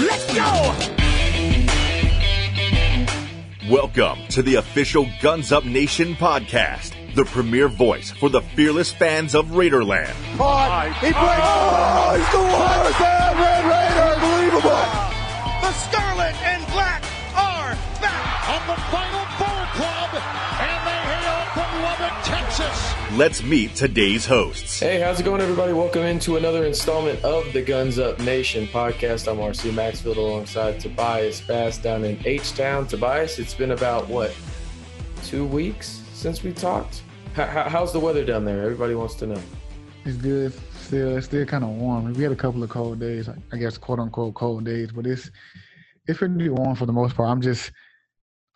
Let's 0.00 0.26
go! 0.34 0.72
Welcome 3.70 4.26
to 4.28 4.42
the 4.42 4.54
official 4.56 5.06
Guns 5.20 5.52
Up 5.52 5.64
Nation 5.66 6.14
podcast, 6.14 6.94
the 7.14 7.24
premier 7.26 7.68
voice 7.68 8.10
for 8.10 8.30
the 8.30 8.40
fearless 8.40 8.90
fans 8.90 9.34
of 9.34 9.46
Raiderland. 9.48 10.14
Caught. 10.38 10.94
He 11.00 11.12
breaks. 11.12 11.18
Oh, 11.20 12.14
he's 12.16 12.30
the 12.32 12.38
worst. 12.38 13.00
Red 13.00 13.64
Raider. 13.68 14.08
Unbelievable. 14.14 14.80
The 15.60 15.72
Scarlet 15.72 16.13
Let's 23.16 23.44
meet 23.44 23.76
today's 23.76 24.26
hosts. 24.26 24.80
Hey, 24.80 24.98
how's 24.98 25.20
it 25.20 25.22
going, 25.22 25.40
everybody? 25.40 25.72
Welcome 25.72 26.02
into 26.02 26.36
another 26.36 26.66
installment 26.66 27.22
of 27.22 27.52
the 27.52 27.62
Guns 27.62 28.00
Up 28.00 28.18
Nation 28.18 28.66
podcast. 28.66 29.30
I'm 29.30 29.36
RC 29.38 29.72
Maxfield 29.72 30.16
alongside 30.16 30.80
Tobias 30.80 31.40
Bass 31.40 31.78
down 31.78 32.02
in 32.02 32.18
H 32.24 32.56
Town. 32.56 32.88
Tobias, 32.88 33.38
it's 33.38 33.54
been 33.54 33.70
about 33.70 34.08
what, 34.08 34.34
two 35.22 35.46
weeks 35.46 36.02
since 36.12 36.42
we 36.42 36.52
talked? 36.52 37.04
How, 37.34 37.68
how's 37.68 37.92
the 37.92 38.00
weather 38.00 38.24
down 38.24 38.44
there? 38.44 38.64
Everybody 38.64 38.96
wants 38.96 39.14
to 39.16 39.28
know. 39.28 39.42
It's 40.04 40.16
good. 40.16 40.52
Still, 40.80 41.16
it's 41.16 41.26
still 41.26 41.46
kind 41.46 41.62
of 41.62 41.70
warm. 41.70 42.12
We 42.14 42.24
had 42.24 42.32
a 42.32 42.36
couple 42.36 42.64
of 42.64 42.70
cold 42.70 42.98
days, 42.98 43.28
I 43.52 43.56
guess, 43.56 43.78
quote 43.78 44.00
unquote 44.00 44.34
cold 44.34 44.64
days, 44.64 44.90
but 44.90 45.06
it's 45.06 45.30
it's 46.08 46.18
pretty 46.18 46.48
warm 46.48 46.74
for 46.74 46.86
the 46.86 46.92
most 46.92 47.14
part. 47.14 47.28
I'm 47.28 47.40
just, 47.40 47.70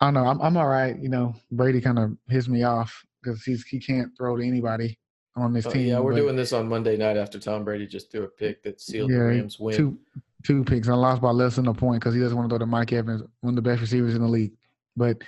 I 0.01 0.07
don't 0.07 0.15
know. 0.15 0.25
I'm 0.25 0.41
I'm 0.41 0.57
all 0.57 0.67
right. 0.67 0.99
You 0.99 1.07
know, 1.07 1.33
Brady 1.49 1.79
kind 1.79 1.97
of 1.97 2.17
hits 2.27 2.49
me 2.49 2.63
off 2.63 3.05
because 3.21 3.43
he's 3.43 3.63
he 3.65 3.79
can't 3.79 4.15
throw 4.17 4.35
to 4.37 4.43
anybody 4.45 4.97
on 5.35 5.53
this 5.53 5.65
Oh, 5.65 5.71
team. 5.71 5.87
yeah, 5.87 5.99
we're 5.99 6.13
but- 6.13 6.19
doing 6.19 6.35
this 6.35 6.53
on 6.53 6.67
Monday 6.67 6.97
night 6.97 7.17
after 7.17 7.39
Tom 7.39 7.63
Brady 7.63 7.87
just 7.87 8.11
threw 8.11 8.23
a 8.23 8.27
mm, 8.27 8.37
pick 8.37 8.63
that 8.63 8.81
sealed 8.81 9.11
the 9.11 9.17
Rams 9.19 9.59
win. 9.59 9.75
two 9.75 9.99
two 10.43 10.63
picks. 10.63 10.87
I 10.87 10.93
lost 10.93 11.21
by 11.21 11.31
less 11.31 11.55
than 11.57 11.67
a 11.67 11.73
point 11.73 11.99
because 12.01 12.13
he 12.15 12.21
doesn't 12.21 12.37
want 12.37 12.49
to 12.49 12.53
throw 12.53 12.59
to 12.59 12.65
Mike 12.65 12.93
Evans, 12.93 13.23
one 13.41 13.51
of 13.51 13.55
the 13.55 13.61
best 13.69 13.81
receivers 13.81 14.15
in 14.15 14.21
the 14.21 14.27
league. 14.27 14.53
But 14.95 15.21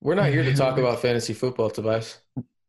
We're 0.00 0.14
not 0.14 0.28
here 0.30 0.42
to 0.44 0.54
talk 0.54 0.78
about 0.78 1.00
fantasy 1.00 1.34
football, 1.34 1.70
Tobias. 1.70 2.18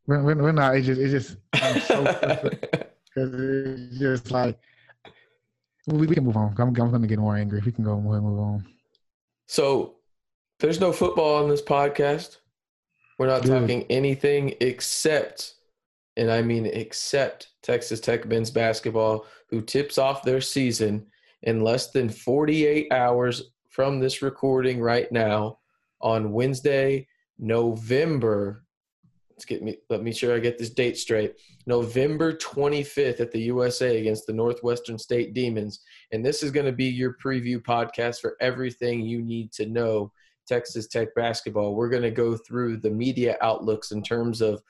we're, 0.08 0.22
we're, 0.24 0.36
we're 0.36 0.52
not. 0.52 0.76
It's 0.76 0.86
just 0.88 1.02
it's 1.02 1.12
just 1.12 1.38
I'm 1.54 1.80
so 1.82 2.04
because 2.04 3.34
it's 3.34 4.00
just 4.00 4.32
like 4.32 4.60
we, 5.88 6.08
we 6.08 6.16
can 6.16 6.24
move 6.24 6.38
on. 6.38 6.54
I'm, 6.58 6.68
I'm 6.68 6.74
going 6.74 7.02
to 7.02 7.08
get 7.08 7.20
more 7.20 7.36
angry. 7.36 7.60
If 7.60 7.66
we 7.66 7.72
can 7.72 7.84
go 7.84 7.94
and 7.94 8.04
move 8.04 8.40
on. 8.40 8.66
So 9.48 9.96
there's 10.60 10.80
no 10.80 10.92
football 10.92 11.44
on 11.44 11.50
this 11.50 11.62
podcast. 11.62 12.38
We're 13.20 13.28
not 13.28 13.44
Good. 13.44 13.60
talking 13.60 13.86
anything 13.90 14.56
except, 14.62 15.56
and 16.16 16.32
I 16.32 16.42
mean 16.42 16.66
except 16.66 17.50
Texas 17.62 18.00
Tech 18.00 18.26
men's 18.26 18.50
basketball, 18.50 19.26
who 19.50 19.62
tips 19.62 19.98
off 19.98 20.24
their 20.24 20.40
season 20.40 21.06
in 21.44 21.62
less 21.62 21.92
than 21.92 22.08
48 22.08 22.92
hours 22.94 23.52
from 23.68 24.00
this 24.00 24.22
recording 24.22 24.80
right 24.80 25.12
now 25.12 25.60
on 26.02 26.32
Wednesday, 26.32 27.08
November. 27.38 28.64
Let's 29.32 29.44
get 29.44 29.64
me. 29.64 29.78
Let 29.90 30.02
me 30.02 30.14
sure 30.14 30.34
I 30.34 30.40
get 30.40 30.58
this 30.58 30.70
date 30.70 30.98
straight. 30.98 31.36
November 31.68 32.34
25th 32.34 33.20
at 33.20 33.32
the 33.34 33.42
USA 33.42 34.00
against 34.00 34.28
the 34.28 34.34
Northwestern 34.34 34.98
State 34.98 35.34
Demons. 35.34 35.82
And 36.14 36.26
this 36.26 36.42
is 36.42 36.52
going 36.52 36.66
to 36.66 36.72
be 36.72 36.86
your 36.86 37.18
preview 37.22 37.62
podcast 37.62 38.22
for 38.22 38.38
everything 38.40 39.02
you 39.02 39.22
need 39.22 39.52
to 39.54 39.66
know 39.66 40.14
Texas 40.50 40.88
Tech 40.88 41.14
basketball. 41.16 41.76
We're 41.76 41.90
going 41.90 42.04
to 42.04 42.12
go 42.12 42.36
through 42.36 42.78
the 42.78 42.90
media 42.90 43.38
outlooks 43.42 43.92
in 43.92 44.04
terms 44.04 44.42
of 44.42 44.62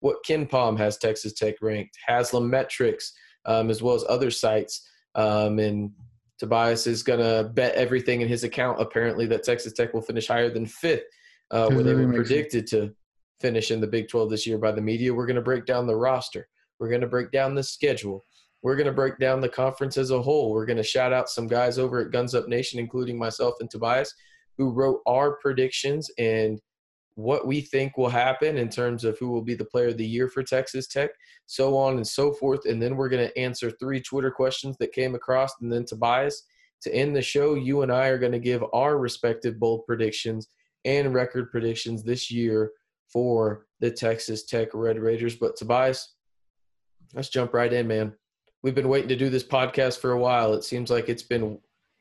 what 0.00 0.24
KenPom 0.26 0.76
has 0.78 0.98
Texas 0.98 1.32
Tech 1.32 1.54
ranked, 1.62 1.96
Haslametrics, 2.08 3.12
um, 3.46 3.70
as 3.70 3.82
well 3.82 3.94
as 3.94 4.04
other 4.08 4.30
sites. 4.30 4.88
Um, 5.14 5.58
and 5.58 5.90
Tobias 6.38 6.86
is 6.86 7.02
going 7.02 7.20
to 7.20 7.48
bet 7.50 7.74
everything 7.74 8.20
in 8.20 8.28
his 8.28 8.44
account, 8.44 8.80
apparently, 8.80 9.26
that 9.26 9.44
Texas 9.44 9.72
Tech 9.72 9.94
will 9.94 10.02
finish 10.02 10.28
higher 10.28 10.50
than 10.50 10.66
fifth, 10.66 11.04
uh, 11.50 11.68
where 11.68 11.82
they 11.82 11.94
were 11.94 12.12
predicted 12.12 12.66
to 12.68 12.94
finish 13.40 13.70
in 13.70 13.80
the 13.80 13.86
Big 13.86 14.08
12 14.08 14.30
this 14.30 14.46
year 14.46 14.58
by 14.58 14.72
the 14.72 14.80
media. 14.80 15.14
We're 15.14 15.26
going 15.26 15.36
to 15.36 15.42
break 15.42 15.66
down 15.66 15.86
the 15.86 15.96
roster. 15.96 16.48
We're 16.78 16.88
going 16.88 17.00
to 17.00 17.06
break 17.06 17.30
down 17.32 17.54
the 17.54 17.62
schedule. 17.62 18.24
We're 18.62 18.76
going 18.76 18.86
to 18.86 18.92
break 18.92 19.18
down 19.18 19.40
the 19.40 19.48
conference 19.48 19.96
as 19.96 20.10
a 20.10 20.20
whole. 20.20 20.50
We're 20.50 20.66
going 20.66 20.78
to 20.78 20.82
shout 20.82 21.12
out 21.12 21.28
some 21.28 21.46
guys 21.46 21.78
over 21.78 22.00
at 22.00 22.10
Guns 22.10 22.34
Up 22.34 22.48
Nation, 22.48 22.80
including 22.80 23.18
myself 23.18 23.54
and 23.60 23.70
Tobias, 23.70 24.12
who 24.58 24.70
wrote 24.70 25.00
our 25.06 25.36
predictions 25.36 26.10
and 26.18 26.60
what 27.14 27.46
we 27.46 27.60
think 27.60 27.96
will 27.96 28.08
happen 28.08 28.58
in 28.58 28.68
terms 28.68 29.04
of 29.04 29.18
who 29.18 29.30
will 29.30 29.42
be 29.42 29.54
the 29.54 29.64
player 29.64 29.88
of 29.88 29.96
the 29.96 30.06
year 30.06 30.28
for 30.28 30.42
Texas 30.42 30.86
Tech, 30.86 31.10
so 31.46 31.76
on 31.76 31.96
and 31.96 32.06
so 32.06 32.32
forth. 32.32 32.64
And 32.66 32.80
then 32.80 32.96
we're 32.96 33.08
going 33.08 33.26
to 33.26 33.38
answer 33.38 33.70
three 33.70 34.00
Twitter 34.00 34.30
questions 34.30 34.76
that 34.78 34.92
came 34.92 35.16
across. 35.16 35.52
And 35.60 35.72
then 35.72 35.84
Tobias, 35.84 36.44
to 36.82 36.94
end 36.94 37.16
the 37.16 37.22
show, 37.22 37.54
you 37.54 37.82
and 37.82 37.90
I 37.90 38.06
are 38.06 38.18
going 38.18 38.32
to 38.32 38.38
give 38.38 38.62
our 38.72 38.98
respective 38.98 39.58
bold 39.58 39.84
predictions 39.84 40.48
and 40.84 41.12
record 41.12 41.50
predictions 41.50 42.04
this 42.04 42.30
year 42.30 42.70
for 43.12 43.66
the 43.80 43.90
Texas 43.90 44.44
Tech 44.44 44.68
Red 44.72 44.98
Raiders. 44.98 45.34
But 45.34 45.56
Tobias, 45.56 46.14
let's 47.14 47.30
jump 47.30 47.52
right 47.52 47.72
in, 47.72 47.88
man. 47.88 48.12
We've 48.62 48.76
been 48.76 48.88
waiting 48.88 49.08
to 49.08 49.16
do 49.16 49.28
this 49.28 49.44
podcast 49.44 49.98
for 49.98 50.12
a 50.12 50.18
while. 50.20 50.54
It 50.54 50.62
seems 50.62 50.88
like 50.88 51.08
it's 51.08 51.22
been 51.22 51.58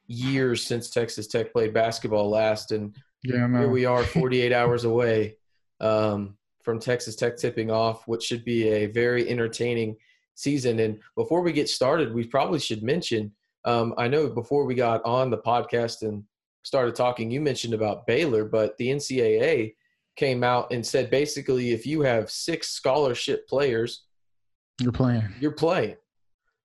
years 0.07 0.63
since 0.63 0.89
Texas 0.89 1.27
Tech 1.27 1.51
played 1.53 1.73
basketball 1.73 2.29
last, 2.29 2.71
and 2.71 2.95
Yeah, 3.23 3.47
here 3.47 3.69
we 3.69 3.85
are 3.85 4.03
48 4.19 4.51
hours 4.53 4.83
away 4.83 5.37
um, 5.79 6.37
from 6.63 6.79
Texas 6.79 7.15
Tech 7.15 7.37
tipping 7.37 7.69
off, 7.71 8.07
which 8.07 8.23
should 8.23 8.43
be 8.43 8.67
a 8.69 8.87
very 8.87 9.29
entertaining 9.29 9.95
season. 10.35 10.79
And 10.79 10.99
before 11.15 11.41
we 11.41 11.51
get 11.51 11.69
started, 11.69 12.13
we 12.13 12.25
probably 12.25 12.59
should 12.59 12.83
mention 12.83 13.31
um, 13.65 13.93
I 13.97 14.07
know 14.07 14.29
before 14.29 14.65
we 14.65 14.75
got 14.75 15.03
on 15.03 15.29
the 15.29 15.37
podcast 15.39 16.01
and 16.01 16.23
started 16.63 16.95
talking, 16.95 17.29
you 17.29 17.41
mentioned 17.41 17.73
about 17.73 18.07
Baylor, 18.07 18.45
but 18.45 18.77
the 18.77 18.87
NCAA 18.89 19.75
came 20.15 20.41
out 20.43 20.71
and 20.71 20.85
said 20.85 21.09
basically 21.09 21.71
if 21.71 21.85
you 21.85 22.01
have 22.01 22.29
six 22.31 22.69
scholarship 22.69 23.45
players, 23.47 24.05
You're 24.79 24.93
playing. 24.93 25.27
you're 25.41 25.51
playing. 25.51 25.97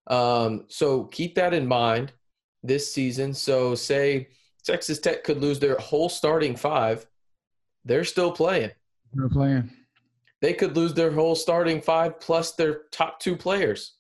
Um, 0.07 0.67
so 0.69 1.05
keep 1.05 1.35
that 1.37 1.55
in 1.55 1.67
mind 1.67 2.13
this 2.63 2.93
season. 2.93 3.35
So 3.35 3.75
say 3.75 4.29
Texas 4.65 4.99
Tech 4.99 5.25
could 5.25 5.39
lose 5.41 5.59
their 5.59 5.77
whole 5.79 6.09
starting 6.09 6.57
five, 6.57 7.07
they're 7.85 8.05
still 8.05 8.33
playing. 8.33 8.71
You're 9.15 9.29
playing. 9.29 9.71
They 10.41 10.53
could 10.55 10.77
lose 10.77 10.95
their 10.95 11.11
whole 11.13 11.35
starting 11.35 11.81
five 11.81 12.19
plus 12.21 12.53
their 12.53 12.83
top 12.91 13.21
two 13.21 13.37
players. 13.37 13.95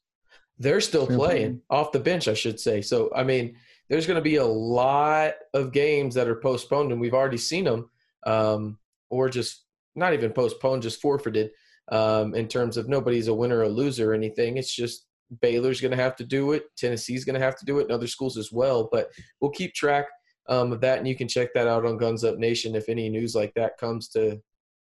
They're 0.58 0.80
still 0.80 1.04
Still 1.06 1.18
playing 1.18 1.36
playing. 1.38 1.60
off 1.70 1.92
the 1.92 2.00
bench, 2.00 2.28
I 2.28 2.34
should 2.34 2.60
say. 2.60 2.82
So 2.82 3.10
I 3.14 3.24
mean, 3.24 3.56
there's 3.88 4.06
going 4.06 4.16
to 4.16 4.22
be 4.22 4.36
a 4.36 4.44
lot 4.44 5.34
of 5.54 5.72
games 5.72 6.14
that 6.14 6.28
are 6.28 6.36
postponed, 6.36 6.92
and 6.92 7.00
we've 7.00 7.14
already 7.14 7.36
seen 7.36 7.64
them, 7.64 7.90
um, 8.26 8.78
or 9.10 9.28
just 9.28 9.64
not 9.96 10.14
even 10.14 10.32
postponed, 10.32 10.82
just 10.82 11.00
forfeited. 11.00 11.50
Um, 11.90 12.34
in 12.34 12.46
terms 12.48 12.76
of 12.76 12.88
nobody's 12.88 13.28
a 13.28 13.34
winner 13.34 13.58
or 13.60 13.68
loser 13.68 14.12
or 14.12 14.14
anything, 14.14 14.56
it's 14.56 14.72
just 14.74 15.06
Baylor's 15.40 15.80
going 15.80 15.96
to 15.96 16.02
have 16.02 16.16
to 16.16 16.24
do 16.24 16.52
it. 16.52 16.64
Tennessee's 16.76 17.24
going 17.24 17.38
to 17.38 17.44
have 17.44 17.56
to 17.58 17.64
do 17.64 17.78
it, 17.78 17.84
and 17.84 17.92
other 17.92 18.06
schools 18.06 18.36
as 18.36 18.52
well. 18.52 18.88
But 18.90 19.10
we'll 19.40 19.50
keep 19.50 19.74
track 19.74 20.06
um, 20.48 20.72
of 20.72 20.80
that, 20.80 20.98
and 20.98 21.08
you 21.08 21.16
can 21.16 21.28
check 21.28 21.54
that 21.54 21.66
out 21.66 21.86
on 21.86 21.98
Guns 21.98 22.24
Up 22.24 22.38
Nation 22.38 22.74
if 22.74 22.88
any 22.88 23.08
news 23.08 23.34
like 23.34 23.54
that 23.54 23.78
comes 23.78 24.08
to 24.10 24.40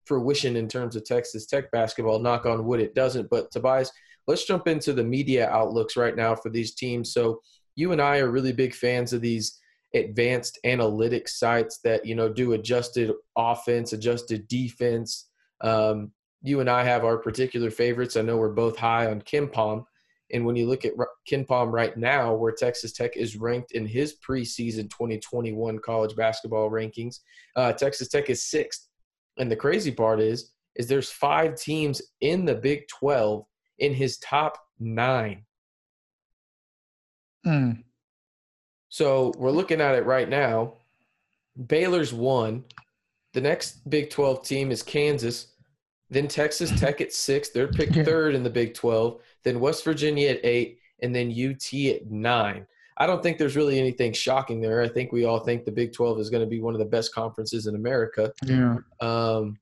fruition 0.04 0.56
in 0.56 0.68
terms 0.68 0.96
of 0.96 1.04
Texas 1.04 1.46
Tech 1.46 1.70
basketball. 1.70 2.18
Knock 2.18 2.46
on 2.46 2.64
wood, 2.64 2.80
it 2.80 2.94
doesn't. 2.94 3.30
But 3.30 3.50
Tobias, 3.50 3.92
let's 4.26 4.44
jump 4.44 4.68
into 4.68 4.92
the 4.92 5.04
media 5.04 5.48
outlooks 5.50 5.96
right 5.96 6.16
now 6.16 6.34
for 6.34 6.50
these 6.50 6.74
teams. 6.74 7.12
So 7.12 7.40
you 7.76 7.92
and 7.92 8.00
I 8.00 8.18
are 8.18 8.30
really 8.30 8.52
big 8.52 8.74
fans 8.74 9.12
of 9.12 9.20
these 9.20 9.58
advanced 9.94 10.58
analytics 10.64 11.30
sites 11.30 11.78
that 11.82 12.06
you 12.06 12.14
know 12.14 12.28
do 12.28 12.52
adjusted 12.52 13.12
offense, 13.36 13.92
adjusted 13.92 14.46
defense. 14.48 15.28
Um, 15.60 16.12
you 16.42 16.60
and 16.60 16.70
I 16.70 16.84
have 16.84 17.04
our 17.04 17.18
particular 17.18 17.70
favorites. 17.70 18.16
I 18.16 18.22
know 18.22 18.36
we're 18.36 18.50
both 18.50 18.76
high 18.76 19.06
on 19.06 19.22
KenPom. 19.22 19.84
And 20.32 20.44
when 20.44 20.56
you 20.56 20.68
look 20.68 20.84
at 20.84 20.92
KenPom 21.28 21.72
right 21.72 21.96
now, 21.96 22.34
where 22.34 22.52
Texas 22.52 22.92
Tech 22.92 23.16
is 23.16 23.36
ranked 23.36 23.72
in 23.72 23.86
his 23.86 24.16
preseason 24.26 24.88
2021 24.90 25.78
college 25.80 26.16
basketball 26.16 26.70
rankings, 26.70 27.20
uh, 27.56 27.72
Texas 27.72 28.08
Tech 28.08 28.30
is 28.30 28.44
sixth. 28.44 28.88
And 29.38 29.50
the 29.50 29.56
crazy 29.56 29.90
part 29.90 30.20
is, 30.20 30.52
is 30.76 30.86
there's 30.86 31.10
five 31.10 31.56
teams 31.56 32.00
in 32.20 32.44
the 32.44 32.54
Big 32.54 32.86
12 32.88 33.44
in 33.78 33.94
his 33.94 34.18
top 34.18 34.58
nine. 34.78 35.44
Mm. 37.46 37.82
So 38.88 39.32
we're 39.38 39.50
looking 39.50 39.80
at 39.80 39.94
it 39.94 40.04
right 40.04 40.28
now. 40.28 40.74
Baylor's 41.66 42.12
one. 42.12 42.64
The 43.32 43.40
next 43.40 43.88
Big 43.88 44.10
12 44.10 44.44
team 44.44 44.70
is 44.70 44.82
Kansas. 44.82 45.49
Then 46.10 46.26
Texas 46.28 46.70
Tech 46.78 47.00
at 47.00 47.12
six. 47.12 47.50
They're 47.50 47.68
picked 47.68 47.94
Yeah. 47.96 48.04
third 48.04 48.34
in 48.34 48.42
the 48.42 48.50
Big 48.50 48.74
12. 48.74 49.20
Then 49.44 49.60
West 49.60 49.84
Virginia 49.84 50.30
at 50.30 50.44
eight. 50.44 50.78
And 51.02 51.14
then 51.14 51.30
UT 51.30 51.90
at 51.94 52.10
nine. 52.10 52.66
I 52.98 53.06
don't 53.06 53.22
think 53.22 53.38
there's 53.38 53.56
really 53.56 53.78
anything 53.78 54.12
shocking 54.12 54.60
there. 54.60 54.82
I 54.82 54.88
think 54.88 55.12
we 55.12 55.24
all 55.24 55.38
think 55.40 55.64
the 55.64 55.72
Big 55.72 55.92
12 55.94 56.20
is 56.20 56.28
going 56.28 56.42
to 56.42 56.46
be 56.50 56.60
one 56.60 56.74
of 56.74 56.78
the 56.80 56.84
best 56.84 57.14
conferences 57.14 57.66
in 57.66 57.74
America. 57.74 58.30
Yeah. 58.44 58.76
Um, 59.00 59.58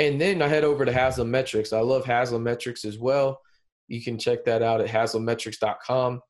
and 0.00 0.20
then 0.20 0.42
I 0.42 0.48
head 0.48 0.64
over 0.64 0.84
to 0.84 0.90
Haslametrics. 0.92 1.76
I 1.76 1.80
love 1.80 2.04
Haslametrics 2.04 2.84
as 2.84 2.98
well. 2.98 3.40
You 3.86 4.02
can 4.02 4.18
check 4.18 4.44
that 4.46 4.62
out 4.62 4.80
at 4.80 4.88
haslametrics.com. 4.88 6.20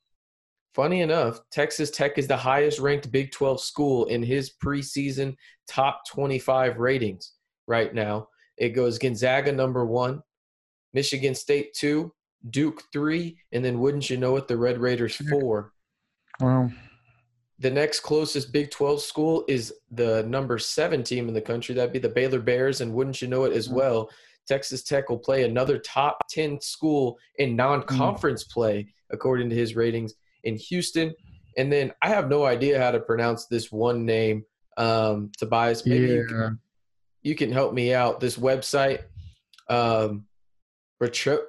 funny 0.74 1.00
enough, 1.00 1.40
Texas 1.50 1.90
Tech 1.90 2.16
is 2.18 2.26
the 2.28 2.36
highest 2.36 2.78
ranked 2.78 3.10
Big 3.10 3.32
12 3.32 3.60
school 3.60 4.04
in 4.06 4.22
his 4.22 4.52
preseason 4.62 5.34
top 5.66 6.02
25 6.08 6.78
ratings 6.78 7.32
right 7.66 7.94
now. 7.94 8.28
It 8.60 8.70
goes 8.70 8.98
Gonzaga 8.98 9.50
number 9.50 9.84
one, 9.84 10.22
Michigan 10.92 11.34
State 11.34 11.72
two, 11.74 12.12
Duke 12.50 12.82
three, 12.92 13.38
and 13.52 13.64
then 13.64 13.80
wouldn't 13.80 14.10
you 14.10 14.18
know 14.18 14.36
it, 14.36 14.46
the 14.46 14.56
Red 14.56 14.78
Raiders 14.78 15.16
four. 15.16 15.72
Well, 16.40 16.70
The 17.58 17.70
next 17.70 18.00
closest 18.00 18.52
Big 18.52 18.70
12 18.70 19.00
school 19.02 19.44
is 19.48 19.72
the 19.90 20.22
number 20.24 20.58
seven 20.58 21.02
team 21.02 21.26
in 21.26 21.34
the 21.34 21.40
country. 21.40 21.74
That'd 21.74 21.92
be 21.92 21.98
the 21.98 22.08
Baylor 22.08 22.40
Bears, 22.40 22.82
and 22.82 22.92
wouldn't 22.92 23.20
you 23.20 23.28
know 23.28 23.44
it 23.44 23.52
as 23.54 23.68
well, 23.68 24.10
Texas 24.46 24.82
Tech 24.82 25.08
will 25.08 25.18
play 25.18 25.44
another 25.44 25.78
top 25.78 26.18
10 26.28 26.60
school 26.60 27.18
in 27.38 27.56
non 27.56 27.82
conference 27.84 28.44
play, 28.44 28.92
according 29.10 29.48
to 29.48 29.56
his 29.56 29.74
ratings, 29.74 30.14
in 30.44 30.56
Houston. 30.56 31.14
And 31.56 31.72
then 31.72 31.92
I 32.02 32.08
have 32.08 32.28
no 32.28 32.44
idea 32.44 32.78
how 32.78 32.90
to 32.90 33.00
pronounce 33.00 33.46
this 33.46 33.72
one 33.72 34.04
name, 34.04 34.44
um, 34.76 35.30
Tobias. 35.38 35.86
Maybe 35.86 36.08
you, 36.08 36.20
yeah. 36.22 36.26
can, 36.28 36.58
you 37.22 37.34
can 37.34 37.50
help 37.52 37.72
me 37.74 37.92
out. 37.94 38.20
This 38.20 38.36
website, 38.36 39.02
um, 39.68 40.26
Bartro- 41.02 41.44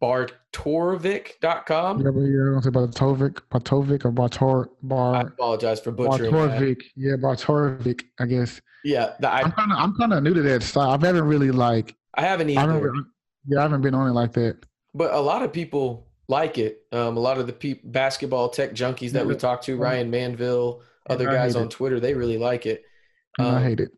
Bartorovic.com. 0.00 2.00
Yeah, 2.04 2.10
but 2.10 2.20
yeah, 2.20 2.42
I 2.42 2.52
don't 2.52 2.62
say 2.62 2.70
Bartovic, 2.70 3.40
Bartovic 3.50 4.04
or 4.04 4.12
Bartor, 4.12 4.68
Bar. 4.82 5.14
I 5.16 5.20
apologize 5.22 5.80
for 5.80 5.92
butchering 5.92 6.30
that. 6.32 6.76
Yeah, 6.96 7.14
Bartorovic, 7.16 8.02
I 8.20 8.26
guess. 8.26 8.60
Yeah, 8.84 9.14
the, 9.20 9.30
I, 9.30 9.40
I'm 9.42 9.52
kind 9.52 9.72
of, 9.72 9.78
I'm 9.78 9.94
kind 9.96 10.12
of 10.12 10.22
new 10.22 10.34
to 10.34 10.42
that 10.42 10.62
style. 10.62 10.90
I 10.90 11.06
haven't 11.06 11.24
really 11.24 11.50
like, 11.50 11.94
I 12.14 12.22
haven't 12.22 12.56
I 12.56 12.62
either. 12.62 12.80
don't, 12.80 13.06
yeah, 13.46 13.60
I 13.60 13.62
haven't 13.62 13.82
been 13.82 13.94
on 13.94 14.08
it 14.08 14.12
like 14.12 14.32
that. 14.32 14.58
but 14.94 15.12
a 15.14 15.20
lot 15.20 15.42
of 15.42 15.52
people 15.52 16.08
like 16.28 16.58
it. 16.58 16.80
Um, 16.92 17.16
a 17.16 17.20
lot 17.20 17.38
of 17.38 17.46
the 17.46 17.52
peop 17.52 17.80
basketball 17.84 18.48
tech 18.48 18.72
junkies 18.72 19.12
that 19.12 19.26
we 19.26 19.34
Yeah. 19.34 19.38
talk 19.40 19.62
to, 19.62 19.76
Ryan 19.76 20.10
Manville, 20.10 20.82
other 21.08 21.26
guys 21.26 21.56
on 21.56 21.64
it. 21.64 21.70
Twitter, 21.70 22.00
they 22.00 22.14
really 22.14 22.38
like 22.38 22.66
it. 22.66 22.82
And 23.38 23.46
I 23.48 23.56
Um, 23.56 23.62
hate 23.62 23.80
it. 23.80 23.90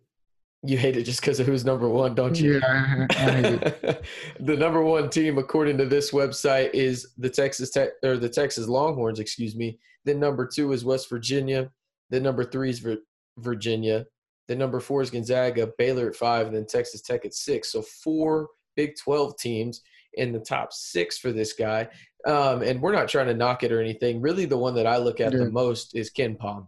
You 0.67 0.79
hate 0.79 0.97
it 0.97 1.03
just 1.03 1.21
because 1.21 1.41
of 1.41 1.47
who's 1.47 1.65
number 1.65 1.89
one, 1.89 2.15
don't 2.15 2.39
you? 2.41 2.55
Yeah, 2.59 3.07
I, 3.11 3.15
I 3.15 3.31
hate 3.33 3.63
it. 3.63 4.05
the 4.41 4.57
number 4.57 4.83
one 4.83 5.11
team, 5.11 5.37
according 5.37 5.77
to 5.79 5.85
this 5.85 6.11
website, 6.11 6.71
is 6.73 7.13
the 7.19 7.29
Texas 7.29 7.71
Tech 7.71 7.91
or 8.03 8.17
the 8.17 8.29
Texas 8.31 8.67
Longhorns. 8.67 9.21
Excuse 9.21 9.55
me. 9.55 9.79
Then 10.07 10.19
number 10.19 10.47
two 10.47 10.73
is 10.73 10.85
West 10.85 11.11
Virginia. 11.11 11.71
Then 12.11 12.23
number 12.23 12.45
three 12.45 12.71
is 12.71 12.79
Vir- 12.79 13.03
Virginia. 13.39 14.07
Then 14.49 14.59
number 14.59 14.81
four 14.81 15.03
is 15.03 15.11
Gonzaga. 15.11 15.71
Baylor 15.77 16.09
at 16.09 16.17
five, 16.17 16.47
and 16.47 16.57
then 16.57 16.67
Texas 16.67 17.03
Tech 17.03 17.25
at 17.27 17.35
six. 17.35 17.71
So 17.73 17.83
four 17.83 18.49
Big 18.77 18.95
Twelve 19.03 19.37
teams 19.39 19.83
in 20.15 20.33
the 20.33 20.39
top 20.41 20.73
six 20.73 21.19
for 21.19 21.31
this 21.33 21.53
guy. 21.53 21.89
Um, 22.27 22.63
and 22.63 22.81
we're 22.81 22.93
not 22.95 23.09
trying 23.09 23.27
to 23.27 23.35
knock 23.35 23.65
it 23.65 23.73
or 23.73 23.81
anything. 23.83 24.21
Really, 24.23 24.47
the 24.47 24.57
one 24.57 24.75
that 24.77 24.87
I 24.87 24.97
look 24.97 25.21
at 25.21 25.33
Yeah. 25.33 25.41
the 25.41 25.51
most 25.51 25.95
is 25.95 26.11
KenPom. 26.11 26.67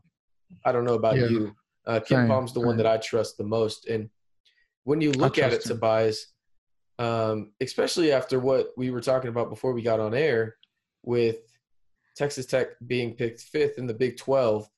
I 0.66 0.72
don't 0.72 0.84
know 0.84 0.94
about 0.94 1.16
Yeah. 1.16 1.28
you. 1.28 1.54
Uh, 1.86 2.00
Ken 2.00 2.18
Same, 2.22 2.28
Palm's 2.28 2.52
the 2.52 2.60
one 2.60 2.76
that 2.78 2.86
I 2.86 2.96
trust 2.96 3.38
the 3.38 3.44
most. 3.44 3.86
And 3.86 4.10
when 4.84 5.00
you 5.00 5.12
look 5.12 5.38
at 5.38 5.52
it, 5.52 5.64
him. 5.64 5.68
Tobias, 5.76 6.28
um, 6.98 7.52
especially 7.60 8.12
after 8.12 8.40
what 8.40 8.68
we 8.76 8.90
were 8.90 9.00
talking 9.00 9.28
about 9.30 9.50
before 9.50 9.72
we 9.72 9.82
got 9.82 10.00
on 10.00 10.14
air 10.14 10.56
with 11.02 11.36
Texas 12.16 12.46
Tech 12.46 12.68
being 12.86 13.14
picked 13.14 13.40
fifth 13.42 13.78
in 13.78 13.86
the 13.86 13.94
Big 13.94 14.16
12, 14.16 14.68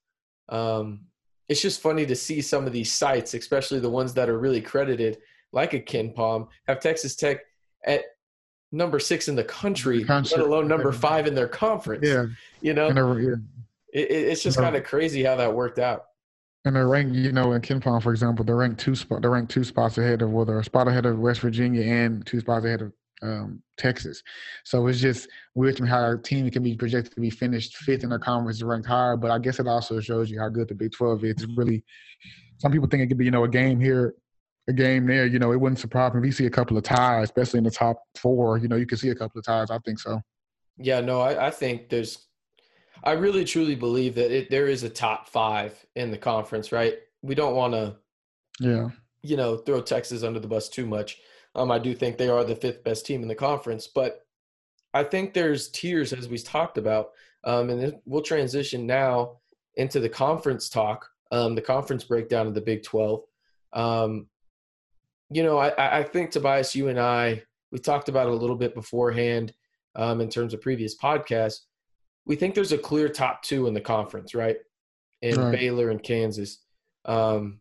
um, 0.51 1.01
it's 1.49 1.63
just 1.63 1.81
funny 1.81 2.05
to 2.05 2.15
see 2.17 2.43
some 2.43 2.67
of 2.67 2.73
these 2.73 2.93
sites, 2.93 3.33
especially 3.35 3.81
the 3.81 3.89
ones 3.89 4.13
that 4.15 4.29
are 4.29 4.39
really 4.39 4.61
credited, 4.61 5.19
like 5.53 5.73
a 5.73 5.81
KenPom, 5.81 6.49
have 6.67 6.81
Texas 6.81 7.17
Tech 7.17 7.41
at 7.87 8.03
number 8.71 8.99
six 8.99 9.29
in 9.29 9.35
the 9.35 9.45
country, 9.45 10.05
let 10.05 10.31
alone 10.47 10.69
number 10.69 10.93
five 10.93 11.27
in 11.27 11.35
their 11.35 11.49
conference. 11.49 12.07
Yeah, 12.07 12.27
You 12.61 12.75
know, 12.75 12.89
yeah. 13.17 13.37
it- 13.95 14.11
it's 14.11 14.43
just 14.43 14.59
kind 14.59 14.77
of 14.77 14.85
crazy 14.85 15.23
how 15.23 15.37
that 15.37 15.55
worked 15.55 15.79
out. 15.79 16.05
And 16.65 16.75
they're 16.75 16.89
ranked, 16.89 17.15
you 17.15 17.33
know, 17.33 17.53
in 17.53 17.63
Ken 17.63 17.81
for 17.81 18.11
example, 18.11 18.45
they're 18.45 18.57
ranked 18.57 18.81
two 18.81 18.95
spot. 18.95 19.23
They're 19.23 19.31
ranked 19.31 19.53
two 19.53 19.65
spots 19.65 19.97
ahead 19.97 20.23
of, 20.23 20.31
well, 20.31 20.45
they're 20.45 20.59
a 20.59 20.65
spot 20.65 20.89
ahead 20.89 21.07
of 21.07 21.19
West 21.19 21.41
Virginia 21.41 21.83
and 21.83 22.27
two 22.27 22.41
spots 22.41 22.65
ahead 22.65 22.83
of 22.83 22.93
um, 23.23 23.63
Texas. 23.79 24.23
So 24.65 24.87
it's 24.87 25.01
just 25.01 25.29
weird 25.55 25.77
to 25.77 25.85
me 25.85 25.89
how 25.89 26.01
our 26.01 26.17
team 26.17 26.51
can 26.51 26.63
be 26.63 26.75
projected 26.77 27.15
to 27.15 27.21
be 27.21 27.31
finished 27.31 27.77
fifth 27.77 28.03
in 28.03 28.11
their 28.11 28.19
conference, 28.19 28.63
ranked 28.63 28.89
higher. 28.89 29.17
But 29.17 29.31
I 29.31 29.39
guess 29.39 29.61
it 29.61 29.69
also 29.69 30.01
shows 30.01 30.31
you 30.31 30.41
how 30.41 30.49
good 30.49 30.69
the 30.69 30.75
Big 30.75 30.93
Twelve 30.93 31.25
is. 31.25 31.31
It's 31.31 31.47
really, 31.57 31.85
some 32.59 32.73
people 32.73 32.89
think 32.89 33.03
it 33.03 33.07
could 33.07 33.19
be, 33.19 33.25
you 33.25 33.31
know, 33.31 33.45
a 33.45 33.49
game 33.49 33.81
here, 33.81 34.15
a 34.69 34.73
game 34.73 35.07
there. 35.07 35.27
You 35.27 35.39
know, 35.39 35.53
it 35.53 35.61
wouldn't 35.61 35.79
surprise 35.79 36.13
me 36.13 36.21
if 36.21 36.27
you 36.27 36.33
see 36.33 36.47
a 36.47 36.51
couple 36.51 36.77
of 36.77 36.83
ties, 36.83 37.25
especially 37.25 37.59
in 37.59 37.65
the 37.65 37.71
top 37.71 38.03
four. 38.17 38.59
You 38.59 38.69
know, 38.69 38.77
you 38.77 38.87
could 38.87 38.99
see 38.99 39.11
a 39.11 39.15
couple 39.15 39.39
of 39.39 39.45
ties. 39.45 39.71
I 39.71 39.79
think 39.79 40.01
so. 40.01 40.21
Yeah, 40.77 41.01
no, 41.01 41.21
I, 41.21 41.47
I 41.47 41.51
think 41.51 41.89
there's, 41.89 42.28
I 43.05 43.13
really 43.13 43.45
truly 43.45 43.75
believe 43.75 44.15
that 44.17 44.31
it, 44.31 44.51
there 44.51 44.67
is 44.67 44.83
a 44.83 44.89
top 44.91 45.29
five 45.29 45.85
in 45.97 46.11
the 46.11 46.19
conference, 46.19 46.73
right? 46.73 46.95
We 47.23 47.35
don't 47.35 47.55
want 47.55 47.75
to, 47.75 47.97
Yeah. 48.61 48.91
you 49.23 49.37
know, 49.37 49.57
throw 49.57 49.81
Texas 49.81 50.23
under 50.23 50.41
the 50.41 50.49
bus 50.49 50.69
too 50.69 50.87
much. 50.87 51.21
Um, 51.55 51.71
I 51.71 51.79
do 51.79 51.95
think 51.95 52.17
they 52.17 52.29
are 52.29 52.45
the 52.45 52.57
fifth 52.57 52.85
best 52.85 53.07
team 53.07 53.23
in 53.23 53.29
the 53.29 53.35
conference, 53.35 53.87
but 53.87 54.25
I 54.95 55.05
think 55.05 55.33
there's 55.35 55.69
tiers 55.71 56.13
as 56.13 56.29
we 56.29 56.39
talked 56.39 56.79
about, 56.79 57.11
um, 57.45 57.71
and 57.71 57.99
we'll 58.05 58.23
transition 58.23 58.87
now 58.87 59.39
into 59.77 60.01
the 60.01 60.09
conference 60.09 60.69
talk, 60.69 61.09
um, 61.31 61.55
the 61.55 61.63
conference 61.63 62.05
breakdown 62.05 62.47
of 62.47 62.55
the 62.55 62.61
Big 62.61 62.83
Twelve. 62.83 63.25
Um, 63.73 64.29
you 65.31 65.43
know, 65.43 65.59
I- 65.59 65.69
I, 65.71 65.99
I 65.99 66.03
think 66.03 66.31
Tobias, 66.31 66.75
you 66.75 66.89
and 66.89 66.99
I, 66.99 67.43
we 67.71 67.79
talked 67.79 68.09
about 68.09 68.27
it 68.29 68.33
a 68.33 68.37
little 68.37 68.57
bit 68.57 68.75
beforehand 68.75 69.53
um, 69.95 70.21
in 70.21 70.29
terms 70.31 70.55
of 70.55 70.61
previous 70.61 70.97
podcasts. 70.97 71.61
We 72.29 72.37
think 72.37 72.55
there's 72.55 72.73
a 72.73 72.79
clear 72.79 73.09
top 73.09 73.43
two 73.43 73.67
in 73.67 73.75
the 73.75 73.81
conference, 73.81 74.35
right? 74.35 74.59
In 75.23 75.41
Right. 75.41 75.59
Baylor 75.59 75.91
and 75.91 76.03
Kansas. 76.03 76.59
Um, 77.05 77.61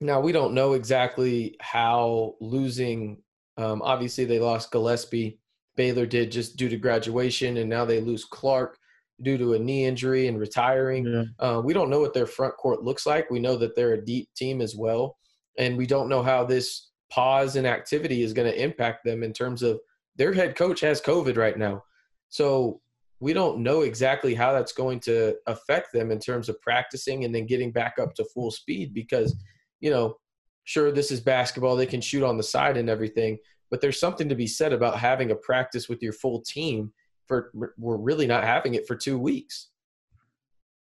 now 0.00 0.20
we 0.20 0.30
don't 0.30 0.54
know 0.54 0.74
exactly 0.74 1.56
how 1.60 2.36
losing. 2.40 3.22
Um, 3.56 3.80
obviously, 3.82 4.26
they 4.26 4.38
lost 4.38 4.70
Gillespie. 4.70 5.40
Baylor 5.74 6.06
did 6.06 6.30
just 6.30 6.56
due 6.56 6.68
to 6.68 6.76
graduation, 6.76 7.56
and 7.56 7.68
now 7.68 7.84
they 7.84 8.00
lose 8.00 8.24
Clark 8.24 8.78
due 9.22 9.38
to 9.38 9.54
a 9.54 9.58
knee 9.58 9.86
injury 9.86 10.28
and 10.28 10.38
retiring. 10.38 11.06
Yeah. 11.06 11.24
Uh, 11.38 11.60
we 11.62 11.72
don't 11.72 11.88
know 11.88 12.00
what 12.00 12.12
their 12.12 12.26
front 12.26 12.54
court 12.58 12.82
looks 12.82 13.06
like. 13.06 13.30
We 13.30 13.40
know 13.40 13.56
that 13.56 13.74
they're 13.74 13.94
a 13.94 14.04
deep 14.04 14.28
team 14.36 14.60
as 14.60 14.76
well, 14.76 15.16
and 15.58 15.76
we 15.78 15.86
don't 15.86 16.10
know 16.10 16.22
how 16.22 16.44
this 16.44 16.90
pause 17.10 17.56
in 17.56 17.64
activity 17.64 18.22
is 18.22 18.34
going 18.34 18.50
to 18.50 18.62
impact 18.62 19.04
them 19.04 19.22
in 19.22 19.32
terms 19.32 19.62
of 19.62 19.80
their 20.16 20.34
head 20.34 20.56
coach 20.56 20.80
has 20.80 21.00
COVID 21.00 21.38
right 21.38 21.56
now. 21.56 21.82
So 22.28 22.82
we 23.20 23.32
don't 23.32 23.58
know 23.60 23.82
exactly 23.82 24.34
how 24.34 24.52
that's 24.52 24.72
going 24.72 25.00
to 25.00 25.34
affect 25.46 25.92
them 25.92 26.10
in 26.10 26.18
terms 26.18 26.48
of 26.48 26.60
practicing 26.60 27.24
and 27.24 27.34
then 27.34 27.46
getting 27.46 27.72
back 27.72 27.94
up 27.98 28.14
to 28.14 28.24
full 28.34 28.50
speed 28.50 28.92
because, 28.92 29.34
you 29.80 29.90
know, 29.90 30.16
sure, 30.64 30.92
this 30.92 31.10
is 31.10 31.20
basketball. 31.20 31.76
They 31.76 31.86
can 31.86 32.00
shoot 32.00 32.22
on 32.22 32.36
the 32.36 32.42
side 32.42 32.76
and 32.76 32.90
everything, 32.90 33.38
but 33.70 33.80
there's 33.80 33.98
something 33.98 34.28
to 34.28 34.34
be 34.34 34.46
said 34.46 34.72
about 34.72 34.98
having 34.98 35.30
a 35.30 35.36
practice 35.36 35.88
with 35.88 36.02
your 36.02 36.12
full 36.12 36.42
team 36.42 36.92
for 37.26 37.50
we're 37.54 37.96
really 37.96 38.26
not 38.26 38.44
having 38.44 38.74
it 38.74 38.86
for 38.86 38.94
two 38.94 39.18
weeks. 39.18 39.70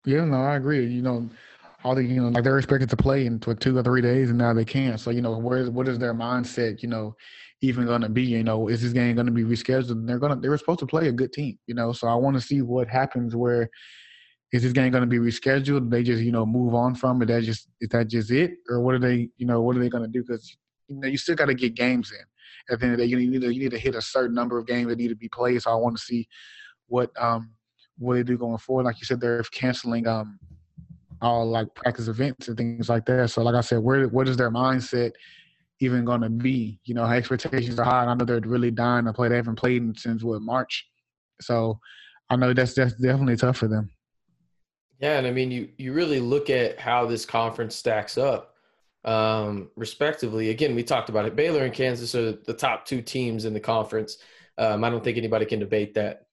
Yeah, 0.05 0.25
no, 0.25 0.41
I 0.41 0.55
agree. 0.55 0.85
You 0.85 1.01
know, 1.01 1.29
all 1.83 1.95
the 1.95 2.03
you 2.03 2.21
know, 2.21 2.29
like 2.29 2.43
they're 2.43 2.57
expected 2.57 2.89
to 2.89 2.97
play 2.97 3.25
in 3.25 3.39
tw- 3.39 3.59
two 3.59 3.77
or 3.77 3.83
three 3.83 4.01
days, 4.01 4.29
and 4.29 4.37
now 4.37 4.53
they 4.53 4.65
can't. 4.65 4.99
So 4.99 5.09
you 5.09 5.21
know, 5.21 5.37
what 5.37 5.87
is 5.87 5.99
their 5.99 6.13
mindset? 6.13 6.81
You 6.81 6.89
know, 6.89 7.15
even 7.61 7.85
going 7.85 8.01
to 8.01 8.09
be? 8.09 8.23
You 8.23 8.43
know, 8.43 8.67
is 8.67 8.81
this 8.81 8.93
game 8.93 9.15
going 9.15 9.27
to 9.27 9.31
be 9.31 9.43
rescheduled? 9.43 9.91
And 9.91 10.07
they're 10.07 10.19
gonna 10.19 10.35
they 10.35 10.49
were 10.49 10.57
supposed 10.57 10.79
to 10.79 10.87
play 10.87 11.07
a 11.07 11.11
good 11.11 11.33
team. 11.33 11.57
You 11.67 11.75
know, 11.75 11.91
so 11.91 12.07
I 12.07 12.15
want 12.15 12.35
to 12.35 12.41
see 12.41 12.61
what 12.61 12.87
happens. 12.87 13.35
Where 13.35 13.69
is 14.51 14.63
this 14.63 14.73
game 14.73 14.91
going 14.91 15.01
to 15.01 15.07
be 15.07 15.19
rescheduled? 15.19 15.89
They 15.89 16.03
just 16.03 16.23
you 16.23 16.31
know 16.31 16.45
move 16.45 16.73
on 16.73 16.95
from 16.95 17.21
it. 17.21 17.27
That 17.27 17.43
just 17.43 17.69
is 17.81 17.89
that 17.89 18.07
just 18.07 18.31
it, 18.31 18.51
or 18.69 18.81
what 18.81 18.95
are 18.95 18.99
they? 18.99 19.29
You 19.37 19.45
know, 19.45 19.61
what 19.61 19.75
are 19.75 19.79
they 19.79 19.89
going 19.89 20.03
to 20.03 20.09
do? 20.09 20.23
Because 20.23 20.55
you 20.87 20.97
know, 20.97 21.07
you 21.07 21.17
still 21.17 21.35
got 21.35 21.45
to 21.45 21.53
get 21.53 21.75
games 21.75 22.11
in. 22.11 22.25
At 22.73 22.79
the 22.79 22.85
end 22.85 22.93
of 22.93 22.99
the 22.99 23.05
day, 23.05 23.09
you 23.09 23.17
need 23.17 23.41
to 23.41 23.53
you 23.53 23.61
need 23.61 23.71
to 23.71 23.79
hit 23.79 23.95
a 23.95 24.01
certain 24.01 24.35
number 24.35 24.57
of 24.57 24.67
games 24.67 24.87
that 24.87 24.97
need 24.97 25.09
to 25.09 25.15
be 25.15 25.29
played. 25.29 25.61
So 25.61 25.71
I 25.71 25.75
want 25.75 25.97
to 25.97 26.03
see 26.03 26.27
what 26.87 27.11
um 27.19 27.51
what 27.97 28.15
they 28.15 28.23
do 28.23 28.37
going 28.37 28.57
forward. 28.57 28.83
Like 28.83 28.99
you 28.99 29.05
said, 29.05 29.19
they're 29.19 29.43
canceling 29.43 30.07
um 30.07 30.39
all 31.21 31.49
like 31.49 31.73
practice 31.73 32.07
events 32.07 32.47
and 32.47 32.57
things 32.57 32.89
like 32.89 33.05
that. 33.05 33.29
So 33.29 33.41
like 33.41 33.55
I 33.55 33.61
said, 33.61 33.79
where 33.79 34.07
what 34.07 34.27
is 34.27 34.37
their 34.37 34.51
mindset 34.51 35.11
even 35.79 36.05
going 36.05 36.21
to 36.21 36.29
be? 36.29 36.79
You 36.85 36.93
know, 36.93 37.05
expectations 37.05 37.79
are 37.79 37.83
high. 37.83 38.01
And 38.01 38.09
I 38.09 38.13
know 38.13 38.25
they're 38.25 38.39
really 38.41 38.71
dying 38.71 39.05
to 39.05 39.13
play. 39.13 39.29
They 39.29 39.35
haven't 39.35 39.55
played 39.55 39.99
since 39.99 40.23
what 40.23 40.41
March, 40.41 40.87
so 41.41 41.79
I 42.29 42.35
know 42.35 42.53
that's 42.53 42.73
that's 42.73 42.93
definitely 42.93 43.37
tough 43.37 43.57
for 43.57 43.67
them. 43.67 43.91
Yeah, 44.99 45.17
and 45.17 45.27
I 45.27 45.31
mean, 45.31 45.51
you 45.51 45.69
you 45.77 45.93
really 45.93 46.19
look 46.19 46.49
at 46.49 46.79
how 46.79 47.05
this 47.05 47.25
conference 47.25 47.75
stacks 47.75 48.17
up, 48.17 48.55
um, 49.05 49.69
respectively. 49.75 50.49
Again, 50.49 50.75
we 50.75 50.83
talked 50.83 51.09
about 51.09 51.25
it. 51.25 51.35
Baylor 51.35 51.63
and 51.63 51.73
Kansas 51.73 52.15
are 52.15 52.31
the 52.31 52.53
top 52.53 52.85
two 52.85 53.01
teams 53.01 53.45
in 53.45 53.53
the 53.53 53.59
conference. 53.59 54.17
Um, 54.57 54.83
I 54.83 54.89
don't 54.89 55.03
think 55.03 55.17
anybody 55.17 55.45
can 55.45 55.59
debate 55.59 55.93
that. 55.93 56.27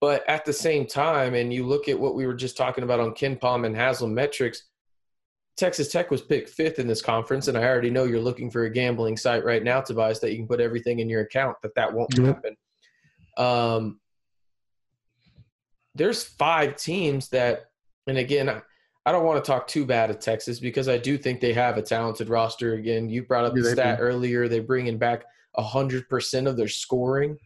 But 0.00 0.26
at 0.28 0.44
the 0.46 0.52
same 0.52 0.86
time, 0.86 1.34
and 1.34 1.52
you 1.52 1.66
look 1.66 1.88
at 1.88 1.98
what 1.98 2.14
we 2.14 2.26
were 2.26 2.34
just 2.34 2.56
talking 2.56 2.84
about 2.84 3.00
on 3.00 3.12
KenPom 3.12 3.66
and 3.66 3.76
Haslametrics, 3.76 4.62
Texas 5.56 5.88
Tech 5.88 6.10
was 6.10 6.22
picked 6.22 6.48
fifth 6.50 6.78
in 6.78 6.86
this 6.86 7.02
conference, 7.02 7.48
and 7.48 7.56
I 7.58 7.64
already 7.64 7.90
know 7.90 8.04
you're 8.04 8.20
looking 8.20 8.50
for 8.50 8.64
a 8.64 8.70
gambling 8.70 9.16
site 9.16 9.44
right 9.44 9.62
now, 9.62 9.80
Tobias, 9.80 10.18
that 10.20 10.30
you 10.30 10.38
can 10.38 10.46
put 10.46 10.60
everything 10.60 11.00
in 11.00 11.08
your 11.08 11.20
account. 11.22 11.56
That 11.62 11.74
that 11.74 11.92
won't 11.92 12.16
Yep. 12.16 12.26
happen. 12.26 12.56
Um, 13.36 14.00
there's 15.94 16.22
five 16.24 16.76
teams 16.76 17.28
that, 17.30 17.70
and 18.06 18.16
again, 18.18 18.48
I, 18.48 18.62
I 19.06 19.12
don't 19.12 19.24
want 19.24 19.42
to 19.44 19.48
talk 19.50 19.66
too 19.66 19.84
bad 19.84 20.10
of 20.10 20.18
Texas 20.20 20.60
because 20.60 20.88
I 20.88 20.98
do 20.98 21.18
think 21.18 21.40
they 21.40 21.52
have 21.52 21.76
a 21.78 21.82
talented 21.82 22.28
roster. 22.28 22.74
Again, 22.74 23.08
you 23.08 23.24
brought 23.24 23.44
up 23.44 23.54
Yeah, 23.56 23.62
the 23.62 23.70
stat 23.70 23.98
do. 23.98 24.04
earlier. 24.04 24.48
They're 24.48 24.62
bringing 24.62 24.98
back 24.98 25.24
hundred 25.56 26.08
percent 26.08 26.46
of 26.46 26.56
their 26.56 26.68
scoring. 26.68 27.36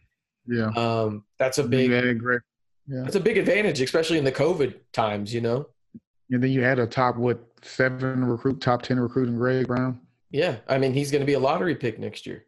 Yeah. 0.47 0.67
Um, 0.75 1.25
that's 1.39 1.57
a 1.57 1.63
And 1.63 1.73
then 1.73 1.79
you 1.79 2.01
big. 2.01 2.21
Yeah. 2.87 3.01
that's 3.03 3.15
a 3.15 3.19
big 3.19 3.37
advantage, 3.37 3.81
especially 3.81 4.19
in 4.19 4.23
the 4.23 4.31
COVID 4.31 4.75
times. 4.93 5.33
You 5.33 5.41
know. 5.41 5.67
And 6.31 6.41
then 6.41 6.51
you 6.51 6.63
had 6.63 6.79
a 6.79 6.87
top 6.87 7.17
what 7.17 7.39
seven 7.61 8.25
recruit, 8.25 8.61
top 8.61 8.81
ten 8.81 8.99
recruit 8.99 9.29
in 9.29 9.37
Greg 9.37 9.67
Brown. 9.67 9.99
Yeah, 10.31 10.57
I 10.67 10.77
mean 10.77 10.93
he's 10.93 11.11
going 11.11 11.21
to 11.21 11.25
be 11.25 11.33
a 11.33 11.39
lottery 11.39 11.75
pick 11.75 11.99
next 11.99 12.25
year. 12.25 12.45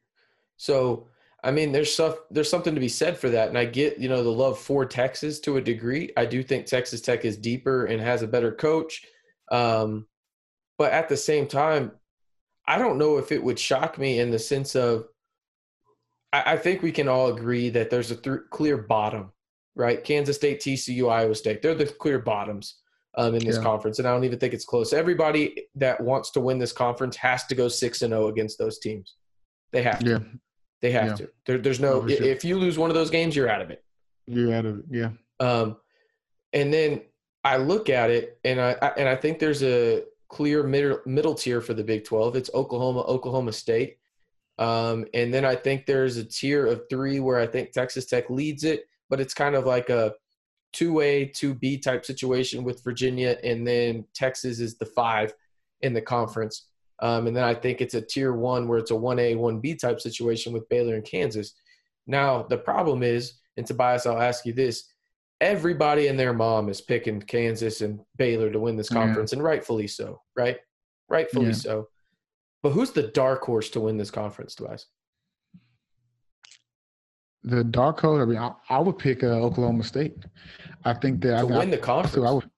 So 0.57 1.07
I 1.43 1.51
mean 1.51 1.71
there's 1.71 1.93
stuff 1.93 2.17
there's 2.31 2.49
something 2.49 2.73
to 2.73 2.81
be 2.81 2.89
said 2.89 3.17
for 3.17 3.29
that, 3.29 3.49
and 3.49 3.57
I 3.57 3.65
get 3.65 3.99
you 3.99 4.09
know 4.09 4.23
the 4.23 4.29
love 4.29 4.59
for 4.59 4.85
Texas 4.85 5.39
to 5.41 5.57
a 5.57 5.61
degree. 5.61 6.11
I 6.17 6.25
do 6.25 6.41
think 6.43 6.65
Texas 6.65 7.01
Tech 7.01 7.23
is 7.23 7.37
deeper 7.37 7.85
and 7.85 8.01
has 8.01 8.23
a 8.23 8.27
better 8.27 8.51
coach, 8.51 9.05
um, 9.51 10.07
but 10.77 10.91
at 10.91 11.07
the 11.07 11.17
same 11.17 11.47
time, 11.47 11.91
I 12.67 12.77
don't 12.77 12.97
know 12.97 13.17
if 13.17 13.31
it 13.31 13.43
would 13.43 13.59
shock 13.59 13.97
me 13.97 14.19
in 14.19 14.31
the 14.31 14.39
sense 14.39 14.75
of 14.75 15.07
I, 16.33 16.53
I 16.53 16.57
think 16.57 16.81
we 16.81 16.91
can 16.91 17.07
all 17.07 17.27
agree 17.27 17.69
that 17.69 17.89
there's 17.89 18.11
a 18.11 18.15
th- 18.15 18.39
clear 18.49 18.77
bottom, 18.77 19.31
right? 19.75 20.03
Kansas 20.03 20.35
State, 20.35 20.59
TCU, 20.59 21.09
Iowa 21.09 21.35
State, 21.35 21.61
they're 21.61 21.75
the 21.75 21.85
clear 21.85 22.19
bottoms 22.19 22.75
um, 23.17 23.35
in 23.35 23.43
this 23.43 23.57
Yeah. 23.57 23.63
conference, 23.63 23.99
and 23.99 24.07
I 24.07 24.11
don't 24.13 24.23
even 24.23 24.39
think 24.39 24.53
it's 24.53 24.63
close. 24.65 24.93
Everybody 24.93 25.67
that 25.75 25.99
wants 25.99 26.31
to 26.31 26.39
win 26.39 26.59
this 26.59 26.71
conference 26.71 27.15
has 27.17 27.45
to 27.47 27.55
go 27.55 27.67
six 27.67 28.01
and 28.03 28.11
zero 28.11 28.27
against 28.27 28.57
those 28.57 28.79
teams. 28.79 29.15
They 29.73 29.81
have 29.81 29.99
to. 29.99 30.09
Yeah. 30.09 30.19
They 30.81 30.91
have 30.91 31.07
Yeah. 31.07 31.15
to. 31.15 31.29
There, 31.45 31.57
there's 31.57 31.79
no. 31.79 32.01
No, 32.01 32.07
sure. 32.07 32.25
If 32.25 32.45
you 32.45 32.57
lose 32.57 32.77
one 32.77 32.89
of 32.89 32.95
those 32.95 33.09
games, 33.09 33.35
you're 33.35 33.49
out 33.49 33.61
of 33.61 33.71
it. 33.71 33.83
You're 34.27 34.53
out 34.53 34.65
of 34.65 34.79
it. 34.79 34.85
Yeah. 34.91 35.09
Um, 35.39 35.77
and 36.53 36.71
then 36.73 37.01
I 37.43 37.57
look 37.57 37.89
at 37.89 38.09
it, 38.11 38.39
and 38.45 38.61
I, 38.61 38.75
I 38.81 38.87
and 38.97 39.09
I 39.09 39.15
think 39.15 39.39
there's 39.39 39.63
a 39.63 40.03
clear 40.29 40.61
middle 40.63 40.99
middle 41.05 41.33
tier 41.33 41.61
for 41.61 41.73
the 41.73 41.83
Big 41.83 42.03
Twelve. 42.05 42.35
It's 42.35 42.51
Oklahoma, 42.53 43.01
Oklahoma 43.01 43.53
State, 43.53 43.97
um, 44.59 45.05
and 45.13 45.33
then 45.33 45.43
I 45.45 45.55
think 45.55 45.85
there's 45.85 46.17
a 46.17 46.23
tier 46.23 46.67
of 46.67 46.83
three 46.89 47.19
where 47.19 47.39
I 47.39 47.47
think 47.47 47.71
Texas 47.71 48.05
Tech 48.05 48.29
leads 48.29 48.63
it, 48.63 48.85
but 49.09 49.19
it's 49.19 49.33
kind 49.33 49.55
of 49.55 49.65
like 49.65 49.89
a 49.89 50.13
two 50.73 51.01
A, 51.01 51.25
two 51.25 51.53
B 51.53 51.77
type 51.77 52.05
situation 52.05 52.63
with 52.63 52.83
Virginia, 52.83 53.37
and 53.43 53.65
then 53.65 54.05
Texas 54.13 54.59
is 54.59 54.77
the 54.77 54.85
five 54.85 55.33
in 55.81 55.93
the 55.93 56.01
conference. 56.01 56.67
Um, 56.99 57.27
and 57.27 57.35
then 57.35 57.43
I 57.43 57.53
think 57.53 57.79
it's 57.81 57.93
a 57.93 58.01
tier 58.01 58.33
one 58.33 58.67
where 58.67 58.79
it's 58.79 58.91
a 58.91 58.95
one 58.95 59.19
A, 59.19 59.35
one 59.35 59.59
B 59.59 59.75
type 59.75 59.99
situation 60.01 60.53
with 60.53 60.67
Baylor 60.69 60.95
and 60.95 61.05
Kansas. 61.05 61.53
Now 62.07 62.43
the 62.43 62.57
problem 62.57 63.03
is, 63.03 63.39
and 63.55 63.65
Tobias, 63.65 64.05
I'll 64.05 64.21
ask 64.21 64.45
you 64.45 64.53
this: 64.53 64.85
everybody 65.41 66.07
and 66.07 66.19
their 66.19 66.33
mom 66.33 66.69
is 66.69 66.81
picking 66.81 67.21
Kansas 67.21 67.81
and 67.81 67.99
Baylor 68.17 68.51
to 68.51 68.59
win 68.59 68.75
this 68.75 68.89
Yeah. 68.91 68.97
conference, 68.97 69.33
and 69.33 69.43
rightfully 69.43 69.87
so, 69.87 70.21
right? 70.35 70.57
Rightfully 71.09 71.47
Yeah. 71.47 71.53
so. 71.53 71.87
But 72.63 72.71
who's 72.71 72.91
the 72.91 73.07
dark 73.09 73.43
horse 73.43 73.69
to 73.71 73.79
win 73.79 73.97
this 73.97 74.11
conference, 74.11 74.55
Tobias? 74.55 74.87
The 77.47 77.63
dark 77.63 78.01
horse. 78.01 78.21
I 78.21 78.25
mean, 78.25 78.37
I, 78.37 78.51
I 78.69 78.79
would 78.79 78.97
pick 78.97 79.23
uh, 79.23 79.27
Oklahoma 79.27 79.83
State. 79.83 80.17
I 80.83 80.93
think 80.93 81.21
that 81.21 81.29
To 81.41 81.53
I, 81.53 81.57
win 81.59 81.69
the 81.71 81.77
conference. 81.77 82.27
I 82.27 82.31
would, 82.31 82.49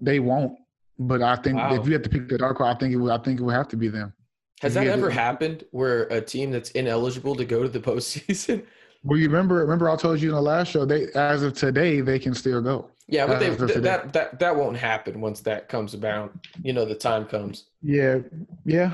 they 0.00 0.20
won't. 0.20 0.54
But 0.98 1.22
I 1.22 1.36
think 1.36 1.56
Wow. 1.56 1.74
if 1.74 1.86
you 1.86 1.92
have 1.94 2.02
to 2.02 2.08
pick 2.08 2.28
the 2.28 2.38
dark 2.38 2.58
horse, 2.58 2.74
I 2.76 2.78
think 2.78 2.92
it 2.94 2.96
would. 2.98 3.10
I 3.10 3.18
think 3.18 3.40
it 3.40 3.42
would 3.42 3.54
have 3.54 3.68
to 3.68 3.76
be 3.76 3.88
them. 3.88 4.12
Has 4.60 4.76
if 4.76 4.84
that 4.84 4.90
ever 4.92 5.08
to- 5.08 5.14
happened 5.14 5.64
where 5.72 6.04
a 6.04 6.20
team 6.20 6.52
that's 6.52 6.70
ineligible 6.70 7.34
to 7.34 7.44
go 7.44 7.62
to 7.64 7.68
the 7.68 7.80
postseason? 7.80 8.64
Well, 9.04 9.18
you 9.18 9.26
remember? 9.28 9.56
Remember, 9.56 9.90
I 9.90 9.96
told 9.96 10.20
you 10.20 10.28
in 10.28 10.34
the 10.34 10.40
last 10.40 10.70
show. 10.70 10.84
They, 10.84 11.08
as 11.14 11.42
of 11.42 11.54
today, 11.54 12.00
they 12.00 12.18
can 12.18 12.34
still 12.34 12.60
go. 12.60 12.90
Yeah, 13.08 13.26
but 13.26 13.40
they, 13.40 13.54
th- 13.54 13.82
that 13.82 14.12
that 14.12 14.38
that 14.38 14.56
won't 14.56 14.76
happen 14.76 15.20
once 15.20 15.40
that 15.40 15.68
comes 15.68 15.92
about. 15.92 16.32
You 16.62 16.72
know, 16.72 16.84
the 16.84 16.94
time 16.94 17.26
comes. 17.26 17.64
Yeah, 17.82 18.20
yeah. 18.64 18.92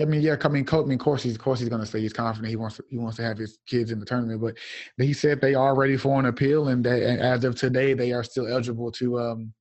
I 0.00 0.06
mean, 0.06 0.22
yeah. 0.22 0.36
I 0.42 0.48
mean. 0.48 0.66
I 0.72 0.80
mean, 0.82 0.94
of 0.94 0.98
course, 1.00 1.22
he's 1.22 1.34
of 1.34 1.40
course 1.40 1.60
he's 1.60 1.68
going 1.68 1.82
to 1.82 1.86
say 1.86 2.00
he's 2.00 2.12
confident. 2.12 2.48
He 2.48 2.56
wants 2.56 2.76
to, 2.76 2.84
he 2.88 2.96
wants 2.96 3.18
to 3.18 3.22
have 3.22 3.36
his 3.36 3.58
kids 3.66 3.90
in 3.90 4.00
the 4.00 4.06
tournament. 4.06 4.40
But 4.40 4.56
he 4.96 5.12
said 5.12 5.40
they 5.40 5.54
are 5.54 5.74
ready 5.74 5.98
for 5.98 6.18
an 6.18 6.26
appeal, 6.26 6.68
and 6.68 6.82
they, 6.82 7.04
and 7.04 7.20
as 7.20 7.44
of 7.44 7.54
today, 7.54 7.92
they 7.92 8.12
are 8.12 8.24
still 8.24 8.46
eligible 8.46 8.90
to 8.92 9.20
um 9.20 9.52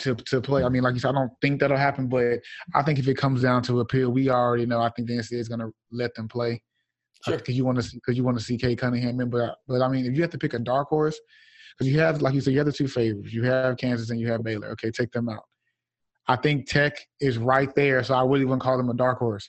to 0.00 0.16
to 0.16 0.40
play. 0.40 0.64
I 0.64 0.68
mean, 0.68 0.82
like 0.82 0.94
you 0.94 1.00
said, 1.00 1.10
I 1.10 1.12
don't 1.12 1.32
think 1.40 1.60
that'll 1.60 1.76
happen, 1.76 2.08
but 2.08 2.40
I 2.74 2.82
think 2.82 2.98
if 2.98 3.06
it 3.06 3.16
comes 3.16 3.40
down 3.40 3.62
to 3.62 3.80
appeal, 3.80 4.10
we 4.10 4.30
already 4.30 4.66
know. 4.66 4.80
I 4.80 4.90
think 4.90 5.06
the 5.06 5.14
NCAA 5.14 5.38
is 5.38 5.48
going 5.48 5.60
to 5.60 5.70
let 5.92 6.12
them 6.16 6.26
play 6.26 6.60
Sure. 7.26 7.34
Uh, 7.34 7.38
because 7.38 7.56
you 7.56 7.64
want 7.64 7.76
to 7.76 7.82
see 7.82 7.96
because 7.96 8.16
you 8.16 8.24
want 8.24 8.38
to 8.38 8.44
see 8.44 8.56
Cade 8.56 8.78
Cunningham 8.78 9.20
in. 9.20 9.30
But 9.30 9.56
but 9.66 9.82
I 9.82 9.88
mean, 9.88 10.06
if 10.06 10.14
you 10.14 10.22
have 10.22 10.30
to 10.30 10.38
pick 10.38 10.54
a 10.54 10.58
dark 10.58 10.88
horse, 10.88 11.18
because 11.76 11.92
you 11.92 11.98
have 12.00 12.22
like 12.22 12.34
you 12.34 12.40
said, 12.40 12.52
you 12.52 12.58
have 12.58 12.66
the 12.66 12.72
two 12.72 12.88
favorites. 12.88 13.32
You 13.32 13.44
have 13.44 13.76
Kansas 13.76 14.10
and 14.10 14.20
you 14.20 14.30
have 14.30 14.42
Baylor. 14.44 14.68
Okay, 14.70 14.90
take 14.90 15.12
them 15.12 15.28
out. 15.28 15.44
I 16.28 16.36
think 16.36 16.68
Tech 16.68 16.98
is 17.20 17.38
right 17.38 17.72
there, 17.74 18.02
so 18.02 18.14
I 18.14 18.18
really 18.22 18.44
wouldn't 18.44 18.48
even 18.48 18.58
call 18.60 18.76
them 18.76 18.90
a 18.90 18.94
dark 18.94 19.18
horse. 19.18 19.48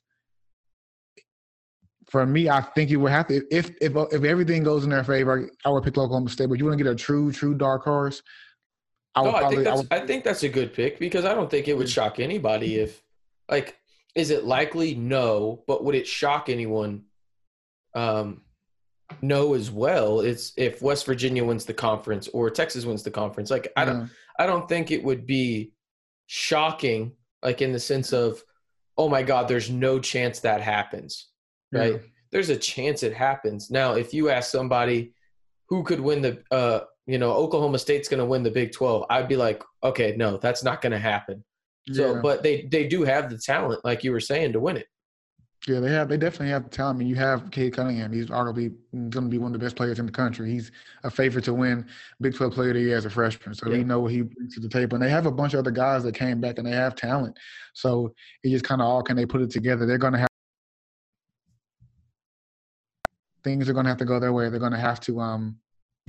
For 2.09 2.25
me, 2.25 2.49
I 2.49 2.61
think 2.61 2.89
you 2.89 2.99
would 3.01 3.11
have 3.11 3.27
to 3.27 3.41
if 3.51 3.71
if 3.81 3.93
if 4.11 4.23
everything 4.23 4.63
goes 4.63 4.83
in 4.83 4.89
their 4.89 5.03
favor, 5.03 5.49
I 5.65 5.69
would 5.69 5.83
pick 5.83 5.97
Oklahoma 5.97 6.29
State. 6.29 6.49
But 6.49 6.59
you 6.59 6.65
want 6.65 6.77
to 6.77 6.83
get 6.83 6.91
a 6.91 6.95
true 6.95 7.31
true 7.31 7.53
dark 7.53 7.83
horse, 7.83 8.21
I 9.17 9.23
No, 9.23 9.35
I 9.35 9.39
probably. 9.39 9.55
think 9.57 9.67
I 9.67 9.75
would, 9.75 9.87
I 9.91 9.99
think 10.05 10.23
that's 10.23 10.43
a 10.43 10.49
good 10.49 10.73
pick 10.73 10.99
because 10.99 11.25
I 11.25 11.33
don't 11.33 11.49
think 11.49 11.67
it 11.67 11.75
would 11.75 11.87
mm. 11.87 11.93
shock 11.93 12.19
anybody 12.19 12.75
if 12.75 13.03
like 13.49 13.75
is 14.13 14.31
it 14.31 14.45
likely? 14.45 14.95
No, 14.95 15.63
but 15.67 15.83
would 15.83 15.95
it 15.95 16.07
shock 16.07 16.49
anyone? 16.49 17.03
Um 17.97 18.41
no 19.21 19.53
as 19.53 19.71
well. 19.71 20.19
It's 20.19 20.53
if 20.57 20.81
West 20.81 21.05
Virginia 21.05 21.43
wins 21.43 21.65
the 21.65 21.73
conference 21.73 22.27
or 22.27 22.49
Texas 22.49 22.85
wins 22.85 23.03
the 23.03 23.11
conference. 23.11 23.49
Like 23.49 23.71
I 23.75 23.85
don't 23.85 24.01
yeah. 24.01 24.07
I 24.39 24.45
don't 24.45 24.67
think 24.69 24.91
it 24.91 25.03
would 25.03 25.25
be 25.25 25.71
shocking, 26.27 27.13
like 27.41 27.61
in 27.61 27.71
the 27.71 27.79
sense 27.79 28.13
of, 28.13 28.43
oh 28.97 29.09
my 29.09 29.23
God, 29.23 29.47
there's 29.47 29.69
no 29.69 29.99
chance 29.99 30.41
that 30.41 30.61
happens. 30.61 31.29
Right? 31.71 31.93
Yeah. 31.93 31.99
There's 32.31 32.49
a 32.49 32.57
chance 32.57 33.01
it 33.03 33.13
happens. 33.13 33.71
Now, 33.71 33.93
if 33.93 34.13
you 34.13 34.29
ask 34.29 34.51
somebody 34.51 35.13
who 35.69 35.83
could 35.83 35.99
win 35.99 36.21
the 36.21 36.43
uh, 36.51 36.81
you 37.05 37.17
know, 37.17 37.31
Oklahoma 37.31 37.79
State's 37.79 38.09
gonna 38.09 38.25
win 38.25 38.43
the 38.43 38.51
Big 38.51 38.73
Twelve, 38.73 39.05
I'd 39.09 39.29
be 39.29 39.37
like, 39.37 39.63
okay, 39.81 40.15
no, 40.17 40.37
that's 40.37 40.63
not 40.63 40.81
gonna 40.81 40.99
happen. 40.99 41.43
So 41.93 42.15
Yeah. 42.15 42.21
but 42.21 42.43
they 42.43 42.63
they 42.63 42.87
do 42.87 43.03
have 43.03 43.29
the 43.29 43.37
talent, 43.37 43.83
like 43.85 44.03
you 44.03 44.11
were 44.11 44.19
saying, 44.19 44.53
to 44.53 44.59
win 44.59 44.77
it. 44.77 44.87
Yeah, 45.65 45.79
they 45.79 45.91
have. 45.91 46.07
They 46.07 46.17
definitely 46.17 46.49
have 46.49 46.63
the 46.63 46.69
talent. 46.69 46.97
I 46.97 46.99
mean, 46.99 47.07
you 47.07 47.15
have 47.15 47.49
Cade 47.51 47.73
Cunningham. 47.73 48.13
He's 48.13 48.27
arguably 48.27 48.73
going 48.93 49.11
to 49.11 49.21
be 49.29 49.37
one 49.37 49.53
of 49.53 49.59
the 49.59 49.65
best 49.65 49.75
players 49.75 49.97
in 49.99 50.05
the 50.05 50.11
country. 50.11 50.51
He's 50.51 50.71
a 51.03 51.09
favorite 51.09 51.43
to 51.45 51.53
win 51.53 51.87
Big 52.21 52.35
12 52.35 52.53
Player 52.53 52.69
of 52.69 52.75
the 52.75 52.81
Year 52.81 52.95
as 52.97 53.05
a 53.05 53.09
freshman. 53.09 53.55
So 53.55 53.69
Yeah. 53.69 53.77
we 53.77 53.83
know 53.83 53.99
what 54.01 54.11
he 54.11 54.21
brings 54.21 54.53
to 54.55 54.61
the 54.61 54.69
table. 54.69 54.95
And 54.95 55.03
they 55.03 55.09
have 55.09 55.25
a 55.25 55.31
bunch 55.31 55.53
of 55.55 55.59
other 55.59 55.71
guys 55.71 56.03
that 56.03 56.13
came 56.15 56.39
back 56.39 56.57
and 56.57 56.67
they 56.67 56.71
have 56.71 56.95
talent. 56.95 57.37
So 57.73 58.13
it 58.43 58.49
just 58.51 58.63
kind 58.63 58.81
of 58.81 58.87
all 58.87 59.01
can 59.01 59.17
they 59.17 59.25
put 59.25 59.41
it 59.41 59.49
together. 59.49 59.85
They're 59.85 59.97
going 59.97 60.13
to 60.13 60.19
have 60.19 60.27
things 63.43 63.67
are 63.69 63.73
going 63.73 63.85
to 63.85 63.89
have 63.89 63.97
to 63.99 64.05
go 64.05 64.19
their 64.19 64.33
way. 64.33 64.49
They're 64.49 64.59
going 64.59 64.71
to 64.73 64.77
have 64.77 64.99
to 65.01 65.19
um 65.19 65.57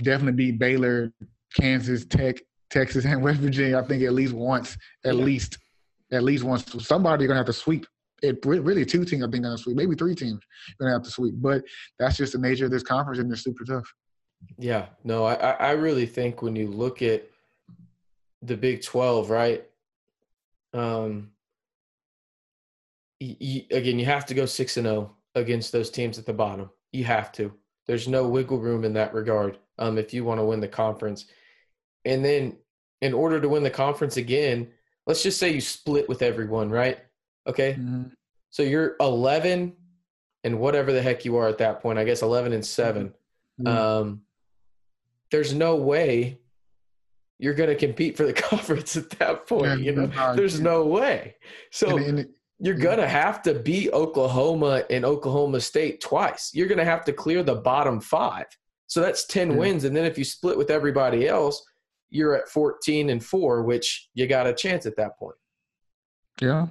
definitely 0.01 0.33
beat 0.51 0.59
Baylor, 0.59 1.11
Kansas, 1.53 2.05
Tech, 2.05 2.37
Texas, 2.69 3.05
and 3.05 3.21
West 3.23 3.39
Virginia. 3.39 3.79
I 3.79 3.81
think 3.83 4.03
at 4.03 4.13
least 4.13 4.33
once, 4.33 4.77
at 5.03 5.15
Yeah. 5.15 5.23
least, 5.23 5.57
at 6.11 6.23
least 6.23 6.43
once. 6.43 6.65
Somebody 6.85 7.25
going 7.25 7.35
to 7.35 7.39
have 7.39 7.45
to 7.47 7.53
sweep 7.53 7.85
it 8.21 8.43
really 8.45 8.85
two 8.85 9.05
teams 9.05 9.23
I 9.23 9.29
think 9.29 9.43
gonna 9.43 9.57
sweep, 9.57 9.75
maybe 9.77 9.95
three 9.95 10.15
teams 10.15 10.41
gonna 10.79 10.93
have 10.93 11.03
to 11.03 11.11
sweep. 11.11 11.35
But 11.37 11.63
that's 11.97 12.17
just 12.17 12.33
the 12.33 12.39
nature 12.39 12.65
of 12.65 12.71
this 12.71 12.83
conference, 12.83 13.19
and 13.19 13.31
it's 13.31 13.43
super 13.43 13.63
tough. 13.63 13.91
Yeah, 14.57 14.87
no, 15.03 15.25
I, 15.25 15.33
I 15.33 15.71
really 15.71 16.05
think 16.05 16.41
when 16.41 16.55
you 16.55 16.67
look 16.67 17.01
at 17.01 17.23
the 18.41 18.55
Big 18.55 18.83
Twelve, 18.83 19.29
right? 19.29 19.65
Um, 20.73 21.31
y- 23.19 23.37
y- 23.39 23.67
again, 23.71 23.99
you 23.99 24.05
have 24.05 24.25
to 24.27 24.33
go 24.33 24.45
six 24.45 24.77
and 24.77 24.85
zero 24.87 25.15
against 25.35 25.71
those 25.71 25.89
teams 25.89 26.17
at 26.17 26.25
the 26.25 26.33
bottom. 26.33 26.69
You 26.91 27.03
have 27.05 27.31
to. 27.33 27.53
There's 27.87 28.07
no 28.07 28.27
wiggle 28.27 28.59
room 28.59 28.83
in 28.85 28.93
that 28.93 29.13
regard. 29.13 29.57
Um, 29.77 29.97
if 29.97 30.13
you 30.13 30.23
want 30.23 30.39
to 30.39 30.45
win 30.45 30.59
the 30.59 30.67
conference, 30.67 31.25
and 32.05 32.23
then 32.23 32.57
in 33.01 33.13
order 33.13 33.39
to 33.39 33.49
win 33.49 33.63
the 33.63 33.69
conference 33.69 34.17
again, 34.17 34.69
let's 35.07 35.23
just 35.23 35.39
say 35.39 35.51
you 35.51 35.61
split 35.61 36.07
with 36.07 36.21
everyone, 36.21 36.69
right? 36.69 36.99
Okay, 37.47 37.73
Mhm. 37.73 38.11
so 38.49 38.63
you're 38.63 38.95
11 38.99 39.75
and 40.43 40.59
whatever 40.59 40.91
the 40.91 41.01
heck 41.01 41.25
you 41.25 41.35
are 41.37 41.47
at 41.47 41.57
that 41.59 41.81
point. 41.81 41.99
I 41.99 42.03
guess 42.03 42.21
11 42.21 42.53
and 42.53 42.65
7 42.65 43.13
Mhm. 43.59 43.67
um, 43.67 44.21
there's 45.31 45.53
no 45.53 45.75
way 45.75 46.39
you're 47.37 47.53
going 47.53 47.69
to 47.69 47.75
compete 47.75 48.17
for 48.17 48.25
the 48.25 48.33
conference 48.49 48.97
at 48.97 49.09
that 49.11 49.47
point. 49.47 49.65
Yeah, 49.65 49.75
you 49.75 49.91
know, 49.93 50.05
no, 50.07 50.35
there's 50.35 50.59
no 50.59 50.85
way. 50.85 51.35
So 51.71 51.97
And- 51.97 52.05
and 52.05 52.19
it- 52.19 52.29
you're 52.59 52.75
yeah. 52.75 52.83
going 52.83 52.97
to 52.97 53.07
have 53.07 53.41
to 53.43 53.53
beat 53.53 53.91
Oklahoma 53.93 54.83
and 54.89 55.05
Oklahoma 55.05 55.61
State 55.61 56.01
twice. 56.01 56.51
You're 56.53 56.67
going 56.67 56.79
to 56.79 56.83
have 56.85 57.05
to 57.05 57.13
clear 57.13 57.41
the 57.43 57.55
bottom 57.55 58.01
five. 58.01 58.45
So 58.87 58.99
that's 59.01 59.25
10 59.25 59.51
Yeah. 59.51 59.57
wins. 59.57 59.83
And 59.85 59.95
then 59.95 60.03
if 60.05 60.17
you 60.17 60.25
split 60.25 60.57
with 60.57 60.69
everybody 60.69 61.27
else, 61.27 61.63
you're 62.09 62.35
at 62.35 62.49
14 62.49 63.09
and 63.11 63.23
four, 63.23 63.63
which 63.63 64.09
you 64.13 64.27
got 64.27 64.45
a 64.47 64.53
chance 64.53 64.85
at 64.85 64.97
that 64.97 65.17
point. 65.17 65.37
Yeah, 66.41 66.67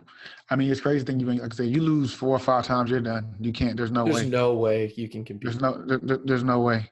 I 0.50 0.56
mean, 0.56 0.70
it's 0.70 0.80
crazy 0.80 1.04
thing. 1.04 1.20
You 1.20 1.26
like 1.26 1.52
I 1.52 1.56
say, 1.56 1.64
you 1.64 1.80
lose 1.82 2.12
four 2.12 2.30
or 2.37 2.38
five 2.38 2.64
times, 2.66 2.90
you're 2.90 3.00
done. 3.00 3.34
You 3.40 3.52
can't. 3.52 3.76
There's 3.76 3.90
no 3.90 4.04
There's 4.04 4.14
way. 4.16 4.20
There's 4.22 4.32
no 4.32 4.54
way 4.54 4.92
you 4.96 5.08
can 5.08 5.25
compete. 5.25 5.44
There's 5.44 5.60
no. 5.60 5.82
There, 5.87 5.98
there- 6.02 6.20
there's 6.25 6.44
no 6.44 6.60
way. 6.60 6.90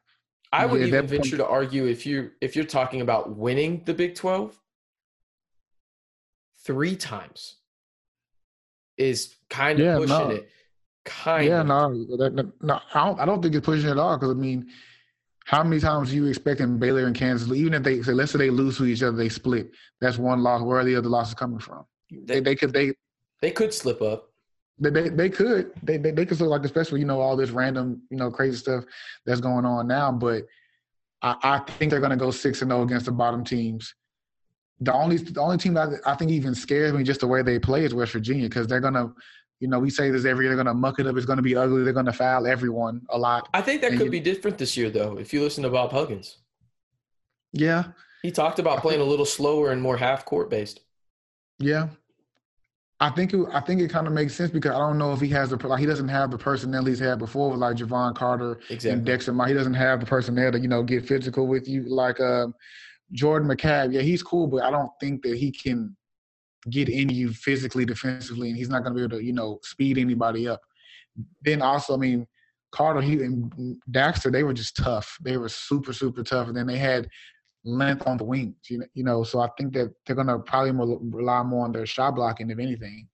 I 0.53 0.65
would 0.67 0.81
Yeah, 0.81 0.87
even 0.89 1.07
that- 1.07 1.11
venture 1.11 1.37
to 1.39 1.47
argue 1.47 1.87
if 1.87 2.07
you 2.07 2.31
if 2.41 2.55
you're 2.57 2.65
talking 2.65 3.01
about 3.01 3.37
winning 3.37 3.83
the 3.85 3.95
Big 3.95 4.15
12 4.15 4.57
three 6.65 6.97
times 6.97 7.57
is 8.97 9.35
kind 9.51 9.79
of 9.79 9.85
Yeah, 9.87 9.97
pushing 9.97 10.29
no. 10.29 10.35
it. 10.35 10.49
Kind 11.05 11.47
Yeah, 11.49 11.61
of. 11.61 11.67
no, 11.67 12.17
that, 12.17 12.35
that- 12.37 12.63
no, 12.63 12.81
I 12.95 13.07
don't. 13.07 13.21
I 13.21 13.25
don't 13.27 13.43
think 13.43 13.55
it's 13.55 13.65
pushing 13.65 13.89
it 13.89 13.93
at 13.93 13.99
all. 13.99 14.17
Because 14.17 14.31
I 14.33 14.35
mean, 14.35 14.69
how 15.45 15.63
many 15.63 15.81
times 15.81 16.11
are 16.11 16.15
you 16.15 16.27
expecting 16.27 16.79
Baylor 16.79 17.07
and 17.07 17.15
Kansas? 17.15 17.51
Even 17.53 17.75
if 17.75 17.83
they 17.85 18.03
say, 18.03 18.13
let's 18.13 18.33
say 18.33 18.39
they 18.39 18.51
lose 18.51 18.77
to 18.79 18.85
each 18.87 19.03
other, 19.03 19.17
they 19.17 19.29
split. 19.29 19.71
That's 20.01 20.19
one 20.19 20.43
loss. 20.43 20.63
Where 20.63 20.79
are 20.81 20.85
the 20.85 20.97
other 20.97 21.09
losses 21.09 21.35
coming 21.35 21.61
from? 21.61 21.85
They, 22.11 22.41
they 22.41 22.55
could 22.55 22.73
they 22.73 22.93
They 23.43 23.51
could 23.51 23.73
slip 23.75 24.01
up. 24.03 24.31
they 24.79 24.91
they, 24.91 25.09
they 25.09 25.29
could 25.31 25.73
they, 25.83 25.97
they 25.97 26.11
they 26.13 26.27
could 26.27 26.41
look 26.41 26.51
like 26.51 26.65
especially 26.65 27.01
you 27.01 27.07
know 27.07 27.21
all 27.21 27.37
this 27.37 27.51
random 27.51 28.03
you 28.11 28.17
know 28.17 28.31
crazy 28.31 28.57
stuff 28.59 28.85
that's 29.25 29.41
going 29.41 29.65
on 29.65 29.87
now. 29.89 30.13
But 30.13 30.45
I, 31.23 31.37
I 31.43 31.59
think 31.59 31.91
they're 31.91 32.01
going 32.01 32.11
to 32.11 32.17
go 32.17 32.31
six 32.31 32.63
and 32.63 32.71
zero 32.71 32.83
against 32.83 33.07
the 33.07 33.13
bottom 33.13 33.43
teams. 33.45 33.95
The 34.81 34.93
only 34.93 35.17
the 35.17 35.41
only 35.41 35.57
team 35.57 35.75
that 35.75 35.89
I 36.05 36.15
think 36.15 36.31
even 36.31 36.55
scares 36.55 36.93
me 36.93 37.03
just 37.03 37.21
the 37.21 37.27
way 37.27 37.43
they 37.43 37.59
play 37.59 37.85
is 37.85 37.95
West 37.95 38.13
Virginia 38.13 38.49
because 38.49 38.67
they're 38.67 38.81
gonna. 38.81 39.13
You 39.59 39.69
know, 39.69 39.79
we 39.79 39.89
say 39.89 40.11
this 40.11 40.27
every 40.27 40.45
year. 40.45 40.55
They're 40.55 40.63
gonna 40.63 40.75
muck 40.79 40.99
it 40.99 41.07
up. 41.07 41.17
It's 41.17 41.25
gonna 41.25 41.41
be 41.41 41.57
ugly. 41.57 41.83
They're 41.83 41.95
gonna 41.95 42.13
foul 42.13 42.47
everyone 42.47 43.01
a 43.09 43.17
lot. 43.17 43.49
I 43.55 43.63
think 43.63 43.81
that 43.81 43.93
And 43.93 43.99
could 43.99 44.05
you- 44.07 44.11
be 44.11 44.21
different 44.21 44.59
this 44.59 44.77
year, 44.77 44.91
though. 44.91 45.17
If 45.17 45.33
you 45.33 45.43
listen 45.43 45.63
to 45.63 45.71
Bob 45.71 45.93
Huggins, 45.93 46.37
Yeah, 47.53 47.85
he 48.23 48.31
talked 48.31 48.59
about 48.59 48.83
playing 48.83 49.01
a 49.01 49.05
little 49.05 49.25
slower 49.25 49.71
and 49.73 49.81
more 49.81 49.97
half 49.97 50.27
court 50.27 50.51
based. 50.51 50.81
Yeah, 51.59 51.89
I 52.99 53.11
think 53.11 53.35
it, 53.35 53.47
I 53.53 53.61
think 53.61 53.81
it 53.81 53.91
kind 53.91 54.07
of 54.07 54.13
makes 54.13 54.35
sense 54.35 54.51
because 54.51 54.73
I 54.73 54.79
don't 54.79 54.99
know 54.99 55.13
if 55.13 55.21
he 55.21 55.29
has 55.29 55.51
the 55.51 55.67
like 55.67 55.81
he 55.81 55.87
doesn't 55.87 56.09
have 56.09 56.31
the 56.31 56.39
personnel 56.39 56.85
he's 56.85 56.99
had 56.99 57.19
before 57.19 57.51
with 57.51 57.61
like 57.61 57.77
Jevon 57.77 58.15
Carter 58.15 58.59
Exactly. 58.71 58.91
and 58.91 59.07
Daxter. 59.07 59.49
He 59.49 59.55
doesn't 59.55 59.75
have 59.75 60.01
the 60.01 60.07
personnel 60.07 60.53
to 60.53 60.59
you 60.59 60.69
know 60.69 60.83
get 60.83 61.07
physical 61.07 61.47
with 61.47 61.69
you 61.69 61.83
like 61.89 62.21
um, 62.21 62.55
Jordan 63.13 63.49
McCabe. 63.49 63.93
Yeah, 63.93 64.01
he's 64.01 64.23
cool, 64.23 64.47
but 64.47 64.63
I 64.63 64.71
don't 64.71 64.91
think 65.01 65.23
that 65.23 65.37
he 65.37 65.51
can 65.51 65.95
get 66.71 66.89
in 66.89 67.09
you 67.11 67.33
physically, 67.33 67.85
defensively, 67.85 68.49
and 68.49 68.57
he's 68.57 68.69
not 68.71 68.83
going 68.83 68.95
to 68.95 68.99
be 68.99 69.05
able 69.05 69.19
to 69.19 69.25
you 69.25 69.33
know 69.33 69.59
speed 69.63 69.99
anybody 69.99 70.49
up. 70.49 70.61
Then 71.43 71.63
also, 71.63 71.95
I 71.95 71.99
mean. 71.99 72.27
Carter, 72.73 73.01
he 73.01 73.15
and 73.23 73.81
Daxter, 73.91 74.31
they 74.31 74.43
were 74.43 74.53
just 74.53 74.77
tough. 74.77 75.17
They 75.23 75.39
were 75.39 75.49
super, 75.49 75.95
super 75.95 76.23
tough. 76.23 76.49
And 76.49 76.57
then 76.57 76.67
they 76.67 76.77
had 76.77 77.09
length 77.67 78.07
on 78.07 78.17
the 78.17 78.25
wings, 78.25 78.55
you 78.71 78.79
know, 78.79 78.87
you 78.95 79.05
know. 79.05 79.25
So 79.25 79.41
I 79.41 79.49
think 79.59 79.75
that 79.75 79.93
they're 80.07 80.17
gonna 80.17 80.39
probably 80.39 80.73
more, 80.73 80.99
rely 81.03 81.43
more 81.43 81.65
on 81.65 81.73
their 81.73 81.85
shot 81.87 82.15
blocking, 82.15 82.49
if 82.51 82.59
anything. 82.59 83.09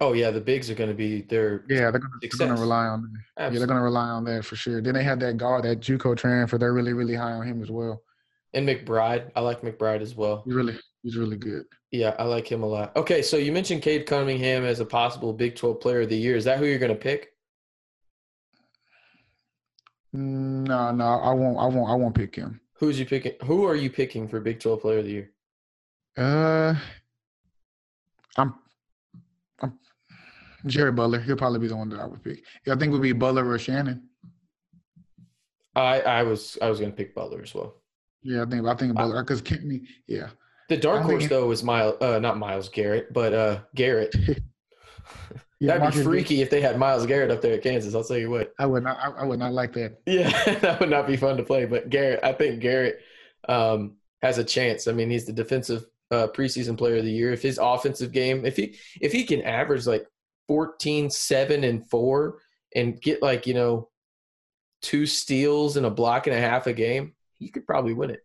Oh 0.00 0.12
yeah, 0.12 0.30
the 0.30 0.40
bigs 0.40 0.70
are 0.70 0.74
going 0.74 0.90
to 0.90 0.94
be 0.94 1.22
their 1.22 1.64
Yeah, 1.68 1.90
they're 1.90 1.98
gonna 2.00 2.12
Success. 2.22 2.60
rely 2.60 2.84
on. 2.86 3.10
That. 3.36 3.52
Yeah, 3.52 3.58
they're 3.58 3.66
gonna 3.66 3.82
rely 3.82 4.08
on 4.08 4.24
that 4.24 4.44
for 4.44 4.54
sure. 4.54 4.80
Then 4.82 4.94
they 4.94 5.02
have 5.02 5.18
that 5.20 5.36
guard, 5.38 5.64
that 5.64 5.80
JUCO 5.80 6.14
transfer. 6.16 6.58
They're 6.58 6.74
really, 6.74 6.92
really 6.92 7.14
high 7.14 7.32
on 7.32 7.46
him 7.46 7.62
as 7.62 7.70
well. 7.70 8.02
and 8.54 8.66
McBride. 8.68 9.30
I 9.36 9.40
like 9.40 9.62
McBride 9.62 10.00
as 10.02 10.14
well. 10.14 10.42
He's 10.44 10.54
really, 10.54 10.78
he's 11.02 11.16
really 11.16 11.36
good. 11.36 11.64
Yeah, 11.90 12.14
I 12.18 12.24
like 12.24 12.46
him 12.50 12.62
a 12.62 12.66
lot. 12.66 12.94
Okay, 12.96 13.22
so 13.22 13.36
you 13.38 13.50
mentioned 13.52 13.80
Cade 13.82 14.04
Cunningham 14.06 14.64
as 14.64 14.80
a 14.80 14.84
possible 14.86 15.32
Big 15.32 15.54
12 15.56 15.80
Player 15.80 16.02
of 16.02 16.08
the 16.10 16.16
Year. 16.16 16.36
Is 16.36 16.44
that 16.44 16.58
who 16.58 16.66
you're 16.66 16.78
going 16.78 16.92
to 16.92 16.98
pick? 16.98 17.28
No, 20.12 20.90
no, 20.92 21.04
I 21.04 21.32
won't. 21.32 21.58
I 21.58 21.66
won't. 21.66 21.90
I 21.90 21.94
won't 21.94 22.14
pick 22.14 22.34
him. 22.34 22.60
Who's 22.78 22.98
you 22.98 23.06
picking? 23.06 23.32
Who 23.44 23.66
are 23.66 23.74
you 23.74 23.90
picking 23.90 24.28
for 24.28 24.40
Big 24.40 24.60
12 24.60 24.80
Player 24.80 24.98
of 24.98 25.04
the 25.04 25.10
Year? 25.10 25.30
Uh, 26.16 26.74
I'm, 28.36 28.54
I'm 29.60 29.78
Jared 30.66 30.96
Butler. 30.96 31.20
He'll 31.20 31.36
probably 31.36 31.58
be 31.58 31.68
the 31.68 31.76
one 31.76 31.88
that 31.90 32.00
I 32.00 32.06
would 32.06 32.22
pick. 32.22 32.44
Yeah, 32.66 32.74
I 32.74 32.76
think 32.76 32.90
it 32.90 32.92
would 32.92 33.02
be 33.02 33.12
Butler 33.12 33.48
or 33.48 33.58
Shannon. 33.58 34.08
I 35.74 36.00
I 36.00 36.22
was 36.22 36.58
I 36.60 36.68
was 36.68 36.80
going 36.80 36.90
to 36.90 36.96
pick 36.96 37.14
Butler 37.14 37.42
as 37.42 37.54
well. 37.54 37.76
Yeah, 38.22 38.42
I 38.42 38.46
think 38.46 38.66
I 38.66 38.74
think 38.74 38.94
Butler 38.94 39.22
because 39.22 39.40
Kenny. 39.40 39.82
Yeah, 40.06 40.28
The 40.68 40.76
dark 40.76 41.02
horse 41.02 41.28
though 41.28 41.50
is 41.50 41.62
Miles, 41.62 41.96
uh, 42.00 42.18
not 42.18 42.38
Myles 42.38 42.68
Garrett, 42.68 43.12
but 43.12 43.32
uh, 43.32 43.60
Garrett. 43.74 44.14
yeah. 45.60 45.78
That'd 45.78 45.94
be 45.94 46.02
freaky 46.02 46.42
if 46.42 46.50
they 46.50 46.60
had 46.60 46.78
Myles 46.78 47.06
Garrett 47.06 47.30
up 47.30 47.40
there 47.42 47.54
at 47.54 47.62
Kansas. 47.62 47.94
I'll 47.94 48.04
tell 48.04 48.18
you 48.18 48.30
what. 48.30 48.47
I 48.58 48.66
would 48.66 48.82
not. 48.84 48.98
I, 48.98 49.22
I 49.22 49.24
would 49.24 49.38
not 49.38 49.52
like 49.52 49.72
that. 49.74 50.00
Yeah, 50.06 50.30
that 50.60 50.80
would 50.80 50.90
not 50.90 51.06
be 51.06 51.16
fun 51.16 51.36
to 51.36 51.42
play. 51.42 51.64
But 51.64 51.90
Garrett, 51.90 52.20
I 52.22 52.32
think 52.32 52.60
Garrett 52.60 53.00
um, 53.48 53.96
has 54.22 54.38
a 54.38 54.44
chance. 54.44 54.88
I 54.88 54.92
mean, 54.92 55.10
he's 55.10 55.26
the 55.26 55.32
defensive 55.32 55.86
uh, 56.10 56.28
preseason 56.28 56.76
player 56.76 56.96
of 56.96 57.04
the 57.04 57.12
year. 57.12 57.32
If 57.32 57.42
his 57.42 57.58
offensive 57.58 58.12
game, 58.12 58.44
if 58.44 58.56
he 58.56 58.76
if 59.00 59.12
he 59.12 59.24
can 59.24 59.42
average 59.42 59.86
like 59.86 60.06
14, 60.48 61.10
7, 61.10 61.62
and 61.64 61.88
4 61.88 62.38
and 62.74 63.00
get 63.00 63.22
like, 63.22 63.46
you 63.46 63.54
know, 63.54 63.88
two 64.82 65.06
steals 65.06 65.76
and 65.76 65.86
a 65.86 65.90
block 65.90 66.26
and 66.26 66.34
a 66.36 66.40
half 66.40 66.66
a 66.66 66.72
game, 66.72 67.14
he 67.38 67.48
could 67.50 67.66
probably 67.66 67.94
win 67.94 68.10
it. 68.10 68.20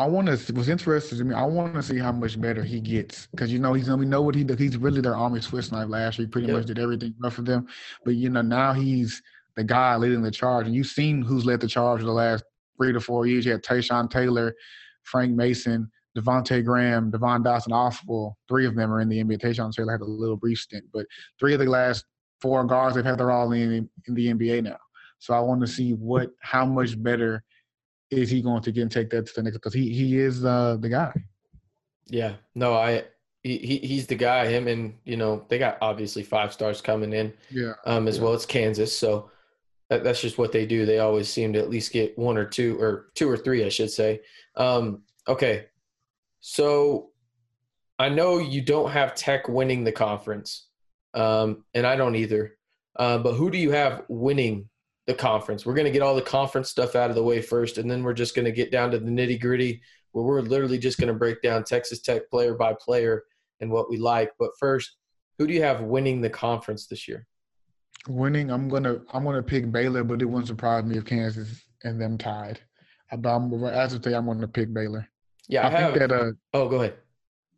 I 0.00 0.06
want 0.06 0.28
to. 0.28 0.52
What's 0.52 0.68
interesting 0.68 1.18
to 1.18 1.24
me, 1.24 1.34
I 1.34 1.44
want 1.44 1.74
to 1.74 1.82
see 1.82 1.98
how 1.98 2.12
much 2.12 2.40
better 2.40 2.62
he 2.62 2.80
gets 2.80 3.26
because 3.28 3.52
you 3.52 3.58
know 3.58 3.72
he's 3.72 3.90
we 3.90 4.06
know 4.06 4.22
what 4.22 4.36
he 4.36 4.44
did. 4.44 4.58
He's 4.58 4.76
really 4.76 5.00
their 5.00 5.16
army 5.16 5.40
Swiss 5.40 5.72
knife 5.72 5.88
last 5.88 6.18
year. 6.18 6.26
He 6.26 6.30
pretty 6.30 6.46
Yep. 6.46 6.56
much 6.56 6.66
did 6.66 6.78
everything 6.78 7.14
right 7.18 7.32
for 7.32 7.42
them, 7.42 7.66
but 8.04 8.14
you 8.14 8.30
know 8.30 8.42
now 8.42 8.72
he's 8.72 9.22
the 9.58 9.64
guy 9.64 9.96
leading 9.96 10.22
the 10.22 10.30
charge, 10.30 10.66
and 10.66 10.74
you've 10.74 10.86
seen 10.86 11.20
who's 11.20 11.44
led 11.44 11.60
the 11.60 11.66
charge 11.66 11.98
for 12.00 12.06
the 12.06 12.12
last 12.12 12.44
three 12.76 12.92
to 12.92 13.00
four 13.00 13.26
years. 13.26 13.44
You 13.44 13.50
had 13.52 13.62
Tyshawn 13.64 14.08
Taylor, 14.08 14.54
Frank 15.02 15.34
Mason, 15.34 15.90
Devonte 16.16 16.64
Graham, 16.64 17.10
Devon 17.10 17.42
Dotson. 17.42 17.72
All 17.72 18.36
three 18.48 18.66
of 18.66 18.76
them 18.76 18.92
are 18.92 19.00
in 19.00 19.08
the 19.08 19.22
NBA. 19.22 19.40
Tyshawn 19.40 19.72
Taylor 19.74 19.92
had 19.92 20.00
a 20.00 20.04
little 20.04 20.36
brief 20.36 20.58
stint, 20.60 20.84
but 20.92 21.06
three 21.40 21.54
of 21.54 21.58
the 21.58 21.66
last 21.66 22.04
four 22.40 22.64
guards 22.64 22.94
they've 22.94 23.04
had 23.04 23.18
they're 23.18 23.32
all 23.32 23.50
in 23.50 23.88
in 24.06 24.14
the 24.14 24.28
NBA 24.32 24.62
now. 24.62 24.78
So 25.18 25.34
I 25.34 25.40
want 25.40 25.60
to 25.62 25.66
see 25.66 25.92
what 25.94 26.30
how 26.40 26.64
much 26.64 27.00
better 27.02 27.42
is 28.12 28.30
he 28.30 28.40
going 28.40 28.62
to 28.62 28.70
get 28.70 28.82
and 28.82 28.92
take 28.92 29.10
that 29.10 29.26
to 29.26 29.32
the 29.34 29.42
next? 29.42 29.56
Because 29.56 29.74
he 29.74 29.92
he 29.92 30.18
is 30.18 30.44
uh, 30.44 30.76
the 30.80 30.88
guy. 30.88 31.12
Yeah, 32.06 32.34
no, 32.54 32.74
I 32.74 33.04
he, 33.42 33.58
he 33.58 33.78
he's 33.78 34.06
the 34.06 34.14
guy. 34.14 34.46
Him 34.46 34.68
and 34.68 34.94
you 35.04 35.16
know 35.16 35.44
they 35.48 35.58
got 35.58 35.78
obviously 35.80 36.22
five 36.22 36.52
stars 36.52 36.80
coming 36.80 37.12
in 37.12 37.32
Yeah. 37.50 37.72
um, 37.86 38.06
as 38.06 38.18
Yeah. 38.18 38.22
well. 38.24 38.34
as 38.34 38.46
Kansas, 38.46 38.96
so 38.96 39.30
that, 39.90 40.04
that's 40.04 40.20
just 40.20 40.38
what 40.38 40.52
they 40.52 40.66
do. 40.66 40.86
They 40.86 40.98
always 40.98 41.28
seem 41.28 41.52
to 41.54 41.58
at 41.58 41.70
least 41.70 41.92
get 41.92 42.18
one 42.18 42.36
or 42.36 42.44
two 42.44 42.80
or 42.80 43.08
two 43.14 43.28
or 43.28 43.36
three, 43.36 43.64
I 43.64 43.68
should 43.68 43.90
say. 43.90 44.20
Um, 44.56 45.02
okay, 45.26 45.66
so 46.40 47.10
I 47.98 48.08
know 48.08 48.38
you 48.38 48.62
don't 48.62 48.90
have 48.90 49.14
Tech 49.14 49.48
winning 49.48 49.84
the 49.84 49.92
conference, 49.92 50.68
um, 51.14 51.64
and 51.74 51.86
I 51.86 51.96
don't 51.96 52.16
either. 52.16 52.56
Uh, 52.96 53.18
but 53.18 53.34
who 53.34 53.50
do 53.50 53.58
you 53.58 53.70
have 53.70 54.04
winning 54.08 54.68
the 55.06 55.14
conference? 55.14 55.64
We're 55.64 55.74
going 55.74 55.86
to 55.86 55.90
get 55.90 56.02
all 56.02 56.14
the 56.14 56.22
conference 56.22 56.68
stuff 56.68 56.94
out 56.94 57.10
of 57.10 57.16
the 57.16 57.22
way 57.22 57.40
first, 57.40 57.78
and 57.78 57.90
then 57.90 58.02
we're 58.02 58.12
just 58.12 58.34
going 58.34 58.44
to 58.44 58.52
get 58.52 58.70
down 58.70 58.90
to 58.90 58.98
the 58.98 59.10
nitty 59.10 59.40
gritty, 59.40 59.80
where 60.12 60.24
we're 60.24 60.40
literally 60.40 60.78
just 60.78 60.98
going 60.98 61.12
to 61.12 61.18
break 61.18 61.42
down 61.42 61.64
Texas 61.64 62.00
Tech 62.00 62.28
player 62.30 62.54
by 62.54 62.74
player 62.74 63.24
and 63.60 63.70
what 63.70 63.90
we 63.90 63.96
like. 63.96 64.32
But 64.38 64.50
first, 64.58 64.96
who 65.38 65.46
do 65.46 65.54
you 65.54 65.62
have 65.62 65.80
winning 65.80 66.20
the 66.20 66.30
conference 66.30 66.86
this 66.86 67.08
year? 67.08 67.26
Winning, 68.08 68.50
I'm 68.50 68.68
gonna 68.68 68.98
I'm 69.12 69.24
gonna 69.24 69.42
pick 69.42 69.70
Baylor, 69.70 70.04
but 70.04 70.22
it 70.22 70.24
wouldn't 70.26 70.48
surprise 70.48 70.84
me 70.84 70.96
if 70.98 71.04
Kansas 71.04 71.62
and 71.84 72.00
them 72.00 72.18
tied. 72.18 72.60
I- 73.12 73.16
But 73.16 73.34
I'm, 73.36 73.64
as 73.64 73.94
of 73.94 74.02
today, 74.02 74.16
I'm 74.16 74.26
gonna 74.26 74.48
pick 74.48 74.72
Baylor. 74.72 75.08
Yeah, 75.48 75.66
I, 75.66 75.68
I, 75.68 75.70
have. 75.80 75.94
think 75.94 76.10
that 76.10 76.12
uh 76.12 76.32
oh, 76.54 76.68
go 76.68 76.76
ahead. 76.82 76.94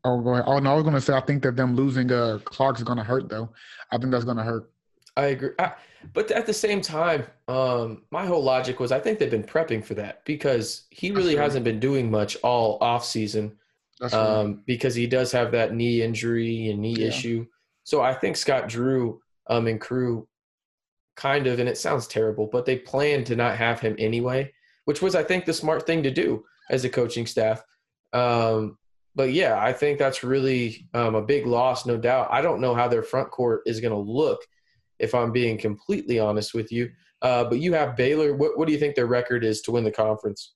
oh 0.04 0.20
go 0.20 0.34
ahead. 0.34 0.44
Oh 0.46 0.58
no, 0.58 0.72
I 0.72 0.74
was 0.74 0.84
gonna 0.84 1.00
say 1.00 1.14
I 1.14 1.20
think 1.20 1.42
that 1.42 1.56
them 1.56 1.74
losing 1.74 2.10
uh 2.12 2.38
Clark 2.44 2.78
is 2.78 2.84
gonna 2.84 3.04
hurt 3.04 3.28
though. 3.28 3.50
I 3.90 3.98
think 3.98 4.10
that's 4.10 4.24
gonna 4.24 4.44
hurt. 4.44 4.70
I 5.16 5.26
agree. 5.26 5.50
I, 5.58 5.72
but 6.14 6.30
at 6.30 6.46
the 6.46 6.52
same 6.54 6.80
time, 6.80 7.26
um, 7.48 8.04
my 8.10 8.24
whole 8.24 8.42
logic 8.42 8.78
was 8.80 8.92
I 8.92 9.00
think 9.00 9.18
they've 9.18 9.30
been 9.30 9.42
prepping 9.44 9.84
for 9.84 9.94
that 9.94 10.24
because 10.24 10.84
he 10.90 11.10
really 11.10 11.36
hasn't 11.36 11.64
been 11.64 11.80
doing 11.80 12.10
much 12.10 12.36
all 12.42 12.78
off 12.80 13.04
season 13.04 13.56
That's 13.98 14.14
right. 14.14 14.20
um, 14.22 14.62
because 14.66 14.94
he 14.94 15.06
does 15.06 15.30
have 15.32 15.50
that 15.52 15.74
knee 15.74 16.00
injury 16.02 16.70
and 16.70 16.80
knee 16.80 16.94
Yeah. 16.98 17.08
issue. 17.08 17.46
So 17.84 18.00
I 18.02 18.14
think 18.14 18.36
Scott 18.36 18.68
Drew 18.68 19.20
um, 19.48 19.66
and 19.66 19.80
crew 19.80 20.28
kind 21.16 21.46
of, 21.46 21.58
and 21.58 21.68
it 21.68 21.78
sounds 21.78 22.06
terrible, 22.06 22.46
but 22.46 22.64
they 22.64 22.78
planned 22.78 23.26
to 23.26 23.36
not 23.36 23.56
have 23.56 23.80
him 23.80 23.96
anyway, 23.98 24.52
which 24.84 25.02
was, 25.02 25.14
I 25.14 25.22
think, 25.22 25.44
the 25.44 25.52
smart 25.52 25.86
thing 25.86 26.02
to 26.02 26.10
do 26.10 26.44
as 26.70 26.84
a 26.84 26.88
coaching 26.88 27.26
staff. 27.26 27.62
Um, 28.12 28.78
but 29.14 29.32
yeah, 29.32 29.60
I 29.60 29.72
think 29.72 29.98
that's 29.98 30.22
really 30.22 30.88
um, 30.94 31.14
a 31.14 31.22
big 31.22 31.46
loss, 31.46 31.84
no 31.84 31.96
doubt. 31.96 32.28
I 32.30 32.40
don't 32.40 32.60
know 32.60 32.74
how 32.74 32.88
their 32.88 33.02
front 33.02 33.30
court 33.30 33.62
is 33.66 33.80
going 33.80 33.92
to 33.92 33.98
look, 33.98 34.40
if 34.98 35.14
I'm 35.14 35.32
being 35.32 35.58
completely 35.58 36.18
honest 36.18 36.54
with 36.54 36.70
you. 36.70 36.90
Uh, 37.22 37.44
but 37.44 37.58
you 37.58 37.74
have 37.74 37.96
Baylor. 37.96 38.34
What, 38.34 38.56
what 38.56 38.66
do 38.66 38.72
you 38.72 38.78
think 38.78 38.94
their 38.94 39.06
record 39.06 39.44
is 39.44 39.60
to 39.62 39.72
win 39.72 39.84
the 39.84 39.90
conference? 39.90 40.54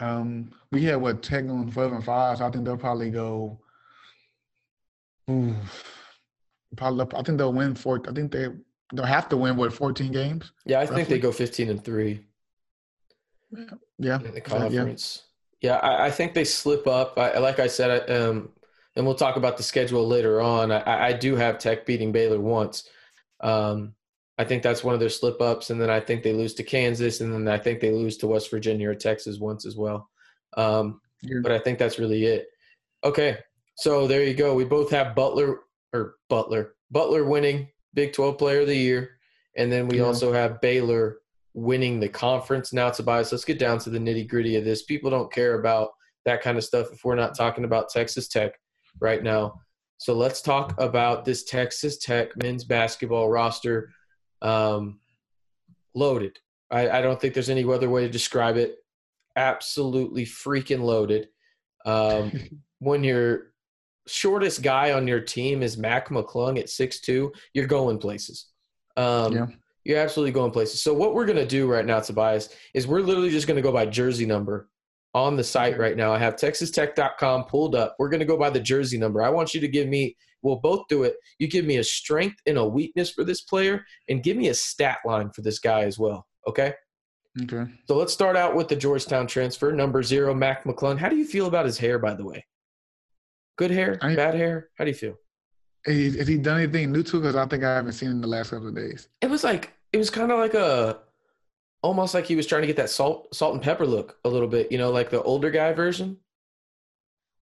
Um, 0.00 0.50
we 0.72 0.82
had 0.84 0.96
what 0.96 1.22
Tech 1.22 1.46
going 1.46 1.70
twelve 1.70 1.92
and 1.92 2.04
five, 2.04 2.38
so 2.38 2.46
I 2.46 2.50
think 2.50 2.64
they'll 2.64 2.76
probably 2.76 3.10
go. 3.10 3.60
Probably, 6.76 7.06
I 7.14 7.22
think 7.22 7.38
they'll 7.38 7.52
win 7.52 7.74
four. 7.74 8.00
I 8.08 8.12
think 8.12 8.32
they 8.32 8.48
they'll 8.92 9.04
have 9.04 9.28
to 9.30 9.36
win 9.36 9.56
what 9.56 9.72
fourteen 9.72 10.12
games. 10.12 10.52
Yeah, 10.66 10.80
I 10.80 10.86
think 10.86 11.08
they 11.08 11.18
go 11.18 11.32
15 11.32 11.68
and 11.70 11.84
three. 11.84 12.24
Yeah, 13.98 14.16
in 14.16 14.22
the 14.22 14.34
yeah. 14.34 14.40
conference. 14.40 15.24
Yeah, 15.60 15.76
I, 15.76 16.06
I 16.06 16.10
think 16.10 16.34
they 16.34 16.44
slip 16.44 16.86
up. 16.86 17.18
I, 17.18 17.38
like 17.38 17.58
I 17.58 17.66
said, 17.66 18.08
I, 18.08 18.14
um, 18.14 18.50
and 18.96 19.04
we'll 19.04 19.14
talk 19.14 19.36
about 19.36 19.56
the 19.56 19.62
schedule 19.62 20.06
later 20.06 20.40
on. 20.40 20.72
I, 20.72 21.08
I 21.08 21.12
do 21.12 21.36
have 21.36 21.58
Tech 21.58 21.84
beating 21.84 22.12
Baylor 22.12 22.40
once. 22.40 22.88
Um, 23.40 23.94
I 24.38 24.44
think 24.44 24.62
that's 24.62 24.82
one 24.82 24.94
of 24.94 25.00
their 25.00 25.10
slip 25.10 25.40
ups, 25.42 25.70
and 25.70 25.80
then 25.80 25.90
I 25.90 26.00
think 26.00 26.22
they 26.22 26.32
lose 26.32 26.54
to 26.54 26.62
Kansas, 26.62 27.20
and 27.20 27.32
then 27.32 27.46
I 27.46 27.58
think 27.58 27.80
they 27.80 27.90
lose 27.90 28.16
to 28.18 28.26
West 28.26 28.50
Virginia 28.50 28.88
or 28.88 28.94
Texas 28.94 29.38
once 29.38 29.66
as 29.66 29.76
well. 29.76 30.08
Um, 30.56 31.00
Yeah. 31.22 31.40
But 31.42 31.52
I 31.52 31.58
think 31.58 31.78
that's 31.78 31.98
really 31.98 32.24
it. 32.24 32.46
Okay, 33.04 33.38
so 33.76 34.06
there 34.06 34.24
you 34.24 34.34
go. 34.34 34.54
We 34.54 34.64
both 34.64 34.90
have 34.90 35.14
Butler 35.14 35.60
or 35.92 36.16
Butler 36.28 36.74
Butler 36.90 37.24
winning 37.24 37.68
Big 37.94 38.12
Twelve 38.12 38.38
Player 38.38 38.60
of 38.60 38.66
the 38.66 38.76
Year, 38.76 39.18
and 39.56 39.70
then 39.70 39.88
we 39.88 39.98
Yeah. 39.98 40.04
also 40.04 40.32
have 40.32 40.60
Baylor 40.60 41.18
winning 41.54 41.98
the 42.00 42.08
conference. 42.08 42.72
Now, 42.72 42.90
Tobias, 42.90 43.32
let's 43.32 43.44
get 43.44 43.58
down 43.58 43.78
to 43.80 43.90
the 43.90 43.98
nitty 43.98 44.28
gritty 44.28 44.56
of 44.56 44.64
this. 44.64 44.82
People 44.84 45.10
don't 45.10 45.32
care 45.32 45.58
about 45.58 45.90
that 46.24 46.42
kind 46.42 46.56
of 46.56 46.64
stuff 46.64 46.92
if 46.92 47.04
we're 47.04 47.16
not 47.16 47.34
talking 47.36 47.64
about 47.64 47.88
Texas 47.88 48.28
Tech 48.28 48.52
right 49.00 49.22
now. 49.22 49.60
So 49.98 50.14
let's 50.14 50.40
talk 50.40 50.80
about 50.80 51.24
this 51.24 51.44
Texas 51.44 51.98
Tech 51.98 52.36
men's 52.36 52.64
basketball 52.64 53.28
roster. 53.28 53.92
Um, 54.42 55.00
loaded. 55.94 56.38
I, 56.70 56.88
I 56.88 57.02
don't 57.02 57.20
think 57.20 57.34
there's 57.34 57.50
any 57.50 57.64
other 57.64 57.90
way 57.90 58.02
to 58.02 58.08
describe 58.08 58.56
it. 58.56 58.76
Absolutely 59.36 60.24
freaking 60.24 60.80
loaded. 60.82 61.28
Um, 61.84 62.32
when 62.78 63.02
your 63.04 63.49
shortest 64.06 64.62
guy 64.62 64.92
on 64.92 65.06
your 65.06 65.20
team 65.20 65.62
is 65.62 65.76
Mac 65.76 66.08
McClung 66.08 66.58
at 66.58 66.66
6'2, 66.66 67.30
you're 67.54 67.66
going 67.66 67.98
places. 67.98 68.46
Um, 68.96 69.32
Yeah. 69.32 69.46
You're 69.84 69.98
absolutely 69.98 70.32
going 70.32 70.50
places. 70.50 70.82
So 70.82 70.92
what 70.92 71.14
we're 71.14 71.24
going 71.24 71.38
to 71.38 71.46
do 71.46 71.66
right 71.66 71.86
now, 71.86 72.00
Tobias, 72.00 72.54
is 72.74 72.86
we're 72.86 73.00
literally 73.00 73.30
just 73.30 73.46
going 73.46 73.56
to 73.56 73.62
go 73.62 73.72
by 73.72 73.86
jersey 73.86 74.26
number 74.26 74.68
on 75.14 75.36
the 75.36 75.42
site 75.42 75.78
right 75.78 75.96
now. 75.96 76.12
I 76.12 76.18
have 76.18 76.36
texastech.com 76.36 77.44
pulled 77.44 77.74
up. 77.74 77.96
We're 77.98 78.10
going 78.10 78.20
to 78.20 78.26
go 78.26 78.36
by 78.36 78.50
the 78.50 78.60
jersey 78.60 78.98
number. 78.98 79.22
I 79.22 79.30
want 79.30 79.54
you 79.54 79.60
to 79.60 79.68
give 79.68 79.88
me, 79.88 80.16
we'll 80.42 80.56
both 80.56 80.86
do 80.88 81.04
it. 81.04 81.16
You 81.38 81.48
give 81.48 81.64
me 81.64 81.78
a 81.78 81.84
strength 81.84 82.36
and 82.46 82.58
a 82.58 82.64
weakness 82.64 83.10
for 83.10 83.24
this 83.24 83.40
player 83.40 83.84
and 84.10 84.22
give 84.22 84.36
me 84.36 84.48
a 84.48 84.54
stat 84.54 84.98
line 85.06 85.30
for 85.30 85.40
this 85.40 85.58
guy 85.58 85.84
as 85.84 85.98
well. 85.98 86.26
Okay? 86.46 86.74
Okay. 87.42 87.64
So 87.86 87.96
let's 87.96 88.12
start 88.12 88.36
out 88.36 88.54
with 88.54 88.68
the 88.68 88.76
Georgetown 88.76 89.26
transfer, 89.26 89.72
number 89.72 90.02
zero, 90.02 90.34
Mac 90.34 90.64
McClung. 90.64 90.98
How 90.98 91.08
do 91.08 91.16
you 91.16 91.24
feel 91.24 91.46
about 91.46 91.64
his 91.64 91.78
hair, 91.78 91.98
by 91.98 92.12
the 92.14 92.24
way? 92.24 92.44
Good 93.60 93.72
hair, 93.72 93.98
I- 94.00 94.16
bad 94.16 94.34
hair? 94.34 94.70
How 94.78 94.84
do 94.84 94.90
you 94.90 94.96
feel? 94.96 95.18
Has 95.84 96.26
he 96.26 96.38
done 96.38 96.62
anything 96.62 96.92
new 96.92 97.02
to? 97.02 97.20
Because 97.20 97.36
I 97.36 97.44
think 97.44 97.62
I 97.62 97.74
haven't 97.74 97.92
seen 97.92 98.08
in 98.08 98.22
the 98.22 98.26
last 98.26 98.50
couple 98.50 98.68
of 98.68 98.74
days. 98.74 99.08
It 99.20 99.28
was 99.28 99.44
like 99.44 99.74
it 99.92 99.98
was 99.98 100.08
kind 100.08 100.32
of 100.32 100.38
like 100.38 100.54
a, 100.54 101.00
almost 101.82 102.14
like 102.14 102.24
he 102.24 102.36
was 102.36 102.46
trying 102.46 102.62
to 102.62 102.66
get 102.66 102.76
that 102.76 102.88
salt, 102.88 103.34
salt 103.34 103.52
and 103.52 103.62
pepper 103.62 103.86
look 103.86 104.16
a 104.24 104.30
little 104.30 104.48
bit. 104.48 104.72
You 104.72 104.78
know, 104.78 104.90
like 104.90 105.10
the 105.10 105.22
older 105.22 105.50
guy 105.50 105.74
version. 105.74 106.16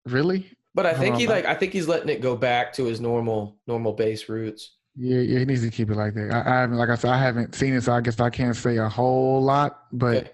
Really? 0.05 0.51
But 0.75 0.85
I 0.85 0.93
think 0.93 1.17
he 1.17 1.27
like 1.27 1.47
I 1.47 1.55
think 1.55 1.73
he's 1.73 1.89
letting 1.89 2.11
it 2.11 2.21
go 2.21 2.37
back 2.37 2.75
to 2.75 2.85
his 2.85 3.01
normal 3.01 3.57
normal 3.67 3.95
base 3.95 4.29
roots. 4.29 4.77
Yeah, 4.95 5.21
yeah, 5.21 5.39
he 5.39 5.45
needs 5.47 5.63
to 5.63 5.71
keep 5.71 5.89
it 5.89 5.97
like 5.97 6.13
that. 6.13 6.31
I, 6.31 6.41
I 6.41 6.61
haven't, 6.61 6.77
like 6.77 6.91
I 6.91 6.97
said, 6.97 7.11
I 7.11 7.19
haven't 7.19 7.55
seen 7.55 7.73
it, 7.73 7.85
so 7.85 7.95
I 7.95 8.03
guess 8.03 8.21
I 8.21 8.29
can't 8.29 8.55
say 8.55 8.77
a 8.77 8.89
whole 8.91 9.41
lot. 9.43 9.85
But 9.93 10.17
Okay. 10.17 10.31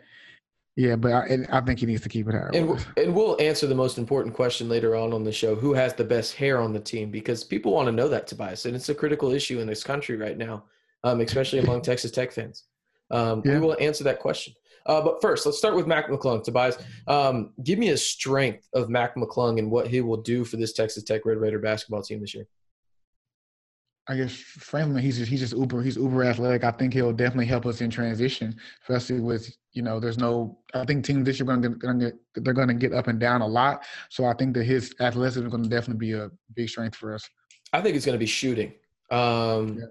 Yeah, 0.78 0.94
but 0.94 1.10
I, 1.10 1.26
and 1.26 1.44
I 1.50 1.60
think 1.60 1.80
he 1.80 1.86
needs 1.86 2.02
to 2.02 2.08
keep 2.08 2.28
it 2.28 2.36
it 2.36 2.54
And 2.54 2.86
and 2.96 3.12
we'll 3.12 3.36
answer 3.40 3.66
the 3.66 3.74
most 3.74 3.98
important 3.98 4.32
question 4.32 4.68
later 4.68 4.94
on 4.94 5.12
on 5.12 5.24
the 5.24 5.32
show: 5.32 5.56
Who 5.56 5.74
has 5.74 5.92
the 5.94 6.04
best 6.04 6.36
hair 6.36 6.60
on 6.60 6.72
the 6.72 6.78
team? 6.78 7.10
Because 7.10 7.42
people 7.42 7.72
want 7.72 7.86
to 7.86 7.92
know 7.92 8.08
that, 8.08 8.28
Tobias, 8.28 8.64
and 8.64 8.76
it's 8.76 8.88
a 8.88 8.94
critical 8.94 9.32
issue 9.32 9.58
in 9.58 9.66
this 9.66 9.82
country 9.82 10.16
right 10.16 10.38
now, 10.38 10.66
um, 11.02 11.20
especially 11.20 11.58
among 11.58 11.82
Texas 11.82 12.12
Tech 12.12 12.30
fans. 12.30 12.62
Um, 13.10 13.42
We 13.44 13.58
will 13.58 13.76
answer 13.80 14.04
that 14.04 14.20
question. 14.20 14.54
Uh, 14.86 15.00
but 15.02 15.20
first, 15.20 15.44
let's 15.46 15.58
start 15.58 15.74
with 15.74 15.88
Mac 15.88 16.08
McClung. 16.10 16.44
Tobias, 16.44 16.78
um, 17.08 17.50
give 17.64 17.80
me 17.80 17.88
a 17.88 17.96
strength 17.96 18.68
of 18.72 18.88
Mac 18.88 19.16
McClung 19.16 19.58
and 19.58 19.72
what 19.72 19.88
he 19.88 20.00
will 20.00 20.22
do 20.22 20.44
for 20.44 20.58
this 20.58 20.72
Texas 20.72 21.02
Tech 21.02 21.26
Red 21.26 21.38
Raider 21.38 21.58
basketball 21.58 22.02
team 22.02 22.20
this 22.20 22.34
year. 22.34 22.46
I 24.08 24.16
guess 24.16 24.34
frankly, 24.34 25.02
he's 25.02 25.18
just 25.18 25.30
he's 25.30 25.40
just 25.40 25.54
uber 25.54 25.82
he's 25.82 25.96
uber 25.96 26.24
athletic. 26.24 26.64
I 26.64 26.70
think 26.70 26.94
he'll 26.94 27.12
definitely 27.12 27.46
help 27.46 27.66
us 27.66 27.80
in 27.80 27.90
transition, 27.90 28.56
especially 28.82 29.20
with 29.20 29.54
you 29.72 29.82
know 29.82 30.00
there's 30.00 30.18
no. 30.18 30.58
I 30.74 30.84
think 30.84 31.04
teams 31.04 31.24
this 31.24 31.38
year 31.38 31.46
going 31.46 31.62
to 31.62 31.68
gonna 31.70 31.98
get 31.98 32.44
they're 32.44 32.54
going 32.54 32.68
to 32.68 32.74
get 32.74 32.94
up 32.94 33.08
and 33.08 33.20
down 33.20 33.42
a 33.42 33.46
lot. 33.46 33.84
So 34.08 34.24
I 34.24 34.34
think 34.34 34.54
that 34.54 34.64
his 34.64 34.94
athleticism 35.00 35.46
is 35.46 35.50
going 35.50 35.64
to 35.64 35.68
definitely 35.68 36.06
be 36.06 36.12
a 36.14 36.30
big 36.54 36.68
strength 36.68 36.96
for 36.96 37.14
us. 37.14 37.28
I 37.72 37.82
think 37.82 37.96
it's 37.96 38.06
going 38.06 38.14
to 38.14 38.18
be 38.18 38.26
shooting. 38.26 38.72
Um, 39.10 39.78
Yeah. 39.78 39.84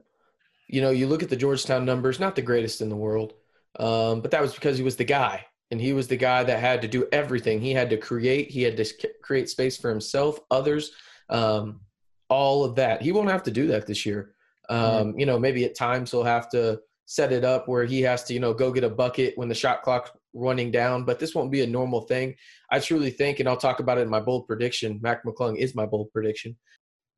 You 0.70 0.82
know, 0.82 0.90
you 0.90 1.08
look 1.08 1.24
at 1.24 1.30
the 1.30 1.36
Georgetown 1.38 1.86
numbers, 1.86 2.20
not 2.20 2.36
the 2.36 2.42
greatest 2.42 2.82
in 2.82 2.90
the 2.90 2.96
world, 2.96 3.34
um, 3.80 4.20
but 4.20 4.32
that 4.32 4.42
was 4.42 4.54
because 4.54 4.78
he 4.78 4.84
was 4.84 4.98
the 4.98 5.06
guy, 5.06 5.46
and 5.72 5.80
he 5.80 5.94
was 5.94 6.10
the 6.10 6.18
guy 6.18 6.44
that 6.44 6.60
had 6.60 6.82
to 6.82 6.90
do 6.90 7.08
everything. 7.14 7.62
He 7.62 7.72
had 7.72 7.90
to 7.92 7.98
create, 7.98 8.50
he 8.50 8.64
had 8.64 8.76
to 8.76 8.86
create 9.24 9.48
space 9.50 9.78
for 9.78 9.90
himself, 9.90 10.40
others, 10.52 10.92
um, 11.30 11.80
all 12.30 12.64
of 12.64 12.76
that. 12.76 13.02
He 13.02 13.12
won't 13.12 13.30
have 13.30 13.44
to 13.44 13.52
do 13.52 13.68
that 13.68 13.86
this 13.88 14.06
year. 14.06 14.34
Um, 14.70 15.18
You 15.18 15.26
know, 15.26 15.40
maybe 15.40 15.66
at 15.66 15.76
times 15.76 16.12
he'll 16.12 16.24
have 16.24 16.50
to 16.50 16.82
set 17.06 17.32
it 17.32 17.46
up 17.46 17.68
where 17.68 17.86
he 17.86 18.02
has 18.02 18.24
to, 18.26 18.34
you 18.34 18.40
know, 18.40 18.54
go 18.54 18.72
get 18.72 18.84
a 18.84 18.90
bucket 18.90 19.38
when 19.38 19.48
the 19.48 19.56
shot 19.56 19.82
clock's 19.82 20.12
running 20.34 20.72
down, 20.72 21.06
but 21.06 21.20
this 21.20 21.34
won't 21.34 21.52
be 21.52 21.62
a 21.62 21.68
normal 21.68 22.02
thing. 22.02 22.36
I 22.70 22.80
truly 22.80 23.12
think, 23.12 23.40
and 23.40 23.48
I'll 23.48 23.58
talk 23.58 23.80
about 23.80 23.98
it 23.98 24.02
in 24.02 24.10
my 24.10 24.20
bold 24.20 24.46
prediction. 24.46 25.00
Mac 25.02 25.24
McClung 25.24 25.58
is 25.58 25.74
my 25.74 25.86
bold 25.86 26.12
prediction. 26.12 26.58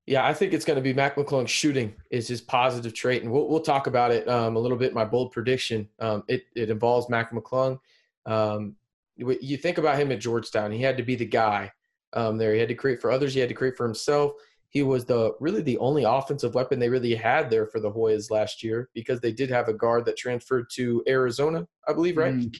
Yeah, 0.05 0.25
I 0.25 0.33
think 0.33 0.53
it's 0.53 0.65
going 0.65 0.77
to 0.77 0.81
be 0.81 0.93
Mac 0.93 1.15
McClung 1.15 1.47
shooting 1.47 1.95
is 2.09 2.27
his 2.27 2.41
positive 2.41 2.93
trait, 2.93 3.23
and 3.23 3.31
we'll 3.31 3.47
we'll 3.47 3.59
talk 3.59 3.87
about 3.87 4.11
it 4.11 4.27
um, 4.27 4.55
a 4.55 4.59
little 4.59 4.77
bit. 4.77 4.93
My 4.93 5.05
bold 5.05 5.31
prediction 5.31 5.87
um, 5.99 6.23
it 6.27 6.45
it 6.55 6.69
involves 6.69 7.09
Mac 7.09 7.31
McClung. 7.31 7.79
Um, 8.25 8.75
you 9.15 9.37
you 9.41 9.57
think 9.57 9.77
about 9.77 9.99
him 9.99 10.11
at 10.11 10.19
Georgetown, 10.19 10.71
he 10.71 10.81
had 10.81 10.97
to 10.97 11.03
be 11.03 11.15
the 11.15 11.25
guy 11.25 11.71
um, 12.13 12.37
there. 12.37 12.53
He 12.53 12.59
had 12.59 12.69
to 12.69 12.75
create 12.75 13.01
for 13.01 13.11
others. 13.11 13.33
He 13.33 13.39
had 13.39 13.49
to 13.49 13.55
create 13.55 13.77
for 13.77 13.85
himself. 13.85 14.33
He 14.69 14.83
was 14.83 15.05
the 15.05 15.33
really 15.39 15.61
the 15.61 15.77
only 15.79 16.03
offensive 16.03 16.53
weapon 16.53 16.77
they 16.79 16.89
really 16.89 17.15
had 17.15 17.49
there 17.49 17.65
for 17.65 17.79
the 17.79 17.91
Hoyas 17.91 18.29
last 18.29 18.63
year 18.63 18.89
because 18.93 19.19
they 19.19 19.31
did 19.31 19.49
have 19.49 19.67
a 19.67 19.73
guard 19.73 20.05
that 20.05 20.15
transferred 20.17 20.67
to 20.75 21.03
Arizona, 21.07 21.67
I 21.87 21.93
believe, 21.93 22.17
right? 22.17 22.35
Mm, 22.35 22.55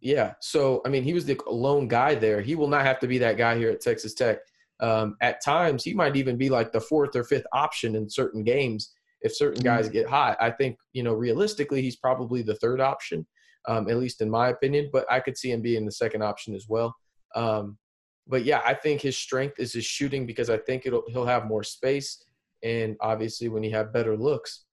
Yeah. 0.00 0.34
So, 0.40 0.82
I 0.84 0.90
mean, 0.90 1.02
he 1.02 1.14
was 1.14 1.24
the 1.24 1.40
lone 1.48 1.88
guy 1.88 2.14
there. 2.14 2.42
He 2.42 2.54
will 2.54 2.68
not 2.68 2.84
have 2.84 3.00
to 3.00 3.06
be 3.06 3.18
that 3.18 3.38
guy 3.38 3.56
here 3.56 3.70
at 3.70 3.80
Texas 3.80 4.12
Tech. 4.14 4.38
Um, 4.80 5.16
at 5.22 5.42
times, 5.42 5.82
he 5.82 5.94
might 5.94 6.16
even 6.16 6.36
be 6.36 6.50
like 6.50 6.70
the 6.70 6.80
fourth 6.80 7.16
or 7.16 7.24
fifth 7.24 7.46
option 7.54 7.96
in 7.96 8.08
certain 8.08 8.44
games 8.44 8.92
if 9.22 9.34
certain 9.34 9.62
guys 9.62 9.88
get 9.88 10.06
hot. 10.06 10.36
I 10.38 10.50
think, 10.50 10.76
you 10.92 11.02
know, 11.02 11.14
realistically, 11.14 11.80
he's 11.80 11.96
probably 11.96 12.42
the 12.42 12.54
third 12.56 12.82
option, 12.82 13.26
um, 13.66 13.88
at 13.88 13.96
least 13.96 14.20
in 14.20 14.28
my 14.28 14.50
opinion, 14.50 14.90
but 14.92 15.10
I 15.10 15.20
could 15.20 15.38
see 15.38 15.50
him 15.50 15.62
being 15.62 15.86
the 15.86 15.92
second 15.92 16.22
option 16.22 16.54
as 16.54 16.66
well. 16.68 16.94
Um, 17.34 17.78
but 18.26 18.44
yeah, 18.44 18.60
I 18.64 18.74
think 18.74 19.00
his 19.00 19.16
strength 19.16 19.58
is 19.58 19.72
his 19.72 19.84
shooting 19.84 20.26
because 20.26 20.50
I 20.50 20.58
think 20.58 20.86
it'll 20.86 21.04
he'll 21.08 21.26
have 21.26 21.46
more 21.46 21.62
space. 21.62 22.24
And 22.62 22.96
obviously, 23.00 23.48
when 23.48 23.62
you 23.62 23.70
have 23.72 23.92
better 23.92 24.16
looks, 24.16 24.64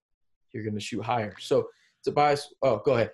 you're 0.53 0.63
going 0.63 0.75
to 0.75 0.79
shoot 0.79 1.01
higher. 1.01 1.35
So, 1.39 1.67
Tobias, 2.03 2.53
oh, 2.61 2.81
go 2.83 2.93
ahead. 2.93 3.11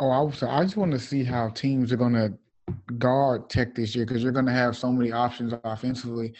Oh, 0.00 0.10
I 0.10 0.20
was. 0.20 0.42
I 0.42 0.62
just 0.62 0.76
want 0.76 0.92
to 0.92 0.98
see 0.98 1.24
how 1.24 1.48
teams 1.50 1.92
are 1.92 1.96
going 1.96 2.14
to 2.14 2.32
guard 2.98 3.50
Tech 3.50 3.74
this 3.74 3.94
year 3.94 4.06
because 4.06 4.22
you're 4.22 4.32
going 4.32 4.46
to 4.46 4.52
have 4.52 4.76
so 4.76 4.92
many 4.92 5.12
options 5.12 5.52
offensively. 5.64 6.32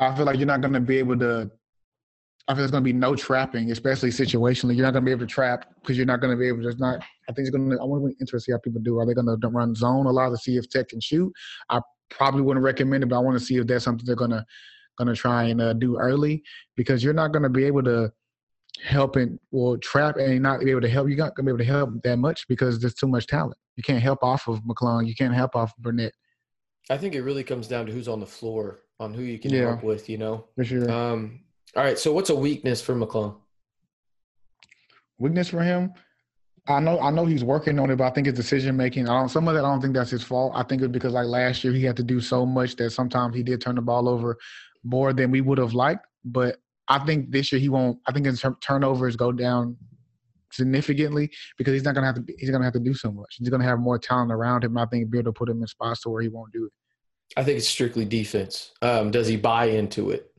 I 0.00 0.14
feel 0.14 0.24
like 0.26 0.38
you're 0.38 0.46
not 0.46 0.60
going 0.60 0.74
to 0.74 0.80
be 0.80 0.98
able 0.98 1.18
to. 1.18 1.50
I 2.48 2.54
feel 2.54 2.62
there's 2.62 2.72
going 2.72 2.82
to 2.82 2.92
be 2.92 2.92
no 2.92 3.14
trapping, 3.14 3.70
especially 3.70 4.10
situationally. 4.10 4.74
You're 4.74 4.84
not 4.84 4.92
going 4.92 5.04
to 5.04 5.08
be 5.08 5.12
able 5.12 5.20
to 5.20 5.26
trap 5.26 5.66
because 5.80 5.96
you're 5.96 6.06
not 6.06 6.20
going 6.20 6.32
to 6.32 6.38
be 6.38 6.48
able. 6.48 6.62
to. 6.62 6.76
Not. 6.78 7.00
I 7.28 7.32
think 7.32 7.46
it's 7.46 7.50
going 7.50 7.70
to. 7.70 7.78
I 7.80 7.84
want 7.84 8.02
to 8.02 8.08
be 8.08 8.16
interested 8.20 8.38
to 8.38 8.40
see 8.40 8.52
how 8.52 8.58
people 8.58 8.80
do. 8.82 8.98
Are 8.98 9.06
they 9.06 9.14
going 9.14 9.26
to 9.26 9.48
run 9.48 9.74
zone 9.74 10.06
a 10.06 10.10
lot 10.10 10.30
to 10.30 10.36
see 10.36 10.56
if 10.56 10.68
Tech 10.68 10.88
can 10.88 11.00
shoot? 11.00 11.32
I 11.68 11.80
probably 12.10 12.42
wouldn't 12.42 12.64
recommend 12.64 13.02
it, 13.02 13.06
but 13.06 13.16
I 13.16 13.20
want 13.20 13.38
to 13.38 13.44
see 13.44 13.56
if 13.56 13.66
that's 13.66 13.84
something 13.84 14.04
they're 14.04 14.16
going 14.16 14.30
to 14.30 14.44
going 14.98 15.08
to 15.08 15.14
try 15.14 15.44
and 15.44 15.60
uh, 15.60 15.72
do 15.72 15.96
early 15.98 16.42
because 16.76 17.02
you're 17.02 17.14
not 17.14 17.32
going 17.32 17.42
to 17.42 17.48
be 17.48 17.64
able 17.64 17.82
to 17.82 18.12
help 18.84 19.16
and 19.16 19.38
well 19.50 19.78
trap 19.78 20.16
and 20.16 20.42
not 20.42 20.60
be 20.60 20.70
able 20.70 20.80
to 20.82 20.88
help. 20.88 21.08
You're 21.08 21.16
not 21.16 21.34
going 21.34 21.46
to 21.46 21.54
be 21.54 21.62
able 21.62 21.64
to 21.64 21.78
help 21.78 22.02
that 22.02 22.18
much 22.18 22.46
because 22.48 22.78
there's 22.80 22.94
too 22.94 23.08
much 23.08 23.26
talent. 23.26 23.56
You 23.76 23.82
can't 23.82 24.02
help 24.02 24.22
off 24.22 24.46
of 24.48 24.62
McClung. 24.64 25.06
You 25.06 25.14
can't 25.14 25.34
help 25.34 25.56
off 25.56 25.72
of 25.76 25.82
Burnett 25.82 26.12
I 26.90 26.98
think 26.98 27.14
it 27.14 27.22
really 27.22 27.44
comes 27.44 27.68
down 27.68 27.86
to 27.86 27.92
who's 27.92 28.08
on 28.08 28.18
the 28.18 28.26
floor, 28.26 28.80
on 28.98 29.14
who 29.14 29.22
you 29.22 29.38
can 29.38 29.52
Yeah. 29.52 29.68
help 29.68 29.84
with, 29.84 30.08
you 30.10 30.18
know. 30.18 30.48
for 30.56 30.64
sure. 30.64 30.90
Um, 30.90 31.44
all 31.76 31.84
right, 31.84 31.96
so 31.96 32.12
what's 32.12 32.30
a 32.30 32.34
weakness 32.34 32.82
for 32.82 32.96
McClung? 32.96 33.36
Weakness 35.18 35.48
for 35.48 35.62
him. 35.62 35.92
I 36.68 36.78
know. 36.80 37.00
I 37.00 37.10
know 37.10 37.24
he's 37.26 37.42
working 37.42 37.78
on 37.78 37.90
it, 37.90 37.96
but 37.96 38.04
I 38.04 38.10
think 38.10 38.26
his 38.26 38.36
decision 38.36 38.76
making. 38.76 39.08
I 39.08 39.18
don't. 39.18 39.28
Some 39.28 39.48
of 39.48 39.54
that 39.54 39.64
I 39.64 39.68
don't 39.68 39.80
think 39.80 39.94
that's 39.94 40.10
his 40.10 40.22
fault. 40.22 40.52
I 40.54 40.62
think 40.62 40.82
it's 40.82 40.92
because 40.92 41.12
like 41.14 41.26
last 41.26 41.64
year 41.64 41.72
he 41.72 41.84
had 41.84 41.96
to 41.96 42.02
do 42.04 42.20
so 42.20 42.44
much 42.46 42.76
that 42.76 42.90
sometimes 42.90 43.34
he 43.34 43.42
did 43.42 43.60
turn 43.60 43.74
the 43.76 43.82
ball 43.82 44.08
over 44.08 44.36
more 44.84 45.12
than 45.12 45.30
we 45.30 45.40
would 45.40 45.58
have 45.58 45.74
liked. 45.74 46.06
But 46.24 46.56
I 46.88 46.98
think 47.00 47.30
this 47.30 47.50
year 47.50 47.60
he 47.60 47.68
won't. 47.68 47.98
I 48.06 48.12
think 48.12 48.26
his 48.26 48.40
tur- 48.40 48.56
turnovers 48.60 49.16
go 49.16 49.32
down 49.32 49.76
significantly 50.52 51.30
because 51.56 51.72
he's 51.72 51.84
not 51.84 51.94
gonna 51.94 52.06
have 52.06 52.16
to. 52.16 52.22
be- 52.22 52.34
He's 52.38 52.50
gonna 52.50 52.64
have 52.64 52.72
to 52.74 52.80
do 52.80 52.94
so 52.94 53.10
much. 53.10 53.36
He's 53.38 53.48
gonna 53.48 53.64
have 53.64 53.78
more 53.78 53.98
talent 53.98 54.32
around 54.32 54.64
him. 54.64 54.76
I 54.76 54.86
think 54.86 55.10
be 55.10 55.18
able 55.18 55.32
to 55.32 55.38
put 55.38 55.48
him 55.48 55.60
in 55.60 55.66
spots 55.66 56.02
to 56.02 56.10
where 56.10 56.22
he 56.22 56.28
won't 56.28 56.52
do 56.52 56.66
it. 56.66 56.72
I 57.36 57.44
think 57.44 57.58
it's 57.58 57.68
strictly 57.68 58.04
defense. 58.04 58.72
Um, 58.82 59.10
does 59.10 59.28
he 59.28 59.36
buy 59.36 59.66
into 59.66 60.10
it? 60.10 60.32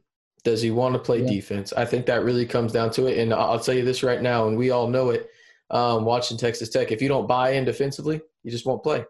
Does 0.43 0.61
he 0.61 0.71
want 0.71 0.93
to 0.93 0.99
play 0.99 1.21
Yeah. 1.21 1.27
defense? 1.29 1.71
I 1.73 1.85
think 1.85 2.05
that 2.07 2.23
really 2.23 2.45
comes 2.45 2.73
down 2.73 2.91
to 2.91 3.07
it. 3.07 3.17
And 3.19 3.33
I'll 3.33 3.59
tell 3.59 3.75
you 3.75 3.85
this 3.85 4.03
right 4.03 4.21
now, 4.21 4.47
and 4.47 4.57
we 4.57 4.71
all 4.71 4.87
know 4.87 5.09
it. 5.11 5.29
Um, 5.71 6.03
watching 6.05 6.37
Texas 6.37 6.69
Tech, 6.69 6.91
if 6.91 7.01
you 7.01 7.07
don't 7.07 7.27
buy 7.27 7.51
in 7.51 7.63
defensively, 7.65 8.21
you 8.43 8.51
just 8.51 8.65
won't 8.65 8.83
play. 8.83 9.05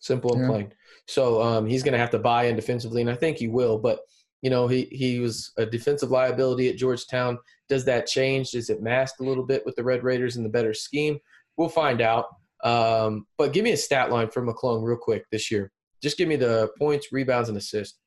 Simple 0.00 0.34
and 0.34 0.42
Yeah. 0.42 0.48
plain. 0.48 0.74
So 1.08 1.40
um, 1.42 1.66
he's 1.66 1.82
going 1.82 1.92
to 1.92 1.98
have 1.98 2.10
to 2.10 2.18
buy 2.18 2.44
in 2.44 2.54
defensively, 2.56 3.00
and 3.00 3.10
I 3.10 3.14
think 3.14 3.38
he 3.38 3.48
will. 3.48 3.78
But 3.78 4.00
You 4.42 4.50
know, 4.50 4.66
he 4.66 4.86
he 4.90 5.20
was 5.20 5.52
a 5.56 5.64
defensive 5.64 6.10
liability 6.10 6.68
at 6.68 6.76
Georgetown. 6.76 7.38
Does 7.68 7.84
that 7.84 8.06
change? 8.08 8.50
Does 8.50 8.70
it 8.70 8.82
masked 8.82 9.20
a 9.20 9.22
little 9.24 9.46
bit 9.46 9.64
with 9.64 9.76
the 9.76 9.84
Red 9.84 10.02
Raiders 10.02 10.34
and 10.36 10.44
the 10.44 10.50
better 10.50 10.74
scheme? 10.74 11.18
We'll 11.56 11.68
find 11.68 12.00
out. 12.02 12.26
Um, 12.64 13.26
but 13.38 13.52
give 13.52 13.62
me 13.62 13.70
a 13.72 13.76
stat 13.76 14.10
line 14.10 14.30
for 14.30 14.42
McClung 14.44 14.82
real 14.82 14.96
quick 14.98 15.24
this 15.30 15.48
year. 15.50 15.70
Just 16.02 16.18
give 16.18 16.28
me 16.28 16.34
the 16.36 16.70
points, 16.78 17.12
rebounds, 17.12 17.48
and 17.50 17.56
assists. 17.56 17.98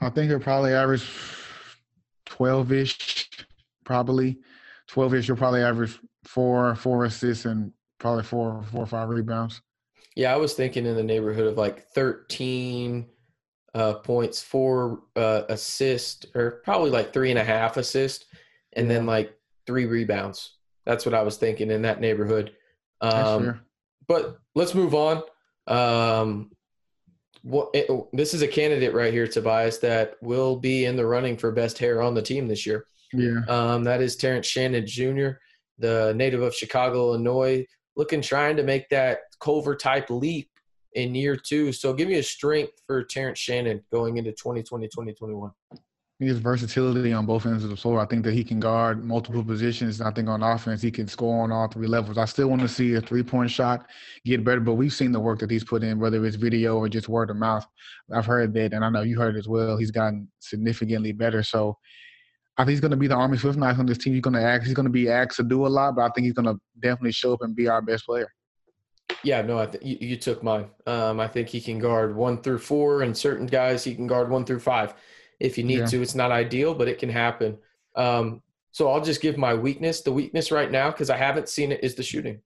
I 0.00 0.10
think 0.10 0.28
he'll 0.28 0.40
probably 0.40 0.72
average 0.74 1.08
12 2.26 2.72
ish, 2.72 3.30
probably. 3.84 4.38
12 4.88 5.14
ish, 5.14 5.26
he'll 5.26 5.36
probably 5.36 5.62
average 5.62 5.98
four, 6.38 6.76
four 6.76 7.04
assists 7.04 7.46
and 7.46 7.72
probably 7.98 8.22
four, 8.22 8.62
four 8.70 8.84
or 8.84 8.86
five 8.86 9.08
rebounds. 9.08 9.60
Yeah, 10.14 10.32
I 10.32 10.36
was 10.36 10.54
thinking 10.54 10.86
in 10.86 10.94
the 10.94 11.02
neighborhood 11.02 11.48
of 11.48 11.58
like 11.58 11.88
13 11.88 13.06
uh, 13.74 13.94
points, 13.94 14.40
four 14.40 15.02
uh, 15.16 15.42
assists, 15.48 16.26
or 16.36 16.62
probably 16.62 16.90
like 16.90 17.12
three 17.12 17.30
and 17.30 17.40
a 17.40 17.44
half 17.44 17.76
assists, 17.76 18.26
and 18.74 18.86
yeah. 18.86 18.94
then 18.94 19.06
like 19.06 19.36
three 19.66 19.86
rebounds. 19.86 20.58
That's 20.86 21.04
what 21.04 21.12
I 21.12 21.22
was 21.22 21.38
thinking 21.38 21.72
in 21.72 21.82
that 21.82 22.00
neighborhood. 22.00 22.52
Um, 23.00 23.62
but 24.06 24.38
let's 24.54 24.76
move 24.76 24.94
on. 24.94 25.24
Um, 25.66 26.52
what, 27.42 27.70
it, 27.74 27.90
this 28.12 28.32
is 28.32 28.42
a 28.42 28.48
candidate 28.48 28.94
right 28.94 29.12
here, 29.12 29.26
Tobias, 29.26 29.78
that 29.78 30.14
will 30.22 30.54
be 30.54 30.84
in 30.84 30.94
the 30.94 31.04
running 31.04 31.36
for 31.36 31.50
best 31.50 31.78
hair 31.78 32.00
on 32.00 32.14
the 32.14 32.22
team 32.22 32.46
this 32.46 32.64
year. 32.64 32.86
Yeah. 33.12 33.40
Um, 33.48 33.82
that 33.82 34.00
is 34.00 34.14
Terrence 34.14 34.46
Shannon 34.46 34.86
Jr., 34.86 35.30
the 35.78 36.12
native 36.16 36.42
of 36.42 36.54
Chicago, 36.54 37.08
Illinois, 37.08 37.64
looking 37.96 38.20
trying 38.20 38.56
to 38.56 38.62
make 38.62 38.88
that 38.90 39.18
Culver 39.40 39.74
type 39.76 40.10
leap 40.10 40.48
in 40.94 41.14
year 41.14 41.36
two. 41.36 41.72
So 41.72 41.92
give 41.92 42.08
me 42.08 42.14
a 42.14 42.22
strength 42.22 42.72
for 42.86 43.04
Terrence 43.04 43.38
Shannon 43.38 43.82
going 43.92 44.16
into 44.16 44.32
2020, 44.32 44.86
2021 44.86 45.50
his 46.20 46.38
versatility 46.38 47.12
on 47.12 47.26
both 47.26 47.46
ends 47.46 47.62
of 47.62 47.70
the 47.70 47.76
floor. 47.76 48.00
I 48.00 48.06
think 48.06 48.24
that 48.24 48.34
he 48.34 48.42
can 48.42 48.58
guard 48.58 49.04
multiple 49.04 49.44
positions. 49.44 50.00
I 50.00 50.10
think 50.10 50.28
on 50.28 50.42
offense, 50.42 50.82
he 50.82 50.90
can 50.90 51.06
score 51.06 51.44
on 51.44 51.52
all 51.52 51.68
three 51.68 51.86
levels. 51.86 52.18
I 52.18 52.24
still 52.24 52.48
want 52.48 52.60
to 52.62 52.68
see 52.68 52.94
a 52.94 53.00
three 53.00 53.22
point 53.22 53.50
shot 53.50 53.88
get 54.24 54.42
better, 54.42 54.60
but 54.60 54.74
we've 54.74 54.92
seen 54.92 55.12
the 55.12 55.20
work 55.20 55.38
that 55.38 55.50
he's 55.50 55.62
put 55.62 55.84
in, 55.84 56.00
whether 56.00 56.24
it's 56.26 56.34
video 56.34 56.76
or 56.76 56.88
just 56.88 57.08
word 57.08 57.30
of 57.30 57.36
mouth. 57.36 57.64
I've 58.12 58.26
heard 58.26 58.52
that, 58.54 58.72
and 58.72 58.84
I 58.84 58.90
know 58.90 59.02
you 59.02 59.16
heard 59.16 59.36
as 59.36 59.46
well. 59.46 59.76
He's 59.76 59.92
gotten 59.92 60.28
significantly 60.40 61.12
better. 61.12 61.44
So 61.44 61.78
I 62.58 62.64
think 62.64 62.70
he's 62.70 62.80
going 62.80 62.90
to 62.90 62.96
be 62.96 63.06
the 63.06 63.14
Army 63.14 63.38
Swift 63.38 63.56
Knights 63.56 63.78
on 63.78 63.86
this 63.86 63.98
team. 63.98 64.14
He's 64.14 64.22
going 64.22 64.34
to 64.34 64.42
act. 64.42 64.64
He's 64.64 64.74
going 64.74 64.84
to 64.84 64.92
be 64.92 65.08
asked 65.08 65.36
to 65.36 65.44
do 65.44 65.64
a 65.64 65.68
lot, 65.68 65.94
but 65.94 66.02
I 66.02 66.08
think 66.10 66.24
he's 66.24 66.34
going 66.34 66.52
to 66.52 66.60
definitely 66.80 67.12
show 67.12 67.32
up 67.32 67.42
and 67.42 67.54
be 67.54 67.68
our 67.68 67.80
best 67.80 68.04
player. 68.04 68.28
Yeah, 69.22 69.42
no, 69.42 69.58
I 69.58 69.66
think 69.66 69.84
you, 69.84 69.96
you, 70.00 70.16
took 70.16 70.42
mine. 70.42 70.66
Um, 70.86 71.20
I 71.20 71.28
think 71.28 71.48
he 71.48 71.60
can 71.60 71.78
guard 71.78 72.14
one 72.14 72.42
through 72.42 72.58
four, 72.58 73.02
and 73.02 73.16
certain 73.16 73.46
guys 73.46 73.84
he 73.84 73.94
can 73.94 74.06
guard 74.06 74.28
one 74.28 74.44
through 74.44 74.60
five 74.60 74.94
if 75.40 75.56
you 75.56 75.64
need 75.64 75.78
yeah. 75.78 75.86
to. 75.86 76.02
It's 76.02 76.14
not 76.14 76.32
ideal, 76.32 76.74
but 76.74 76.88
it 76.88 76.98
can 76.98 77.08
happen. 77.08 77.58
Um, 77.96 78.42
so 78.72 78.90
I'll 78.90 79.00
just 79.00 79.20
give 79.20 79.38
my 79.38 79.54
weakness. 79.54 80.02
The 80.02 80.12
weakness 80.12 80.50
right 80.50 80.70
now, 80.70 80.90
because 80.90 81.10
I 81.10 81.16
haven't 81.16 81.48
seen 81.48 81.72
it, 81.72 81.82
is 81.82 81.94
the 81.94 82.02
shooting. 82.02 82.40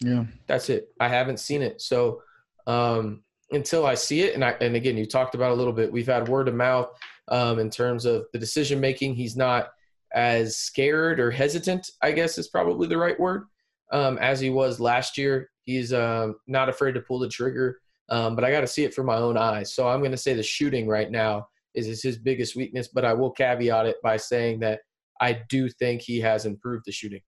Yeah, 0.00 0.24
that's 0.46 0.68
it. 0.70 0.88
I 1.00 1.08
haven't 1.08 1.40
seen 1.40 1.62
it. 1.62 1.80
So 1.80 2.22
um, 2.66 3.22
until 3.50 3.86
I 3.86 3.94
see 3.94 4.22
it, 4.22 4.34
and 4.34 4.44
I 4.44 4.50
and 4.60 4.76
again, 4.76 4.96
you 4.96 5.06
talked 5.06 5.34
about 5.34 5.52
a 5.52 5.54
little 5.54 5.72
bit. 5.72 5.90
We've 5.90 6.06
had 6.06 6.28
word 6.28 6.48
of 6.48 6.54
mouth 6.54 6.88
um, 7.28 7.58
in 7.58 7.70
terms 7.70 8.04
of 8.04 8.26
the 8.32 8.38
decision 8.38 8.80
making. 8.80 9.14
He's 9.14 9.36
not 9.36 9.68
as 10.14 10.56
scared 10.56 11.20
or 11.20 11.30
hesitant. 11.30 11.90
I 12.02 12.12
guess 12.12 12.38
is 12.38 12.48
probably 12.48 12.88
the 12.88 12.98
right 12.98 13.18
word. 13.18 13.44
Um, 13.92 14.18
as 14.18 14.40
he 14.40 14.50
was 14.50 14.80
last 14.80 15.16
year, 15.16 15.50
he's 15.64 15.92
um, 15.92 16.36
not 16.46 16.68
afraid 16.68 16.92
to 16.92 17.00
pull 17.00 17.18
the 17.18 17.28
trigger. 17.28 17.80
Um, 18.10 18.34
but 18.34 18.44
I 18.44 18.50
got 18.50 18.62
to 18.62 18.66
see 18.66 18.84
it 18.84 18.94
for 18.94 19.04
my 19.04 19.16
own 19.16 19.36
eyes. 19.36 19.74
So 19.74 19.88
I'm 19.88 20.00
going 20.00 20.12
to 20.12 20.16
say 20.16 20.34
the 20.34 20.42
shooting 20.42 20.86
right 20.86 21.10
now 21.10 21.48
is 21.74 22.02
his 22.02 22.16
biggest 22.18 22.56
weakness. 22.56 22.88
But 22.88 23.04
I 23.04 23.12
will 23.12 23.30
caveat 23.30 23.86
it 23.86 23.96
by 24.02 24.16
saying 24.16 24.60
that 24.60 24.80
I 25.20 25.40
do 25.48 25.68
think 25.68 26.00
he 26.00 26.20
has 26.20 26.46
improved 26.46 26.84
the 26.86 26.92
shooting. 26.92 27.20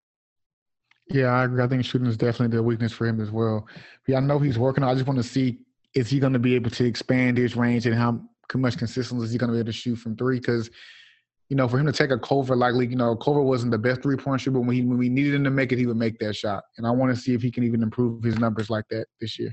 Yeah, 1.11 1.27
I 1.27 1.45
agree. 1.45 1.63
I 1.63 1.67
think 1.67 1.85
shooting 1.85 2.07
is 2.07 2.17
definitely 2.17 2.57
the 2.57 2.63
weakness 2.63 2.93
for 2.93 3.07
him 3.07 3.21
as 3.21 3.31
well. 3.31 3.67
Yeah, 4.07 4.19
I 4.19 4.21
know 4.21 4.39
he's 4.39 4.59
working. 4.59 4.85
I 4.85 4.95
just 4.95 5.07
want 5.07 5.19
to 5.19 5.25
see 5.25 5.59
is 5.95 6.09
he 6.09 6.21
going 6.21 6.33
to 6.33 6.39
be 6.39 6.55
able 6.55 6.71
to 6.71 6.85
expand 6.85 7.37
his 7.37 7.57
range 7.57 7.87
and 7.87 7.95
how 7.95 8.21
much 8.59 8.79
consistently 8.79 9.25
is 9.27 9.33
he 9.33 9.39
going 9.39 9.49
to 9.49 9.55
be 9.55 9.61
able 9.61 9.67
to 9.67 9.73
shoot 9.73 9.97
from 9.97 10.17
three? 10.17 10.39
Because 10.39 10.71
you 11.51 11.57
know, 11.57 11.67
for 11.67 11.79
him 11.79 11.87
to 11.87 11.93
take 11.93 12.13
a 12.13 12.19
Culver, 12.19 12.55
likely, 12.55 12.87
you 12.87 12.95
know, 12.95 13.17
Culver 13.17 13.43
wasn't 13.43 13.73
the 13.73 13.79
best 13.79 14.03
three 14.03 14.17
point 14.17 14.41
shooter, 14.41 14.53
but 14.53 14.61
when, 14.61 14.77
he, 14.77 14.83
when 14.83 14.97
we 14.97 15.09
needed 15.09 15.35
him 15.35 15.45
to 15.45 15.51
make 15.51 15.73
it, 15.73 15.79
he 15.79 15.87
would 15.87 15.97
make 15.97 16.19
that 16.21 16.37
shot. 16.37 16.63
And 16.79 16.87
I 16.87 16.93
want 16.93 17.15
to 17.15 17.21
see 17.21 17.35
if 17.35 17.43
he 17.43 17.51
can 17.51 17.65
even 17.65 17.83
improve 17.83 18.23
his 18.23 18.39
numbers 18.39 18.71
like 18.71 18.85
that 18.91 19.07
this 19.21 19.37
year. 19.37 19.53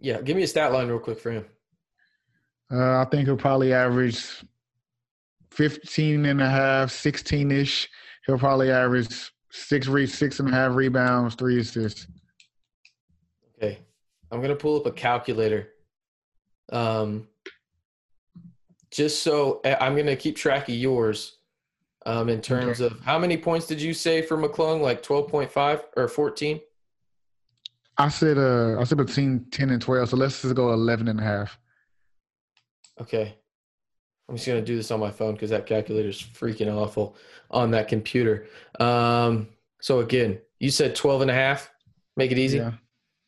Yeah, 0.00 0.20
give 0.20 0.36
me 0.36 0.42
a 0.42 0.48
stat 0.48 0.72
line 0.72 0.88
real 0.88 0.98
quick 0.98 1.20
for 1.20 1.30
him. 1.30 1.46
Uh, 2.70 3.00
I 3.00 3.04
think 3.04 3.26
he'll 3.26 3.36
probably 3.36 3.72
average 3.72 4.44
15 5.52 6.26
and 6.26 6.42
a 6.42 6.50
half, 6.50 6.90
16 6.90 7.52
ish. 7.52 7.88
He'll 8.26 8.38
probably 8.38 8.72
average 8.72 9.30
six 9.52 9.86
re- 9.86 10.06
six 10.06 10.40
and 10.40 10.48
a 10.48 10.52
half 10.52 10.74
rebounds, 10.74 11.36
three 11.36 11.60
assists. 11.60 12.08
Okay. 13.56 13.78
I'm 14.32 14.40
going 14.40 14.50
to 14.50 14.56
pull 14.56 14.76
up 14.80 14.86
a 14.86 14.90
calculator. 14.90 15.68
Um, 16.72 17.28
just 18.94 19.24
so 19.24 19.60
I'm 19.64 19.94
going 19.94 20.06
to 20.06 20.16
keep 20.16 20.36
track 20.36 20.68
of 20.68 20.74
yours 20.74 21.38
um, 22.06 22.28
in 22.28 22.40
terms 22.40 22.80
okay. 22.80 22.94
of 22.94 23.00
how 23.00 23.18
many 23.18 23.36
points 23.36 23.66
did 23.66 23.82
you 23.82 23.92
say 23.92 24.22
for 24.22 24.38
McClung? 24.38 24.80
Like 24.80 25.02
12.5 25.02 25.82
or 25.96 26.08
14? 26.08 26.60
I 27.96 28.08
said 28.08 28.38
uh 28.38 28.80
I 28.80 28.84
said 28.84 28.98
between 28.98 29.46
10 29.50 29.70
and 29.70 29.80
12, 29.80 30.08
so 30.08 30.16
let's 30.16 30.42
just 30.42 30.54
go 30.54 30.72
11 30.72 31.08
and 31.08 31.20
a 31.20 31.22
half. 31.22 31.58
Okay. 33.00 33.36
I'm 34.28 34.36
just 34.36 34.46
going 34.46 34.60
to 34.60 34.64
do 34.64 34.76
this 34.76 34.90
on 34.90 35.00
my 35.00 35.10
phone 35.10 35.34
because 35.34 35.50
that 35.50 35.66
calculator 35.66 36.08
is 36.08 36.20
freaking 36.20 36.72
awful 36.72 37.16
on 37.50 37.70
that 37.72 37.88
computer. 37.88 38.46
Um, 38.80 39.48
so 39.80 40.00
again, 40.00 40.38
you 40.60 40.70
said 40.70 40.96
12 40.96 41.22
and 41.22 41.30
a 41.30 41.34
half. 41.34 41.70
Make 42.16 42.32
it 42.32 42.38
easy. 42.38 42.58
Yeah. 42.58 42.72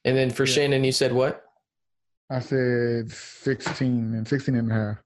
And 0.04 0.16
then 0.16 0.30
for 0.30 0.44
yeah. 0.44 0.52
Shannon, 0.54 0.84
you 0.84 0.92
said 0.92 1.12
what? 1.12 1.44
I 2.30 2.40
said 2.40 3.10
16 3.10 4.14
and 4.14 4.26
16 4.26 4.54
and 4.54 4.70
a 4.70 4.74
half. 4.74 4.96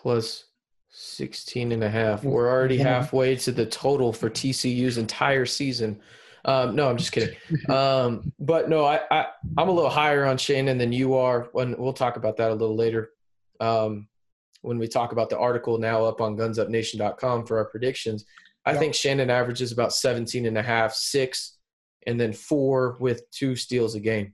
Plus 0.00 0.44
16 0.88 1.72
and 1.72 1.84
a 1.84 1.90
half. 1.90 2.24
We're 2.24 2.50
already 2.50 2.78
halfway 2.78 3.36
to 3.36 3.52
the 3.52 3.66
total 3.66 4.12
for 4.12 4.30
TCU's 4.30 4.98
entire 4.98 5.46
season. 5.46 6.00
Um, 6.44 6.74
no, 6.74 6.88
I'm 6.88 6.96
just 6.96 7.12
kidding. 7.12 7.36
Um, 7.68 8.32
but 8.40 8.70
no, 8.70 8.84
I, 8.84 9.00
I, 9.10 9.26
I'm 9.58 9.68
a 9.68 9.72
little 9.72 9.90
higher 9.90 10.24
on 10.24 10.38
Shannon 10.38 10.78
than 10.78 10.90
you 10.90 11.14
are. 11.14 11.48
When 11.52 11.76
we'll 11.76 11.92
talk 11.92 12.16
about 12.16 12.38
that 12.38 12.50
a 12.50 12.54
little 12.54 12.76
later 12.76 13.10
um, 13.60 14.08
when 14.62 14.78
we 14.78 14.88
talk 14.88 15.12
about 15.12 15.28
the 15.30 15.38
article 15.38 15.78
now 15.78 16.04
up 16.04 16.20
on 16.20 16.36
gunsupnation.com 16.36 17.46
for 17.46 17.58
our 17.58 17.66
predictions. 17.66 18.24
I 18.66 18.72
yep. 18.72 18.80
think 18.80 18.94
Shannon 18.94 19.30
averages 19.30 19.72
about 19.72 19.92
17 19.92 20.46
and 20.46 20.58
a 20.58 20.62
half, 20.62 20.92
six, 20.94 21.58
and 22.06 22.18
then 22.18 22.32
four 22.32 22.96
with 23.00 23.30
two 23.30 23.56
steals 23.56 23.94
a 23.94 24.00
game. 24.00 24.32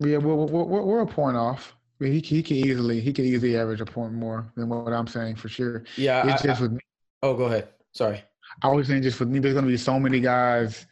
Yeah, 0.00 0.18
well, 0.18 0.46
we're, 0.46 0.82
we're 0.82 1.00
a 1.00 1.06
point 1.06 1.36
off. 1.36 1.74
He 2.00 2.20
he 2.20 2.42
can 2.42 2.56
easily 2.56 3.00
he 3.00 3.12
can 3.12 3.26
easily 3.26 3.58
average 3.58 3.80
a 3.80 3.84
point 3.84 4.12
more 4.12 4.50
than 4.56 4.68
what 4.68 4.92
I'm 4.92 5.06
saying 5.06 5.36
for 5.36 5.48
sure. 5.48 5.84
Yeah, 5.96 6.32
it's 6.32 6.42
I, 6.42 6.48
just 6.48 6.62
with 6.62 6.72
me. 6.72 6.80
Oh, 7.22 7.34
go 7.34 7.44
ahead. 7.44 7.68
Sorry. 7.92 8.22
I 8.62 8.68
was 8.68 8.88
saying 8.88 9.02
just 9.02 9.20
with 9.20 9.28
me, 9.28 9.38
there's 9.38 9.54
going 9.54 9.66
to 9.66 9.70
be 9.70 9.76
so 9.76 9.98
many 9.98 10.20
guys 10.20 10.86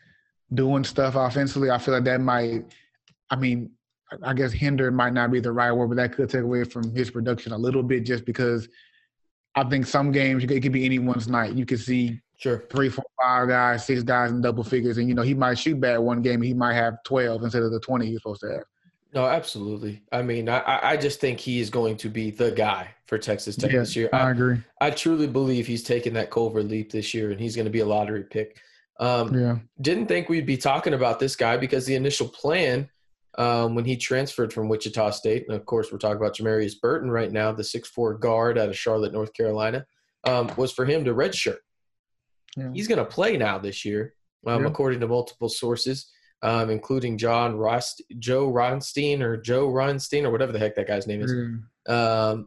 doing 0.52 0.84
stuff 0.84 1.14
offensively. 1.16 1.70
I 1.70 1.78
feel 1.78 1.94
like 1.94 2.04
that 2.04 2.20
might. 2.20 2.64
I 3.30 3.36
mean, 3.36 3.70
I 4.22 4.32
guess 4.34 4.52
hinder 4.52 4.90
might 4.90 5.12
not 5.12 5.30
be 5.30 5.40
the 5.40 5.52
right 5.52 5.72
word, 5.72 5.88
but 5.88 5.96
that 5.96 6.14
could 6.14 6.30
take 6.30 6.42
away 6.42 6.64
from 6.64 6.94
his 6.94 7.10
production 7.10 7.52
a 7.52 7.58
little 7.58 7.82
bit 7.82 8.04
just 8.04 8.24
because 8.24 8.68
I 9.54 9.64
think 9.64 9.86
some 9.86 10.12
games 10.12 10.44
it 10.44 10.60
could 10.60 10.72
be 10.72 10.84
anyone's 10.84 11.28
night. 11.28 11.54
You 11.54 11.66
could 11.66 11.80
see 11.80 12.20
sure 12.38 12.66
three, 12.70 12.88
four, 12.88 13.04
five 13.20 13.48
guys, 13.48 13.86
six 13.86 14.02
guys 14.02 14.30
in 14.30 14.40
double 14.40 14.64
figures, 14.64 14.98
and 14.98 15.08
you 15.08 15.14
know 15.14 15.22
he 15.22 15.34
might 15.34 15.58
shoot 15.58 15.80
bad 15.80 15.98
one 15.98 16.22
game, 16.22 16.42
he 16.42 16.54
might 16.54 16.74
have 16.74 17.02
twelve 17.02 17.42
instead 17.42 17.62
of 17.62 17.72
the 17.72 17.80
twenty 17.80 18.06
he's 18.06 18.18
supposed 18.18 18.40
to 18.42 18.48
have. 18.48 18.64
No, 19.14 19.24
absolutely. 19.24 20.02
I 20.12 20.22
mean, 20.22 20.48
I, 20.48 20.80
I 20.82 20.96
just 20.96 21.20
think 21.20 21.40
he 21.40 21.60
is 21.60 21.70
going 21.70 21.96
to 21.98 22.10
be 22.10 22.30
the 22.30 22.50
guy 22.50 22.90
for 23.06 23.16
Texas 23.16 23.56
Tech 23.56 23.72
yeah, 23.72 23.80
this 23.80 23.96
year. 23.96 24.10
I, 24.12 24.18
I, 24.18 24.30
agree. 24.30 24.58
I 24.80 24.90
truly 24.90 25.26
believe 25.26 25.66
he's 25.66 25.82
taking 25.82 26.12
that 26.14 26.30
Culver 26.30 26.62
leap 26.62 26.92
this 26.92 27.14
year, 27.14 27.30
and 27.30 27.40
he's 27.40 27.56
going 27.56 27.64
to 27.64 27.70
be 27.70 27.80
a 27.80 27.86
lottery 27.86 28.24
pick. 28.24 28.60
Um, 29.00 29.34
yeah. 29.34 29.58
Didn't 29.80 30.08
think 30.08 30.28
we'd 30.28 30.44
be 30.44 30.58
talking 30.58 30.92
about 30.92 31.20
this 31.20 31.36
guy 31.36 31.56
because 31.56 31.86
the 31.86 31.94
initial 31.94 32.28
plan 32.28 32.90
um, 33.38 33.76
when 33.76 33.84
he 33.84 33.96
transferred 33.96 34.52
from 34.52 34.68
Wichita 34.68 35.10
State. 35.10 35.46
And 35.46 35.56
of 35.56 35.64
course, 35.64 35.90
we're 35.90 35.98
talking 35.98 36.18
about 36.18 36.36
Jamarius 36.36 36.80
Burton 36.80 37.10
right 37.10 37.30
now, 37.30 37.52
the 37.52 37.64
six-four 37.64 38.14
guard 38.14 38.58
out 38.58 38.68
of 38.68 38.76
Charlotte, 38.76 39.12
North 39.12 39.32
Carolina, 39.32 39.86
um, 40.24 40.50
was 40.56 40.72
for 40.72 40.84
him 40.84 41.04
to 41.04 41.14
redshirt. 41.14 41.58
Yeah. 42.56 42.70
He's 42.74 42.88
going 42.88 42.98
to 42.98 43.04
play 43.04 43.36
now 43.36 43.58
this 43.58 43.84
year, 43.84 44.14
um, 44.46 44.62
yeah. 44.62 44.68
according 44.68 45.00
to 45.00 45.08
multiple 45.08 45.48
sources, 45.48 46.10
um, 46.42 46.70
including 46.70 47.18
John 47.18 47.56
Rost, 47.56 48.02
Joe 48.18 48.50
Ronstein 48.50 49.20
or 49.20 49.36
Joe 49.36 49.68
Ronstein 49.68 50.24
or 50.24 50.30
whatever 50.30 50.52
the 50.52 50.58
heck 50.58 50.74
that 50.76 50.86
guy's 50.86 51.06
name 51.06 51.22
is, 51.22 51.32
mm. 51.32 52.46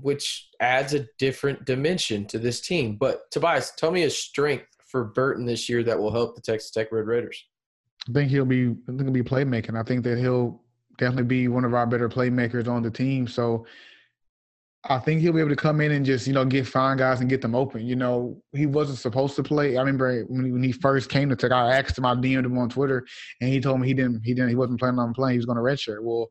which 0.00 0.48
adds 0.60 0.94
a 0.94 1.06
different 1.18 1.64
dimension 1.64 2.24
to 2.26 2.38
this 2.38 2.60
team. 2.60 2.96
But 2.96 3.30
Tobias, 3.30 3.72
tell 3.76 3.90
me 3.90 4.04
a 4.04 4.10
strength 4.10 4.66
for 4.86 5.04
Burton 5.04 5.44
this 5.44 5.68
year 5.68 5.82
that 5.84 5.98
will 5.98 6.12
help 6.12 6.34
the 6.34 6.40
Texas 6.40 6.70
Tech 6.70 6.90
Red 6.90 7.06
Raiders. 7.06 7.44
I 8.08 8.12
think 8.12 8.30
he'll 8.30 8.44
be 8.44 8.70
I 8.70 8.86
think 8.86 9.02
he'll 9.02 9.10
be 9.10 9.22
playmaking. 9.22 9.78
I 9.78 9.82
think 9.82 10.02
that 10.04 10.18
he'll 10.18 10.62
definitely 10.96 11.24
be 11.24 11.48
one 11.48 11.64
of 11.64 11.74
our 11.74 11.86
better 11.86 12.08
playmakers 12.08 12.68
on 12.68 12.82
the 12.82 12.90
team. 12.90 13.26
So 13.26 13.66
I 14.84 14.98
think 14.98 15.20
he'll 15.20 15.32
be 15.32 15.40
able 15.40 15.50
to 15.50 15.56
come 15.56 15.80
in 15.80 15.90
and 15.92 16.06
just 16.06 16.26
you 16.26 16.32
know 16.32 16.44
get 16.44 16.66
fine 16.66 16.96
guys 16.96 17.20
and 17.20 17.28
get 17.28 17.42
them 17.42 17.54
open. 17.54 17.84
You 17.86 17.96
know, 17.96 18.40
he 18.52 18.66
wasn't 18.66 18.98
supposed 18.98 19.36
to 19.36 19.42
play. 19.42 19.76
I 19.76 19.80
remember 19.80 20.22
when 20.28 20.44
he, 20.44 20.52
when 20.52 20.62
he 20.62 20.72
first 20.72 21.10
came 21.10 21.28
to 21.28 21.36
Tech, 21.36 21.52
I 21.52 21.76
asked 21.76 21.98
him, 21.98 22.06
I 22.06 22.14
DM'd 22.14 22.46
him 22.46 22.58
on 22.58 22.68
Twitter, 22.68 23.04
and 23.40 23.50
he 23.50 23.60
told 23.60 23.80
me 23.80 23.88
he 23.88 23.94
didn't, 23.94 24.22
he 24.22 24.34
didn't, 24.34 24.50
he 24.50 24.54
wasn't 24.54 24.78
planning 24.78 25.00
on 25.00 25.12
playing. 25.14 25.32
He 25.34 25.38
was 25.38 25.46
going 25.46 25.56
to 25.56 25.62
redshirt. 25.62 26.02
Well, 26.02 26.30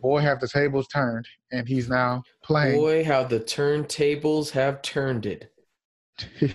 boy, 0.00 0.20
have 0.20 0.40
the 0.40 0.48
tables 0.48 0.86
turned, 0.88 1.26
and 1.50 1.66
he's 1.66 1.88
now 1.88 2.22
playing. 2.44 2.78
Boy, 2.78 3.04
how 3.04 3.24
the 3.24 3.40
turntables 3.40 4.50
have 4.50 4.80
turned 4.82 5.26
it. 5.26 5.52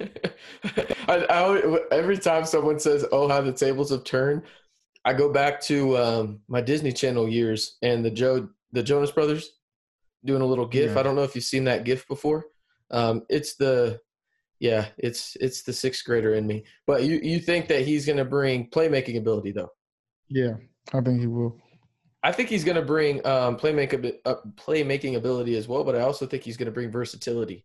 I, 0.00 1.26
I, 1.30 1.78
every 1.90 2.18
time 2.18 2.44
someone 2.44 2.78
says, 2.78 3.04
"Oh, 3.10 3.28
how 3.28 3.40
the 3.40 3.52
tables 3.52 3.90
have 3.90 4.04
turned," 4.04 4.42
I 5.08 5.14
go 5.14 5.32
back 5.32 5.58
to 5.62 5.96
um, 5.96 6.40
my 6.48 6.60
Disney 6.60 6.92
Channel 6.92 7.30
years 7.30 7.78
and 7.80 8.04
the 8.04 8.10
Joe, 8.10 8.46
the 8.72 8.82
Jonas 8.82 9.10
Brothers, 9.10 9.52
doing 10.22 10.42
a 10.42 10.44
little 10.44 10.66
GIF. 10.66 10.92
Yeah. 10.92 11.00
I 11.00 11.02
don't 11.02 11.16
know 11.16 11.22
if 11.22 11.34
you've 11.34 11.44
seen 11.44 11.64
that 11.64 11.84
GIF 11.84 12.06
before. 12.08 12.44
Um, 12.90 13.22
it's 13.30 13.56
the, 13.56 14.00
yeah, 14.60 14.88
it's 14.98 15.34
it's 15.40 15.62
the 15.62 15.72
sixth 15.72 16.04
grader 16.04 16.34
in 16.34 16.46
me. 16.46 16.64
But 16.86 17.04
you 17.04 17.20
you 17.22 17.40
think 17.40 17.68
that 17.68 17.86
he's 17.86 18.04
going 18.04 18.18
to 18.18 18.24
bring 18.26 18.68
playmaking 18.68 19.16
ability 19.16 19.52
though? 19.52 19.70
Yeah, 20.28 20.56
I 20.92 21.00
think 21.00 21.20
he 21.20 21.26
will. 21.26 21.56
I 22.22 22.30
think 22.30 22.50
he's 22.50 22.64
going 22.64 22.76
to 22.76 22.82
bring 22.82 23.26
um, 23.26 23.56
playmaking 23.56 24.14
uh, 24.26 24.34
playmaking 24.56 25.16
ability 25.16 25.56
as 25.56 25.66
well, 25.68 25.84
but 25.84 25.96
I 25.96 26.00
also 26.00 26.26
think 26.26 26.42
he's 26.42 26.58
going 26.58 26.66
to 26.66 26.72
bring 26.72 26.90
versatility 26.90 27.64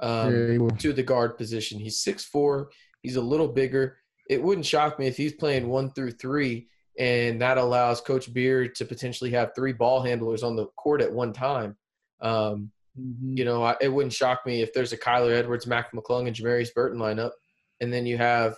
um, 0.00 0.60
yeah, 0.60 0.76
to 0.76 0.92
the 0.92 1.02
guard 1.02 1.38
position. 1.38 1.78
He's 1.78 2.02
six 2.02 2.22
four. 2.22 2.68
He's 3.00 3.16
a 3.16 3.22
little 3.22 3.48
bigger. 3.48 3.96
It 4.28 4.42
wouldn't 4.42 4.66
shock 4.66 4.98
me 4.98 5.06
if 5.06 5.16
he's 5.16 5.32
playing 5.32 5.68
one 5.68 5.90
through 5.90 6.12
three, 6.12 6.68
and 6.98 7.40
that 7.40 7.58
allows 7.58 8.00
Coach 8.00 8.32
Beard 8.32 8.74
to 8.76 8.84
potentially 8.84 9.30
have 9.30 9.52
three 9.54 9.72
ball 9.72 10.02
handlers 10.02 10.42
on 10.42 10.56
the 10.56 10.66
court 10.76 11.00
at 11.00 11.12
one 11.12 11.32
time. 11.32 11.76
Um, 12.20 12.70
mm-hmm. 12.98 13.36
You 13.36 13.44
know, 13.44 13.62
I, 13.62 13.76
it 13.80 13.88
wouldn't 13.88 14.12
shock 14.12 14.40
me 14.44 14.62
if 14.62 14.72
there's 14.72 14.92
a 14.92 14.98
Kyler 14.98 15.32
Edwards, 15.32 15.66
Mac 15.66 15.92
McClung, 15.92 16.26
and 16.26 16.36
Jamarius 16.36 16.74
Burton 16.74 17.00
lineup, 17.00 17.32
and 17.80 17.92
then 17.92 18.06
you 18.06 18.18
have, 18.18 18.56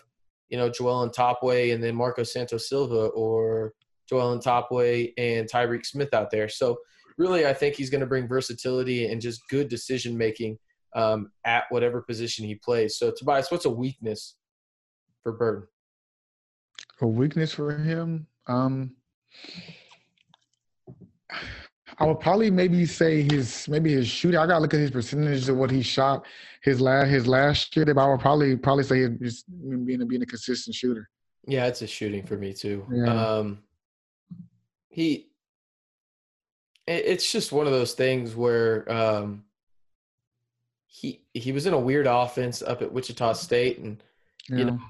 you 0.48 0.58
know, 0.58 0.68
Joel 0.68 1.08
Ntambwe, 1.08 1.72
and 1.72 1.82
then 1.82 1.94
Marco 1.94 2.22
Santos 2.22 2.68
Silva 2.68 3.06
or 3.08 3.72
Joel 4.08 4.38
Ntambwe 4.38 5.12
and 5.16 5.50
Tyreek 5.50 5.86
Smith 5.86 6.12
out 6.12 6.30
there. 6.30 6.48
So 6.48 6.78
really, 7.16 7.46
I 7.46 7.54
think 7.54 7.76
he's 7.76 7.90
going 7.90 8.00
to 8.00 8.06
bring 8.06 8.28
versatility 8.28 9.06
and 9.06 9.20
just 9.20 9.48
good 9.48 9.68
decision 9.68 10.18
making 10.18 10.58
um, 10.94 11.30
at 11.44 11.64
whatever 11.70 12.02
position 12.02 12.44
he 12.44 12.54
plays. 12.56 12.98
So 12.98 13.12
Tobias, 13.16 13.50
what's 13.50 13.64
a 13.64 13.70
weakness 13.70 14.36
for 15.22 15.32
Burton? 15.32 15.66
A 17.00 17.06
weakness 17.06 17.52
for 17.52 17.76
him? 17.76 18.26
Um, 18.46 18.94
I 21.98 22.06
would 22.06 22.20
probably 22.20 22.50
maybe 22.50 22.86
say 22.86 23.22
his 23.22 23.68
maybe 23.68 23.92
his 23.92 24.08
shooting. 24.08 24.38
I 24.38 24.46
gotta 24.46 24.60
look 24.60 24.74
at 24.74 24.80
his 24.80 24.90
percentages 24.90 25.48
of 25.48 25.56
what 25.56 25.70
he 25.70 25.82
shot 25.82 26.26
his 26.62 26.80
last 26.80 27.08
his 27.08 27.26
last 27.26 27.74
year. 27.76 27.84
But 27.86 27.98
I 27.98 28.08
would 28.08 28.20
probably 28.20 28.56
probably 28.56 28.84
say 28.84 29.08
he's 29.20 29.44
being 29.44 30.06
being 30.06 30.22
a 30.22 30.26
consistent 30.26 30.74
shooter. 30.74 31.08
Yeah, 31.46 31.66
it's 31.66 31.82
a 31.82 31.86
shooting 31.86 32.24
for 32.24 32.36
me 32.36 32.52
too. 32.52 32.86
Yeah. 32.90 33.12
Um, 33.12 33.62
he, 34.88 35.28
it's 36.86 37.30
just 37.30 37.52
one 37.52 37.66
of 37.66 37.72
those 37.72 37.94
things 37.94 38.34
where 38.34 38.90
um, 38.90 39.44
he 40.86 41.22
he 41.32 41.52
was 41.52 41.66
in 41.66 41.74
a 41.74 41.78
weird 41.78 42.06
offense 42.06 42.62
up 42.62 42.82
at 42.82 42.92
Wichita 42.92 43.34
State, 43.34 43.78
and 43.78 44.02
yeah. 44.48 44.56
you 44.56 44.64
know, 44.64 44.80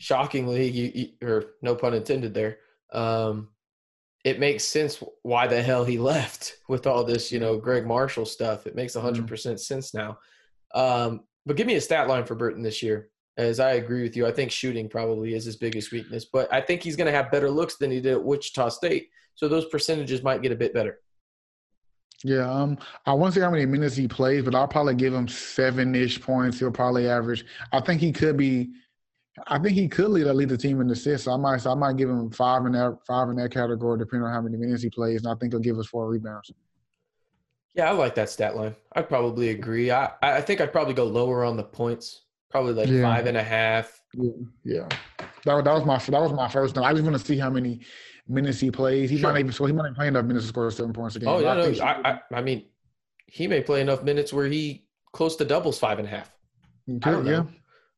shockingly, 0.00 0.68
you, 0.68 0.92
you, 0.94 1.28
or 1.28 1.44
no 1.60 1.74
pun 1.74 1.94
intended 1.94 2.32
there, 2.32 2.58
um, 2.92 3.48
it 4.24 4.40
makes 4.40 4.64
sense 4.64 5.02
why 5.22 5.46
the 5.46 5.62
hell 5.62 5.84
he 5.84 5.98
left 6.12 6.56
with 6.68 6.86
all 6.86 7.04
this, 7.04 7.30
you 7.30 7.38
know, 7.38 7.58
Gregg 7.58 7.86
Marshall 7.86 8.26
stuff. 8.26 8.66
It 8.66 8.74
makes 8.74 8.96
100% 8.96 9.24
mm-hmm. 9.24 9.56
sense 9.56 9.94
now. 9.94 10.18
Um, 10.74 11.20
but 11.46 11.56
give 11.56 11.66
me 11.66 11.76
a 11.76 11.80
stat 11.80 12.08
line 12.08 12.24
for 12.24 12.34
Burton 12.34 12.62
this 12.62 12.82
year. 12.82 13.10
As 13.36 13.60
I 13.60 13.72
agree 13.72 14.02
with 14.02 14.16
you, 14.16 14.26
I 14.26 14.32
think 14.32 14.50
shooting 14.50 14.88
probably 14.88 15.34
is 15.34 15.44
his 15.44 15.56
biggest 15.56 15.92
weakness, 15.92 16.26
but 16.26 16.52
I 16.52 16.60
think 16.60 16.82
he's 16.82 16.96
going 16.96 17.06
to 17.06 17.16
have 17.16 17.30
better 17.30 17.50
looks 17.50 17.76
than 17.76 17.90
he 17.90 18.00
did 18.00 18.12
at 18.12 18.22
Wichita 18.22 18.70
State. 18.70 19.08
So 19.34 19.48
those 19.48 19.66
percentages 19.66 20.22
might 20.22 20.42
get 20.42 20.52
a 20.52 20.56
bit 20.56 20.74
better. 20.74 20.98
Yeah, 22.22 22.50
um, 22.50 22.76
I 23.06 23.14
won't 23.14 23.32
say 23.32 23.40
how 23.40 23.50
many 23.50 23.64
minutes 23.64 23.96
he 23.96 24.06
plays, 24.06 24.44
but 24.44 24.54
I'll 24.54 24.68
probably 24.68 24.94
give 24.94 25.14
him 25.14 25.28
seven 25.28 25.94
ish 25.94 26.20
points. 26.20 26.58
He'll 26.58 26.70
probably 26.70 27.08
average. 27.08 27.46
I 27.72 27.80
think 27.80 28.00
he 28.00 28.12
could 28.12 28.36
be. 28.36 28.70
I 29.46 29.58
think 29.58 29.74
he 29.76 29.88
could 29.88 30.10
lead 30.10 30.26
lead 30.26 30.48
the 30.48 30.56
team 30.56 30.80
in 30.80 30.90
assists. 30.90 31.24
So 31.24 31.32
I 31.32 31.36
might 31.36 31.60
so 31.60 31.72
I 31.72 31.74
might 31.74 31.96
give 31.96 32.08
him 32.08 32.30
five 32.30 32.64
in 32.66 32.72
that 32.72 32.98
five 33.06 33.28
in 33.28 33.36
that 33.36 33.52
category, 33.52 33.98
depending 33.98 34.26
on 34.26 34.32
how 34.32 34.40
many 34.40 34.56
minutes 34.56 34.82
he 34.82 34.90
plays, 34.90 35.22
and 35.24 35.32
I 35.32 35.34
think 35.36 35.52
he'll 35.52 35.60
give 35.60 35.78
us 35.78 35.86
four 35.86 36.08
rebounds. 36.08 36.50
Yeah, 37.74 37.90
I 37.90 37.92
like 37.92 38.14
that 38.16 38.28
stat 38.28 38.56
line. 38.56 38.74
I'd 38.92 39.08
probably 39.08 39.50
agree. 39.50 39.90
I 39.90 40.10
I 40.22 40.40
think 40.40 40.60
I'd 40.60 40.72
probably 40.72 40.94
go 40.94 41.04
lower 41.04 41.44
on 41.44 41.56
the 41.56 41.62
points, 41.62 42.22
probably 42.50 42.74
like 42.74 42.88
yeah. 42.88 43.02
five 43.02 43.26
and 43.26 43.36
a 43.36 43.42
half. 43.42 44.00
Yeah, 44.14 44.30
yeah. 44.64 44.88
That, 45.44 45.64
that 45.64 45.72
was 45.72 45.84
my 45.84 45.98
that 45.98 46.20
was 46.20 46.32
my 46.32 46.48
first. 46.48 46.76
One. 46.76 46.84
I 46.84 46.92
just 46.92 47.04
want 47.04 47.16
to 47.16 47.24
see 47.24 47.38
how 47.38 47.50
many 47.50 47.80
minutes 48.28 48.60
he 48.60 48.70
plays. 48.70 49.10
He 49.10 49.18
sure. 49.18 49.32
might 49.32 49.40
even 49.40 49.52
so 49.52 49.66
he 49.66 49.72
might 49.72 49.94
play 49.94 50.08
enough 50.08 50.24
minutes 50.24 50.46
to 50.46 50.48
score 50.48 50.70
seven 50.70 50.92
points 50.92 51.16
a 51.16 51.20
game. 51.20 51.28
Oh 51.28 51.38
yeah, 51.38 51.54
no, 51.54 51.84
I, 51.84 52.10
I, 52.10 52.20
I, 52.34 52.42
mean, 52.42 52.66
he 53.26 53.46
may 53.46 53.60
play 53.62 53.80
enough 53.80 54.02
minutes 54.02 54.32
where 54.32 54.46
he 54.46 54.86
close 55.12 55.36
to 55.36 55.44
doubles 55.44 55.78
five 55.78 55.98
and 55.98 56.08
a 56.08 56.10
half. 56.10 56.30
Could, 56.86 57.06
I 57.06 57.10
don't 57.10 57.24
know. 57.24 57.48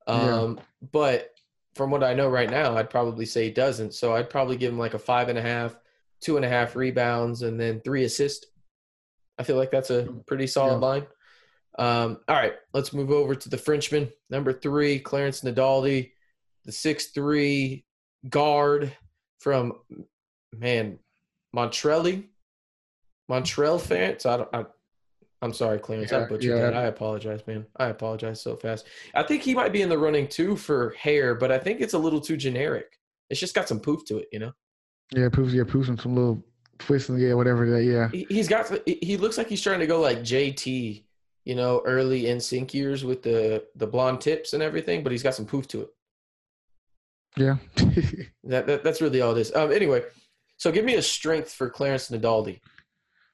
Yeah. 0.07 0.14
Um, 0.14 0.57
yeah. 0.57 0.88
but 0.90 1.32
from 1.74 1.90
what 1.90 2.04
I 2.04 2.14
know 2.14 2.28
right 2.28 2.50
now, 2.50 2.76
I'd 2.76 2.90
probably 2.90 3.26
say 3.26 3.44
he 3.44 3.50
doesn't. 3.50 3.94
So 3.94 4.14
I'd 4.14 4.30
probably 4.30 4.56
give 4.56 4.72
him 4.72 4.78
like 4.78 4.94
a 4.94 4.98
five 4.98 5.28
and 5.28 5.38
a 5.38 5.42
half, 5.42 5.76
two 6.20 6.37
and 6.37 6.44
a 6.44 6.48
half 6.48 6.76
rebounds, 6.76 7.42
and 7.42 7.58
then 7.58 7.80
three 7.80 8.04
assists. 8.04 8.46
I 9.38 9.42
feel 9.42 9.56
like 9.56 9.70
that's 9.70 9.90
a 9.90 10.08
pretty 10.26 10.46
solid 10.46 10.80
yeah. 10.80 10.87
line. 10.87 11.06
Um, 11.78 12.18
all 12.28 12.37
right, 12.37 12.54
let's 12.74 12.92
move 12.92 13.11
over 13.11 13.35
to 13.35 13.48
the 13.48 13.56
Frenchman. 13.56 14.11
Number 14.28 14.52
three, 14.52 14.98
Clarence 14.98 15.40
Nadolny, 15.40 16.12
the 16.64 16.72
six 16.72 17.06
three 17.06 17.85
guard 18.28 18.94
from 19.40 19.72
man, 20.52 20.98
Montrelli, 21.56 22.26
Montreal 23.28 23.78
fans. 23.78 24.26
I 24.26 24.37
don't. 24.37 24.48
I, 24.54 24.64
I'm 25.42 25.52
sorry, 25.52 25.81
Clarence. 25.81 26.12
Yeah, 26.12 26.20
I 26.20 26.24
butchered 26.26 26.44
yeah. 26.44 26.59
that. 26.61 26.74
I 26.74 26.85
apologize, 26.85 27.44
man. 27.48 27.66
I 27.76 27.88
apologize 27.88 28.40
so 28.40 28.55
fast. 28.55 28.87
I 29.12 29.24
think 29.24 29.42
he 29.42 29.55
might 29.55 29.72
be 29.72 29.83
in 29.83 29.88
the 29.88 29.98
running 29.98 30.28
too 30.28 30.57
for 30.57 30.90
hair, 30.90 31.35
but 31.35 31.50
I 31.50 31.59
think 31.59 31.81
it's 31.81 31.94
a 31.94 31.98
little 31.98 32.20
too 32.20 32.37
generic. 32.37 32.98
It's 33.28 33.40
just 33.40 33.55
got 33.55 33.68
some 33.68 33.81
poof 33.81 34.05
to 34.07 34.18
it, 34.18 34.28
you 34.31 34.38
know. 34.38 34.52
Yeah, 35.11 35.28
poof. 35.31 35.52
Yeah, 35.52 35.64
poof. 35.66 35.87
Some, 35.87 35.98
some 35.98 36.14
little 36.14 36.44
twists. 36.78 37.11
Yeah, 37.11 37.35
whatever 37.35 37.68
that. 37.70 37.83
Yeah. 37.83 38.09
He, 38.12 38.38
has 38.38 38.46
got. 38.46 38.70
He 38.87 39.16
looks 39.16 39.37
like 39.37 39.48
he's 39.48 39.62
trying 39.62 39.81
to 39.81 39.87
go 39.87 40.00
like 40.00 40.20
JT, 40.20 41.02
you 41.44 41.55
know, 41.57 41.83
early 41.85 42.22
NSYNC 42.22 42.72
years 42.72 43.05
with 43.05 43.22
the 43.22 43.64
the 43.74 43.87
blonde 43.87 44.20
tips 44.20 44.52
and 44.52 44.62
everything, 44.62 45.02
but 45.02 45.11
he's 45.11 45.24
got 45.24 45.35
some 45.35 45.46
poof 45.46 45.66
to 45.68 45.83
it. 45.83 45.88
Yeah. 47.37 47.57
that, 48.44 48.66
that, 48.66 48.85
that's 48.85 49.00
really 49.00 49.20
all 49.20 49.33
it 49.37 49.40
is. 49.40 49.52
Um. 49.57 49.72
Anyway, 49.72 50.05
so 50.57 50.70
give 50.70 50.85
me 50.85 50.94
a 50.94 51.02
strength 51.02 51.52
for 51.52 51.68
Clarence 51.68 52.11
Nadolny. 52.11 52.61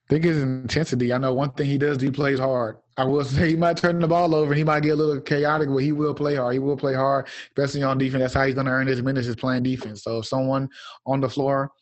Think 0.09 0.25
his 0.25 0.43
intensity. 0.43 1.13
I 1.13 1.19
know 1.19 1.35
one 1.35 1.53
thing 1.53 1.67
he 1.67 1.77
does. 1.77 2.01
He 2.01 2.11
plays 2.11 2.39
hard. 2.39 2.79
I 2.97 3.05
will 3.05 3.25
say 3.27 3.51
he 3.51 3.57
might 3.57 3.77
turn 3.77 3.99
the 3.99 4.09
ball 4.09 4.35
over. 4.35 4.55
He 4.55 4.65
might 4.65 4.83
get 4.83 4.91
a 4.91 4.97
little 4.97 5.21
chaotic, 5.21 5.69
but 5.69 5.79
he 5.79 5.93
will 5.93 6.15
play 6.15 6.35
hard. 6.35 6.55
He 6.55 6.59
will 6.59 6.77
play 6.77 6.95
hard, 6.95 7.27
especially 7.49 7.83
on 7.83 7.99
defense. 7.99 8.23
That's 8.23 8.35
how 8.35 8.47
he's 8.47 8.55
going 8.55 8.67
to 8.67 8.73
earn 8.73 8.87
his 8.87 9.03
minutes 9.03 9.27
is 9.27 9.37
playing 9.37 9.65
defense. 9.65 10.03
So 10.03 10.19
if 10.19 10.27
someone 10.27 10.69
on 11.07 11.21
the 11.21 11.29
floor 11.29 11.73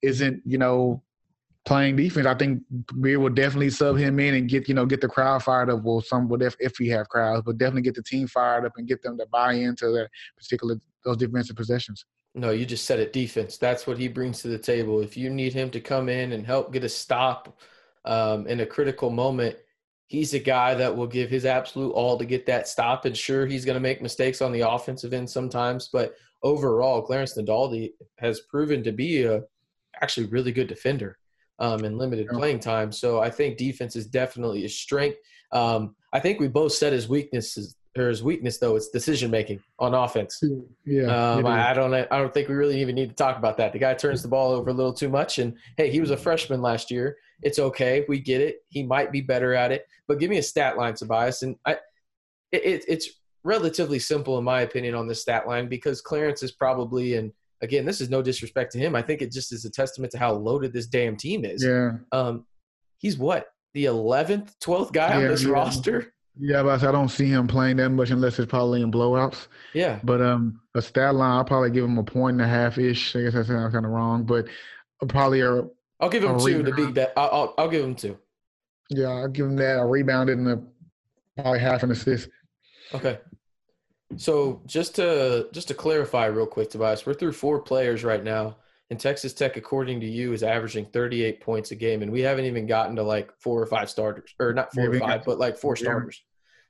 isn't, 0.00 0.42
you 0.44 0.58
know, 0.58 1.02
playing 1.64 1.96
defense, 1.96 2.26
I 2.26 2.34
think 2.34 2.62
Beard 3.00 3.20
will 3.20 3.30
definitely 3.30 3.70
sub 3.70 3.96
him 3.96 4.20
in 4.20 4.34
and 4.34 4.48
get, 4.48 4.68
you 4.68 4.74
know, 4.74 4.86
get 4.86 5.00
the 5.00 5.08
crowd 5.08 5.42
fired 5.42 5.70
up. 5.70 5.82
Well, 5.82 6.00
some 6.00 6.28
would 6.28 6.42
if 6.42 6.56
if 6.60 6.76
he 6.76 6.88
have 6.90 7.08
crowds, 7.08 7.42
but 7.44 7.58
definitely 7.58 7.82
get 7.82 7.94
the 7.96 8.02
team 8.02 8.28
fired 8.28 8.64
up 8.64 8.72
and 8.76 8.86
get 8.86 9.02
them 9.02 9.18
to 9.18 9.26
buy 9.26 9.54
into 9.54 9.90
that 9.90 10.08
particular 10.36 10.76
those 11.04 11.16
defensive 11.16 11.56
possessions. 11.56 12.04
No, 12.34 12.50
you 12.50 12.64
just 12.64 12.86
said 12.86 12.98
it 12.98 13.12
defense. 13.12 13.58
That's 13.58 13.86
what 13.86 13.98
he 13.98 14.08
brings 14.08 14.40
to 14.42 14.48
the 14.48 14.58
table. 14.58 15.00
If 15.00 15.16
you 15.16 15.28
need 15.28 15.52
him 15.52 15.68
to 15.70 15.80
come 15.80 16.08
in 16.08 16.32
and 16.32 16.46
help 16.46 16.72
get 16.72 16.84
a 16.84 16.88
stop 16.88 17.58
um, 18.04 18.46
in 18.46 18.60
a 18.60 18.66
critical 18.66 19.10
moment, 19.10 19.56
he's 20.06 20.34
a 20.34 20.38
guy 20.38 20.74
that 20.74 20.94
will 20.94 21.06
give 21.06 21.30
his 21.30 21.46
absolute 21.46 21.92
all 21.92 22.18
to 22.18 22.24
get 22.24 22.46
that 22.46 22.68
stop. 22.68 23.04
And 23.04 23.16
sure, 23.16 23.46
he's 23.46 23.64
going 23.64 23.76
to 23.76 23.80
make 23.80 24.02
mistakes 24.02 24.42
on 24.42 24.52
the 24.52 24.68
offensive 24.68 25.12
end 25.12 25.28
sometimes, 25.28 25.88
but 25.92 26.14
overall, 26.42 27.02
Clarence 27.02 27.36
Nadolny 27.36 27.92
has 28.18 28.40
proven 28.40 28.82
to 28.84 28.92
be 28.92 29.24
a 29.24 29.42
actually 30.00 30.26
really 30.26 30.52
good 30.52 30.68
defender 30.68 31.18
um, 31.58 31.84
in 31.84 31.96
limited 31.96 32.28
playing 32.28 32.60
time. 32.60 32.90
So 32.92 33.20
I 33.20 33.30
think 33.30 33.56
defense 33.56 33.96
is 33.96 34.06
definitely 34.06 34.62
his 34.62 34.76
strength. 34.78 35.18
Um, 35.52 35.94
I 36.12 36.20
think 36.20 36.40
we 36.40 36.48
both 36.48 36.72
said 36.72 36.92
his 36.92 37.08
weaknesses 37.08 37.76
or 37.96 38.08
his 38.08 38.22
weakness 38.22 38.56
though 38.56 38.74
it's 38.74 38.88
decision 38.88 39.30
making 39.30 39.62
on 39.78 39.94
offense. 39.94 40.42
Yeah, 40.84 41.04
um, 41.04 41.46
I, 41.46 41.70
I, 41.70 41.74
don't 41.74 41.92
I 41.92 42.04
don't 42.06 42.32
think 42.32 42.48
we 42.48 42.54
really 42.54 42.80
even 42.80 42.94
need 42.94 43.10
to 43.10 43.14
talk 43.14 43.36
about 43.36 43.56
that. 43.58 43.72
The 43.72 43.78
guy 43.78 43.94
turns 43.94 44.22
the 44.22 44.28
ball 44.28 44.52
over 44.52 44.70
a 44.70 44.72
little 44.72 44.94
too 44.94 45.08
much, 45.08 45.38
and 45.38 45.56
hey, 45.76 45.90
he 45.90 46.00
was 46.00 46.10
a 46.10 46.16
freshman 46.16 46.62
last 46.62 46.90
year. 46.90 47.18
It's 47.42 47.58
okay, 47.58 48.04
we 48.08 48.20
get 48.20 48.40
it. 48.40 48.58
He 48.68 48.82
might 48.82 49.12
be 49.12 49.20
better 49.20 49.54
at 49.54 49.72
it, 49.72 49.86
but 50.08 50.18
give 50.18 50.30
me 50.30 50.38
a 50.38 50.42
stat 50.42 50.76
line, 50.76 50.94
Tobias, 50.94 51.42
and 51.42 51.56
I. 51.66 51.78
It, 52.52 52.64
it, 52.64 52.84
it's 52.86 53.08
relatively 53.44 53.98
simple 53.98 54.38
in 54.38 54.44
my 54.44 54.60
opinion 54.60 54.94
on 54.94 55.06
the 55.06 55.14
stat 55.14 55.48
line 55.48 55.68
because 55.68 56.00
Clarence 56.00 56.42
is 56.42 56.52
probably 56.52 57.14
and 57.14 57.32
again, 57.62 57.86
this 57.86 58.00
is 58.00 58.10
no 58.10 58.20
disrespect 58.20 58.72
to 58.72 58.78
him. 58.78 58.94
I 58.94 59.02
think 59.02 59.22
it 59.22 59.32
just 59.32 59.52
is 59.52 59.64
a 59.64 59.70
testament 59.70 60.12
to 60.12 60.18
how 60.18 60.32
loaded 60.32 60.72
this 60.72 60.86
damn 60.86 61.16
team 61.16 61.44
is. 61.44 61.64
Yeah. 61.64 61.92
Um, 62.10 62.44
he's 62.98 63.16
what 63.16 63.46
the 63.74 63.86
eleventh, 63.86 64.58
twelfth 64.60 64.92
guy 64.92 65.16
on 65.16 65.28
this 65.28 65.44
yeah. 65.44 65.50
roster. 65.50 66.12
Yeah, 66.38 66.62
but 66.62 66.82
I 66.82 66.92
don't 66.92 67.10
see 67.10 67.26
him 67.26 67.46
playing 67.46 67.76
that 67.76 67.90
much 67.90 68.10
unless 68.10 68.38
it's 68.38 68.48
probably 68.48 68.80
in 68.80 68.90
blowouts. 68.90 69.48
Yeah, 69.74 70.00
But 70.02 70.22
um, 70.22 70.60
a 70.74 70.80
stat 70.80 71.14
line, 71.14 71.30
I'll 71.30 71.44
probably 71.44 71.70
give 71.70 71.84
him 71.84 71.98
a 71.98 72.02
point 72.02 72.40
and 72.40 72.42
a 72.42 72.48
half 72.48 72.78
ish. 72.78 73.14
I 73.14 73.22
guess 73.22 73.34
that 73.34 73.46
sounds 73.46 73.74
kind 73.74 73.84
of 73.84 73.92
wrong, 73.92 74.24
but 74.24 74.46
probably 75.08 75.40
a 75.40 75.64
I'll 76.02 76.10
give 76.10 76.24
him 76.24 76.38
two 76.38 76.62
to 76.62 76.70
rebound. 76.72 76.76
be 76.76 76.92
bet. 76.92 77.12
I'll, 77.16 77.30
I'll 77.32 77.54
I'll 77.58 77.68
give 77.70 77.84
him 77.84 77.94
two. 77.94 78.18
yeah, 78.90 79.08
I'll 79.08 79.28
give 79.28 79.46
him 79.46 79.56
that 79.56 79.78
a 79.80 79.84
rebounded 79.86 80.36
and 80.38 80.48
a 80.48 80.62
probably 81.40 81.60
half 81.60 81.82
an 81.82 81.90
assist. 81.92 82.28
Okay. 82.94 83.18
So 84.16 84.60
just 84.66 84.96
to 84.96 85.48
just 85.52 85.68
to 85.68 85.74
clarify 85.74 86.26
real 86.26 86.46
quick, 86.46 86.70
Tobias, 86.70 87.06
we're 87.06 87.14
through 87.14 87.32
four 87.32 87.60
players 87.62 88.04
right 88.04 88.22
now, 88.22 88.56
and 88.90 89.00
Texas 89.00 89.32
Tech, 89.32 89.56
according 89.56 90.00
to 90.00 90.06
you, 90.06 90.32
is 90.34 90.42
averaging 90.42 90.84
38 90.92 91.40
points 91.40 91.70
a 91.70 91.76
game, 91.76 92.02
and 92.02 92.12
we 92.12 92.20
haven't 92.20 92.44
even 92.44 92.66
gotten 92.66 92.94
to 92.96 93.02
like 93.02 93.30
four 93.40 93.62
or 93.62 93.66
five 93.66 93.88
starters, 93.88 94.34
or 94.38 94.52
not 94.52 94.74
four 94.74 94.84
Yeah, 94.84 94.90
or 94.90 95.00
five, 95.00 95.20
got- 95.20 95.24
but 95.24 95.38
like 95.38 95.56
four 95.56 95.74
yeah. 95.78 95.84
starters. 95.84 96.22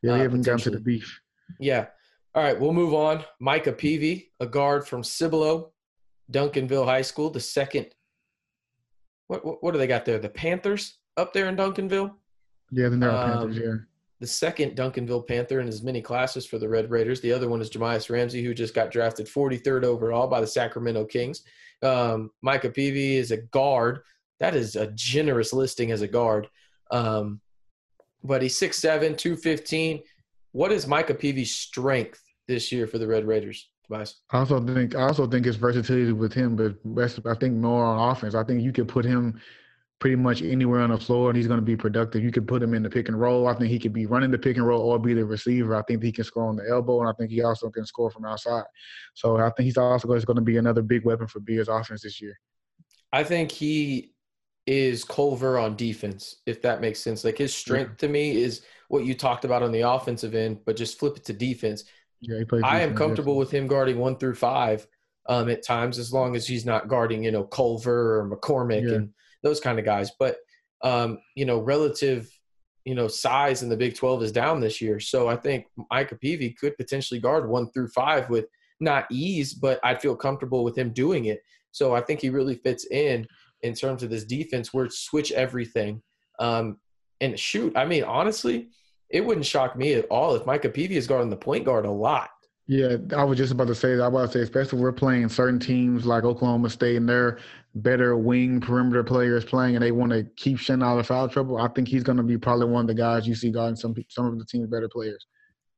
Yeah, 0.03 0.13
we 0.13 0.21
Uh, 0.21 0.23
haven't 0.23 0.43
gotten 0.43 0.61
to 0.61 0.71
the 0.71 0.81
beef. 0.81 1.21
Yeah. 1.59 1.87
All 2.35 2.43
right, 2.43 2.59
we'll 2.59 2.73
move 2.73 2.95
on. 2.95 3.25
Micah 3.41 3.73
Peavy, 3.73 4.33
a 4.41 4.47
guard 4.47 4.87
from 4.87 5.03
Cibolo, 5.03 5.73
Duncanville 6.31 6.85
High 6.87 7.03
School, 7.03 7.29
the 7.31 7.41
second. 7.41 7.87
What, 9.33 9.47
what 9.47 9.63
what 9.63 9.73
do 9.73 9.79
they 9.79 9.87
got 9.87 10.05
there? 10.05 10.19
The 10.19 10.29
Panthers 10.29 10.99
up 11.17 11.33
there 11.33 11.49
in 11.49 11.57
Duncanville. 11.57 12.13
Yeah, 12.71 12.91
then 12.91 13.01
there 13.01 13.11
are 13.11 13.33
Um, 13.33 13.39
Panthers. 13.49 13.63
Yeah, 13.65 13.75
the 14.21 14.27
second 14.27 14.77
Duncanville 14.77 15.27
Panther 15.27 15.61
in 15.61 15.69
as 15.69 15.83
many 15.83 16.03
classes 16.03 16.45
for 16.45 16.59
the 16.59 16.69
Red 16.69 16.91
Raiders. 16.91 17.23
The 17.23 17.33
other 17.33 17.49
one 17.49 17.63
is 17.63 17.71
Jahmi'us 17.71 18.11
Ramsey, 18.11 18.45
who 18.45 18.53
just 18.53 18.75
got 18.75 18.91
drafted 18.91 19.27
43rd 19.27 19.85
overall 19.85 20.27
by 20.29 20.43
the 20.43 20.47
Sacramento 20.47 21.07
Kings. 21.07 21.45
Um, 21.83 22.31
Micah 22.43 22.69
Peavy 22.69 23.17
is 23.17 23.31
a 23.31 23.39
guard. 23.39 24.01
That 24.39 24.55
is 24.55 24.77
a 24.77 24.89
generous 24.89 25.55
listing 25.55 25.93
as 25.93 26.03
a 26.03 26.09
guard. 26.09 26.49
Um, 26.91 27.41
but 28.23 28.43
he's 28.43 28.61
6'7", 28.61 29.17
215. 29.17 30.03
What 30.53 30.73
is 30.73 30.87
Micah 30.87 31.15
Peavy's 31.15 31.55
strength 31.55 32.23
this 32.49 32.71
year 32.71 32.87
for 32.87 32.99
the 32.99 33.07
Red 33.07 33.25
Raiders, 33.25 33.71
Tobias? 33.93 34.23
I 34.31 34.39
also 34.39 34.65
think 34.65 34.95
I 34.95 35.03
also 35.03 35.27
think 35.27 35.47
it's 35.47 35.57
versatility 35.57 36.13
with 36.13 36.33
him, 36.33 36.57
but 36.57 36.77
best, 36.95 37.21
I 37.27 37.35
think 37.35 37.55
more 37.55 37.85
on 37.85 38.11
offense. 38.11 38.35
I 38.35 38.45
think 38.45 38.63
you 38.63 38.73
could 38.73 38.89
put 38.89 39.05
him 39.05 39.41
pretty 39.99 40.17
much 40.17 40.43
anywhere 40.43 40.81
on 40.81 40.91
the 40.91 40.99
floor, 40.99 41.31
and 41.31 41.37
he's 41.37 41.47
going 41.47 41.61
to 41.61 41.65
be 41.65 41.77
productive. 41.77 42.25
You 42.25 42.33
could 42.33 42.49
put 42.49 42.63
him 42.63 42.75
in 42.75 42.83
the 42.83 42.91
pick 42.91 43.09
and 43.09 43.21
roll. 43.21 43.47
I 43.47 43.55
think 43.55 43.71
he 43.71 43.79
could 43.79 43.93
be 43.93 44.07
running 44.07 44.31
the 44.31 44.39
pick 44.39 44.57
and 44.57 44.67
roll 44.67 44.83
or 44.83 44.99
be 44.99 45.15
the 45.15 45.25
receiver. 45.25 45.77
I 45.77 45.83
think 45.83 46.03
he 46.03 46.11
can 46.11 46.25
score 46.25 46.49
on 46.49 46.57
the 46.57 46.69
elbow, 46.69 47.01
and 47.01 47.09
I 47.09 47.13
think 47.13 47.31
he 47.31 47.43
also 47.43 47.71
can 47.71 47.87
score 47.87 48.11
from 48.11 48.25
outside. 48.25 48.65
So 49.15 49.37
I 49.37 49.51
think 49.51 49.67
he's 49.67 49.77
also 49.77 50.09
going 50.09 50.37
to 50.37 50.41
be 50.41 50.57
another 50.57 50.83
big 50.83 51.05
weapon 51.05 51.29
for 51.29 51.41
Bears 51.41 51.69
offense 51.69 52.03
this 52.03 52.21
year. 52.21 52.39
I 53.13 53.25
think 53.25 53.53
he 53.53 54.13
is 54.67 55.05
Culver 55.05 55.59
on 55.59 55.77
defense, 55.77 56.37
if 56.47 56.63
that 56.63 56.81
makes 56.81 57.01
sense. 57.01 57.25
Like 57.25 57.39
his 57.39 57.55
strength 57.55 57.99
to 57.99 58.09
me 58.09 58.43
is 58.43 58.63
what 58.89 59.05
you 59.05 59.15
talked 59.15 59.45
about 59.45 59.63
on 59.63 59.73
the 59.73 59.81
offensive 59.81 60.35
end, 60.35 60.61
but 60.65 60.77
just 60.77 60.99
flip 60.99 61.17
it 61.17 61.25
to 61.25 61.33
defense. 61.33 61.85
Yeah. 62.23 62.43
I 62.65 62.81
am 62.81 62.95
comfortable 62.95 63.37
with 63.37 63.51
him 63.51 63.67
guarding 63.67 63.99
one 63.99 64.17
through 64.17 64.37
five 64.37 64.87
um, 65.29 65.49
at 65.51 65.65
times, 65.65 65.99
as 65.99 66.13
long 66.13 66.35
as 66.37 66.47
he's 66.47 66.65
not 66.65 66.89
guarding, 66.89 67.25
you 67.25 67.33
know, 67.33 67.45
Culver 67.45 68.19
or 68.19 68.31
McCormack 68.31 68.89
Yeah. 68.89 68.95
and 68.95 69.11
those 69.43 69.61
kind 69.61 69.79
of 69.79 69.85
guys. 69.85 70.13
But 70.19 70.37
um, 70.83 71.19
you 71.37 71.45
know, 71.45 71.59
relative, 71.61 72.29
you 72.85 72.95
know, 72.95 73.09
size 73.09 73.63
in 73.63 73.69
the 73.69 73.77
Big 73.77 73.97
Twelve 73.97 74.23
is 74.23 74.33
down 74.33 74.61
this 74.61 74.81
year, 74.81 74.99
so 74.99 75.29
I 75.29 75.37
think 75.37 75.67
Micah 75.91 76.17
Peavy 76.17 76.51
could 76.51 76.77
potentially 76.77 77.21
guard 77.21 77.49
one 77.49 77.71
through 77.71 77.89
five 77.89 78.31
with 78.31 78.47
not 78.81 79.07
ease, 79.11 79.55
but 79.55 79.79
I'd 79.85 80.03
feel 80.03 80.17
comfortable 80.17 80.65
with 80.65 80.77
him 80.77 80.93
doing 80.93 81.27
it. 81.27 81.41
So 81.71 81.95
I 81.95 82.01
think 82.01 82.21
he 82.21 82.31
really 82.31 82.57
fits 82.57 82.87
in 82.91 83.27
in 83.63 83.75
terms 83.75 84.03
of 84.03 84.11
this 84.11 84.25
defense 84.25 84.75
where 84.75 84.85
it's 84.85 84.99
switch 84.99 85.31
everything. 85.33 86.03
Um, 86.41 86.79
and 87.21 87.39
shoot, 87.39 87.77
I 87.77 87.85
mean, 87.85 88.03
honestly, 88.03 88.71
it 89.13 89.25
wouldn't 89.25 89.47
shock 89.47 89.77
me 89.77 89.93
at 89.95 90.07
all 90.07 90.35
if 90.35 90.47
Micah 90.47 90.71
Peavy 90.71 90.97
is 90.97 91.07
guarding 91.07 91.31
the 91.31 91.37
point 91.37 91.65
guard 91.65 91.85
a 91.85 91.91
lot. 91.91 92.31
Yeah, 92.67 92.97
I 93.15 93.25
was 93.25 93.39
just 93.39 93.53
about 93.53 93.67
to 93.67 93.75
say 93.75 93.97
that. 93.97 94.03
I 94.03 94.09
was 94.09 94.23
about 94.23 94.33
to 94.33 94.39
say, 94.39 94.43
especially 94.43 94.79
if 94.79 94.83
we're 94.83 94.93
playing 94.93 95.29
certain 95.29 95.59
teams 95.59 96.07
like 96.07 96.25
Oklahoma 96.25 96.71
State 96.71 96.97
and 96.97 97.09
they're 97.09 97.39
better 97.75 98.17
wing 98.17 98.61
perimeter 98.61 99.03
players 99.05 99.45
playing, 99.45 99.77
and 99.77 99.85
they 99.85 99.93
want 99.93 100.13
to 100.13 100.25
keep 100.37 100.59
Shen 100.59 100.83
out 100.83 100.99
of 100.99 101.07
foul 101.07 101.29
trouble. 101.29 101.59
I 101.59 101.69
think 101.69 101.89
he's 101.89 102.03
going 102.03 102.19
to 102.19 102.23
be 102.23 102.39
probably 102.39 102.67
one 102.67 102.83
of 102.83 102.87
the 102.87 102.95
guys 102.95 103.27
you 103.27 103.35
see 103.35 103.51
guarding 103.51 103.77
some 103.77 103.95
some 104.09 104.27
of 104.27 104.39
the 104.39 104.45
team's 104.45 104.69
better 104.69 104.89
players. 104.89 105.27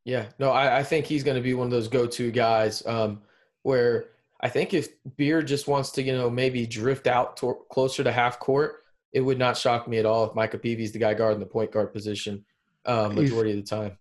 Yeah, 0.04 0.26
no, 0.38 0.50
I, 0.50 0.78
I 0.78 0.82
think 0.82 1.06
he's 1.06 1.24
going 1.24 1.36
to 1.36 1.42
be 1.42 1.54
one 1.54 1.66
of 1.66 1.70
those 1.70 1.88
go-to 1.88 2.30
guys 2.30 2.84
um, 2.86 3.22
where 3.62 4.10
I 4.42 4.50
think 4.50 4.74
if 4.74 4.88
Beard 5.16 5.46
just 5.46 5.66
wants 5.66 5.90
to, 5.92 6.02
you 6.02 6.12
know, 6.12 6.28
maybe 6.28 6.66
drift 6.66 7.06
out 7.06 7.38
to, 7.38 7.56
closer 7.72 8.04
to 8.04 8.12
half 8.12 8.38
court, 8.38 8.82
it 9.14 9.22
would 9.22 9.38
not 9.38 9.56
shock 9.56 9.88
me 9.88 9.96
at 9.96 10.04
all 10.04 10.24
if 10.24 10.34
Micah 10.34 10.58
Peavy's 10.58 10.92
the 10.92 10.98
guy 10.98 11.14
guarding 11.14 11.40
the 11.40 11.46
point 11.46 11.72
guard 11.72 11.94
position 11.94 12.44
He's- 12.86 13.14
majority 13.14 13.50
of 13.52 13.56
the 13.56 13.62
time. 13.76 13.98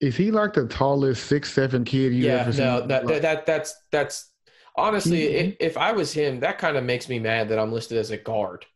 Is 0.00 0.16
he 0.16 0.30
like 0.30 0.52
the 0.52 0.66
tallest 0.66 1.26
six 1.26 1.52
seven 1.52 1.84
kid 1.84 2.12
you 2.12 2.26
Yeah, 2.26 2.32
ever 2.42 2.52
seen? 2.52 2.64
no, 2.64 2.86
that, 2.86 3.06
that 3.06 3.22
that 3.22 3.46
that's 3.46 3.74
that's 3.90 4.30
honestly, 4.76 5.20
He- 5.20 5.38
i 5.50 5.56
if 5.60 5.76
I 5.78 5.92
was 5.92 6.12
him, 6.12 6.40
that 6.40 6.58
kind 6.58 6.76
of 6.76 6.84
makes 6.84 7.08
me 7.08 7.18
mad 7.18 7.48
that 7.48 7.58
I'm 7.58 7.72
listed 7.72 7.96
as 7.98 8.10
a 8.10 8.16
guard. 8.16 8.66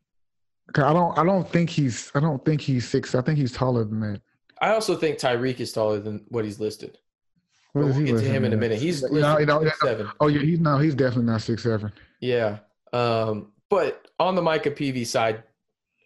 I 0.77 0.93
don't. 0.93 1.19
I 1.19 1.25
don't 1.25 1.49
think 1.49 1.71
he's. 1.71 2.11
I 2.15 2.21
don't 2.21 2.43
think 2.45 2.61
he's 2.61 2.89
six. 2.89 3.15
I 3.15 3.23
think 3.23 3.39
he's 3.39 3.53
taller 3.53 3.85
than 3.85 4.01
that. 4.01 4.21
I 4.61 4.71
also 4.71 4.95
think 4.97 5.19
Tyreek 5.19 5.61
is 5.61 5.73
taller 5.73 5.99
than 5.99 6.25
what 6.29 6.45
he's 6.45 6.61
listed. 6.61 6.99
What 7.73 7.87
we'll 7.87 8.01
get 8.05 8.19
to 8.19 8.21
him 8.21 8.45
in 8.45 8.53
a 8.53 8.57
minute. 8.57 8.79
He's 8.79 9.03
No, 9.03 9.09
listed 9.09 9.41
you 9.41 9.47
know, 9.47 9.65
at 9.65 9.77
seven. 9.77 10.09
Oh 10.21 10.29
yeah, 10.29 10.41
he's 10.41 10.61
no. 10.61 10.79
He's 10.79 10.95
definitely 10.95 11.25
not 11.33 11.43
six 11.43 11.63
seven. 11.63 11.91
Yeah. 12.21 12.59
Um, 12.93 13.53
but 13.71 14.09
on 14.21 14.35
the 14.35 14.43
Micah 14.43 14.71
Peavy 14.71 15.05
side, 15.05 15.43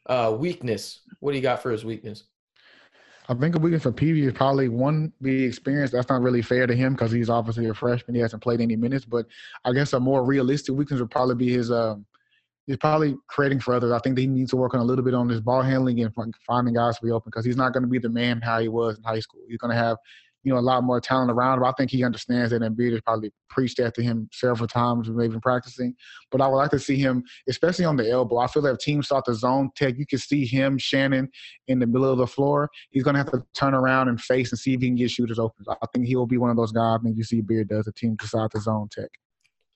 uh, 0.06 0.34
weakness. 0.38 1.00
What 1.20 1.32
do 1.32 1.36
you 1.38 1.42
got 1.42 1.62
for 1.62 1.70
his 1.70 1.84
weakness? 1.84 2.24
I 3.32 3.40
think 3.40 3.56
a 3.56 3.58
weakness 3.58 3.84
for 3.84 3.92
Peavy 3.92 4.26
is 4.26 4.32
probably 4.32 4.68
one 4.68 5.12
the 5.20 5.44
experience. 5.44 5.90
That's 5.90 6.08
not 6.08 6.20
really 6.20 6.42
fair 6.42 6.66
to 6.66 6.74
him 6.74 6.92
because 6.92 7.10
he's 7.10 7.30
obviously 7.30 7.66
a 7.66 7.74
freshman. 7.74 8.14
He 8.14 8.20
hasn't 8.20 8.42
played 8.42 8.60
any 8.60 8.76
minutes. 8.76 9.06
But 9.06 9.26
I 9.64 9.72
guess 9.72 9.94
a 9.94 10.00
more 10.00 10.22
realistic 10.24 10.74
weakness 10.74 11.00
would 11.00 11.10
probably 11.10 11.36
be 11.36 11.50
his. 11.50 11.70
Um, 11.70 12.04
he's 12.66 12.76
probably 12.76 13.16
creating 13.28 13.60
for 13.60 13.74
others. 13.74 13.90
I 13.90 13.98
think 14.00 14.16
that 14.16 14.22
he 14.22 14.28
needs 14.28 14.50
to 14.50 14.56
work 14.56 14.74
on 14.74 14.80
a 14.80 14.84
little 14.84 15.04
bit 15.04 15.14
on 15.14 15.28
his 15.28 15.40
ball 15.40 15.62
handling 15.62 16.00
and 16.00 16.14
finding 16.46 16.74
guys 16.74 16.98
to 16.98 17.04
be 17.04 17.10
open 17.10 17.30
because 17.30 17.44
he's 17.44 17.56
not 17.56 17.72
going 17.72 17.82
to 17.82 17.88
be 17.88 17.98
the 17.98 18.10
man 18.10 18.40
how 18.42 18.60
he 18.60 18.68
was 18.68 18.98
in 18.98 19.02
high 19.02 19.20
school. 19.20 19.40
He's 19.48 19.58
going 19.58 19.74
to 19.74 19.82
have, 19.82 19.96
you 20.42 20.52
know, 20.52 20.58
a 20.58 20.60
lot 20.60 20.82
more 20.82 21.00
talent 21.00 21.30
around 21.30 21.58
him. 21.58 21.64
I 21.64 21.72
think 21.72 21.90
he 21.90 22.04
understands 22.04 22.50
that, 22.50 22.62
and 22.62 22.76
Beard 22.76 22.92
has 22.92 23.02
probably 23.02 23.32
preached 23.48 23.76
that 23.78 23.94
to 23.94 24.02
him 24.02 24.28
several 24.32 24.66
times, 24.66 25.08
maybe 25.08 25.34
in 25.34 25.40
practicing. 25.40 25.94
But 26.30 26.40
I 26.40 26.48
would 26.48 26.56
like 26.56 26.70
to 26.70 26.78
see 26.78 26.96
him, 26.96 27.22
especially 27.48 27.84
on 27.84 27.96
the 27.96 28.10
elbow. 28.10 28.38
I 28.38 28.46
feel 28.46 28.62
that 28.62 28.72
if 28.72 28.78
teams 28.78 29.06
start 29.06 29.24
the 29.24 29.34
zone 29.34 29.70
tech, 29.76 29.96
you 29.98 30.06
can 30.06 30.18
see 30.18 30.44
him, 30.44 30.78
Shannon, 30.78 31.28
in 31.68 31.78
the 31.78 31.86
middle 31.86 32.10
of 32.10 32.18
the 32.18 32.26
floor. 32.26 32.68
He's 32.90 33.02
going 33.02 33.14
to 33.14 33.18
have 33.20 33.30
to 33.32 33.44
turn 33.54 33.74
around 33.74 34.08
and 34.08 34.20
face 34.20 34.50
and 34.50 34.58
see 34.58 34.74
if 34.74 34.80
he 34.80 34.88
can 34.88 34.96
get 34.96 35.10
shooters 35.10 35.38
open. 35.38 35.64
I 35.68 35.86
think 35.92 36.06
he 36.06 36.16
will 36.16 36.26
be 36.26 36.38
one 36.38 36.50
of 36.50 36.56
those 36.56 36.72
guys. 36.72 36.98
I 37.00 37.02
think 37.02 37.16
you 37.16 37.24
see 37.24 37.40
Beard 37.40 37.68
does. 37.68 37.84
The 37.84 37.92
team 37.92 38.16
decide 38.16 38.50
to 38.52 38.60
zone 38.60 38.88
tech. 38.90 39.10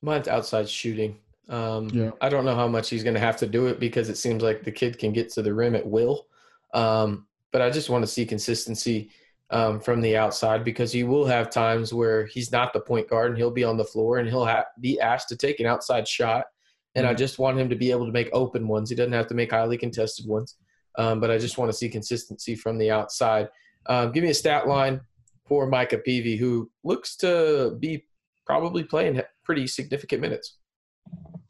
Mine's 0.03 0.29
outside 0.29 0.69
shooting. 0.69 1.19
Um, 1.49 1.89
Yeah. 1.91 2.11
I 2.21 2.29
don't 2.29 2.45
know 2.45 2.57
how 2.57 2.67
much 2.69 2.91
he's 2.91 3.05
going 3.05 3.15
to 3.15 3.21
have 3.21 3.37
to 3.39 3.47
do 3.47 3.67
it 3.67 3.79
because 3.79 4.09
it 4.09 4.19
seems 4.19 4.43
like 4.43 4.65
the 4.65 4.73
kid 4.73 4.99
can 4.99 5.13
get 5.13 5.31
to 5.35 5.43
the 5.43 5.55
rim 5.55 5.77
at 5.77 5.87
will. 5.87 6.27
Um, 6.75 7.27
but 7.53 7.63
I 7.63 7.71
just 7.71 7.89
want 7.89 8.03
to 8.03 8.07
see 8.07 8.27
consistency 8.27 9.11
um, 9.51 9.81
from 9.81 10.01
the 10.01 10.17
outside 10.17 10.65
because 10.65 10.93
he 10.93 11.05
will 11.05 11.25
have 11.25 11.51
times 11.51 11.93
where 11.93 12.27
he's 12.27 12.51
not 12.51 12.73
the 12.73 12.81
point 12.81 13.09
guard 13.09 13.31
and 13.31 13.39
he'll 13.39 13.51
be 13.51 13.65
on 13.65 13.77
the 13.77 13.85
floor 13.85 14.19
and 14.19 14.29
he'll 14.29 14.47
ha- 14.47 14.65
be 14.81 14.99
asked 15.01 15.29
to 15.29 15.37
take 15.37 15.61
an 15.61 15.67
outside 15.67 16.07
shot. 16.09 16.47
And 16.95 17.07
I 17.07 17.15
just 17.15 17.39
want 17.39 17.59
him 17.59 17.69
to 17.69 17.77
be 17.77 17.91
able 17.91 18.07
to 18.07 18.13
make 18.13 18.31
open 18.33 18.67
ones. 18.67 18.89
He 18.89 18.97
doesn't 18.97 19.13
have 19.13 19.27
to 19.29 19.35
make 19.35 19.53
highly 19.53 19.77
contested 19.77 20.27
ones. 20.27 20.57
Um, 20.99 21.21
but 21.21 21.31
I 21.31 21.37
just 21.37 21.59
want 21.59 21.71
to 21.71 21.77
see 21.77 21.89
consistency 21.89 22.55
from 22.55 22.79
the 22.79 22.91
outside. 22.91 23.51
Um, 23.87 24.13
give 24.13 24.25
me 24.25 24.31
a 24.31 24.35
stat 24.35 24.67
line 24.67 25.03
for 25.45 25.67
Micah 25.67 25.99
Peavy, 25.99 26.37
who 26.37 26.71
looks 26.85 27.17
to 27.17 27.77
be 27.79 28.07
probably 28.47 28.83
playing 28.83 29.21
pretty 29.45 29.67
significant 29.67 30.23
minutes. 30.23 30.57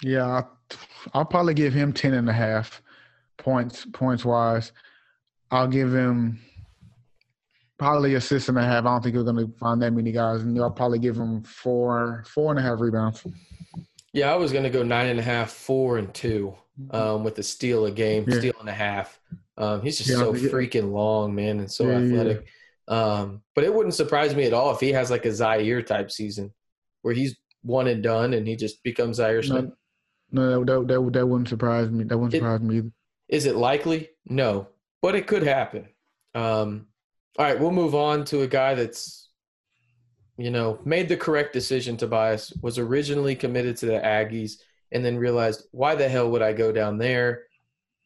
Yeah, 0.03 0.43
I'll 1.15 1.25
probably 1.25 1.55
give 1.55 1.73
him 1.73 1.93
10 1.93 2.15
and 2.15 2.29
a 2.29 2.33
half 2.33 2.83
points 3.37 3.87
points 3.93 4.25
wise. 4.25 4.73
I'll 5.51 5.69
give 5.69 5.95
him 5.95 6.41
probably 7.79 8.15
assist 8.15 8.49
and 8.49 8.59
a 8.59 8.63
half. 8.63 8.85
I 8.85 8.89
don't 8.89 9.03
think 9.03 9.15
you're 9.15 9.25
going 9.25 9.47
to 9.47 9.53
find 9.59 9.81
that 9.83 9.93
many 9.93 10.13
guys. 10.13 10.43
And 10.43 10.59
I'll 10.61 10.71
probably 10.71 10.99
give 10.99 11.17
him 11.17 11.43
four 11.43 12.25
four 12.27 12.51
and 12.51 12.59
a 12.59 12.63
half 12.63 12.81
rebounds. 12.81 13.27
Yeah, 14.13 14.33
I 14.33 14.37
was 14.37 14.51
going 14.53 14.65
to 14.65 14.71
go 14.71 14.83
nine 14.83 15.09
and 15.09 15.21
a 15.21 15.23
half, 15.23 15.51
four 15.53 15.99
and 15.99 16.13
two, 16.15 16.55
um, 16.91 17.23
with 17.23 17.39
a 17.39 17.43
steal 17.43 17.85
a 17.87 17.91
game, 17.91 18.25
Yeah. 18.27 18.39
steal 18.39 18.55
and 18.61 18.69
a 18.69 18.73
half. 18.75 19.21
Um, 19.59 19.83
he's 19.83 19.99
just 19.99 20.09
Yeah, 20.11 20.17
so 20.17 20.35
yeah. 20.35 20.49
freaking 20.49 20.91
long, 20.93 21.35
man, 21.35 21.59
and 21.59 21.71
so 21.71 21.91
athletic. 21.91 22.47
Um, 22.89 23.43
but 23.55 23.65
it 23.65 23.75
wouldn't 23.75 23.95
surprise 23.95 24.35
me 24.35 24.45
at 24.45 24.53
all 24.55 24.73
if 24.73 24.81
he 24.81 24.93
has 24.93 25.11
like 25.11 25.25
a 25.27 25.31
Zhaire 25.31 25.85
type 25.85 26.11
season 26.11 26.53
where 27.03 27.13
he's 27.15 27.37
one 27.63 27.89
and 27.89 28.03
done 28.03 28.33
and 28.33 28.47
he 28.47 28.55
just 28.57 28.83
becomes 28.85 29.19
Zhaire. 29.19 29.47
No, 29.49 29.73
no, 30.31 30.65
that, 30.65 30.89
that, 30.89 31.11
that 31.13 31.27
wouldn't 31.27 31.49
surprise 31.49 31.91
me. 31.91 32.05
That 32.05 32.17
wouldn't 32.17 32.35
It- 32.35 32.39
surprise 32.39 32.61
me 32.61 32.77
either. 32.79 32.91
Is 33.29 33.45
it 33.47 33.57
likely? 33.57 34.11
No, 34.29 34.69
but 35.03 35.15
it 35.17 35.27
could 35.27 35.43
happen. 35.43 35.89
Um, 36.35 36.87
all 37.39 37.45
right, 37.45 37.59
we'll 37.59 37.71
move 37.71 37.95
on 37.95 38.25
to 38.27 38.43
a 38.43 38.47
guy 38.47 38.75
that's 38.75 39.25
you 40.39 40.51
know, 40.51 40.79
made 40.85 41.09
the 41.09 41.17
correct 41.17 41.55
decision, 41.55 41.97
Tobias, 41.97 42.53
was 42.61 42.79
originally 42.79 43.35
committed 43.35 43.75
to 43.79 43.87
the 43.87 43.99
Aggies 44.01 44.61
and 44.93 45.03
then 45.03 45.17
realized, 45.17 45.65
why 45.71 45.95
the 45.95 46.07
hell 46.09 46.31
would 46.31 46.43
I 46.43 46.53
go 46.53 46.71
down 46.73 46.99
there? 46.99 47.45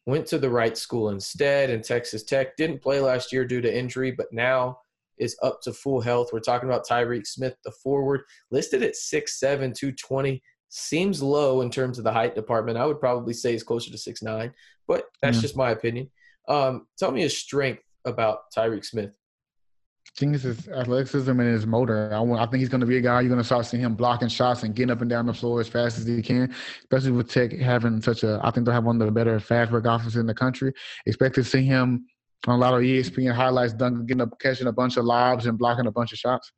Went 0.05 0.27
to 0.27 0.37
the 0.39 0.49
right 0.49 0.77
school 0.77 1.09
instead 1.09 1.69
in 1.69 1.81
Texas 1.81 2.23
Tech. 2.23 2.55
Didn't 2.55 2.81
play 2.81 3.01
last 3.01 3.33
year 3.33 3.43
due 3.45 3.59
to 3.59 3.77
injury, 3.77 4.11
but 4.11 4.31
now 4.31 4.79
is 5.17 5.35
up 5.43 5.59
to 5.63 5.73
full 5.73 5.99
health. 5.99 6.29
We're 6.31 6.39
talking 6.39 6.69
about 6.69 6.87
Tyreek 6.87 7.27
Smith, 7.27 7.55
the 7.65 7.71
forward, 7.71 8.21
listed 8.49 8.81
at 8.81 8.93
6'7, 8.93 9.75
220. 9.75 10.41
Seems 10.69 11.21
low 11.21 11.59
in 11.59 11.69
terms 11.69 11.97
of 11.97 12.05
the 12.05 12.13
height 12.13 12.33
department. 12.33 12.77
I 12.77 12.85
would 12.85 13.01
probably 13.01 13.33
say 13.33 13.51
he's 13.51 13.61
closer 13.61 13.91
to 13.91 13.97
6'9, 13.97 14.53
but 14.87 15.03
that's 15.21 15.35
Yeah. 15.35 15.41
just 15.41 15.57
my 15.57 15.71
opinion. 15.71 16.09
Um, 16.47 16.87
tell 16.97 17.11
me 17.11 17.21
his 17.23 17.37
strength 17.37 17.83
about 18.05 18.51
Tyreek 18.55 18.85
Smith. 18.85 19.17
Think 20.17 20.35
it's 20.35 20.43
his 20.43 20.67
athleticism 20.67 21.31
and 21.31 21.53
his 21.53 21.65
motor. 21.65 22.13
I, 22.13 22.19
want, 22.19 22.41
I 22.41 22.45
think 22.45 22.59
he's 22.59 22.67
going 22.69 22.81
to 22.81 22.87
be 22.87 22.97
a 22.97 23.01
guy 23.01 23.21
you're 23.21 23.29
going 23.29 23.39
to 23.39 23.45
start 23.45 23.65
seeing 23.65 23.81
him 23.81 23.95
blocking 23.95 24.27
shots 24.27 24.63
and 24.63 24.75
getting 24.75 24.91
up 24.91 24.99
and 25.01 25.09
down 25.09 25.25
the 25.25 25.33
floor 25.33 25.61
as 25.61 25.69
fast 25.69 25.97
as 25.97 26.05
he 26.05 26.21
can, 26.21 26.53
especially 26.81 27.11
with 27.11 27.31
Tech 27.31 27.53
having 27.53 28.01
such 28.01 28.23
a, 28.23 28.39
I 28.43 28.51
think 28.51 28.65
they'll 28.65 28.73
have 28.73 28.83
one 28.83 29.01
of 29.01 29.05
the 29.05 29.11
better 29.11 29.39
fast 29.39 29.71
break 29.71 29.85
offenses 29.85 30.17
in 30.17 30.25
the 30.25 30.33
country. 30.33 30.73
Expect 31.05 31.35
to 31.35 31.43
see 31.45 31.63
him 31.63 32.05
on 32.45 32.55
a 32.55 32.57
lot 32.57 32.73
of 32.73 32.81
ESPN 32.81 33.33
highlights, 33.33 33.71
dunking, 33.73 34.05
getting 34.05 34.21
up, 34.21 34.37
catching 34.39 34.67
a 34.67 34.71
bunch 34.73 34.97
of 34.97 35.05
lobs 35.05 35.45
and 35.45 35.57
blocking 35.57 35.87
a 35.87 35.91
bunch 35.91 36.11
of 36.11 36.17
shots. 36.19 36.51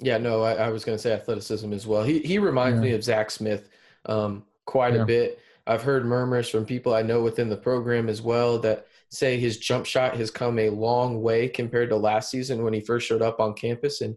Yeah, 0.00 0.18
no, 0.18 0.42
I, 0.42 0.54
I 0.54 0.68
was 0.68 0.84
going 0.84 0.96
to 0.96 1.02
say 1.02 1.12
athleticism 1.12 1.72
as 1.72 1.86
well. 1.86 2.02
He 2.04 2.18
he 2.20 2.38
reminds 2.38 2.76
Yeah. 2.76 2.82
me 2.84 2.92
of 2.92 3.02
Zach 3.02 3.30
Smith 3.30 3.70
um, 4.04 4.44
quite 4.66 4.94
Yeah. 4.94 5.02
a 5.02 5.06
bit. 5.06 5.38
I've 5.66 5.82
heard 5.82 6.04
murmurs 6.04 6.48
from 6.50 6.66
people 6.66 6.94
I 6.94 7.02
know 7.02 7.22
within 7.22 7.48
the 7.48 7.56
program 7.56 8.08
as 8.08 8.20
well 8.20 8.58
that 8.60 8.86
say 9.10 9.38
his 9.38 9.58
jump 9.58 9.86
shot 9.86 10.16
has 10.16 10.30
come 10.30 10.58
a 10.58 10.70
long 10.70 11.22
way 11.22 11.48
compared 11.48 11.90
to 11.90 11.96
last 11.96 12.30
season 12.30 12.62
when 12.62 12.74
he 12.74 12.80
first 12.80 13.06
showed 13.06 13.22
up 13.22 13.40
on 13.40 13.54
campus, 13.54 14.00
and 14.00 14.16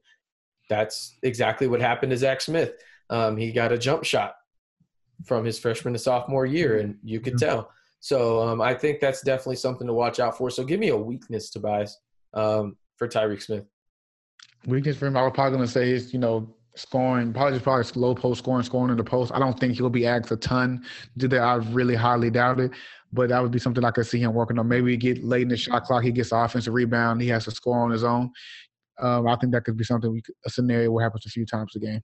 that's 0.69 1.17
exactly 1.23 1.67
what 1.67 1.81
happened 1.81 2.11
to 2.11 2.17
Zach 2.17 2.41
Smith. 2.41 2.73
Um, 3.09 3.37
he 3.37 3.51
got 3.51 3.71
a 3.71 3.77
jump 3.77 4.03
shot 4.03 4.35
from 5.25 5.45
his 5.45 5.59
freshman 5.59 5.93
to 5.93 5.99
sophomore 5.99 6.45
year, 6.45 6.79
and 6.79 6.97
you 7.03 7.19
could 7.19 7.37
tell. 7.37 7.71
So 7.99 8.41
um, 8.41 8.61
I 8.61 8.73
think 8.73 8.99
that's 8.99 9.21
definitely 9.21 9.57
something 9.57 9.85
to 9.85 9.93
watch 9.93 10.19
out 10.19 10.37
for. 10.37 10.49
So 10.49 10.63
give 10.63 10.79
me 10.79 10.89
a 10.89 10.97
weakness, 10.97 11.49
Tobias, 11.51 11.99
um, 12.33 12.75
for 12.97 13.07
Tyreek 13.07 13.41
Smith. 13.41 13.65
Weakness 14.65 14.97
for 14.97 15.07
him, 15.07 15.17
I 15.17 15.23
was 15.23 15.33
probably 15.33 15.57
going 15.57 15.67
to 15.67 15.71
say 15.71 15.91
is, 15.91 16.13
you 16.13 16.19
know, 16.19 16.53
scoring, 16.75 17.33
probably 17.33 17.53
just 17.53 17.63
probably 17.63 17.85
low 17.95 18.15
post 18.15 18.39
scoring, 18.39 18.63
scoring 18.63 18.91
in 18.91 18.97
the 18.97 19.03
post. 19.03 19.31
I 19.33 19.39
don't 19.39 19.59
think 19.59 19.75
he'll 19.75 19.89
be 19.89 20.07
asked 20.07 20.31
a 20.31 20.37
ton 20.37 20.83
to 21.13 21.19
do 21.19 21.27
that. 21.29 21.41
I 21.41 21.55
really 21.55 21.95
highly 21.95 22.29
doubt 22.29 22.59
it. 22.59 22.71
But 23.13 23.29
that 23.29 23.41
would 23.41 23.51
be 23.51 23.59
something 23.59 23.83
I 23.83 23.91
could 23.91 24.07
see 24.07 24.21
him 24.21 24.33
working 24.33 24.57
on. 24.57 24.67
Maybe 24.67 24.95
get 24.95 25.23
late 25.23 25.43
in 25.43 25.49
the 25.49 25.57
shot 25.57 25.83
clock, 25.83 26.03
he 26.03 26.11
gets 26.11 26.31
offensive 26.31 26.73
rebound, 26.73 27.21
he 27.21 27.27
has 27.29 27.45
to 27.45 27.51
score 27.51 27.79
on 27.79 27.91
his 27.91 28.03
own. 28.03 28.31
Um, 28.99 29.27
I 29.27 29.35
think 29.35 29.51
that 29.53 29.63
could 29.63 29.77
be 29.77 29.83
something 29.83 30.11
we 30.11 30.21
could, 30.21 30.35
a 30.45 30.49
scenario 30.49 30.91
where 30.91 31.03
happens 31.03 31.25
a 31.25 31.29
few 31.29 31.45
times 31.45 31.75
a 31.75 31.79
game. 31.79 32.01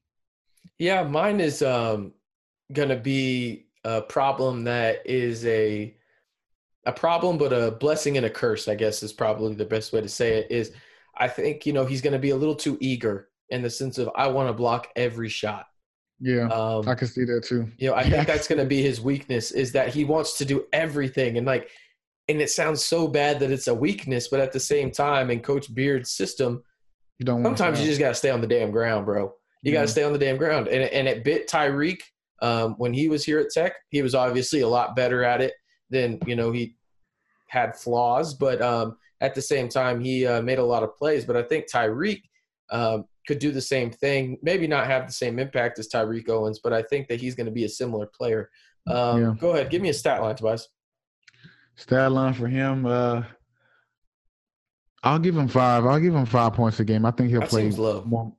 Yeah, 0.80 1.04
mine 1.04 1.40
is 1.40 1.62
um, 1.62 2.14
going 2.74 2.90
to 2.90 2.98
be 2.98 3.68
a 3.84 4.02
problem 4.02 4.64
that 4.66 5.06
is 5.06 5.46
a 5.46 5.96
a 6.86 6.92
problem, 6.92 7.38
but 7.38 7.52
a 7.52 7.72
blessing 7.72 8.18
and 8.18 8.26
a 8.26 8.30
curse. 8.30 8.68
I 8.68 8.76
guess 8.76 9.04
is 9.04 9.14
probably 9.14 9.54
the 9.56 9.66
best 9.66 9.94
way 9.94 10.02
to 10.02 10.10
say 10.10 10.40
it. 10.40 10.48
Is 10.50 10.74
I 11.16 11.28
think 11.28 11.66
you 11.66 11.74
know 11.74 11.86
he's 11.86 12.02
going 12.02 12.14
to 12.14 12.20
be 12.20 12.32
a 12.32 12.36
little 12.36 12.56
too 12.56 12.78
eager 12.80 13.30
in 13.50 13.62
the 13.62 13.70
sense 13.70 13.98
of 13.98 14.10
I 14.16 14.28
want 14.28 14.50
to 14.50 14.54
block 14.54 14.88
every 14.96 15.30
shot. 15.30 15.68
Yeah, 16.20 16.48
Um, 16.48 16.88
I 16.88 16.96
can 16.96 17.08
see 17.08 17.26
that 17.26 17.44
too. 17.44 17.72
you 17.78 17.90
know, 17.90 17.96
I 17.96 18.10
think 18.10 18.28
that's 18.32 18.48
going 18.48 18.60
to 18.60 18.66
be 18.66 18.82
his 18.82 19.00
weakness 19.00 19.52
is 19.52 19.72
that 19.74 19.90
he 19.94 20.04
wants 20.04 20.38
to 20.40 20.46
do 20.46 20.66
everything 20.74 21.38
and 21.38 21.46
like, 21.46 21.70
and 22.28 22.42
it 22.42 22.50
sounds 22.50 22.84
so 22.84 23.08
bad 23.08 23.40
that 23.40 23.52
it's 23.52 23.68
a 23.68 23.74
weakness, 23.74 24.28
but 24.28 24.40
at 24.42 24.52
the 24.52 24.60
same 24.60 24.92
time, 24.92 25.30
in 25.32 25.40
Coach 25.40 25.74
Beard's 25.74 26.12
system, 26.12 26.62
You 27.20 27.26
don't 27.26 27.44
sometimes 27.44 27.80
you 27.80 27.86
just 27.86 28.00
got 28.00 28.10
to 28.10 28.16
stay 28.16 28.30
on 28.30 28.42
the 28.42 28.48
damn 28.48 28.72
ground, 28.72 29.06
bro. 29.06 29.34
You 29.62 29.72
got 29.72 29.84
to 29.84 29.88
stay 29.88 30.04
on 30.04 30.12
the 30.14 30.20
damn 30.20 30.38
ground. 30.38 30.68
And, 30.68 30.84
and 30.84 31.08
it 31.08 31.24
bit 31.24 31.50
Tyreek 31.50 32.02
um, 32.42 32.76
when 32.78 32.94
he 32.94 33.08
was 33.08 33.24
here 33.24 33.40
at 33.40 33.50
Tech. 33.50 33.74
He 33.90 34.02
was 34.02 34.14
obviously 34.14 34.62
a 34.62 34.68
lot 34.68 34.96
better 34.96 35.24
at 35.24 35.42
it 35.42 35.54
than, 35.90 36.20
you 36.26 36.36
know, 36.36 36.52
he 36.52 36.76
had 37.48 37.76
flaws, 37.76 38.34
but 38.34 38.62
um, 38.62 38.98
at 39.22 39.34
the 39.34 39.42
same 39.42 39.70
time, 39.70 40.00
he 40.02 40.26
uh, 40.28 40.42
made 40.42 40.60
a 40.60 40.64
lot 40.64 40.84
of 40.84 40.96
plays. 40.98 41.24
But 41.26 41.38
I 41.38 41.44
think 41.44 41.72
Tyreek 41.72 42.22
um, 42.72 43.06
could 43.28 43.40
do 43.40 43.52
the 43.52 43.62
same 43.62 43.92
thing, 43.92 44.38
maybe 44.42 44.68
not 44.68 44.88
have 44.88 45.06
the 45.06 45.14
same 45.14 45.38
impact 45.38 45.78
as 45.80 45.90
Tariq 45.90 46.30
Owens, 46.30 46.60
but 46.64 46.74
I 46.74 46.82
think 46.82 47.08
that 47.10 47.20
he's 47.20 47.36
going 47.36 47.46
to 47.46 47.52
be 47.52 47.66
a 47.66 47.70
similar 47.70 48.08
player. 48.08 48.50
Um, 48.88 49.22
Yeah. 49.22 49.34
Go 49.40 49.52
ahead, 49.52 49.70
give 49.70 49.82
me 49.82 49.90
a 49.90 49.94
stat 49.94 50.22
line, 50.22 50.36
Tobias. 50.36 50.70
Stat 51.76 52.12
line 52.12 52.34
for 52.34 52.48
him. 52.48 52.86
Uh, 52.86 53.24
I'll 55.04 55.20
give 55.20 55.38
him 55.38 55.48
five. 55.48 55.86
I'll 55.86 56.00
give 56.00 56.16
him 56.16 56.26
five 56.26 56.54
points 56.54 56.80
a 56.80 56.86
game. 56.86 57.06
I 57.06 57.12
think 57.12 57.30
he'll 57.30 57.42
That 57.42 57.50
play 57.50 57.64
seems 57.64 57.78
low. 57.78 58.04
more. 58.06 58.34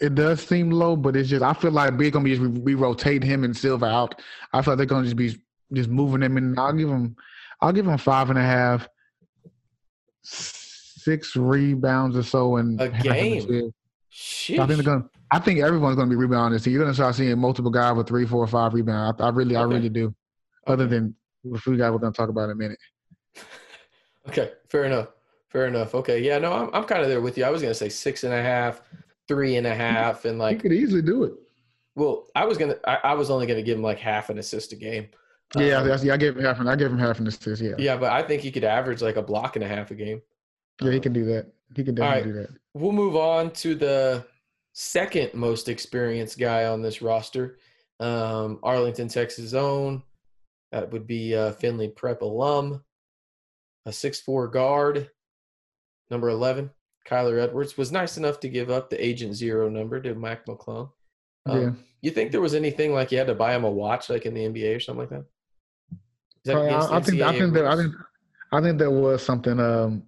It 0.00 0.14
does 0.14 0.40
seem 0.40 0.70
low, 0.70 0.96
but 0.96 1.14
it's 1.14 1.28
just 1.28 1.42
I 1.42 1.52
feel 1.52 1.70
like 1.70 1.92
we're 1.96 2.10
gonna 2.10 2.24
be 2.24 2.36
we 2.38 2.74
rotate 2.74 3.22
him 3.22 3.44
and 3.44 3.56
Silva 3.56 3.86
out. 3.86 4.20
I 4.52 4.60
feel 4.62 4.72
like 4.72 4.78
they're 4.78 4.86
gonna 4.86 5.04
just 5.04 5.14
be 5.16 5.36
just 5.72 5.88
moving 5.88 6.22
him 6.22 6.36
in. 6.36 6.58
I'll 6.58 6.72
give 6.72 6.88
him 6.88 7.14
I'll 7.60 7.72
give 7.72 7.86
him 7.86 7.96
five 7.98 8.30
and 8.30 8.38
a 8.38 8.42
half, 8.42 8.88
six 10.22 11.36
rebounds 11.36 12.16
or 12.16 12.22
so 12.22 12.56
and 12.56 12.80
A 12.80 12.88
game? 12.88 13.72
Sheesh. 14.14 14.60
I 14.60 14.66
think 14.66 14.82
they're 14.82 14.94
gonna. 14.94 15.08
I 15.30 15.40
think 15.40 15.58
everyone's 15.60 15.96
gonna 15.96 16.08
be 16.08 16.14
rebounding 16.16 16.56
this. 16.56 16.66
You're 16.66 16.80
gonna 16.82 16.94
start 16.94 17.16
seeing 17.16 17.36
multiple 17.38 17.70
guys 17.70 17.96
with 17.96 18.06
three, 18.06 18.26
four, 18.26 18.46
five 18.46 18.72
rebounds. 18.72 19.20
I, 19.20 19.26
I 19.26 19.30
really, 19.30 19.56
I 19.56 19.62
really 19.64 19.88
do. 19.88 20.14
Other 20.66 20.84
Okay. 20.84 20.90
than 20.94 21.14
the 21.42 21.58
few 21.58 21.76
guys 21.76 21.90
we're 21.90 21.98
gonna 21.98 22.12
talk 22.12 22.28
about 22.28 22.44
in 22.44 22.50
a 22.50 22.54
minute. 22.54 22.78
Okay, 24.28 24.52
fair 24.70 24.84
enough. 24.84 25.08
Fair 25.50 25.66
enough. 25.66 25.94
Okay, 25.94 26.20
yeah, 26.22 26.38
no, 26.38 26.52
I'm 26.52 26.70
I'm 26.72 26.84
kind 26.84 27.02
of 27.02 27.08
there 27.08 27.20
with 27.20 27.36
you. 27.36 27.44
I 27.44 27.50
was 27.50 27.60
gonna 27.62 27.74
say 27.74 27.88
six 27.90 28.24
and 28.24 28.32
a 28.32 28.42
half, 28.42 28.80
three 29.28 29.56
and 29.56 29.66
a 29.66 29.74
half, 29.74 30.24
and 30.24 30.38
like 30.38 30.56
You 30.56 30.60
could 30.62 30.72
easily 30.72 31.02
do 31.02 31.24
it. 31.24 31.34
well, 31.94 32.26
I 32.34 32.44
was 32.46 32.56
gonna, 32.58 32.76
I, 32.86 32.98
I 33.04 33.14
was 33.14 33.30
only 33.30 33.46
gonna 33.46 33.62
give 33.62 33.76
him 33.76 33.82
like 33.84 33.98
half 33.98 34.30
an 34.30 34.38
assist 34.38 34.72
a 34.72 34.76
game. 34.76 35.08
Yeah, 35.56 35.80
Um, 35.80 35.88
that's, 35.88 36.02
yeah, 36.02 36.14
I 36.14 36.16
gave 36.16 36.36
him 36.36 36.42
half. 36.44 36.58
An, 36.58 36.68
I 36.68 36.74
gave 36.74 36.90
him 36.90 36.98
half 36.98 37.18
an 37.20 37.26
assist. 37.26 37.60
Yeah, 37.62 37.72
yeah, 37.78 37.96
but 37.96 38.12
I 38.12 38.22
think 38.22 38.40
he 38.42 38.50
could 38.50 38.64
average 38.64 39.02
like 39.02 39.16
a 39.16 39.22
block 39.22 39.56
and 39.56 39.64
a 39.64 39.68
half 39.68 39.90
a 39.90 39.94
game. 39.94 40.22
yeah, 40.80 40.90
he 40.90 41.00
can 41.00 41.12
do 41.12 41.24
that. 41.26 41.52
He 41.74 41.84
can 41.84 41.94
definitely 41.94 42.32
do 42.32 42.38
that. 42.40 42.50
We'll 42.74 42.92
move 42.92 43.16
on 43.16 43.50
to 43.52 43.74
the 43.74 44.26
second 44.72 45.34
most 45.34 45.68
experienced 45.68 46.38
guy 46.38 46.66
on 46.66 46.82
this 46.82 47.02
roster, 47.02 47.58
um, 48.00 48.58
Arlington, 48.62 49.08
Texas 49.08 49.54
own. 49.54 50.02
That 50.72 50.90
would 50.90 51.06
be 51.06 51.34
uh, 51.34 51.52
Findlay 51.52 51.88
Prep 51.88 52.22
alum, 52.22 52.82
a 53.86 53.92
six-four 53.92 54.48
guard, 54.48 55.08
number 56.10 56.28
11, 56.28 56.70
Kyler 57.08 57.40
Edwards. 57.40 57.76
Was 57.76 57.92
nice 57.92 58.16
enough 58.16 58.40
to 58.40 58.48
give 58.48 58.70
up 58.70 58.90
the 58.90 59.04
Agent 59.04 59.34
Zero 59.34 59.68
number 59.68 60.00
to 60.00 60.14
Mac 60.14 60.46
McClung. 60.46 60.90
Um, 61.46 61.60
Yeah. 61.60 61.70
You 62.02 62.10
think 62.10 62.32
there 62.32 62.40
was 62.42 62.54
anything 62.54 62.92
like 62.92 63.12
you 63.12 63.18
had 63.18 63.28
to 63.28 63.34
buy 63.34 63.54
him 63.54 63.64
a 63.64 63.70
watch 63.70 64.10
like 64.10 64.26
in 64.26 64.34
the 64.34 64.42
NBA 64.42 64.76
or 64.76 64.80
something 64.80 65.00
like 65.00 65.10
that? 65.10 65.24
That 66.44 66.52
Probably, 66.52 66.70
I, 66.70 66.96
I 66.96 67.00
think 67.00 67.22
I 67.22 67.38
think 67.38 67.54
that 67.54 67.64
I 67.64 67.76
think 67.76 67.94
I 68.52 68.60
think 68.60 68.78
there 68.78 68.90
was 68.90 69.22
something 69.22 69.58
um, 69.58 70.02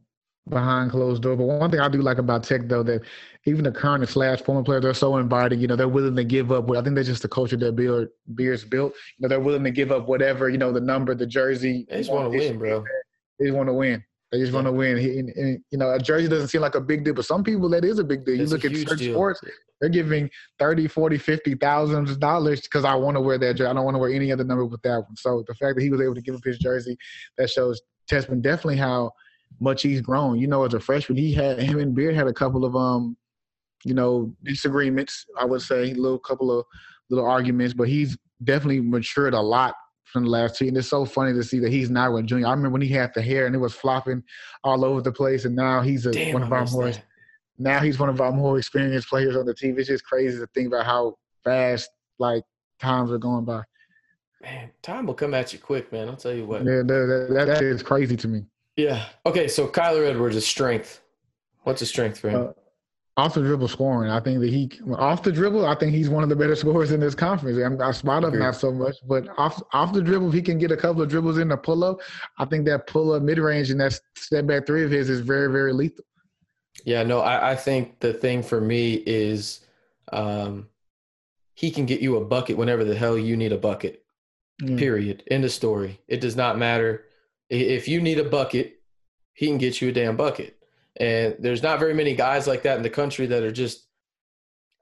behind 0.48 0.90
closed 0.90 1.22
door. 1.22 1.36
But 1.36 1.44
one 1.44 1.70
thing 1.70 1.80
I 1.80 1.88
do 1.88 2.02
like 2.02 2.18
about 2.18 2.44
Tech 2.44 2.68
though 2.68 2.82
that 2.84 3.02
even 3.46 3.64
the 3.64 3.72
current 3.72 4.08
slash 4.08 4.40
former 4.42 4.62
players 4.62 4.82
they're 4.82 4.94
so 4.94 5.16
inviting. 5.16 5.60
You 5.60 5.66
know 5.66 5.76
they're 5.76 5.88
willing 5.88 6.16
to 6.16 6.24
give 6.24 6.52
up. 6.52 6.70
I 6.70 6.82
think 6.82 6.94
that's 6.96 7.08
just 7.08 7.22
the 7.22 7.28
culture 7.28 7.56
that 7.56 7.76
Beard 7.76 8.08
Beers 8.34 8.64
built. 8.64 8.92
You 9.18 9.22
know 9.22 9.28
they're 9.28 9.40
willing 9.40 9.64
to 9.64 9.70
give 9.70 9.90
up 9.92 10.08
whatever 10.08 10.48
you 10.48 10.58
know 10.58 10.72
the 10.72 10.80
number, 10.80 11.14
the 11.14 11.26
jersey. 11.26 11.86
They 11.88 11.98
just 11.98 12.10
want 12.12 12.32
to 12.32 12.38
win, 12.38 12.58
bro. 12.58 12.84
They 13.38 13.46
just 13.46 13.56
want 13.56 13.68
to 13.68 13.74
win. 13.74 14.04
They 14.32 14.38
just 14.38 14.50
Yeah. 14.52 14.56
want 14.56 14.66
to 14.66 14.72
win. 14.72 14.98
And, 14.98 15.28
and, 15.30 15.64
you 15.70 15.78
know, 15.78 15.92
a 15.92 15.98
jersey 16.00 16.26
doesn't 16.28 16.48
seem 16.48 16.60
like 16.60 16.74
a 16.74 16.80
big 16.80 17.04
deal, 17.04 17.14
but 17.14 17.24
some 17.24 17.44
people 17.44 17.68
that 17.70 17.84
is 17.84 17.98
a 18.00 18.04
big 18.04 18.24
deal. 18.24 18.34
You 18.34 18.46
look 18.46 18.64
at 18.64 18.74
certain 18.74 18.98
deal. 18.98 19.14
sports, 19.14 19.40
they're 19.80 19.88
giving 19.90 20.28
30, 20.58 20.88
40, 20.88 21.16
50 21.18 21.54
thousand 21.56 22.18
dollars 22.18 22.62
because 22.62 22.84
I 22.84 22.94
want 22.94 23.16
to 23.16 23.20
wear 23.20 23.38
that 23.38 23.54
jersey. 23.54 23.68
I 23.70 23.72
don't 23.72 23.84
want 23.84 23.94
to 23.94 23.98
wear 23.98 24.10
any 24.10 24.32
other 24.32 24.42
number 24.44 24.64
with 24.64 24.82
that 24.82 25.00
one. 25.00 25.16
So 25.16 25.44
the 25.46 25.54
fact 25.54 25.76
that 25.76 25.82
he 25.82 25.90
was 25.90 26.00
able 26.00 26.14
to 26.14 26.20
give 26.22 26.34
up 26.34 26.44
his 26.44 26.58
jersey, 26.58 26.96
that 27.38 27.50
shows 27.50 27.80
Testman 28.10 28.40
definitely 28.42 28.76
how 28.78 29.12
much 29.60 29.82
he's 29.82 30.00
grown. 30.00 30.38
You 30.38 30.46
know, 30.46 30.64
as 30.64 30.74
a 30.74 30.80
freshman, 30.80 31.18
he 31.18 31.32
had 31.32 31.58
him 31.58 31.78
and 31.78 31.94
Beard 31.94 32.14
had 32.14 32.26
a 32.26 32.32
couple 32.32 32.64
of 32.64 32.76
um, 32.76 33.16
you 33.84 33.94
know, 33.94 34.34
disagreements. 34.42 35.26
I 35.38 35.44
would 35.44 35.62
say 35.62 35.92
a 35.92 35.94
little 35.94 36.18
couple 36.18 36.56
of 36.58 36.66
little 37.08 37.24
arguments, 37.24 37.74
but 37.74 37.88
he's 37.88 38.16
definitely 38.42 38.80
matured 38.80 39.32
a 39.32 39.40
lot 39.40 39.74
from 40.04 40.24
the 40.24 40.30
last 40.30 40.56
two. 40.56 40.66
And 40.66 40.76
it's 40.76 40.88
so 40.88 41.04
funny 41.04 41.32
to 41.32 41.42
see 41.42 41.58
that 41.60 41.70
he's 41.70 41.90
now 41.90 42.16
a 42.16 42.22
junior. 42.22 42.48
I 42.48 42.50
remember 42.50 42.70
when 42.70 42.82
he 42.82 42.88
had 42.88 43.12
the 43.14 43.22
hair 43.22 43.46
and 43.46 43.54
it 43.54 43.58
was 43.58 43.74
flopping 43.74 44.22
all 44.64 44.84
over 44.84 45.00
the 45.00 45.12
place, 45.12 45.44
and 45.44 45.54
now 45.54 45.82
he's 45.82 46.06
a, 46.06 46.10
Damn, 46.10 46.32
one 46.32 46.42
of 46.42 46.52
our 46.52 46.66
more 46.66 46.90
that. 46.90 47.04
now 47.58 47.78
he's 47.78 47.98
one 47.98 48.08
of 48.08 48.20
our 48.20 48.32
more 48.32 48.58
experienced 48.58 49.08
players 49.08 49.36
on 49.36 49.46
the 49.46 49.54
team. 49.54 49.78
It's 49.78 49.88
just 49.88 50.04
crazy 50.04 50.38
to 50.38 50.46
think 50.48 50.66
about 50.66 50.84
how 50.84 51.16
fast 51.44 51.88
like 52.18 52.42
times 52.80 53.12
are 53.12 53.18
going 53.18 53.44
by. 53.44 53.62
Man, 54.42 54.70
time 54.82 55.06
will 55.06 55.14
come 55.14 55.32
at 55.34 55.52
you 55.52 55.58
quick, 55.58 55.92
man. 55.92 56.08
I'll 56.08 56.16
tell 56.16 56.34
you 56.34 56.44
what. 56.44 56.64
Yeah, 56.64 56.82
that, 56.82 57.28
that, 57.30 57.46
that 57.46 57.62
is 57.62 57.82
crazy 57.82 58.16
to 58.16 58.28
me. 58.28 58.42
Yeah. 58.76 59.06
Okay, 59.24 59.48
so 59.48 59.66
Kyler 59.66 60.08
Edwards' 60.08 60.46
strength. 60.46 61.00
What's 61.62 61.82
a 61.82 61.86
strength 61.86 62.18
for 62.18 62.30
him? 62.30 62.48
Uh, 62.48 62.52
off 63.18 63.32
the 63.32 63.40
dribble 63.40 63.68
scoring, 63.68 64.10
I 64.10 64.20
think 64.20 64.40
that 64.40 64.50
he 64.50 64.70
off 64.94 65.22
the 65.22 65.32
dribble. 65.32 65.64
I 65.64 65.74
think 65.74 65.94
he's 65.94 66.10
one 66.10 66.22
of 66.22 66.28
the 66.28 66.36
better 66.36 66.54
scorers 66.62 66.92
in 66.92 67.00
this 67.00 67.14
conference. 67.14 67.58
I'm, 67.58 67.80
I 67.80 67.90
spot 67.92 68.24
up 68.24 68.34
not 68.34 68.56
so 68.56 68.70
much, 68.70 68.96
but 69.08 69.26
off 69.38 69.62
off 69.72 69.94
the 69.94 70.02
dribble, 70.02 70.28
if 70.28 70.34
he 70.34 70.42
can 70.42 70.58
get 70.58 70.70
a 70.70 70.76
couple 70.76 71.00
of 71.00 71.08
dribbles 71.08 71.38
in 71.38 71.48
the 71.48 71.56
pull 71.56 71.82
up, 71.82 72.00
I 72.38 72.44
think 72.44 72.66
that 72.66 72.86
pull 72.86 73.12
up 73.12 73.22
mid 73.22 73.38
range 73.38 73.70
and 73.70 73.80
that 73.80 73.98
step 74.16 74.46
back 74.46 74.66
three 74.66 74.84
of 74.84 74.90
his 74.90 75.08
is 75.08 75.20
very 75.20 75.50
very 75.50 75.72
lethal. 75.72 76.04
yeah, 76.84 77.02
no, 77.02 77.20
I, 77.20 77.52
I 77.52 77.56
think 77.56 78.00
the 78.00 78.12
thing 78.12 78.42
for 78.42 78.60
me 78.60 79.02
is 79.06 79.60
um, 80.12 80.68
he 81.54 81.70
can 81.70 81.86
get 81.86 82.00
you 82.00 82.18
a 82.18 82.24
bucket 82.24 82.58
whenever 82.58 82.84
the 82.84 82.94
hell 82.94 83.16
you 83.16 83.34
need 83.34 83.52
a 83.52 83.58
bucket. 83.58 84.04
Yeah. 84.62 84.76
Period. 84.76 85.22
End 85.30 85.44
of 85.44 85.52
story. 85.52 86.00
It 86.06 86.20
does 86.20 86.36
not 86.36 86.58
matter 86.58 87.05
if 87.50 87.88
you 87.88 88.00
need 88.00 88.18
a 88.18 88.24
bucket, 88.24 88.80
he 89.34 89.46
can 89.46 89.58
get 89.58 89.80
you 89.80 89.88
a 89.88 89.92
damn 89.92 90.16
bucket. 90.16 90.56
And 90.98 91.36
there's 91.38 91.62
not 91.62 91.78
very 91.78 91.94
many 91.94 92.14
guys 92.14 92.46
like 92.46 92.62
that 92.62 92.76
in 92.76 92.82
the 92.82 92.90
country 92.90 93.26
that 93.26 93.42
are 93.42 93.52
just. 93.52 93.86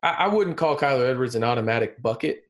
I, 0.02 0.10
I 0.10 0.28
wouldn't 0.28 0.56
call 0.56 0.76
Kyler 0.76 1.08
Edwards 1.08 1.34
an 1.34 1.44
automatic 1.44 2.00
bucket, 2.00 2.44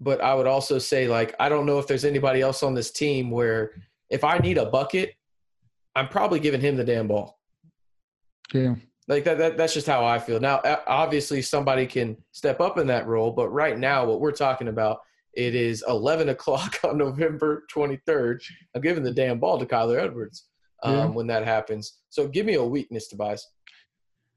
but 0.00 0.20
I 0.20 0.34
would 0.34 0.46
also 0.46 0.78
say 0.78 1.08
like 1.08 1.34
I 1.40 1.48
don't 1.48 1.66
know 1.66 1.78
if 1.78 1.86
there's 1.86 2.04
anybody 2.04 2.40
else 2.40 2.62
on 2.62 2.74
this 2.74 2.90
team 2.90 3.30
where 3.30 3.72
if 4.10 4.24
I 4.24 4.38
need 4.38 4.58
a 4.58 4.66
bucket, 4.66 5.14
I'm 5.94 6.08
probably 6.08 6.40
giving 6.40 6.60
him 6.60 6.76
the 6.76 6.84
damn 6.84 7.08
ball. 7.08 7.38
Yeah. 8.52 8.74
Like 9.08 9.24
that, 9.24 9.38
that 9.38 9.56
that's 9.56 9.74
just 9.74 9.86
how 9.86 10.04
I 10.04 10.18
feel. 10.18 10.38
Now, 10.38 10.60
obviously, 10.86 11.42
somebody 11.42 11.86
can 11.86 12.16
step 12.30 12.60
up 12.60 12.78
in 12.78 12.86
that 12.88 13.06
role, 13.06 13.32
but 13.32 13.48
right 13.48 13.76
now, 13.76 14.04
what 14.04 14.20
we're 14.20 14.30
talking 14.30 14.68
about, 14.68 15.00
it 15.34 15.54
is 15.54 15.84
11 15.88 16.28
o'clock 16.34 16.78
on 16.84 16.98
November 16.98 17.64
23rd. 17.72 18.40
I'm 18.74 18.80
giving 18.82 19.02
the 19.02 19.12
damn 19.12 19.38
ball 19.38 19.58
to 19.58 19.66
Kyler 19.66 20.00
Edwards 20.00 20.46
um, 20.82 20.94
Yeah. 20.94 21.06
when 21.06 21.26
that 21.28 21.44
happens. 21.44 21.98
So 22.08 22.26
give 22.28 22.46
me 22.46 22.54
a 22.54 22.64
weakness, 22.64 23.08
Tobias. 23.08 23.46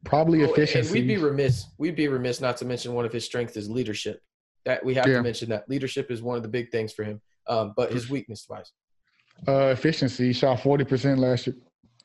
Probably 0.06 0.44
Oh, 0.44 0.52
efficiency. 0.52 0.92
we'd 0.92 1.08
be 1.08 1.18
remiss. 1.18 1.66
We'd 1.78 1.96
be 1.96 2.08
remiss 2.10 2.42
not 2.42 2.58
to 2.58 2.66
mention 2.66 2.94
one 2.94 3.06
of 3.06 3.14
his 3.14 3.24
strengths 3.26 3.56
is 3.56 3.70
leadership. 3.70 4.22
That 4.66 4.84
we 4.84 4.94
have 4.96 5.08
Yeah. 5.08 5.18
to 5.18 5.24
mention 5.24 5.50
that 5.50 5.68
leadership 5.70 6.12
is 6.12 6.22
one 6.22 6.38
of 6.38 6.44
the 6.44 6.50
big 6.50 6.72
things 6.72 6.94
for 6.94 7.04
him. 7.04 7.22
Um, 7.48 7.74
but 7.76 7.92
his 7.92 8.10
weakness, 8.10 8.46
Tobias. 8.46 8.72
Uh, 9.48 9.70
efficiency. 9.74 10.28
He 10.28 10.34
shot 10.34 10.60
40% 10.60 11.18
last 11.20 11.48
year 11.48 11.56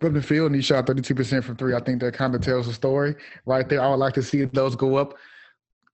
from 0.00 0.14
the 0.14 0.22
field 0.22 0.46
and 0.46 0.54
he 0.56 0.62
shot 0.62 0.86
32% 0.86 1.44
from 1.44 1.56
three. 1.56 1.74
I 1.74 1.80
think 1.80 2.00
that 2.00 2.14
kind 2.14 2.34
of 2.34 2.40
tells 2.40 2.66
the 2.66 2.72
story 2.72 3.14
right 3.46 3.68
there. 3.68 3.80
I 3.80 3.88
would 3.90 3.96
like 3.96 4.14
to 4.14 4.22
see 4.22 4.44
those 4.44 4.74
go 4.76 4.96
up 4.96 5.14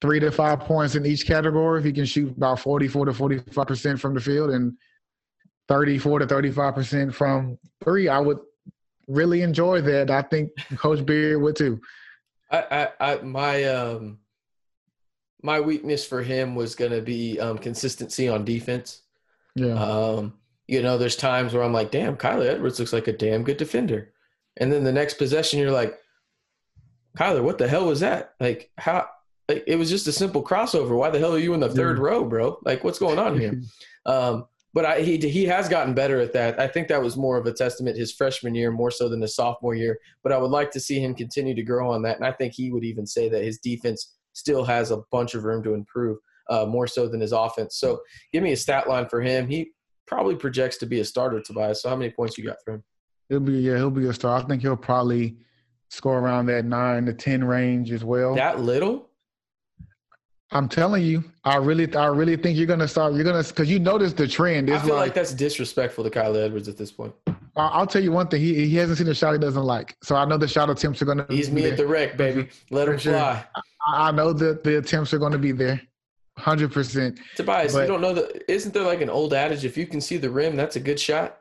three 0.04 0.20
to 0.20 0.30
five 0.30 0.60
points 0.60 0.96
in 0.96 1.06
each 1.06 1.26
category. 1.26 1.78
If 1.78 1.86
he 1.86 1.92
can 1.92 2.04
shoot 2.04 2.36
about 2.36 2.60
44 2.60 3.06
to 3.06 3.12
45% 3.12 3.98
from 3.98 4.12
the 4.12 4.20
field 4.20 4.50
and 4.50 4.74
34 5.68 6.18
to 6.18 6.26
35% 6.26 7.14
from 7.14 7.58
three, 7.82 8.08
I 8.08 8.18
would 8.20 8.36
really 9.08 9.40
enjoy 9.40 9.80
that. 9.80 10.10
I 10.10 10.20
think 10.20 10.50
Coach 10.76 11.06
Beard 11.06 11.40
would 11.40 11.56
too. 11.56 11.80
I, 12.50 12.88
I, 13.00 13.12
I 13.12 13.22
my 13.22 13.64
um 13.64 14.18
my 15.42 15.58
weakness 15.58 16.04
for 16.04 16.22
him 16.22 16.54
was 16.54 16.74
going 16.74 16.92
to 16.92 17.00
be 17.00 17.40
um, 17.40 17.56
consistency 17.56 18.28
on 18.28 18.44
defense. 18.44 19.00
Yeah. 19.54 19.72
Um, 19.72 20.34
you 20.68 20.82
know, 20.82 20.98
there's 20.98 21.16
times 21.16 21.54
where 21.54 21.62
I'm 21.62 21.72
like, 21.72 21.90
damn, 21.90 22.18
Kyler 22.18 22.46
Edwards 22.46 22.78
looks 22.78 22.92
like 22.92 23.08
a 23.08 23.12
damn 23.12 23.42
good 23.42 23.56
defender. 23.56 24.12
And 24.58 24.70
then 24.70 24.84
the 24.84 24.92
next 24.92 25.14
possession, 25.14 25.60
you're 25.60 25.70
like, 25.70 25.98
Kyler, 27.16 27.42
what 27.42 27.56
the 27.56 27.68
hell 27.68 27.86
was 27.86 28.00
that? 28.00 28.34
Like, 28.38 28.70
how? 28.76 29.08
It 29.48 29.78
was 29.78 29.90
just 29.90 30.06
a 30.06 30.12
simple 30.12 30.42
crossover. 30.42 30.96
Why 30.96 31.10
the 31.10 31.18
hell 31.18 31.34
are 31.34 31.38
you 31.38 31.52
in 31.52 31.60
the 31.60 31.68
third 31.68 31.98
row, 31.98 32.24
bro? 32.24 32.58
Like, 32.64 32.82
what's 32.82 32.98
going 32.98 33.18
on 33.18 33.38
here? 33.38 33.60
Um, 34.06 34.44
but 34.74 34.84
I, 34.84 35.00
he 35.00 35.16
he 35.16 35.46
has 35.46 35.66
gotten 35.66 35.94
better 35.94 36.20
at 36.20 36.34
that. 36.34 36.60
I 36.60 36.66
think 36.66 36.88
that 36.88 37.00
was 37.00 37.16
more 37.16 37.38
of 37.38 37.46
a 37.46 37.52
testament 37.54 37.96
his 37.96 38.12
freshman 38.12 38.54
year, 38.54 38.70
more 38.70 38.90
so 38.90 39.08
than 39.08 39.22
his 39.22 39.34
sophomore 39.34 39.74
year. 39.74 39.98
But 40.22 40.32
I 40.32 40.36
would 40.36 40.50
like 40.50 40.70
to 40.72 40.80
see 40.80 40.98
him 40.98 41.14
continue 41.14 41.54
to 41.54 41.62
grow 41.62 41.90
on 41.90 42.02
that. 42.02 42.16
And 42.16 42.26
I 42.26 42.32
think 42.32 42.52
he 42.52 42.70
would 42.70 42.84
even 42.84 43.06
say 43.06 43.30
that 43.30 43.42
his 43.42 43.58
defense 43.60 44.14
still 44.34 44.64
has 44.64 44.90
a 44.90 45.02
bunch 45.12 45.34
of 45.34 45.44
room 45.44 45.62
to 45.62 45.72
improve, 45.72 46.18
uh, 46.50 46.66
more 46.66 46.86
so 46.86 47.08
than 47.08 47.20
his 47.20 47.32
offense. 47.32 47.76
So 47.76 48.02
give 48.32 48.42
me 48.42 48.52
a 48.52 48.56
stat 48.56 48.88
line 48.88 49.08
for 49.08 49.22
him. 49.22 49.48
He 49.48 49.70
probably 50.06 50.34
projects 50.34 50.76
to 50.78 50.86
be 50.86 51.00
a 51.00 51.04
starter, 51.04 51.40
Tobias. 51.40 51.80
So 51.80 51.88
how 51.88 51.96
many 51.96 52.10
points 52.10 52.36
you 52.36 52.44
got 52.44 52.56
for 52.64 52.74
him? 52.74 52.84
He'll 53.28 53.40
be 53.40 53.52
yeah, 53.54 53.76
he'll 53.76 53.90
be 53.90 54.06
a 54.08 54.12
star. 54.12 54.38
I 54.38 54.42
think 54.42 54.60
he'll 54.60 54.76
probably 54.76 55.36
score 55.88 56.18
around 56.18 56.46
that 56.46 56.64
nine 56.64 57.06
to 57.06 57.14
ten 57.14 57.44
range 57.44 57.92
as 57.92 58.04
well. 58.04 58.34
That 58.34 58.60
little? 58.60 59.08
I'm 60.54 60.68
telling 60.68 61.02
you, 61.02 61.24
I 61.44 61.56
really, 61.56 61.92
I 61.96 62.06
really 62.06 62.36
think 62.36 62.56
you're 62.56 62.68
gonna 62.68 62.86
start. 62.86 63.14
You're 63.14 63.24
gonna 63.24 63.42
because 63.42 63.68
you 63.68 63.80
notice 63.80 64.12
the 64.12 64.28
trend. 64.28 64.70
I 64.70 64.78
feel 64.78 64.94
like, 64.94 65.06
like, 65.06 65.14
that's 65.14 65.32
disrespectful 65.32 66.04
to 66.04 66.10
Kyler 66.10 66.44
Edwards 66.44 66.68
at 66.68 66.78
this 66.78 66.92
point. 66.92 67.12
I'll 67.56 67.86
tell 67.86 68.02
you 68.02 68.12
one 68.12 68.28
thing. 68.28 68.40
He 68.40 68.66
he 68.68 68.76
hasn't 68.76 68.98
seen 68.98 69.08
a 69.08 69.14
shot 69.14 69.32
he 69.32 69.38
doesn't 69.38 69.64
like. 69.64 69.96
So 70.02 70.14
I 70.14 70.24
know 70.24 70.38
the 70.38 70.46
shot 70.46 70.70
attempts 70.70 71.02
are 71.02 71.06
gonna. 71.06 71.26
He's 71.28 71.48
be 71.48 71.56
me 71.56 71.70
at 71.70 71.76
the 71.76 71.86
wreck, 71.86 72.16
baby. 72.16 72.44
Mm-hmm. 72.44 72.74
Let 72.74 72.88
him 72.88 72.98
fly. 72.98 73.44
I 73.86 74.08
I 74.08 74.10
know 74.12 74.32
that 74.32 74.62
the 74.62 74.78
attempts 74.78 75.12
are 75.12 75.18
gonna 75.18 75.38
be 75.38 75.50
there, 75.50 75.80
hundred 76.38 76.72
percent. 76.72 77.18
Tobias, 77.34 77.74
you 77.74 77.86
don't 77.86 78.00
know 78.00 78.14
that? 78.14 78.50
Isn't 78.50 78.72
there 78.72 78.84
like 78.84 79.00
an 79.00 79.10
old 79.10 79.34
adage? 79.34 79.64
If 79.64 79.76
you 79.76 79.88
can 79.88 80.00
see 80.00 80.18
the 80.18 80.30
rim, 80.30 80.54
that's 80.54 80.76
a 80.76 80.80
good 80.80 81.00
shot. 81.00 81.40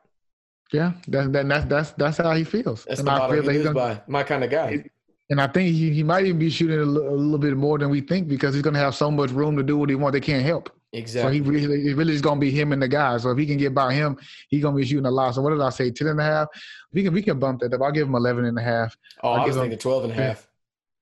Yeah, 0.71 0.93
that, 1.09 1.31
that 1.33 1.47
that's 1.47 1.65
that's 1.65 1.91
that's 1.91 2.17
how 2.17 2.33
he 2.33 2.43
feels. 2.43 2.83
That's 2.85 2.99
and 2.99 3.07
the 3.07 3.11
I 3.11 3.27
he 3.27 3.33
feel 3.33 3.43
that 3.43 3.53
he's 3.53 3.63
gonna, 3.63 3.75
by. 3.75 4.01
My 4.07 4.23
kind 4.23 4.43
of 4.43 4.49
guy. 4.49 4.85
And 5.29 5.39
I 5.41 5.47
think 5.47 5.73
he, 5.73 5.91
he 5.91 6.03
might 6.03 6.25
even 6.25 6.39
be 6.39 6.49
shooting 6.49 6.79
a 6.79 6.83
little 6.83 7.37
bit 7.37 7.55
more 7.55 7.77
than 7.79 7.89
we 7.89 8.01
think 8.01 8.27
because 8.27 8.53
he's 8.53 8.63
gonna 8.63 8.79
have 8.79 8.95
so 8.95 9.09
much 9.09 9.31
room 9.31 9.55
to 9.57 9.63
do 9.63 9.77
what 9.77 9.89
he 9.89 9.95
wants. 9.95 10.13
They 10.13 10.21
can't 10.21 10.43
help. 10.45 10.69
Exactly. 10.91 11.39
So 11.39 11.43
he 11.43 11.49
really, 11.49 11.87
it 11.89 11.95
really 11.97 12.13
is 12.13 12.21
gonna 12.21 12.39
be 12.39 12.51
him 12.51 12.71
and 12.71 12.81
the 12.81 12.87
guy. 12.87 13.17
So 13.17 13.31
if 13.31 13.37
he 13.37 13.45
can 13.45 13.57
get 13.57 13.73
by 13.73 13.93
him, 13.93 14.17
he's 14.49 14.61
gonna 14.61 14.75
be 14.75 14.85
shooting 14.85 15.05
a 15.05 15.11
lot. 15.11 15.33
So 15.35 15.41
what 15.41 15.49
did 15.51 15.61
I 15.61 15.69
say? 15.69 15.89
Ten 15.91 16.07
and 16.07 16.19
a 16.19 16.23
half. 16.23 16.47
We 16.93 17.03
can 17.03 17.13
we 17.13 17.21
can 17.23 17.39
bump 17.39 17.61
that 17.61 17.73
up. 17.73 17.81
I'll 17.81 17.91
give 17.91 18.07
him 18.07 18.15
eleven 18.15 18.45
and 18.45 18.57
a 18.57 18.61
half. 18.61 18.95
oh, 19.23 19.29
I 19.31 19.37
I'll 19.39 19.47
was 19.47 19.55
give 19.55 19.55
him- 19.55 19.69
thinking 19.69 19.79
12 19.79 20.03
and 20.05 20.13
a 20.13 20.15
half. 20.15 20.47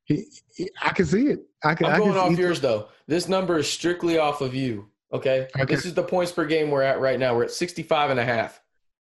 He, 0.05 0.25
he 0.55 0.69
I 0.81 0.89
can 0.89 1.05
see 1.05 1.27
it. 1.27 1.41
I 1.63 1.75
can. 1.75 1.87
I'm 1.87 1.93
I 1.93 1.97
going 1.99 2.11
can 2.11 2.19
off 2.33 2.39
yours 2.39 2.61
though. 2.61 2.87
This 3.07 3.27
number 3.27 3.57
is 3.59 3.69
strictly 3.69 4.17
off 4.17 4.41
of 4.41 4.55
you. 4.55 4.87
Okay? 5.13 5.47
Okay. 5.55 5.65
This 5.65 5.85
is 5.85 5.93
the 5.93 6.03
points 6.03 6.31
per 6.31 6.45
game 6.45 6.71
we're 6.71 6.81
at 6.83 7.01
right 7.01 7.19
now. 7.19 7.35
We're 7.35 7.43
at 7.43 7.51
65 7.51 8.11
and 8.11 8.19
a 8.19 8.23
half. 8.23 8.61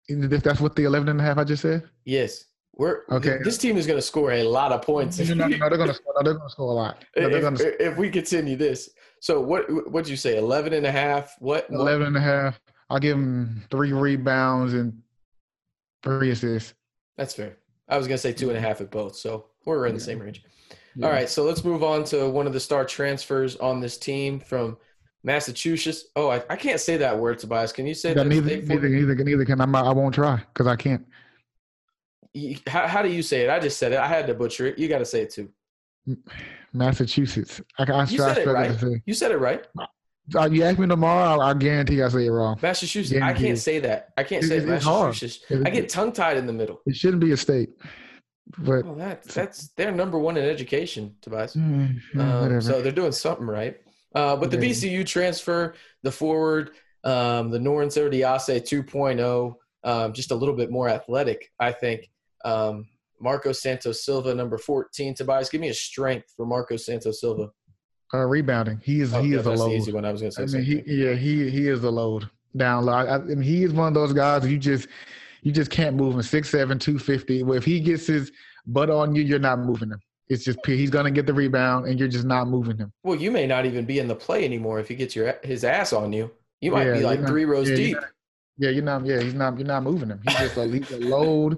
If 0.09 0.43
that's 0.43 0.59
what 0.59 0.75
the 0.75 0.83
11 0.83 1.07
and 1.07 1.19
a 1.21 1.23
half 1.23 1.37
I 1.37 1.45
just 1.45 1.61
said. 1.61 1.83
Yes. 2.03 2.43
We're 2.77 3.03
Okay. 3.09 3.37
This 3.43 3.57
team 3.57 3.77
is 3.77 3.87
going 3.87 3.97
to 3.97 4.01
score 4.01 4.33
a 4.33 4.43
lot 4.43 4.71
of 4.71 4.81
points. 4.81 5.17
No, 5.19 5.33
no, 5.47 5.47
they're 5.69 5.77
gonna 5.77 5.93
score. 5.93 6.13
No, 6.17 6.23
they're 6.23 6.37
gonna 6.37 6.49
score 6.49 6.71
a 6.71 6.75
lot. 6.75 7.05
No, 7.17 7.27
if, 7.29 7.57
score 7.59 7.71
if 7.79 7.97
we 7.97 8.09
continue 8.09 8.55
this. 8.57 8.89
So 9.21 9.39
what 9.39 9.65
what'd 9.91 10.09
you 10.09 10.17
say? 10.17 10.37
11 10.37 10.73
and 10.73 10.85
a 10.85 10.91
half? 10.91 11.35
What? 11.39 11.67
11 11.69 12.07
and 12.07 12.17
a 12.17 12.21
half. 12.21 12.59
I'll 12.89 12.99
give 12.99 13.17
him 13.17 13.63
three 13.71 13.93
rebounds 13.93 14.73
and 14.73 15.01
three 16.03 16.31
assists. 16.31 16.73
That's 17.17 17.33
fair. 17.33 17.57
I 17.87 17.97
was 17.97 18.07
going 18.07 18.15
to 18.17 18.21
say 18.21 18.33
two 18.33 18.49
and 18.49 18.57
a 18.57 18.61
half 18.61 18.81
at 18.81 18.91
both. 18.91 19.15
So 19.15 19.45
we're 19.65 19.87
in 19.87 19.93
the 19.95 19.99
Yeah. 20.01 20.05
same 20.05 20.19
range. 20.19 20.43
Yeah. 20.95 21.07
All 21.07 21.11
right, 21.11 21.29
so 21.29 21.43
let's 21.43 21.63
move 21.65 21.83
on 21.83 22.03
to 22.05 22.29
one 22.29 22.47
of 22.47 22.53
the 22.53 22.59
star 22.59 22.85
transfers 22.85 23.55
on 23.57 23.79
this 23.81 23.97
team 23.97 24.39
from 24.39 24.77
Massachusetts. 25.23 26.05
Oh, 26.15 26.29
I, 26.29 26.43
I 26.49 26.55
can't 26.55 26.79
say 26.79 26.95
that 26.97 27.17
word, 27.19 27.39
Tobias. 27.39 27.71
Can 27.73 27.85
you 27.87 27.93
say 27.93 28.09
Yeah, 28.09 28.15
that? 28.23 28.27
neither, 28.27 28.57
neither, 28.61 28.89
neither, 28.89 29.15
neither 29.15 29.45
can 29.45 29.59
I. 29.59 29.65
I 29.81 29.91
won't 29.91 30.13
try 30.15 30.37
because 30.53 30.67
I 30.67 30.75
can't. 30.75 31.05
You- 32.35 32.57
How, 32.67 32.85
how 32.87 33.01
do 33.01 33.09
you 33.09 33.21
say 33.23 33.41
it? 33.43 33.49
I 33.49 33.59
just 33.59 33.79
said 33.79 33.93
it. 33.93 33.97
I 33.99 34.07
had 34.07 34.27
to 34.27 34.33
butcher 34.33 34.65
it. 34.67 34.77
You 34.77 34.87
got 34.87 34.99
to 34.99 35.05
say 35.05 35.21
it 35.21 35.31
too. 35.31 35.49
Massachusetts. 36.73 37.61
I, 37.79 37.83
I 37.91 38.01
You 38.05 38.17
said 38.17 38.37
it 38.39 38.47
right. 38.47 39.01
You 39.05 39.13
said 39.13 39.31
it 39.31 39.37
right. 39.37 39.65
Uh, 40.35 40.49
you 40.51 40.63
ask 40.63 40.79
me 40.79 40.87
tomorrow, 40.87 41.39
I, 41.39 41.51
I 41.51 41.53
guarantee 41.53 42.01
I 42.01 42.09
say 42.09 42.25
it 42.25 42.31
wrong. 42.31 42.57
Massachusetts. 42.61 43.21
I 43.21 43.33
can't 43.33 43.57
say 43.57 43.79
that. 43.79 44.09
I 44.17 44.23
can't 44.23 44.43
It- 44.43 44.47
say 44.47 44.59
hard. 44.79 45.09
Massachusetts. 45.13 45.45
I 45.65 45.69
get 45.69 45.87
tongue 45.89 46.11
tied 46.11 46.37
in 46.37 46.45
the 46.45 46.53
middle. 46.53 46.81
It 46.85 46.95
shouldn't 46.95 47.21
be 47.21 47.31
a 47.31 47.37
state, 47.37 47.69
but 48.57 48.85
Well, 48.85 48.95
that, 48.95 49.23
that's 49.23 49.69
they're 49.77 49.91
number 49.91 50.17
one 50.19 50.35
in 50.37 50.43
education, 50.43 51.15
Tobias. 51.21 51.55
mm, 51.55 51.97
Um, 52.19 52.61
so 52.61 52.81
they're 52.81 52.91
doing 52.91 53.11
something 53.11 53.45
right. 53.47 53.77
Uh, 54.13 54.35
but 54.35 54.49
the 54.51 54.57
Yeah. 54.57 54.71
VCU 54.71 55.05
transfer, 55.05 55.75
the 56.03 56.11
forward, 56.11 56.71
um, 57.03 57.51
the 57.51 57.59
Norris 57.59 57.97
Odiase 57.97 58.61
2.0, 58.63 59.55
um, 59.83 60.13
just 60.13 60.31
a 60.31 60.35
little 60.35 60.55
bit 60.55 60.71
more 60.71 60.89
athletic, 60.89 61.51
I 61.59 61.71
think. 61.71 62.09
Um, 62.45 62.87
Marco 63.19 63.51
Santos 63.51 64.05
Silva, 64.05 64.33
number 64.35 64.57
14. 64.57 65.15
Tobias, 65.15 65.49
give 65.49 65.61
me 65.61 65.69
a 65.69 65.73
strength 65.73 66.27
for 66.35 66.45
Marco 66.45 66.77
Santos 66.77 67.19
Silva. 67.21 67.49
uh, 68.13 68.19
rebounding. 68.25 68.79
He 68.83 69.01
is 69.01 69.13
Oh, 69.13 69.21
he 69.21 69.29
yeah, 69.33 69.39
is 69.39 69.45
a 69.45 69.51
load. 69.51 69.71
easy 69.73 69.91
one. 69.91 70.05
I 70.05 70.11
was 70.11 70.21
going 70.21 70.31
to 70.31 70.47
say. 70.47 70.57
I 70.59 70.61
mean, 70.61 70.83
he 70.85 71.01
yeah 71.03 71.13
he 71.13 71.49
he 71.49 71.67
is 71.67 71.83
a 71.83 71.89
load 71.89 72.29
down 72.55 72.85
low. 72.85 72.93
I, 72.93 73.15
I 73.15 73.17
mean, 73.19 73.41
he 73.41 73.63
is 73.63 73.73
one 73.73 73.87
of 73.89 73.93
those 73.93 74.13
guys 74.13 74.45
you 74.47 74.57
just 74.57 74.87
you 75.41 75.51
just 75.51 75.71
can't 75.71 75.95
move 75.95 76.13
him. 76.15 76.21
Six 76.21 76.49
seven, 76.49 76.77
two 76.79 76.99
fifty. 76.99 77.41
Well, 77.43 77.57
if 77.57 77.65
he 77.65 77.79
gets 77.79 78.05
his 78.07 78.31
butt 78.67 78.89
on 78.89 79.15
you, 79.15 79.23
you're 79.23 79.39
not 79.39 79.59
moving 79.59 79.89
him. 79.89 79.99
It's 80.27 80.43
just 80.43 80.59
he's 80.65 80.89
gonna 80.89 81.11
get 81.11 81.25
the 81.25 81.33
rebound, 81.33 81.87
and 81.87 81.97
you're 81.99 82.07
just 82.07 82.25
not 82.25 82.47
moving 82.47 82.77
him. 82.77 82.91
Well, 83.03 83.15
you 83.15 83.31
may 83.31 83.45
not 83.47 83.65
even 83.65 83.85
be 83.85 83.99
in 83.99 84.07
the 84.07 84.15
play 84.15 84.43
anymore 84.45 84.79
if 84.79 84.87
he 84.87 84.95
gets 84.95 85.15
your 85.15 85.35
his 85.43 85.63
ass 85.63 85.93
on 85.93 86.13
you. 86.13 86.31
You 86.61 86.71
might 86.71 86.87
Yeah, 86.87 86.93
be 86.95 86.99
like 87.01 87.19
not- 87.21 87.29
three 87.29 87.45
rows 87.45 87.69
yeah, 87.69 87.75
you're 87.75 87.85
deep. 87.87 87.95
not- 87.97 88.05
Yeah, 88.57 88.69
you're 88.71 88.83
not. 88.83 89.05
Yeah, 89.05 89.19
he's 89.21 89.33
not. 89.33 89.57
You're 89.57 89.67
not 89.67 89.83
moving 89.83 90.09
him. 90.09 90.19
He's 90.25 90.35
just 90.37 90.57
a, 90.57 90.65
he's 90.67 90.91
a 90.91 90.99
load 90.99 91.57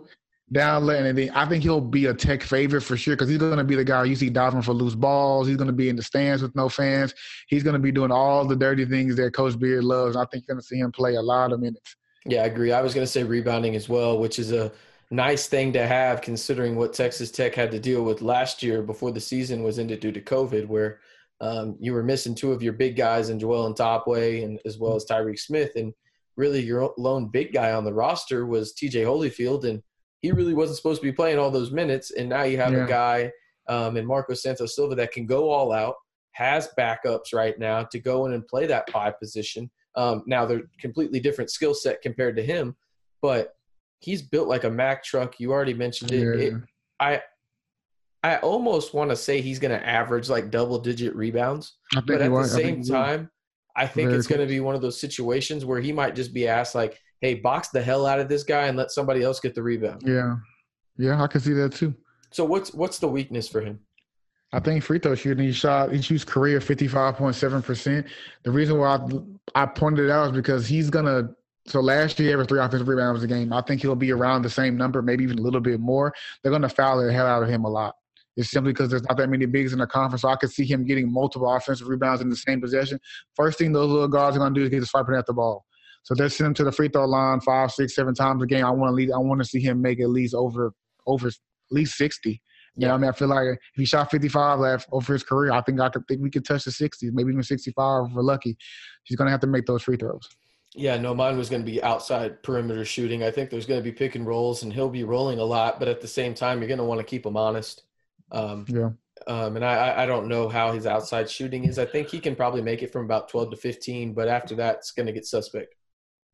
down 0.51 0.85
low, 0.85 0.95
and 0.95 1.17
then 1.17 1.29
I 1.31 1.45
think 1.45 1.63
he'll 1.63 1.81
be 1.81 2.05
a 2.05 2.13
tech 2.13 2.41
favorite 2.41 2.81
for 2.81 2.95
sure 2.95 3.15
because 3.15 3.29
he's 3.29 3.37
going 3.37 3.57
to 3.57 3.63
be 3.63 3.75
the 3.75 3.83
guy 3.83 4.05
you 4.05 4.15
see 4.15 4.29
diving 4.29 4.61
for 4.61 4.73
loose 4.73 4.95
balls. 4.95 5.47
He's 5.47 5.57
going 5.57 5.67
to 5.67 5.73
be 5.73 5.89
in 5.89 5.95
the 5.95 6.03
stands 6.03 6.41
with 6.41 6.55
no 6.55 6.69
fans. 6.69 7.13
He's 7.47 7.63
going 7.63 7.73
to 7.73 7.79
be 7.79 7.91
doing 7.91 8.11
all 8.11 8.45
the 8.45 8.55
dirty 8.55 8.85
things 8.85 9.15
that 9.17 9.33
Coach 9.33 9.59
Beard 9.59 9.83
loves. 9.83 10.15
I 10.15 10.25
think 10.25 10.45
you're 10.47 10.55
going 10.55 10.61
to 10.61 10.67
see 10.67 10.79
him 10.79 10.91
play 10.91 11.15
a 11.15 11.21
lot 11.21 11.51
of 11.51 11.59
minutes. 11.59 11.95
Yeah, 12.25 12.43
I 12.43 12.45
agree. 12.45 12.71
I 12.71 12.81
was 12.81 12.93
going 12.93 13.05
to 13.05 13.11
say 13.11 13.23
rebounding 13.23 13.75
as 13.75 13.89
well, 13.89 14.19
which 14.19 14.39
is 14.39 14.51
a 14.51 14.71
nice 15.11 15.47
thing 15.47 15.73
to 15.73 15.85
have 15.85 16.21
considering 16.21 16.75
what 16.75 16.93
Texas 16.93 17.31
Tech 17.31 17.55
had 17.55 17.71
to 17.71 17.79
deal 17.79 18.03
with 18.03 18.21
last 18.21 18.63
year 18.63 18.81
before 18.81 19.11
the 19.11 19.21
season 19.21 19.63
was 19.63 19.79
ended 19.79 19.99
due 19.99 20.11
to 20.11 20.21
COVID, 20.21 20.67
where 20.67 20.99
um, 21.41 21.77
you 21.79 21.93
were 21.93 22.03
missing 22.03 22.35
two 22.35 22.51
of 22.51 22.63
your 22.63 22.73
big 22.73 22.95
guys 22.95 23.29
in 23.29 23.39
Joel 23.39 23.73
Ntambwe, 23.73 24.43
and 24.43 24.59
as 24.65 24.77
well 24.77 24.95
as 24.95 25.05
Tyreek 25.05 25.39
Smith, 25.39 25.71
and 25.75 25.93
really 26.35 26.61
your 26.61 26.93
lone 26.97 27.27
big 27.27 27.53
guy 27.53 27.73
on 27.73 27.83
the 27.83 27.93
roster 27.93 28.45
was 28.45 28.73
T.J. 28.73 29.03
Holyfield, 29.03 29.65
and 29.65 29.81
he 30.21 30.31
really 30.31 30.53
wasn't 30.53 30.77
supposed 30.77 31.01
to 31.01 31.07
be 31.07 31.11
playing 31.11 31.37
all 31.39 31.51
those 31.51 31.71
minutes, 31.71 32.11
and 32.11 32.27
now 32.29 32.43
you 32.43 32.57
have 32.57 32.73
Yeah. 32.73 32.85
a 32.85 32.87
guy 32.87 33.31
um, 33.69 33.97
in 33.97 34.05
Marco 34.05 34.33
Santos 34.33 34.75
Silva 34.75 34.95
that 34.95 35.11
can 35.11 35.25
go 35.25 35.49
all 35.49 35.71
out, 35.73 35.95
has 36.31 36.69
backups 36.77 37.33
right 37.33 37.57
now 37.59 37.83
to 37.83 37.99
go 37.99 38.25
in 38.25 38.33
and 38.33 38.47
play 38.47 38.65
that 38.65 38.89
five 38.91 39.19
position. 39.19 39.69
Um, 39.95 40.23
now 40.25 40.45
they're 40.45 40.63
completely 40.79 41.19
different 41.19 41.49
skill 41.51 41.73
set 41.73 42.01
compared 42.01 42.35
to 42.37 42.43
him, 42.43 42.75
but 43.21 43.55
he's 43.99 44.21
built 44.21 44.47
like 44.47 44.63
a 44.63 44.69
Mack 44.69 45.03
truck. 45.03 45.39
You 45.39 45.51
already 45.51 45.73
mentioned 45.73 46.11
it. 46.11 46.21
Yeah. 46.39 46.47
it 46.47 46.53
I 46.99 47.21
I 48.23 48.37
almost 48.37 48.93
want 48.93 49.09
to 49.11 49.15
say 49.15 49.41
he's 49.41 49.59
going 49.59 49.77
to 49.77 49.85
average 49.87 50.29
like 50.29 50.49
double 50.49 50.79
digit 50.79 51.15
rebounds, 51.15 51.77
but 52.05 52.21
at 52.21 52.31
the 52.31 52.43
same 52.45 52.63
think 52.75 52.85
he 52.85 52.91
will. 52.91 52.99
time, 52.99 53.31
I 53.75 53.85
think 53.85 54.07
Very 54.07 54.17
it's 54.17 54.27
going 54.27 54.41
to 54.41 54.47
be 54.47 54.59
one 54.59 54.75
of 54.75 54.81
those 54.81 54.99
situations 54.99 55.65
where 55.65 55.79
he 55.79 55.91
might 55.93 56.15
just 56.15 56.33
be 56.33 56.47
asked 56.47 56.73
like, 56.73 56.99
"Hey, 57.21 57.35
box 57.35 57.69
the 57.69 57.81
hell 57.81 58.05
out 58.05 58.19
of 58.19 58.29
this 58.29 58.43
guy 58.43 58.67
and 58.67 58.77
let 58.77 58.91
somebody 58.91 59.23
else 59.23 59.39
get 59.39 59.55
the 59.55 59.63
rebound." 59.63 60.03
Yeah, 60.05 60.35
yeah, 60.97 61.21
I 61.21 61.27
can 61.27 61.41
see 61.41 61.53
that 61.53 61.73
too. 61.73 61.93
So 62.31 62.45
what's 62.45 62.73
what's 62.73 62.99
the 62.99 63.07
weakness 63.07 63.47
for 63.47 63.61
him? 63.61 63.79
I 64.53 64.59
think 64.61 64.83
free 64.83 64.99
throw 64.99 65.15
shooting, 65.15 65.45
he 65.45 65.51
shot, 65.51 65.91
he 65.91 66.01
shoots 66.01 66.23
career 66.23 66.59
55.7%. 66.59 68.05
The 68.43 68.51
reason 68.51 68.77
why 68.77 68.95
I, 68.95 69.63
I 69.63 69.65
pointed 69.65 70.05
it 70.05 70.11
out 70.11 70.27
is 70.27 70.31
because 70.31 70.65
he's 70.65 70.89
going 70.89 71.05
to, 71.05 71.35
so 71.65 71.81
last 71.81 72.17
year, 72.17 72.31
averaged 72.31 72.49
three 72.49 72.59
offensive 72.61 72.87
rebounds 72.87 73.21
a 73.23 73.27
game. 73.27 73.51
I 73.51 73.61
think 73.61 73.81
he'll 73.81 73.95
be 73.95 74.13
around 74.13 74.43
the 74.43 74.49
same 74.49 74.77
number, 74.77 75.01
maybe 75.01 75.25
even 75.25 75.39
a 75.39 75.41
little 75.41 75.59
bit 75.59 75.81
more. 75.81 76.13
They're 76.41 76.51
going 76.51 76.61
to 76.61 76.69
foul 76.69 77.03
the 77.03 77.11
hell 77.11 77.27
out 77.27 77.43
of 77.43 77.49
him 77.49 77.65
a 77.65 77.69
lot. 77.69 77.95
It's 78.37 78.49
simply 78.49 78.71
because 78.71 78.89
there's 78.89 79.03
not 79.03 79.17
that 79.17 79.29
many 79.29 79.45
bigs 79.47 79.73
in 79.73 79.79
the 79.79 79.87
conference. 79.87 80.21
So 80.21 80.29
I 80.29 80.37
could 80.37 80.51
see 80.51 80.63
him 80.63 80.85
getting 80.85 81.11
multiple 81.11 81.51
offensive 81.53 81.89
rebounds 81.89 82.21
in 82.21 82.29
the 82.29 82.35
same 82.37 82.61
possession. 82.61 82.99
First 83.35 83.57
thing 83.57 83.73
those 83.73 83.89
little 83.89 84.07
guards 84.07 84.37
are 84.37 84.39
going 84.39 84.53
to 84.53 84.59
do 84.59 84.63
is 84.63 84.69
get 84.69 84.79
to 84.79 84.85
swiping 84.85 85.15
at 85.15 85.25
the 85.25 85.33
ball. 85.33 85.65
So 86.07 86.15
they're 86.15 86.29
sending 86.29 86.51
him 86.51 86.53
to 86.53 86.63
the 86.63 86.71
free 86.71 86.87
throw 86.87 87.03
line 87.05 87.41
five, 87.41 87.69
six, 87.69 87.93
seven 87.93 88.13
times 88.15 88.41
a 88.41 88.45
game. 88.47 88.63
I 88.63 88.69
want 88.69 88.91
to 88.91 88.93
lead, 88.95 89.11
I 89.11 89.17
want 89.17 89.41
to 89.41 89.45
see 89.45 89.59
him 89.59 89.81
make 89.81 89.99
at 89.99 90.07
least 90.07 90.33
over 90.33 90.71
over 91.05 91.27
at 91.27 91.33
least 91.69 91.97
sixty. 91.97 92.41
Yeah, 92.77 92.93
I 92.93 92.97
mean, 92.97 93.09
I 93.09 93.11
feel 93.11 93.27
like 93.27 93.47
if 93.47 93.59
he 93.75 93.83
shot 93.83 94.09
55 94.09 94.59
last 94.59 94.87
over 94.93 95.11
his 95.11 95.23
career, 95.23 95.51
I 95.51 95.59
think 95.61 95.81
I 95.81 95.89
could 95.89 96.07
think 96.07 96.21
we 96.21 96.29
could 96.29 96.45
touch 96.45 96.63
the 96.63 96.71
60s, 96.71 97.11
maybe 97.11 97.31
even 97.31 97.43
65 97.43 98.05
if 98.05 98.13
we're 98.13 98.21
lucky. 98.21 98.55
He's 99.03 99.17
gonna 99.17 99.31
have 99.31 99.39
to 99.41 99.47
make 99.47 99.65
those 99.65 99.81
free 99.83 99.97
throws. 99.97 100.29
Yeah, 100.73 100.95
no, 100.95 101.13
mine 101.13 101.37
was 101.37 101.49
going 101.49 101.63
to 101.63 101.69
be 101.71 101.81
outside 101.83 102.41
perimeter 102.43 102.85
shooting. 102.85 103.23
I 103.23 103.31
think 103.31 103.49
there's 103.49 103.65
going 103.65 103.79
to 103.79 103.83
be 103.83 103.91
pick 103.91 104.13
and 104.15 104.25
rolls, 104.27 104.61
and 104.63 104.71
he'll 104.71 104.89
be 104.89 105.03
rolling 105.03 105.39
a 105.39 105.43
lot. 105.43 105.79
But 105.79 105.87
at 105.87 106.01
the 106.01 106.07
same 106.07 106.33
time, 106.35 106.59
you're 106.59 106.67
going 106.67 106.77
to 106.77 106.83
want 106.83 106.99
to 106.99 107.05
keep 107.05 107.25
him 107.25 107.35
honest. 107.35 107.83
Um, 108.31 108.63
Yeah. 108.67 108.91
um, 109.25 109.55
and 109.55 109.65
I, 109.65 109.73
I- 109.89 110.03
I 110.03 110.05
don't 110.05 110.27
know 110.27 110.47
how 110.49 110.73
his 110.73 110.85
outside 110.85 111.31
shooting 111.31 111.63
is. 111.63 111.79
I 111.79 111.85
think 111.85 112.09
he 112.09 112.19
can 112.19 112.35
probably 112.35 112.61
make 112.61 112.83
it 112.83 112.91
from 112.91 113.05
about 113.05 113.27
12 113.29 113.51
to 113.51 113.57
15, 113.57 114.13
but 114.13 114.27
after 114.27 114.53
that, 114.55 114.75
it's 114.75 114.91
going 114.91 115.07
to 115.07 115.13
get 115.13 115.25
suspect. 115.25 115.73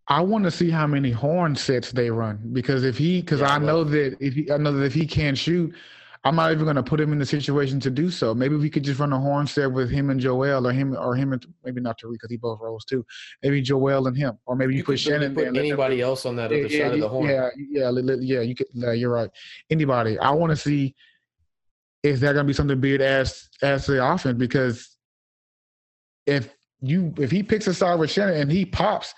I 0.07 0.21
want 0.21 0.43
to 0.43 0.51
see 0.51 0.69
how 0.69 0.85
many 0.85 1.11
horn 1.11 1.55
sets 1.55 1.91
they 1.91 2.09
run 2.09 2.39
because 2.51 2.83
if 2.83 2.97
he, 2.97 3.21
because 3.21 3.39
Yeah, 3.39 3.53
I 3.53 3.57
know 3.59 3.83
that 3.85 4.17
if 4.19 4.33
he, 4.33 4.51
I 4.51 4.57
know 4.57 4.73
that 4.73 4.83
if 4.83 4.93
he 4.93 5.07
can't 5.07 5.37
shoot, 5.37 5.73
I'm 6.25 6.35
not 6.37 6.51
even 6.51 6.63
going 6.63 6.77
to 6.77 6.83
put 6.83 7.01
him 7.01 7.11
in 7.11 7.19
the 7.19 7.25
situation 7.25 7.79
to 7.81 7.89
do 7.89 8.09
so. 8.09 8.33
Maybe 8.33 8.55
we 8.55 8.69
could 8.69 8.83
just 8.83 8.99
run 8.99 9.11
a 9.11 9.19
horn 9.19 9.45
set 9.45 9.69
with 9.71 9.89
him 9.89 10.09
and 10.09 10.19
Joel, 10.19 10.67
or 10.67 10.71
him, 10.71 10.95
or 10.95 11.15
him 11.15 11.33
and 11.33 11.45
maybe 11.65 11.81
not 11.81 11.99
Tyreek 11.99 12.13
because 12.13 12.31
he 12.31 12.37
both 12.37 12.59
rolls 12.61 12.85
too. 12.85 13.05
Maybe 13.41 13.61
Joel 13.61 14.07
and 14.07 14.15
him, 14.15 14.37
or 14.45 14.55
maybe 14.55 14.73
you, 14.73 14.79
You 14.79 14.83
put 14.85 14.99
Shannon 14.99 15.33
there. 15.33 15.45
put 15.45 15.47
and 15.47 15.55
let 15.55 15.61
them 15.63 15.71
anybody 15.71 16.01
else 16.01 16.25
on 16.25 16.37
that 16.37 16.45
other 16.45 16.67
yeah, 16.67 16.85
side 16.85 16.93
of 16.93 16.99
the 17.01 17.09
horn. 17.09 17.29
Yeah, 17.29 17.49
yeah, 17.57 17.91
yeah. 18.21 18.41
You 18.41 18.55
could, 18.55 18.67
yeah, 18.73 18.93
you're 18.93 19.11
right. 19.11 19.29
Anybody. 19.69 20.17
I 20.19 20.31
want 20.31 20.51
to 20.51 20.55
see 20.55 20.95
is 22.03 22.19
that 22.19 22.33
going 22.33 22.45
to 22.45 22.47
be 22.47 22.53
something 22.53 22.79
big 22.79 23.01
as 23.01 23.49
as 23.61 23.85
the 23.85 24.05
offense 24.05 24.37
because 24.37 24.95
if 26.25 26.53
you 26.81 27.13
if 27.17 27.31
he 27.31 27.43
picks 27.43 27.67
a 27.67 27.73
side 27.73 27.99
with 27.99 28.11
Shannon 28.11 28.35
and 28.35 28.51
he 28.51 28.65
pops, 28.65 29.13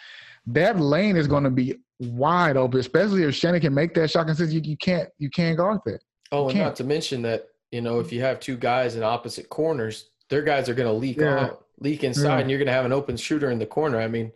that 0.48 0.80
lane 0.80 1.16
is 1.18 1.28
going 1.28 1.44
to 1.44 1.50
be 1.50 1.76
wide 2.00 2.58
open. 2.58 2.80
Especially 2.80 3.24
if 3.24 3.36
Shannon 3.36 3.62
can 3.62 3.74
make 3.74 3.94
that 3.96 4.10
shot 4.12 4.28
and 4.28 4.38
says 4.38 4.54
you, 4.54 4.62
you 4.64 4.78
can't 4.78 5.10
you 5.18 5.30
can't 5.30 5.58
guard 5.58 5.80
that. 5.86 6.02
Oh, 6.32 6.50
and 6.50 6.58
not 6.60 6.76
to 6.78 6.84
mention 6.84 7.22
that 7.24 7.48
you 7.72 7.82
know 7.82 8.00
if 8.00 8.12
you 8.12 8.22
have 8.22 8.40
two 8.40 8.58
guys 8.58 8.96
in 8.96 9.04
opposite 9.04 9.50
corners, 9.50 10.10
their 10.30 10.42
guys 10.42 10.70
are 10.70 10.74
going 10.74 10.88
to 10.88 10.94
leak 10.94 11.18
Yeah. 11.18 11.40
out, 11.46 11.66
leak 11.80 12.04
inside, 12.04 12.24
Yeah. 12.36 12.40
and 12.40 12.50
you're 12.50 12.60
going 12.60 12.68
to 12.68 12.74
have 12.74 12.86
an 12.86 12.94
open 12.94 13.18
shooter 13.18 13.52
in 13.52 13.60
the 13.60 13.66
corner. 13.66 14.00
I 14.00 14.08
mean, 14.08 14.32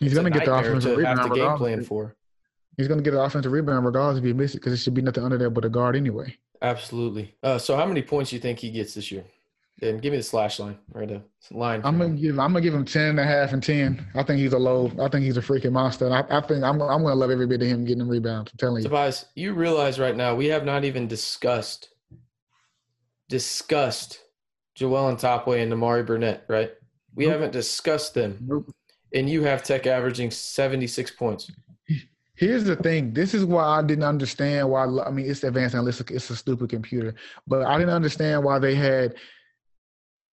He's 0.00 0.14
going 0.14 0.24
to 0.24 0.30
get 0.30 0.44
the 0.44 0.54
offensive 0.54 0.96
to 0.96 1.04
have 1.04 1.18
rebound 1.18 1.34
game 1.34 1.56
plan 1.56 1.82
for. 1.84 2.14
He's 2.76 2.88
going 2.88 2.98
to 2.98 3.04
get 3.04 3.12
an 3.14 3.20
offensive 3.20 3.52
rebound 3.52 3.84
regardless 3.84 4.18
if 4.18 4.24
he 4.24 4.32
misses 4.32 4.54
because 4.56 4.72
it 4.72 4.78
should 4.78 4.94
be 4.94 5.02
nothing 5.02 5.24
under 5.24 5.36
there 5.36 5.50
but 5.50 5.64
a 5.64 5.68
guard 5.68 5.96
anyway. 5.96 6.34
Absolutely. 6.62 7.34
Uh, 7.42 7.58
so, 7.58 7.76
how 7.76 7.84
many 7.86 8.00
points 8.02 8.30
do 8.30 8.36
you 8.36 8.42
think 8.42 8.58
he 8.58 8.70
gets 8.70 8.94
this 8.94 9.10
year? 9.10 9.24
And 9.82 10.02
give 10.02 10.10
me 10.12 10.18
the 10.18 10.22
slash 10.22 10.58
line 10.58 10.78
or 10.94 11.06
the 11.06 11.22
line. 11.50 11.80
I'm 11.84 11.98
gonna 11.98 12.10
give 12.14 12.38
I'm 12.38 12.52
gonna 12.52 12.60
give 12.60 12.74
him 12.74 12.84
10 12.84 13.02
and 13.10 13.20
a 13.20 13.24
half 13.24 13.52
and 13.54 13.62
10. 13.62 14.06
I 14.14 14.22
think 14.22 14.38
he's 14.40 14.52
a 14.52 14.58
low. 14.58 14.90
I 15.00 15.08
think 15.08 15.24
he's 15.24 15.36
a 15.38 15.40
freaking 15.40 15.72
monster. 15.72 16.04
And 16.04 16.14
I, 16.14 16.24
I 16.28 16.40
think 16.42 16.62
I'm 16.64 16.80
I'm 16.82 17.02
gonna 17.02 17.14
love 17.14 17.30
every 17.30 17.46
bit 17.46 17.62
of 17.62 17.68
him 17.68 17.84
getting 17.84 18.06
rebounds. 18.06 18.52
I'm 18.52 18.58
telling 18.58 18.82
you. 18.82 18.88
Tobias, 18.88 19.26
you 19.34 19.54
realize 19.54 19.98
right 19.98 20.16
now 20.16 20.34
we 20.34 20.46
have 20.46 20.64
not 20.64 20.84
even 20.84 21.08
discussed 21.08 21.88
discussed 23.28 24.20
Joel 24.74 25.14
Ntambwe 25.16 25.62
and 25.62 25.72
Nimari 25.72 26.04
Burnett, 26.06 26.44
right? 26.48 26.72
We 27.14 27.24
Nope. 27.24 27.32
haven't 27.32 27.52
discussed 27.52 28.14
them. 28.14 28.38
Nope. 28.40 28.70
And 29.14 29.28
you 29.28 29.42
have 29.42 29.62
Tech 29.62 29.86
averaging 29.86 30.30
76 30.30 31.10
points. 31.12 31.50
Here's 32.34 32.64
the 32.64 32.76
thing. 32.76 33.12
This 33.12 33.34
is 33.34 33.44
why 33.44 33.64
I 33.64 33.82
didn't 33.82 34.04
understand 34.04 34.70
why. 34.70 34.84
I 34.84 35.10
mean, 35.10 35.28
it's 35.30 35.44
advanced 35.44 35.74
analytics. 35.74 36.10
It's 36.10 36.30
a 36.30 36.36
stupid 36.36 36.70
computer, 36.70 37.14
but 37.46 37.66
I 37.66 37.76
didn't 37.78 37.92
understand 37.92 38.42
why 38.44 38.58
they 38.58 38.74
had 38.74 39.14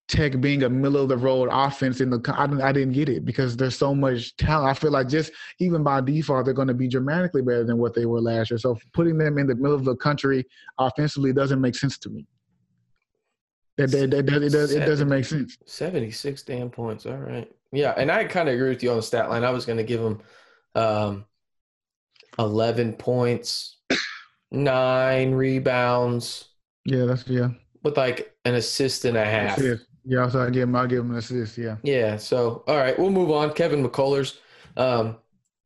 Tech 0.08 0.40
being 0.40 0.64
a 0.64 0.70
middle 0.70 1.02
of 1.02 1.10
the 1.10 1.18
road 1.18 1.50
offense 1.52 2.00
in 2.00 2.10
the. 2.10 2.34
I 2.38 2.48
didn't, 2.48 2.62
I 2.62 2.72
didn't 2.72 2.94
get 2.94 3.10
it 3.10 3.26
because 3.26 3.58
there's 3.58 3.78
so 3.78 3.94
much 3.94 4.36
talent. 4.38 4.70
I 4.70 4.74
feel 4.74 4.92
like 4.92 5.10
just 5.10 5.34
even 5.60 5.84
by 5.84 6.00
default, 6.00 6.46
they're 6.46 6.54
going 6.54 6.70
to 6.70 6.74
be 6.74 6.88
dramatically 6.88 7.42
better 7.42 7.66
than 7.66 7.78
what 7.78 7.94
they 7.94 8.06
were 8.06 8.22
last 8.22 8.50
year. 8.52 8.58
So 8.58 8.78
putting 8.94 9.18
them 9.18 9.38
in 9.38 9.48
the 9.48 9.56
middle 9.56 9.76
of 9.76 9.84
the 9.84 9.98
country 9.98 10.46
offensively 10.80 11.34
doesn't 11.34 11.60
make 11.60 11.76
sense 11.76 11.98
to 12.00 12.10
me. 12.10 12.26
That 13.78 13.94
it, 13.94 14.14
it, 14.14 14.30
it, 14.30 14.52
does, 14.52 14.72
it 14.72 14.86
doesn't 14.86 15.10
make 15.10 15.26
sense. 15.26 15.58
76 15.66 16.42
damn 16.44 16.70
points. 16.70 17.06
All 17.06 17.18
right. 17.18 17.52
Yeah, 17.72 17.94
and 17.98 18.10
I 18.10 18.24
kind 18.24 18.48
of 18.48 18.56
agree 18.56 18.70
with 18.70 18.82
you 18.82 18.92
on 18.92 18.98
the 18.98 19.04
stat 19.04 19.30
line. 19.30 19.44
I 19.44 19.52
was 19.52 19.66
going 19.66 19.78
to 19.78 19.84
give 19.84 20.02
him 20.02 20.22
um, 20.74 21.26
11 22.40 22.94
points, 22.94 23.78
nine 24.52 25.34
rebounds, 25.34 26.46
Yeah, 26.86 27.06
that's 27.06 27.28
yeah. 27.28 27.50
with 27.84 27.98
like 27.98 28.34
an 28.46 28.56
assist 28.56 29.06
and 29.06 29.18
a 29.18 29.26
half. 29.26 29.60
Yeah, 30.10 30.30
so 30.30 30.42
I 30.42 30.50
give 30.50 30.64
him. 30.64 30.76
I 30.76 30.88
give 30.88 31.00
him 31.00 31.12
an 31.12 31.18
assist. 31.18 31.58
Yeah. 31.58 31.76
Yeah. 31.84 32.16
So, 32.16 32.64
all 32.66 32.78
right, 32.78 32.98
we'll 32.98 33.10
move 33.10 33.30
on. 33.30 33.54
Kevin 33.54 33.86
McCullers 33.86 34.38
um, 34.78 35.18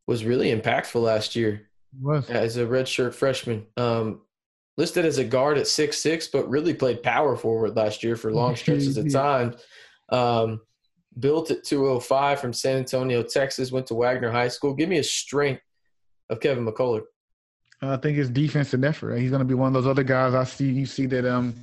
was 0.08 0.26
really 0.26 0.50
impactful 0.50 1.02
last 1.02 1.36
year 1.36 1.70
Was. 2.02 2.28
as 2.28 2.58
a 2.58 2.66
redshirt 2.66 3.14
freshman. 3.14 3.68
Um, 3.78 4.22
listed 4.78 5.06
as 5.06 5.20
a 5.20 5.24
guard 5.24 5.60
at 5.60 5.68
six 5.68 6.00
six, 6.00 6.28
but 6.28 6.50
really 6.50 6.74
played 6.74 7.04
power 7.04 7.36
forward 7.36 7.76
last 7.76 8.04
year 8.04 8.16
for 8.16 8.32
long 8.32 8.56
stretches 8.56 8.98
of 8.98 9.12
time. 9.14 9.56
Um, 10.10 10.62
built 11.20 11.52
at 11.52 11.64
205 11.64 12.40
from 12.40 12.54
San 12.54 12.78
Antonio, 12.78 13.22
Texas, 13.22 13.72
went 13.72 13.86
to 13.88 13.94
Wagner 13.94 14.32
High 14.32 14.48
School. 14.48 14.74
Give 14.74 14.90
me 14.90 14.98
a 14.98 15.04
strength 15.04 15.62
of 16.30 16.40
Kevin 16.40 16.66
McCullar. 16.66 17.04
I 17.84 17.98
think 17.98 18.18
it's 18.18 18.30
defense 18.30 18.74
and 18.74 18.86
effort. 18.86 19.18
He's 19.18 19.30
going 19.30 19.40
to 19.40 19.46
be 19.46 19.54
one 19.54 19.68
of 19.68 19.74
those 19.74 19.90
other 19.90 20.04
guys. 20.04 20.34
I 20.34 20.46
see. 20.46 20.72
You 20.72 20.86
see 20.88 21.06
that. 21.08 21.26
Um, 21.26 21.54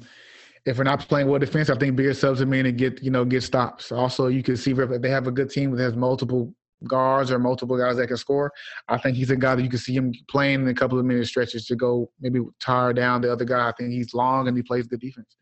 if 0.66 0.78
we're 0.78 0.84
not 0.84 1.00
playing 1.00 1.28
well 1.28 1.38
defense, 1.38 1.70
I 1.70 1.76
think 1.76 1.96
bigger 1.96 2.14
subs 2.14 2.40
him 2.40 2.52
in 2.52 2.66
and 2.66 2.76
get 2.76 3.02
you 3.02 3.10
know 3.10 3.24
get 3.24 3.42
stops. 3.42 3.92
Also, 3.92 4.26
you 4.28 4.42
can 4.42 4.56
see 4.56 4.72
if 4.72 5.02
they 5.02 5.10
have 5.10 5.26
a 5.26 5.30
good 5.32 5.50
team 5.50 5.70
that 5.72 5.82
has 5.82 5.96
multiple 5.96 6.52
guards 6.84 7.30
or 7.32 7.38
multiple 7.38 7.76
guys 7.76 7.96
that 7.96 8.06
can 8.06 8.16
score. 8.16 8.52
I 8.88 8.98
think 8.98 9.16
he's 9.16 9.30
a 9.30 9.36
guy 9.36 9.56
that 9.56 9.62
you 9.62 9.68
can 9.68 9.78
see 9.80 9.94
him 9.94 10.12
playing 10.30 10.62
in 10.62 10.68
a 10.68 10.74
couple 10.74 10.98
of 10.98 11.04
minute 11.04 11.26
stretches 11.26 11.66
to 11.66 11.76
go 11.76 12.10
maybe 12.20 12.40
tire 12.60 12.92
down 12.92 13.20
the 13.20 13.32
other 13.32 13.44
guy. 13.44 13.68
I 13.68 13.72
think 13.72 13.90
he's 13.90 14.14
long 14.14 14.46
and 14.46 14.56
he 14.56 14.62
plays 14.62 14.86
good 14.86 15.00
defense. 15.00 15.36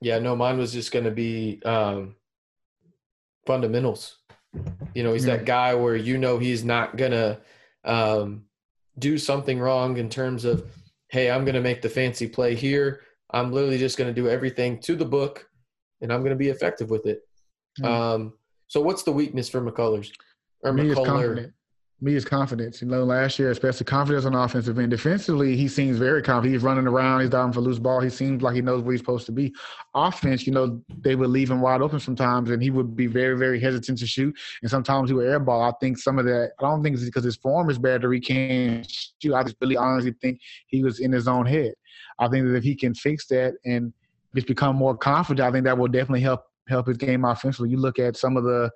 Yeah, 0.00 0.18
no, 0.18 0.34
mine 0.34 0.56
was 0.56 0.72
just 0.72 0.92
going 0.92 1.04
to 1.04 1.10
be 1.10 1.60
um, 1.64 2.14
fundamentals. 3.46 4.16
You 4.94 5.02
know, 5.02 5.12
he's 5.12 5.26
Yeah. 5.26 5.36
that 5.36 5.44
guy 5.44 5.74
where 5.74 5.96
you 5.96 6.18
know 6.18 6.38
he's 6.38 6.64
not 6.64 6.96
going 6.96 7.12
to 7.12 7.40
um, 7.84 8.44
do 8.98 9.18
something 9.18 9.58
wrong 9.58 9.96
in 9.98 10.08
terms 10.08 10.44
of, 10.44 10.64
hey, 11.08 11.30
I'm 11.30 11.44
going 11.44 11.54
to 11.54 11.60
make 11.60 11.82
the 11.82 11.88
fancy 11.88 12.28
play 12.28 12.54
here. 12.54 13.02
I'm 13.32 13.52
literally 13.52 13.78
just 13.78 13.96
going 13.98 14.12
to 14.12 14.20
do 14.20 14.28
everything 14.28 14.80
to 14.80 14.96
the 14.96 15.04
book, 15.04 15.48
and 16.00 16.12
I'm 16.12 16.20
going 16.20 16.30
to 16.30 16.36
be 16.36 16.48
effective 16.48 16.90
with 16.90 17.06
it. 17.06 17.20
Yeah. 17.78 18.12
Um, 18.12 18.34
so, 18.68 18.80
what's 18.80 19.02
the 19.02 19.12
weakness 19.12 19.48
for 19.48 19.60
McCullers 19.60 20.10
or 20.62 20.72
Me 20.72 20.84
McCullar? 20.84 21.52
Me 22.02 22.14
is 22.14 22.24
confidence. 22.24 22.80
You 22.80 22.88
know, 22.88 23.04
last 23.04 23.38
year, 23.38 23.50
especially 23.50 23.84
confidence 23.84 24.24
on 24.24 24.34
offensive 24.34 24.78
end. 24.78 24.90
Defensively, 24.90 25.54
he 25.54 25.68
seems 25.68 25.98
very 25.98 26.22
confident. 26.22 26.54
He's 26.54 26.62
running 26.62 26.86
around. 26.86 27.20
He's 27.20 27.28
diving 27.28 27.52
for 27.52 27.60
loose 27.60 27.78
ball. 27.78 28.00
He 28.00 28.08
seems 28.08 28.42
like 28.42 28.54
he 28.54 28.62
knows 28.62 28.82
where 28.82 28.92
he's 28.92 29.00
supposed 29.00 29.26
to 29.26 29.32
be. 29.32 29.52
Offense, 29.94 30.46
you 30.46 30.52
know, 30.52 30.80
they 31.02 31.14
would 31.14 31.28
leave 31.28 31.50
him 31.50 31.60
wide 31.60 31.82
open 31.82 32.00
sometimes, 32.00 32.50
and 32.50 32.62
he 32.62 32.70
would 32.70 32.96
be 32.96 33.06
very, 33.06 33.36
very 33.36 33.60
hesitant 33.60 33.98
to 33.98 34.06
shoot. 34.06 34.34
And 34.62 34.70
sometimes 34.70 35.10
he 35.10 35.14
would 35.14 35.26
airball. 35.26 35.68
I 35.68 35.74
think 35.78 35.98
some 35.98 36.18
of 36.18 36.24
that. 36.24 36.52
I 36.58 36.62
don't 36.62 36.82
think 36.82 36.94
it's 36.94 37.04
because 37.04 37.24
his 37.24 37.36
form 37.36 37.68
is 37.68 37.78
bad 37.78 38.02
or 38.02 38.12
he 38.12 38.20
can't 38.20 38.90
shoot. 39.20 39.34
I 39.34 39.42
just 39.42 39.56
really 39.60 39.76
honestly 39.76 40.14
think 40.22 40.40
he 40.68 40.82
was 40.82 41.00
in 41.00 41.12
his 41.12 41.28
own 41.28 41.44
head. 41.44 41.74
I 42.18 42.28
think 42.28 42.46
that 42.46 42.56
if 42.56 42.64
he 42.64 42.74
can 42.74 42.94
fix 42.94 43.26
that 43.28 43.54
and 43.64 43.92
just 44.34 44.46
become 44.46 44.76
more 44.76 44.96
confident, 44.96 45.46
I 45.46 45.52
think 45.52 45.64
that 45.64 45.76
will 45.76 45.88
definitely 45.88 46.20
help 46.20 46.44
help 46.68 46.86
his 46.86 46.96
game 46.96 47.24
offensively. 47.24 47.70
You 47.70 47.78
look 47.78 47.98
at 47.98 48.16
some 48.16 48.36
of 48.36 48.44
the 48.44 48.70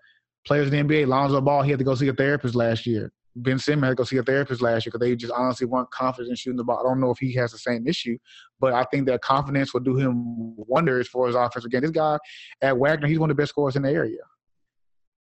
players 0.45 0.71
in 0.73 0.89
the 0.89 0.95
NBA, 0.95 1.07
Lonzo 1.07 1.41
Ball, 1.41 1.63
he 1.63 1.71
had 1.71 1.79
to 1.79 1.85
go 1.85 1.95
see 1.95 2.09
a 2.09 2.13
therapist 2.13 2.55
last 2.55 2.87
year. 2.87 3.13
Ben 3.37 3.59
Simmons 3.59 3.85
had 3.85 3.91
to 3.91 3.95
go 3.97 4.05
see 4.05 4.17
a 4.19 4.23
therapist 4.23 4.63
last 4.63 4.87
year 4.87 4.93
because 4.93 5.01
they 5.01 5.17
just 5.17 5.33
honestly 5.33 5.67
weren't 5.67 5.91
confident 5.91 6.31
in 6.31 6.37
shooting 6.37 6.57
the 6.57 6.65
ball. 6.65 6.79
I 6.79 6.89
don't 6.89 7.01
know 7.01 7.11
if 7.11 7.19
he 7.19 7.33
has 7.35 7.51
the 7.51 7.59
same 7.59 7.87
issue, 7.87 8.17
but 8.61 8.73
I 8.73 8.85
think 8.85 9.07
that 9.07 9.23
confidence 9.23 9.75
will 9.75 9.81
do 9.81 9.97
him 9.97 10.55
wonders 10.57 11.09
for 11.09 11.27
his 11.27 11.35
offense. 11.35 11.65
Again, 11.65 11.83
this 11.83 11.91
guy 11.91 12.19
at 12.63 12.77
Wagner, 12.79 13.09
he's 13.09 13.19
one 13.19 13.31
of 13.31 13.37
the 13.37 13.41
best 13.41 13.51
scorers 13.51 13.75
in 13.75 13.83
the 13.83 13.91
area. 13.91 14.21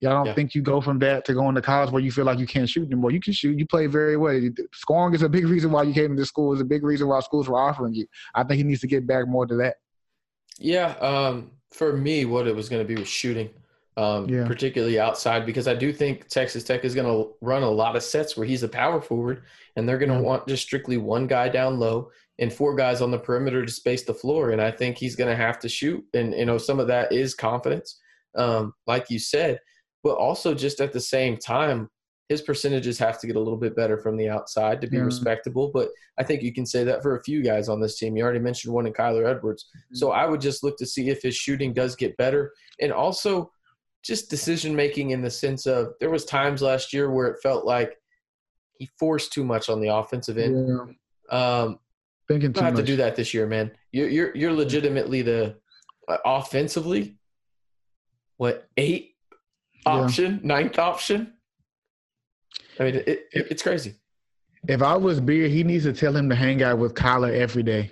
Yeah, 0.00 0.10
I 0.10 0.12
don't 0.12 0.26
Yeah. 0.26 0.34
think 0.34 0.54
you 0.54 0.60
go 0.62 0.80
from 0.80 0.98
that 0.98 1.24
to 1.26 1.34
going 1.34 1.54
to 1.54 1.62
college 1.62 1.90
where 1.90 2.02
you 2.02 2.10
feel 2.12 2.24
like 2.24 2.38
you 2.38 2.46
can't 2.46 2.68
shoot 2.68 2.84
anymore. 2.86 3.10
You 3.10 3.20
can 3.20 3.32
shoot. 3.32 3.58
You 3.58 3.66
play 3.66 3.86
very 3.86 4.16
well. 4.16 4.38
Scoring 4.72 5.14
is 5.14 5.22
a 5.22 5.28
big 5.28 5.46
reason 5.46 5.70
why 5.70 5.84
you 5.84 5.94
came 5.94 6.10
to 6.10 6.20
this 6.20 6.28
school. 6.28 6.52
Is 6.52 6.60
a 6.60 6.64
big 6.64 6.84
reason 6.84 7.08
why 7.08 7.20
schools 7.20 7.48
were 7.48 7.58
offering 7.58 7.94
you. 7.94 8.06
I 8.34 8.42
think 8.44 8.58
he 8.58 8.64
needs 8.64 8.80
to 8.80 8.86
get 8.86 9.06
back 9.06 9.26
more 9.28 9.46
to 9.46 9.54
that. 9.56 9.76
Yeah, 10.58 10.88
um, 11.00 11.52
for 11.72 11.96
me, 11.96 12.24
what 12.24 12.46
it 12.46 12.54
was 12.54 12.68
going 12.68 12.86
to 12.86 12.94
be 12.94 12.98
was 13.00 13.08
shooting, 13.08 13.50
um, 13.96 14.28
Yeah. 14.28 14.46
particularly 14.46 15.00
outside, 15.00 15.46
because 15.46 15.66
I 15.66 15.74
do 15.74 15.92
think 15.92 16.28
Texas 16.28 16.64
Tech 16.64 16.84
is 16.84 16.94
going 16.94 17.06
to 17.06 17.32
run 17.40 17.62
a 17.62 17.70
lot 17.70 17.96
of 17.96 18.02
sets 18.02 18.36
where 18.36 18.46
he's 18.46 18.62
a 18.62 18.68
power 18.68 19.00
forward, 19.00 19.42
and 19.76 19.88
they're 19.88 19.98
going 19.98 20.10
to 20.10 20.16
Yeah. 20.16 20.20
want 20.20 20.46
just 20.46 20.62
strictly 20.64 20.96
one 20.96 21.26
guy 21.26 21.48
down 21.48 21.78
low 21.78 22.10
and 22.38 22.52
four 22.52 22.74
guys 22.76 23.00
on 23.00 23.10
the 23.10 23.18
perimeter 23.18 23.64
to 23.64 23.72
space 23.72 24.02
the 24.02 24.14
floor. 24.14 24.50
And 24.50 24.60
I 24.60 24.70
think 24.70 24.98
he's 24.98 25.16
going 25.16 25.30
to 25.30 25.36
have 25.36 25.58
to 25.60 25.68
shoot, 25.68 26.04
and 26.14 26.34
you 26.34 26.44
know 26.44 26.58
some 26.58 26.78
of 26.78 26.88
that 26.88 27.10
is 27.12 27.34
confidence, 27.34 27.98
um, 28.36 28.74
like 28.86 29.08
you 29.10 29.18
said, 29.18 29.60
but 30.04 30.16
also 30.16 30.54
just 30.54 30.80
at 30.80 30.92
the 30.92 31.00
same 31.00 31.36
time. 31.36 31.88
His 32.30 32.40
percentages 32.40 32.98
have 32.98 33.20
to 33.20 33.26
get 33.26 33.36
a 33.36 33.40
little 33.40 33.58
bit 33.58 33.76
better 33.76 33.98
from 33.98 34.16
the 34.16 34.30
outside 34.30 34.80
to 34.80 34.86
be 34.86 34.96
Yeah. 34.96 35.02
respectable, 35.02 35.70
but 35.74 35.90
I 36.18 36.22
think 36.22 36.42
you 36.42 36.54
can 36.54 36.64
say 36.64 36.82
that 36.84 37.02
for 37.02 37.16
a 37.16 37.22
few 37.22 37.42
guys 37.42 37.68
on 37.68 37.80
this 37.82 37.98
team. 37.98 38.16
You 38.16 38.22
already 38.24 38.38
mentioned 38.38 38.72
one 38.72 38.86
in 38.86 38.94
Kyler 38.94 39.26
Edwards. 39.28 39.66
So 39.92 40.10
I 40.10 40.24
would 40.26 40.40
just 40.40 40.62
look 40.64 40.78
to 40.78 40.86
see 40.86 41.10
if 41.10 41.20
his 41.22 41.36
shooting 41.36 41.74
does 41.74 41.96
get 41.96 42.16
better. 42.16 42.52
And 42.80 42.92
also 42.92 43.50
just 44.02 44.30
decision 44.30 44.74
making 44.74 45.10
in 45.10 45.20
the 45.20 45.30
sense 45.30 45.66
of 45.66 45.88
there 46.00 46.08
was 46.10 46.24
times 46.24 46.62
last 46.62 46.92
year 46.94 47.10
where 47.10 47.26
it 47.26 47.40
felt 47.42 47.66
like 47.66 47.94
he 48.78 48.88
forced 48.98 49.32
too 49.32 49.44
much 49.44 49.68
on 49.68 49.80
the 49.82 49.88
offensive 49.94 50.38
end. 50.38 50.68
Yeah, 50.68 50.86
Um, 51.62 51.78
thinking 52.26 52.52
too 52.54 52.60
have 52.62 52.72
much. 52.74 52.80
to 52.82 52.86
do 52.86 52.96
that 52.96 53.16
this 53.16 53.34
year, 53.34 53.46
man. 53.46 53.70
You're 53.92 54.08
you're, 54.08 54.34
you're 54.36 54.52
legitimately 54.52 55.20
the 55.22 55.56
uh, 56.08 56.16
offensively 56.24 57.18
what 58.38 58.66
eight 58.78 59.13
Yeah. 59.86 59.92
option, 59.92 60.40
ninth 60.42 60.78
option. 60.78 61.32
I 62.78 62.84
mean, 62.84 62.94
it, 62.96 63.08
it, 63.08 63.26
it's 63.32 63.62
crazy. 63.62 63.94
If 64.68 64.82
I 64.82 64.96
was 64.96 65.20
Beard, 65.20 65.50
he 65.50 65.62
needs 65.62 65.84
to 65.84 65.92
tell 65.92 66.16
him 66.16 66.28
to 66.30 66.34
hang 66.34 66.62
out 66.62 66.78
with 66.78 66.94
Kyler 66.94 67.32
every 67.32 67.62
day. 67.62 67.90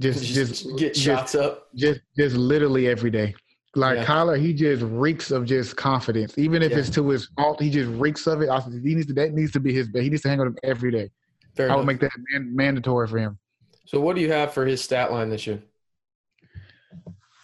Just, 0.00 0.22
Just, 0.24 0.34
just, 0.64 0.78
get 0.78 0.94
just, 0.94 1.04
shots 1.04 1.34
up. 1.34 1.68
just, 1.74 2.00
just 2.16 2.36
literally 2.36 2.86
every 2.88 3.10
day. 3.10 3.34
Like 3.74 3.96
Yeah. 3.98 4.04
Kyler, 4.06 4.38
he 4.38 4.52
just 4.54 4.82
reeks 4.82 5.30
of 5.30 5.44
just 5.46 5.76
confidence. 5.76 6.38
Even 6.38 6.62
if 6.62 6.70
Yeah. 6.72 6.78
it's 6.78 6.90
to 6.90 7.08
his 7.08 7.26
fault, 7.36 7.60
he 7.60 7.70
just 7.70 7.90
reeks 7.90 8.26
of 8.26 8.40
it. 8.42 8.48
I, 8.48 8.60
he 8.60 8.94
needs 8.94 9.06
to, 9.06 9.12
that 9.14 9.32
needs 9.32 9.52
to 9.52 9.60
be 9.60 9.72
his. 9.72 9.88
He 9.92 10.08
needs 10.08 10.22
to 10.22 10.28
hang 10.28 10.38
with 10.38 10.48
him 10.48 10.58
every 10.62 10.90
day. 10.90 11.10
Fair 11.56 11.70
I 11.70 11.76
would 11.76 11.86
make 11.86 12.00
that 12.00 12.10
man, 12.32 12.54
mandatory 12.54 13.08
for 13.08 13.18
him. 13.18 13.38
So, 13.86 14.00
what 14.00 14.16
do 14.16 14.22
you 14.22 14.30
have 14.32 14.52
for 14.52 14.66
his 14.66 14.82
stat 14.82 15.10
line 15.12 15.30
this 15.30 15.46
year? 15.46 15.62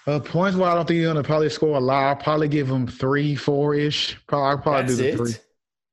Uh, 0.07 0.18
points 0.18 0.57
wise, 0.57 0.72
I 0.72 0.74
don't 0.74 0.86
think 0.88 0.98
he's 0.98 1.07
gonna 1.07 1.22
probably 1.22 1.48
score 1.48 1.76
a 1.76 1.80
lot. 1.80 2.05
I'll 2.05 2.16
probably 2.16 2.48
give 2.48 2.68
him 2.68 2.86
three, 2.86 3.36
four 3.36 3.74
ish. 3.74 4.18
Probably, 4.26 4.48
I'll 4.50 4.59
probably 4.59 4.82
That's 4.82 4.96
do 4.96 5.03
the 5.03 5.09
it. 5.11 5.16
three. 5.16 5.34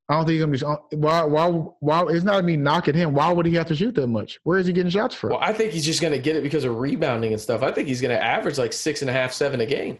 I 0.10 0.16
don't 0.16 0.26
think 0.26 0.52
he's 0.52 0.64
gonna 0.64 0.80
be. 0.90 0.96
Why? 0.98 1.24
Why? 1.24 1.48
Why? 1.80 2.06
It's 2.10 2.24
not 2.24 2.44
me 2.44 2.58
knocking 2.58 2.96
him. 2.96 3.14
Why 3.14 3.32
would 3.32 3.46
he 3.46 3.54
have 3.54 3.68
to 3.68 3.76
shoot 3.76 3.94
that 3.96 4.08
much? 4.08 4.40
Where 4.44 4.58
is 4.58 4.66
he 4.66 4.74
getting 4.74 4.90
shots 4.90 5.14
from? 5.14 5.30
Well, 5.30 5.40
I 5.40 5.54
think 5.54 5.72
he's 5.74 5.86
just 5.86 6.02
going 6.02 6.14
to 6.14 6.18
get 6.18 6.36
it 6.36 6.42
because 6.42 6.64
of 6.64 6.76
rebounding 6.78 7.32
and 7.34 7.40
stuff. 7.40 7.62
I 7.62 7.72
think 7.72 7.88
he's 7.88 8.02
going 8.02 8.18
to 8.18 8.24
average 8.24 8.58
like 8.58 8.74
six 8.74 9.02
and 9.02 9.10
a 9.12 9.14
half, 9.14 9.32
seven 9.32 9.62
a 9.62 9.68
game. 9.68 10.00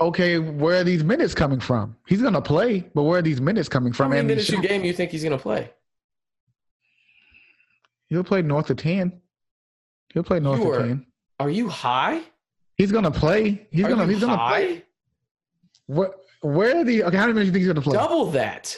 Okay, 0.00 0.38
where 0.38 0.80
are 0.80 0.84
these 0.84 1.04
minutes 1.04 1.34
coming 1.34 1.60
from? 1.60 1.94
He's 2.08 2.22
gonna 2.22 2.40
play, 2.40 2.80
but 2.94 3.02
where 3.02 3.18
are 3.18 3.22
these 3.22 3.40
minutes 3.42 3.68
coming 3.68 3.92
How 3.92 3.96
from? 3.98 4.08
many 4.10 4.20
And 4.20 4.28
minutes 4.28 4.48
a 4.48 4.56
game 4.56 4.82
you 4.82 4.94
think 4.94 5.10
he's 5.10 5.22
going 5.22 5.36
to 5.36 5.42
play? 5.42 5.70
He'll 8.08 8.24
play 8.24 8.40
north 8.40 8.70
of 8.70 8.78
ten. 8.78 9.20
He'll 10.14 10.22
play 10.24 10.40
north 10.40 10.60
of 10.64 10.78
ten. 10.78 11.06
Are 11.38 11.50
you 11.50 11.68
high? 11.68 12.22
He's 12.76 12.90
gonna 12.92 13.10
play. 13.10 13.66
He's 13.70 13.84
Are 13.84 13.88
gonna. 13.88 14.06
He's 14.06 14.20
gonna 14.20 14.48
play. 14.48 14.84
What? 15.86 16.20
Where 16.40 16.78
are 16.78 16.84
the? 16.84 17.04
Okay, 17.04 17.16
how 17.16 17.24
many 17.24 17.34
minutes 17.34 17.52
do 17.52 17.58
you 17.58 17.64
think 17.64 17.64
he's 17.64 17.68
gonna 17.68 17.80
play? 17.80 17.94
Double 17.94 18.30
that. 18.32 18.76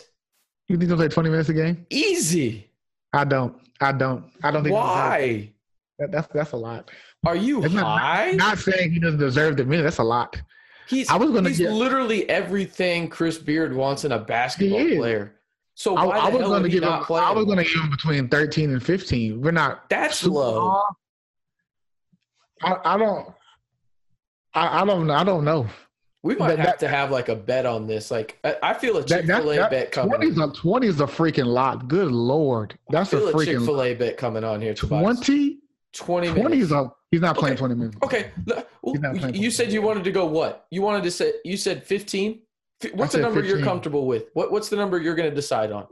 You 0.68 0.74
think 0.76 0.82
he's 0.82 0.88
gonna 0.90 1.01
play 1.01 1.09
twenty 1.09 1.30
minutes 1.30 1.49
a 1.49 1.55
game? 1.55 1.86
Easy. 1.90 2.70
I 3.12 3.24
don't. 3.24 3.57
I 3.80 3.92
don't. 3.92 4.24
I 4.42 4.51
don't 4.51 4.62
think. 4.64 4.74
he's 4.74 4.82
gonna 4.82 5.09
play. 5.09 5.36
Why? 5.36 5.51
That, 5.99 6.11
that's 6.11 6.28
that's 6.32 6.53
a 6.53 6.57
lot. 6.57 6.90
Are 7.24 7.36
you 7.36 7.64
It's 7.64 7.72
not- 7.72 8.01
high? 8.01 8.32
Not 8.32 8.59
saying 8.59 8.92
he 8.92 8.99
doesn't 8.99 9.20
deserve 9.20 9.57
the 9.57 9.64
minute. 9.64 9.84
That's 9.84 9.99
a 9.99 10.03
lot. 10.05 10.40
he's 10.88 11.09
I 11.09 11.16
was 11.16 11.30
gonna 11.30 11.49
he's 11.51 11.59
get- 11.59 11.72
literally 11.72 12.28
everything 12.28 13.09
Chris 13.09 13.38
Beard 13.38 13.74
wants 13.74 14.05
in 14.05 14.12
a 14.12 14.18
basketball 14.18 14.84
player. 14.97 15.36
So 15.76 15.97
I, 15.97 16.05
why 16.05 16.18
I 16.18 16.28
was 16.28 16.42
going 16.42 16.62
to 16.62 16.68
give 16.68 16.82
him. 16.84 16.88
not 16.88 17.03
play? 17.05 17.20
I 17.20 17.32
was 17.32 17.45
going 17.47 17.59
to 17.59 17.64
give 17.64 17.72
him 17.82 17.90
between 17.90 18.28
thirteen 18.28 18.70
and 18.72 18.80
fifteen. 18.82 19.40
We're 19.40 19.51
not. 19.51 19.88
That's 19.88 20.24
low. 20.24 20.70
high. 22.62 22.74
I, 22.84 22.95
I 22.95 22.99
don't. 22.99 23.34
I, 24.55 24.83
I 24.83 24.85
don't. 24.85 25.07
know. 25.07 25.15
I 25.15 25.25
don't 25.25 25.45
know. 25.45 25.67
We 26.23 26.37
might 26.37 26.49
That- 26.49 26.59
have 26.59 26.67
that- 26.67 26.79
to 26.81 26.89
have 26.89 27.11
like 27.11 27.29
a 27.29 27.37
bet 27.37 27.67
on 27.67 27.87
this. 27.87 28.11
Like 28.11 28.39
I, 28.45 28.57
I 28.63 28.75
feel 28.75 28.97
a 28.97 29.05
Chick 29.05 29.27
Fil 29.27 29.53
A 29.53 29.69
bet 29.69 29.93
coming. 29.93 30.11
20 30.17 30.27
is 30.29 30.39
a 30.39 30.49
twenty 30.53 30.87
is 30.87 31.01
a 31.01 31.07
freaking 31.07 31.47
lot. 31.47 31.89
Good 31.89 32.11
lord, 32.13 32.79
that's 32.89 33.13
a 33.13 33.27
a 33.27 33.45
Chick 33.45 33.59
Fil 33.61 33.83
A 33.83 33.95
bet 33.95 34.17
coming 34.17 34.45
on 34.45 34.61
here. 34.63 34.75
Tobias. 34.75 35.21
20? 35.21 35.59
20 35.93 36.29
20 36.41 36.59
is 36.59 36.73
a. 36.73 36.91
He's 37.11 37.21
not 37.21 37.37
playing 37.37 37.53
Okay. 37.53 37.59
twenty 37.59 37.75
minutes. 37.75 37.97
Okay. 38.03 38.31
well, 38.47 38.65
He's 38.95 39.01
not 39.01 39.17
playing 39.17 39.35
you 39.35 39.51
said 39.51 39.71
you 39.73 39.83
wanted 39.83 40.03
to 40.05 40.11
go 40.13 40.27
what? 40.27 40.67
You 40.71 40.83
wanted 40.83 41.05
to 41.05 41.11
say 41.11 41.35
you 41.45 41.57
said 41.57 41.85
15? 41.85 42.41
What's 42.95 43.13
the 43.13 43.21
number 43.21 43.43
you're 43.43 43.61
comfortable 43.63 44.07
with? 44.07 44.25
What 44.35 44.51
what's 44.51 44.69
the 44.69 44.77
number 44.77 44.99
you're 45.01 45.15
going 45.15 45.29
to 45.31 45.35
decide 45.35 45.71
on? 45.73 45.87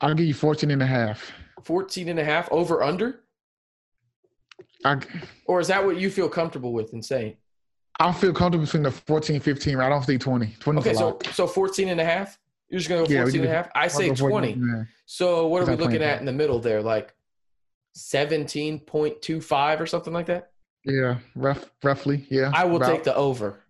I'll 0.00 0.14
give 0.14 0.26
you 0.26 0.34
14 0.34 0.70
and 0.70 0.82
a 0.82 0.86
half. 0.86 1.32
14 1.62 2.08
and 2.10 2.18
a 2.18 2.24
half 2.24 2.50
over 2.52 2.82
under? 2.82 3.20
I, 4.86 5.00
Or 5.46 5.60
is 5.60 5.68
that 5.68 5.84
what 5.84 5.96
you 5.98 6.10
feel 6.10 6.28
comfortable 6.28 6.72
with 6.72 6.92
and 6.92 7.04
saying? 7.04 7.36
I'll 7.98 8.12
feel 8.12 8.32
comfortable 8.32 8.64
between 8.66 8.82
the 8.82 8.90
14 8.90 9.40
15. 9.40 9.80
I 9.80 9.88
don't 9.88 10.04
think 10.04 10.20
20. 10.20 10.54
20 10.60 10.78
Okay, 10.80 10.94
so 10.94 11.18
so 11.32 11.46
14 11.46 11.88
and 11.88 12.00
a 12.00 12.04
half? 12.04 12.38
You're 12.68 12.78
just 12.78 12.88
going 12.88 13.04
to 13.04 13.08
go 13.08 13.14
Yeah, 13.14 13.22
14 13.22 13.40
and 13.40 13.48
a 13.50 13.52
half? 13.54 13.70
I 13.74 13.88
say 13.88 14.08
go 14.08 14.14
14 14.16 14.30
20. 14.30 14.52
and 14.52 14.74
a 14.74 14.78
half. 14.78 14.86
So 15.06 15.46
what 15.46 15.62
are 15.62 15.66
we 15.70 15.76
looking 15.76 16.02
at 16.02 16.20
in 16.20 16.26
the 16.26 16.32
middle 16.32 16.58
there? 16.60 16.82
Like 16.82 17.14
17.25 17.96 19.80
or 19.80 19.86
something 19.86 20.12
like 20.12 20.26
that? 20.26 20.50
Yeah, 20.84 21.18
rough, 21.34 21.70
roughly. 21.82 22.26
Yeah. 22.28 22.52
I 22.54 22.64
will 22.64 22.76
About 22.76 22.90
take 22.92 23.04
the 23.04 23.14
over. 23.14 23.60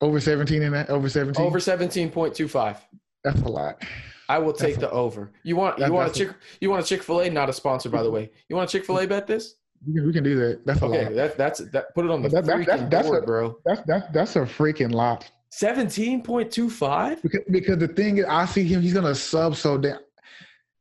over 0.00 0.18
17 0.20 0.62
and 0.62 0.74
that. 0.74 0.90
Over 0.90 1.08
17. 1.08 1.44
Over 1.44 1.58
17.25. 1.58 2.76
That's 3.22 3.40
a 3.42 3.48
lot. 3.48 3.82
I 4.28 4.38
will 4.38 4.52
take 4.52 4.76
That's 4.76 4.86
the 4.86 4.90
over. 4.92 5.30
You 5.42 5.56
want 5.56 5.78
you 5.78 5.92
want 5.92 6.10
a- 6.10 6.14
chick 6.14 6.30
you 6.60 6.70
want 6.70 6.84
a 6.84 6.86
Chick 6.88 7.02
Fil 7.02 7.20
A? 7.20 7.30
Not 7.30 7.48
a 7.48 7.52
sponsor, 7.52 7.88
by 7.90 8.02
the 8.02 8.10
way. 8.16 8.30
You 8.48 8.56
want 8.56 8.70
a 8.70 8.72
Chick 8.72 8.86
Fil 8.86 8.98
A 9.00 9.06
bet 9.06 9.26
this? 9.26 9.56
We 9.86 10.12
can, 10.12 10.22
do 10.22 10.34
that. 10.36 10.66
That's 10.66 10.82
a 10.82 10.84
Okay, 10.86 11.04
lot. 11.04 11.14
that, 11.14 11.38
that's 11.38 11.58
that. 11.70 11.94
Put 11.94 12.04
it 12.04 12.10
on 12.10 12.22
the 12.22 12.28
That- 12.28 12.44
that- 12.44 12.56
freaking 12.58 12.66
that- 12.66 12.90
that's 12.90 13.08
board, 13.08 13.22
a- 13.22 13.26
bro. 13.26 13.56
That's 13.64 13.80
that's 13.86 14.06
that's 14.12 14.36
a 14.36 14.40
freaking 14.40 14.92
lot. 14.92 15.30
Seventeen 15.50 16.22
point 16.22 16.50
two 16.50 16.68
five. 16.68 17.22
Because, 17.22 17.40
because 17.50 17.78
the 17.78 17.88
thing 17.88 18.18
is, 18.18 18.26
I 18.28 18.44
see 18.44 18.64
him. 18.64 18.82
He's 18.82 18.92
gonna 18.92 19.14
sub 19.14 19.56
so 19.56 19.78
damn. 19.78 19.98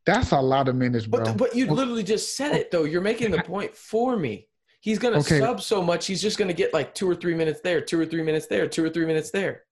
That's 0.06 0.32
a 0.32 0.40
lot 0.40 0.68
of 0.68 0.76
minutes, 0.76 1.06
bro. 1.06 1.24
But 1.24 1.38
but 1.38 1.56
you 1.56 1.68
literally 1.68 2.04
just 2.04 2.36
said 2.36 2.54
it 2.56 2.72
though. 2.72 2.84
You're 2.84 3.02
making 3.02 3.32
the 3.32 3.42
point 3.44 3.74
for 3.76 4.18
me. 4.18 4.48
He's 4.82 5.00
gonna 5.00 5.20
Okay. 5.20 5.40
sub 5.40 5.62
so 5.62 5.82
much. 5.82 6.06
He's 6.06 6.22
just 6.22 6.38
gonna 6.38 6.54
get 6.54 6.74
like 6.74 6.94
two 6.94 7.10
or 7.10 7.16
three 7.16 7.36
minutes 7.36 7.62
there, 7.62 7.80
two 7.82 8.00
or 8.00 8.06
three 8.06 8.24
minutes 8.24 8.48
there, 8.48 8.68
two 8.68 8.84
or 8.84 8.90
three 8.90 9.06
minutes 9.06 9.32
there. 9.32 9.64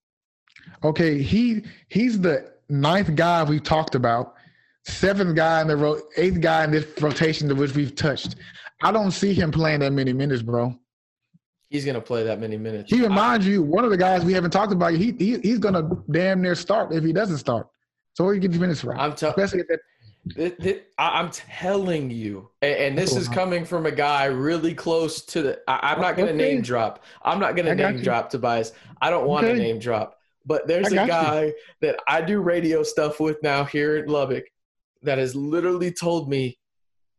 okay, 0.84 1.20
he 1.22 1.64
he's 1.88 2.18
the 2.20 2.50
ninth 2.70 3.14
guy 3.14 3.42
we 3.44 3.58
talked 3.60 3.94
about, 3.94 4.34
seventh 4.84 5.34
guy 5.36 5.60
in 5.62 5.68
the 5.68 5.76
ro- 5.76 6.00
eighth 6.16 6.40
guy 6.40 6.64
in 6.64 6.70
this 6.70 6.86
rotation 7.00 7.48
to 7.48 7.54
which 7.54 7.74
we've 7.74 7.94
touched. 7.94 8.36
I 8.82 8.92
don't 8.92 9.10
see 9.10 9.34
him 9.34 9.50
playing 9.50 9.80
that 9.80 9.92
many 9.92 10.12
minutes, 10.12 10.42
bro. 10.42 10.74
He's 11.68 11.84
gonna 11.84 12.00
play 12.00 12.24
that 12.24 12.40
many 12.40 12.56
minutes. 12.56 12.90
He 12.90 13.02
reminds 13.02 13.46
you 13.46 13.62
one 13.62 13.84
of 13.84 13.90
the 13.90 13.96
guys 13.96 14.24
we 14.24 14.32
haven't 14.32 14.52
talked 14.52 14.72
about. 14.72 14.94
He, 14.94 15.12
he 15.18 15.38
he's 15.40 15.58
gonna 15.58 15.90
damn 16.10 16.40
near 16.40 16.54
start 16.54 16.92
if 16.92 17.04
he 17.04 17.12
doesn't 17.12 17.38
start. 17.38 17.68
So 18.14 18.24
where 18.24 18.34
you 18.34 18.40
get 18.40 18.52
these 18.52 18.60
minutes 18.60 18.80
from? 18.80 18.98
I'm 18.98 19.14
telling. 19.14 19.34
Especially 19.38 19.64
that 19.68 19.80
Th- 20.34 20.56
th- 20.58 20.82
I- 20.98 21.20
I'm 21.20 21.30
telling 21.30 22.10
you, 22.10 22.50
and, 22.60 22.74
and 22.74 22.98
this 22.98 23.12
That's 23.12 23.22
is 23.22 23.28
oh, 23.28 23.32
coming 23.32 23.64
from 23.64 23.86
a 23.86 23.90
guy 23.90 24.24
really 24.26 24.74
close 24.74 25.22
to 25.26 25.42
the. 25.42 25.60
I, 25.68 25.92
I'm 25.92 26.00
not 26.00 26.16
going 26.16 26.28
to 26.28 26.34
Okay. 26.34 26.54
name 26.54 26.60
drop. 26.62 27.04
I'm 27.22 27.38
not 27.38 27.54
going 27.56 27.64
to 27.66 27.74
name 27.74 27.96
you. 27.98 28.02
drop 28.04 28.28
Tobias. 28.28 28.72
I 29.00 29.08
don't 29.10 29.26
want 29.26 29.46
to 29.46 29.52
Okay. 29.52 29.58
name 29.60 29.78
drop. 29.78 30.18
But 30.44 30.66
there's 30.66 30.88
a 30.92 30.96
got 30.96 31.02
you. 31.02 31.08
guy 31.08 31.52
that 31.80 32.00
I 32.08 32.20
do 32.20 32.40
radio 32.40 32.82
stuff 32.82 33.20
with 33.20 33.42
now 33.42 33.64
here 33.64 33.96
in 33.98 34.06
Lubbock 34.08 34.44
that 35.02 35.16
has 35.18 35.34
literally 35.34 35.92
told 35.92 36.28
me 36.28 36.58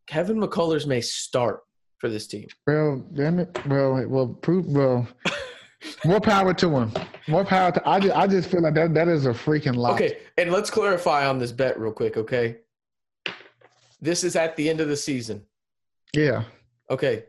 Kevin 0.09 0.39
McCullers 0.39 0.87
may 0.87 1.01
start 1.01 1.61
for 1.99 2.09
this 2.09 2.25
team. 2.25 2.47
Well, 2.65 3.05
damn 3.13 3.37
it. 3.39 3.55
Well, 3.67 4.03
well, 4.07 4.27
prove. 4.27 4.65
Well, 4.65 5.07
more 6.05 6.19
power 6.19 6.51
to 6.55 6.69
him. 6.77 6.91
More 7.27 7.45
power 7.45 7.71
to. 7.71 7.87
I 7.87 7.99
just, 7.99 8.15
I 8.15 8.25
just 8.27 8.49
feel 8.49 8.63
like 8.63 8.73
that 8.73 8.95
that 8.95 9.07
is 9.07 9.27
a 9.27 9.29
freaking 9.29 9.75
lot. 9.75 9.93
Okay, 9.93 10.17
and 10.39 10.51
let's 10.51 10.71
clarify 10.71 11.27
on 11.27 11.37
this 11.37 11.51
bet 11.51 11.79
real 11.79 11.91
quick, 11.91 12.17
okay? 12.17 12.57
This 14.01 14.23
is 14.23 14.35
at 14.35 14.55
the 14.55 14.67
end 14.67 14.79
of 14.81 14.87
the 14.87 14.95
season. 14.95 15.43
Yeah. 16.13 16.43
Okay. 16.89 17.25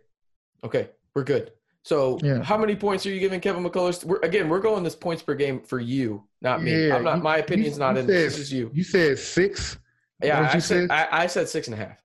Okay. 0.64 0.88
We're 1.14 1.24
good. 1.24 1.52
So 1.82 2.18
Yeah. 2.22 2.42
how 2.42 2.56
many 2.56 2.76
points 2.76 3.04
are 3.04 3.10
you 3.10 3.20
giving 3.20 3.40
Kevin 3.40 3.62
McCullers? 3.64 4.04
We're, 4.04 4.20
again, 4.20 4.48
we're 4.48 4.60
going 4.60 4.84
this 4.84 4.94
points 4.94 5.22
per 5.22 5.34
game 5.34 5.60
for 5.60 5.80
you, 5.80 6.22
not 6.40 6.62
me. 6.62 6.86
Yeah, 6.88 6.96
I'm 6.96 7.04
not. 7.04 7.16
you- 7.18 7.22
My 7.24 7.38
opinion's 7.38 7.74
you- 7.74 7.80
not 7.80 7.94
you 7.96 8.00
in 8.02 8.06
this. 8.06 8.16
said- 8.16 8.30
This 8.30 8.38
is 8.38 8.52
you. 8.52 8.70
You 8.72 8.84
said 8.84 9.18
six. 9.18 9.76
Yeah, 10.22 10.40
I 10.48 10.58
said, 10.58 10.62
said? 10.62 10.90
I, 10.90 11.08
I 11.22 11.26
said 11.26 11.48
six 11.48 11.66
and 11.68 11.74
a 11.74 11.78
half. 11.84 11.98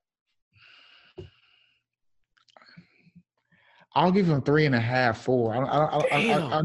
I'll 3.96 4.12
give 4.12 4.28
him 4.28 4.42
three 4.42 4.66
and 4.66 4.76
a 4.76 4.80
half, 4.80 5.22
four. 5.24 5.54
I 5.54 5.58
don't, 5.58 5.70
I 5.70 5.78
don't, 5.80 6.14
I, 6.14 6.18
I. 6.18 6.60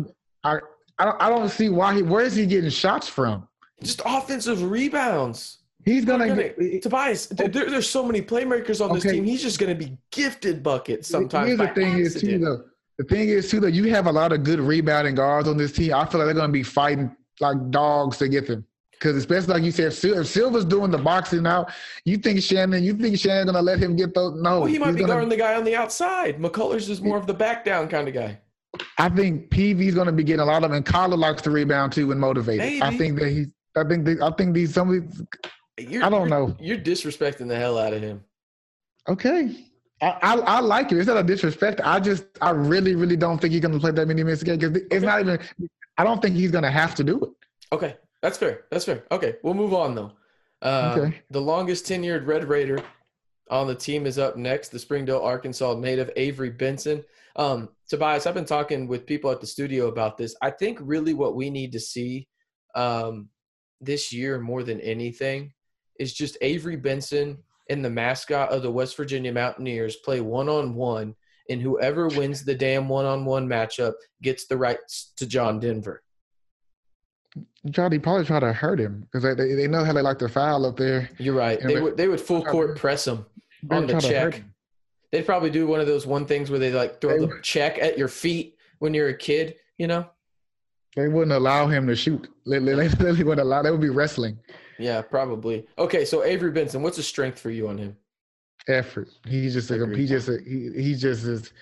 I, 0.45 0.55
I, 0.55 0.59
I, 0.99 1.05
don't, 1.05 1.23
I 1.23 1.29
don't 1.31 1.49
see 1.49 1.69
why 1.69 1.95
he. 1.95 2.03
Where 2.03 2.25
is 2.25 2.35
he 2.35 2.47
getting 2.47 2.71
shots 2.71 3.09
from? 3.09 3.47
Just 3.83 4.03
offensive 4.05 4.63
rebounds. 4.63 5.59
He's 5.85 6.05
gonna. 6.05 6.29
Gonna- 6.29 6.49
get, 6.51 6.83
Tobias, 6.83 7.27
there, 7.27 7.49
there- 7.49 7.71
there's 7.71 7.89
so 7.89 8.05
many 8.05 8.21
playmakers 8.21 8.85
on 8.87 8.95
this 8.95 9.05
Okay. 9.07 9.15
team. 9.17 9.25
He's 9.25 9.43
just 9.43 9.59
to 9.75 9.75
be 9.75 9.97
gifted 10.11 10.63
buckets 10.63 11.09
sometimes. 11.09 11.47
Here's 11.49 11.59
the 11.59 11.69
thing 11.69 11.99
is 11.99 12.21
too 12.21 12.39
though. 12.39 12.65
The 12.99 13.05
thing 13.05 13.29
is 13.31 13.51
too 13.51 13.61
though. 13.61 13.69
You 13.69 13.85
have 13.95 14.07
a 14.07 14.13
lot 14.13 14.33
of 14.33 14.45
good 14.45 14.61
rebounding 14.61 15.15
guards 15.15 15.49
on 15.49 15.57
this 15.57 15.73
team. 15.73 15.95
I 15.95 16.05
feel 16.05 16.19
like 16.21 16.27
they're 16.27 16.35
gonna 16.35 16.53
be 16.53 16.63
fighting 16.63 17.15
like 17.41 17.71
dogs 17.71 18.19
to 18.19 18.29
get 18.29 18.47
them. 18.47 18.67
Because 19.01 19.17
especially 19.17 19.55
like 19.55 19.63
you 19.63 19.71
said, 19.71 19.87
if, 19.87 19.95
Sil- 19.97 20.19
if 20.21 20.27
Silva's 20.27 20.67
doing 20.67 20.91
the 20.91 20.99
boxing 20.99 21.47
out, 21.47 21.73
you 22.05 22.19
think 22.19 22.43
Shannon, 22.43 22.85
you 22.85 22.93
think 22.95 23.19
Shannon's 23.19 23.47
gonna 23.47 23.63
let 23.63 23.79
him 23.79 23.97
get 23.97 24.15
those? 24.15 24.39
No, 24.41 24.61
Well, 24.61 24.67
he 24.67 24.79
might 24.79 24.93
be 24.93 25.01
gonna- 25.01 25.15
guarding 25.15 25.29
the 25.31 25.39
guy 25.39 25.55
on 25.55 25.65
the 25.65 25.75
outside. 25.75 26.39
McCullers 26.39 26.91
is 26.91 27.01
more 27.01 27.17
of 27.17 27.27
the 27.27 27.33
back 27.33 27.65
down 27.65 27.89
kind 27.89 28.07
of 28.09 28.13
guy. 28.15 28.39
I 28.99 29.09
think 29.09 29.51
Peavy's 29.51 29.95
going 29.95 30.07
to 30.07 30.13
be 30.13 30.23
getting 30.23 30.41
a 30.43 30.45
lot 30.45 30.63
of, 30.63 30.71
and 30.73 30.85
Kyler 30.87 31.19
likes 31.19 31.43
to 31.43 31.51
rebound 31.51 31.93
too 31.93 32.13
and 32.13 32.21
motivate. 32.21 32.61
it. 32.61 32.83
I 32.83 32.97
think 32.97 33.19
that 33.19 33.31
he's. 33.31 33.49
I 33.77 33.83
think. 33.85 34.05
That, 34.05 34.21
I 34.23 34.31
think 34.33 34.55
these 34.55 34.73
some 34.75 34.91
of 34.95 35.03
these. 35.03 35.23
You're, 35.91 36.05
I 36.05 36.09
don't 36.11 36.29
you're- 36.29 36.31
know. 36.31 36.57
You're 36.61 36.79
disrespecting 36.79 37.49
the 37.49 37.57
hell 37.57 37.79
out 37.79 37.93
of 37.95 38.03
him. 38.03 38.23
Okay, 39.09 39.67
I, 40.03 40.07
I 40.23 40.35
I 40.39 40.61
like 40.61 40.93
it. 40.93 40.99
It's 40.99 41.07
not 41.09 41.17
a 41.17 41.23
disrespect. 41.23 41.81
I 41.83 41.99
just 42.01 42.25
I 42.43 42.51
really 42.51 42.95
really 42.95 43.17
don't 43.17 43.41
think 43.41 43.53
he's 43.53 43.61
going 43.63 43.73
to 43.75 43.81
play 43.81 43.91
that 43.93 44.07
many 44.07 44.23
minutes 44.23 44.43
again 44.43 44.59
because 44.59 44.77
it's 44.77 44.93
Okay. 44.95 45.07
not 45.07 45.21
even. 45.21 45.41
I 45.99 46.05
don't 46.05 46.21
think 46.23 46.37
he's 46.37 46.51
going 46.51 46.65
to 46.65 46.71
have 46.71 46.95
to 46.97 47.05
do 47.05 47.19
it. 47.21 47.31
Okay, 47.73 47.97
that's 48.23 48.39
fair. 48.39 48.65
That's 48.71 48.85
fair. 48.85 49.05
Okay, 49.11 49.37
we'll 49.43 49.55
move 49.55 49.75
on 49.75 49.95
though. 49.95 50.13
Uh, 50.63 50.95
Okay. 50.97 51.23
The 51.31 51.41
longest 51.41 51.87
tenured 51.87 52.27
Red 52.27 52.45
Raider 52.49 52.83
on 53.51 53.67
the 53.67 53.75
team 53.75 54.07
is 54.07 54.19
up 54.19 54.37
next. 54.37 54.69
The 54.69 54.79
Springdale, 54.79 55.21
Arkansas 55.21 55.75
native 55.75 56.11
Avery 56.17 56.51
Benson. 56.51 57.05
Um, 57.37 57.69
Tobias, 57.89 58.27
I've 58.27 58.35
been 58.35 58.45
talking 58.45 58.87
with 58.87 59.07
people 59.07 59.31
at 59.31 59.41
the 59.41 59.47
studio 59.47 59.89
about 59.89 60.17
this. 60.19 60.37
I 60.43 60.51
think 60.51 60.79
really 60.81 61.15
what 61.15 61.35
we 61.35 61.51
need 61.51 61.73
to 61.73 61.81
see 61.81 62.29
um, 62.75 63.29
this 63.81 64.13
year 64.13 64.39
more 64.39 64.63
than 64.63 64.81
anything 64.81 65.53
is 65.99 66.13
just 66.13 66.37
Avery 66.41 66.77
Benson 66.77 67.39
and 67.69 67.85
the 67.85 67.91
mascot 67.91 68.51
of 68.51 68.63
the 68.63 68.71
West 68.71 68.97
Virginia 68.97 69.33
Mountaineers 69.33 69.97
play 69.97 70.21
one 70.21 70.49
on 70.49 70.75
one, 70.75 71.15
and 71.49 71.61
whoever 71.63 72.09
wins 72.09 72.45
the 72.45 72.55
damn 72.55 72.89
one 72.89 73.05
on 73.05 73.25
one 73.25 73.49
matchup 73.49 73.95
gets 74.23 74.47
the 74.47 74.57
rights 74.57 75.13
to 75.17 75.27
John 75.27 75.61
Denver. 75.61 76.03
Johnny 77.67 77.99
probably 77.99 78.25
try 78.25 78.41
to 78.41 78.53
hurt 78.53 78.81
him 78.81 79.03
because 79.03 79.23
they, 79.23 79.35
they 79.35 79.55
they 79.55 79.67
know 79.67 79.85
how 79.85 79.93
they 79.93 80.03
like 80.03 80.19
to 80.19 80.29
foul 80.29 80.67
up 80.67 80.77
there. 80.77 81.09
You're 81.19 81.35
right. 81.35 81.61
And 81.61 81.71
They 81.71 81.81
would 81.81 81.97
they 81.97 82.09
would 82.09 82.21
full 82.21 82.45
court 82.45 82.77
press 82.77 83.07
him 83.07 83.25
on 83.71 83.87
the 83.87 83.93
try 83.95 84.01
to 84.01 84.21
hurt 84.21 84.33
check. 84.35 84.43
They'd 85.13 85.27
probably 85.27 85.51
do 85.51 85.67
one 85.67 85.81
of 85.81 85.87
those 85.87 86.07
one 86.07 86.27
things 86.27 86.51
where 86.51 86.59
they 86.59 86.73
like 86.73 87.01
throw 87.01 87.19
They 87.21 87.27
the 87.27 87.41
check 87.43 87.79
at 87.79 87.99
your 87.99 88.09
feet 88.09 88.57
when 88.79 88.95
you're 88.95 89.09
a 89.09 89.17
kid. 89.17 89.57
You 89.79 89.87
know? 89.87 90.07
They 90.97 91.09
wouldn't 91.09 91.33
allow 91.33 91.69
him 91.69 91.87
to 91.87 91.95
shoot. 91.97 92.29
They, 92.47 92.59
they, 92.59 92.75
they 92.75 92.89
literally 92.89 93.25
wouldn't 93.25 93.47
allow. 93.47 93.63
They 93.63 93.71
would 93.71 93.81
be 93.81 93.91
wrestling 93.91 94.39
Yeah, 94.79 95.01
probably. 95.03 95.67
Okay, 95.79 96.05
so 96.05 96.25
Avery 96.25 96.51
Benson, 96.51 96.83
what's 96.83 96.97
the 96.97 97.03
strength 97.03 97.39
for 97.39 97.51
you 97.51 97.69
on 97.69 97.79
him? 97.79 97.97
effort. 98.69 99.09
He's 99.27 99.55
just 99.55 99.71
a, 99.71 99.83
Agreed. 99.83 99.99
he 99.99 100.07
just 100.07 100.29
a, 100.29 100.39
he 100.45 100.71
he 100.83 100.95
just 100.95 101.25
is 101.25 101.53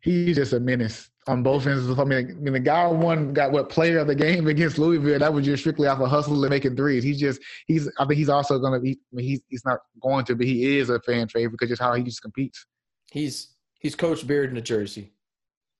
he's 0.00 0.36
just 0.36 0.52
a 0.52 0.60
menace 0.60 1.09
on 1.30 1.42
both 1.42 1.66
ends. 1.66 1.88
of 1.88 1.96
the- 1.96 2.02
I 2.02 2.04
mean, 2.04 2.30
I 2.30 2.32
mean, 2.34 2.52
the 2.52 2.60
guy 2.60 2.86
won 2.88 3.32
got 3.32 3.52
what 3.52 3.68
player 3.70 3.98
of 3.98 4.06
the 4.06 4.14
game 4.14 4.46
against 4.48 4.78
Louisville. 4.78 5.18
That 5.18 5.32
was 5.32 5.44
just 5.46 5.62
strictly 5.62 5.86
off 5.88 6.00
of 6.00 6.10
hustle 6.10 6.42
and 6.42 6.50
making 6.50 6.76
threes. 6.76 7.02
He's 7.04 7.18
just 7.20 7.40
he's 7.66 7.88
I 7.98 8.04
think 8.04 8.18
he's 8.18 8.28
also 8.28 8.58
gonna 8.58 8.80
be. 8.80 8.92
I 9.12 9.16
mean, 9.16 9.26
he's 9.26 9.40
he's 9.48 9.64
not 9.64 9.78
going 10.02 10.24
to, 10.26 10.34
but 10.36 10.46
he 10.46 10.78
is 10.78 10.90
a 10.90 11.00
fan 11.00 11.28
favorite 11.28 11.52
because 11.52 11.68
just 11.68 11.80
how 11.82 11.94
he 11.94 12.02
just 12.02 12.20
competes. 12.22 12.66
He's 13.12 13.54
he's 13.78 13.94
Coach 13.94 14.26
Beard 14.26 14.50
in 14.50 14.56
a 14.56 14.62
jersey. 14.62 15.12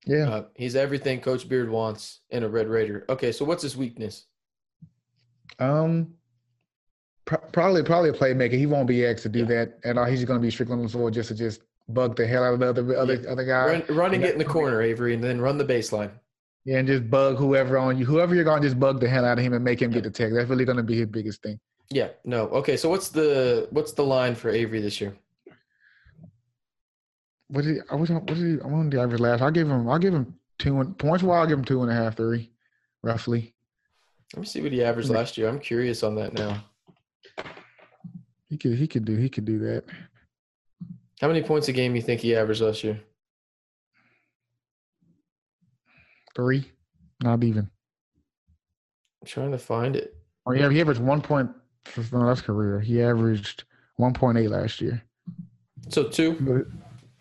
Yeah, 0.07 0.31
Uh, 0.31 0.45
he's 0.55 0.77
everything 0.77 1.21
Coach 1.21 1.47
Beard 1.49 1.69
wants 1.69 2.21
in 2.31 2.43
a 2.43 2.49
Red 2.49 2.69
Raider. 2.69 3.05
Okay, 3.11 3.33
so 3.33 3.45
what's 3.45 3.63
his 3.63 3.77
weakness? 3.77 4.25
um, 5.59 6.15
pro- 7.27 7.39
probably 7.53 7.83
probably 7.83 8.11
a 8.11 8.13
playmaker. 8.15 8.53
He 8.53 8.67
won't 8.67 8.89
be 8.89 9.05
asked 9.07 9.23
to 9.25 9.29
do 9.29 9.41
Yeah. 9.41 9.45
that 9.47 9.79
at 9.85 9.99
all. 9.99 10.07
He's 10.07 10.21
just 10.21 10.29
gonna 10.29 10.41
be 10.41 10.51
strictly 10.51 10.75
on 10.75 10.83
the 10.83 10.89
floor 10.89 11.11
just 11.11 11.29
to 11.29 11.35
just 11.35 11.61
bug 11.95 12.17
the 12.17 12.27
hell 12.27 12.45
out 12.45 12.55
of 12.55 12.61
the 12.61 12.69
other 12.69 12.97
other, 12.97 13.15
Yeah. 13.15 13.31
other 13.31 13.45
guy. 13.45 13.67
Run, 13.67 13.83
run 13.97 14.15
and 14.15 14.23
get 14.23 14.33
in 14.33 14.39
the 14.39 14.45
corner, 14.45 14.83
Avery, 14.83 15.15
and 15.15 15.23
then 15.23 15.41
run 15.41 15.59
the 15.59 15.65
baseline. 15.65 16.11
Yeah, 16.65 16.79
and 16.79 16.87
just 16.89 17.09
bug 17.11 17.37
whoever 17.37 17.79
on 17.79 17.97
you. 17.99 18.05
Whoever 18.05 18.35
you're 18.35 18.45
gonna 18.45 18.61
just 18.63 18.79
bug 18.79 19.01
the 19.01 19.09
hell 19.09 19.25
out 19.25 19.39
of 19.39 19.45
him 19.45 19.53
and 19.55 19.65
make 19.65 19.81
him 19.81 19.91
get 19.91 20.05
the 20.05 20.11
tech. 20.11 20.33
That's 20.33 20.49
really 20.49 20.65
gonna 20.65 20.83
be 20.83 20.97
his 20.99 21.07
biggest 21.07 21.43
thing. 21.43 21.59
Yeah, 21.91 22.09
no. 22.25 22.49
Okay, 22.49 22.77
so 22.77 22.89
what's 22.89 23.09
the 23.09 23.67
what's 23.71 23.93
the 23.93 24.05
line 24.05 24.35
for 24.35 24.51
Avery 24.51 24.81
this 24.81 25.01
year? 25.01 25.15
What 27.49 27.65
did 27.65 27.77
he, 27.77 27.81
I 27.91 27.95
was 27.97 28.11
what 28.11 28.27
did 28.27 28.37
he, 28.37 28.61
I 28.63 28.67
wanted 28.67 28.93
the 28.93 29.01
average 29.01 29.21
last. 29.21 29.43
I'll 29.43 29.51
give 29.51 29.69
him 29.69 29.89
I'll 29.89 29.99
give 29.99 30.15
him 30.15 30.35
two 30.59 30.81
and 30.81 30.97
points 30.97 31.25
wise, 31.25 31.41
I'll 31.41 31.47
give 31.47 31.59
him 31.59 31.65
two 31.65 31.83
and 31.83 31.91
a 31.91 31.95
half, 31.95 32.17
three, 32.17 32.51
roughly. 33.03 33.55
Let 34.35 34.41
me 34.43 34.47
see 34.47 34.61
what 34.61 34.71
he 34.71 34.85
averaged 34.85 35.09
last 35.09 35.37
year. 35.37 35.49
I'm 35.49 35.59
curious 35.59 36.03
on 36.05 36.15
that 36.17 36.33
now. 36.35 36.63
He 38.49 38.57
could 38.57 38.75
he 38.77 38.87
could 38.87 39.05
do 39.05 39.17
he 39.17 39.29
could 39.29 39.45
do 39.45 39.59
that. 39.61 39.85
How 41.21 41.29
many 41.29 41.43
points 41.43 41.69
a 41.69 41.73
game 41.73 41.95
you 41.95 42.03
think 42.03 42.21
he 42.21 42.35
averaged 42.35 42.63
last 42.63 42.83
year? 42.83 43.01
Three, 46.35 46.71
not 47.23 47.45
even. 47.45 47.71
I'm 49.21 49.27
trying 49.27 49.53
to 49.53 49.59
find 49.59 49.97
it. 49.97 50.17
Oh 50.47 50.53
yeah, 50.53 50.71
he 50.71 50.81
averaged 50.81 51.01
one 51.01 51.21
point 51.21 51.51
no, 52.13 52.27
that's 52.27 52.41
career. 52.41 52.81
He 52.81 53.03
averaged 53.03 53.65
one 53.97 54.15
point 54.15 54.39
eight 54.39 54.49
last 54.49 54.81
year. 54.81 55.03
So 55.89 56.05
two. 56.05 56.67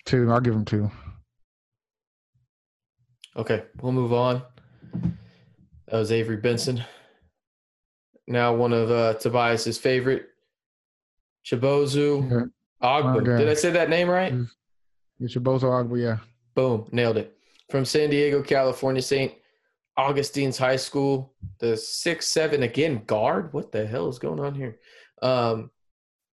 Two, 0.06 0.32
I'll 0.32 0.40
give 0.40 0.54
him 0.56 0.66
two. 0.66 0.90
Okay, 3.36 3.64
we'll 3.82 3.92
move 3.92 4.14
on. 4.14 4.42
That 5.88 5.98
was 5.98 6.12
Avery 6.12 6.38
Benson. 6.38 6.84
Now 8.28 8.54
one 8.54 8.74
of 8.74 8.92
uh, 8.92 9.16
Tobias's 9.16 9.78
favorite, 9.78 10.28
Chibuzo 11.46 12.52
Yeah. 12.82 12.88
Ogbu. 12.88 13.38
Did 13.38 13.50
I 13.50 13.54
say 13.54 13.72
that 13.72 13.90
name 13.90 14.10
right? 14.10 14.34
It's 15.20 15.36
your 15.36 15.42
both 15.42 15.64
Ogba, 15.64 16.02
yeah. 16.02 16.18
Boom, 16.56 16.88
nailed 16.92 17.18
it. 17.18 17.36
From 17.70 17.86
San 17.86 18.10
Diego, 18.10 18.42
California, 18.42 19.02
St. 19.02 19.34
Augustine's 19.98 20.58
High 20.58 20.78
School, 20.78 21.34
the 21.60 21.76
six 21.76 22.28
seven 22.28 22.64
again 22.64 23.04
guard. 23.06 23.54
What 23.54 23.72
the 23.72 23.86
hell 23.86 24.08
is 24.08 24.18
going 24.18 24.40
on 24.40 24.56
here? 24.56 24.80
Um, 25.22 25.72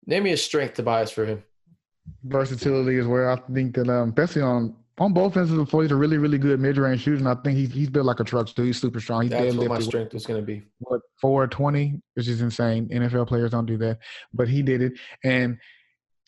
name 0.05 0.23
me 0.23 0.31
a 0.31 0.37
strength, 0.37 0.73
Tobias, 0.73 1.11
for 1.11 1.25
him. 1.25 1.43
Versatility 2.23 2.97
is 2.97 3.05
where 3.05 3.29
I 3.29 3.37
think 3.53 3.75
that 3.75 3.87
um 3.87 4.09
especially 4.09 4.41
on 4.41 4.75
on 4.97 5.13
both 5.13 5.37
ends 5.37 5.51
of 5.51 5.57
the 5.57 5.65
floor, 5.65 5.83
he's 5.83 5.91
a 5.91 5.95
really, 5.95 6.17
really 6.17 6.37
good 6.37 6.59
mid 6.59 6.77
range 6.77 7.01
shooter. 7.01 7.17
And 7.17 7.27
I 7.27 7.35
think 7.35 7.57
he's 7.57 7.71
he's 7.71 7.89
built 7.89 8.05
like 8.05 8.19
a 8.19 8.23
truck 8.23 8.47
too. 8.47 8.63
He's 8.63 8.81
super 8.81 8.99
strong. 8.99 9.23
He's 9.23 9.31
That's 9.31 9.55
what 9.55 9.67
my 9.67 9.79
strength 9.79 10.13
was 10.13 10.25
going 10.25 10.41
to 10.41 10.45
be. 10.45 10.63
what 10.79 11.01
four 11.19 11.47
twenty, 11.47 12.01
which 12.15 12.27
is 12.27 12.41
insane. 12.41 12.89
NFL 12.89 13.27
players 13.27 13.51
don't 13.51 13.65
do 13.67 13.77
that, 13.77 13.99
but 14.33 14.47
he 14.47 14.61
did 14.61 14.81
it, 14.81 14.93
and 15.23 15.57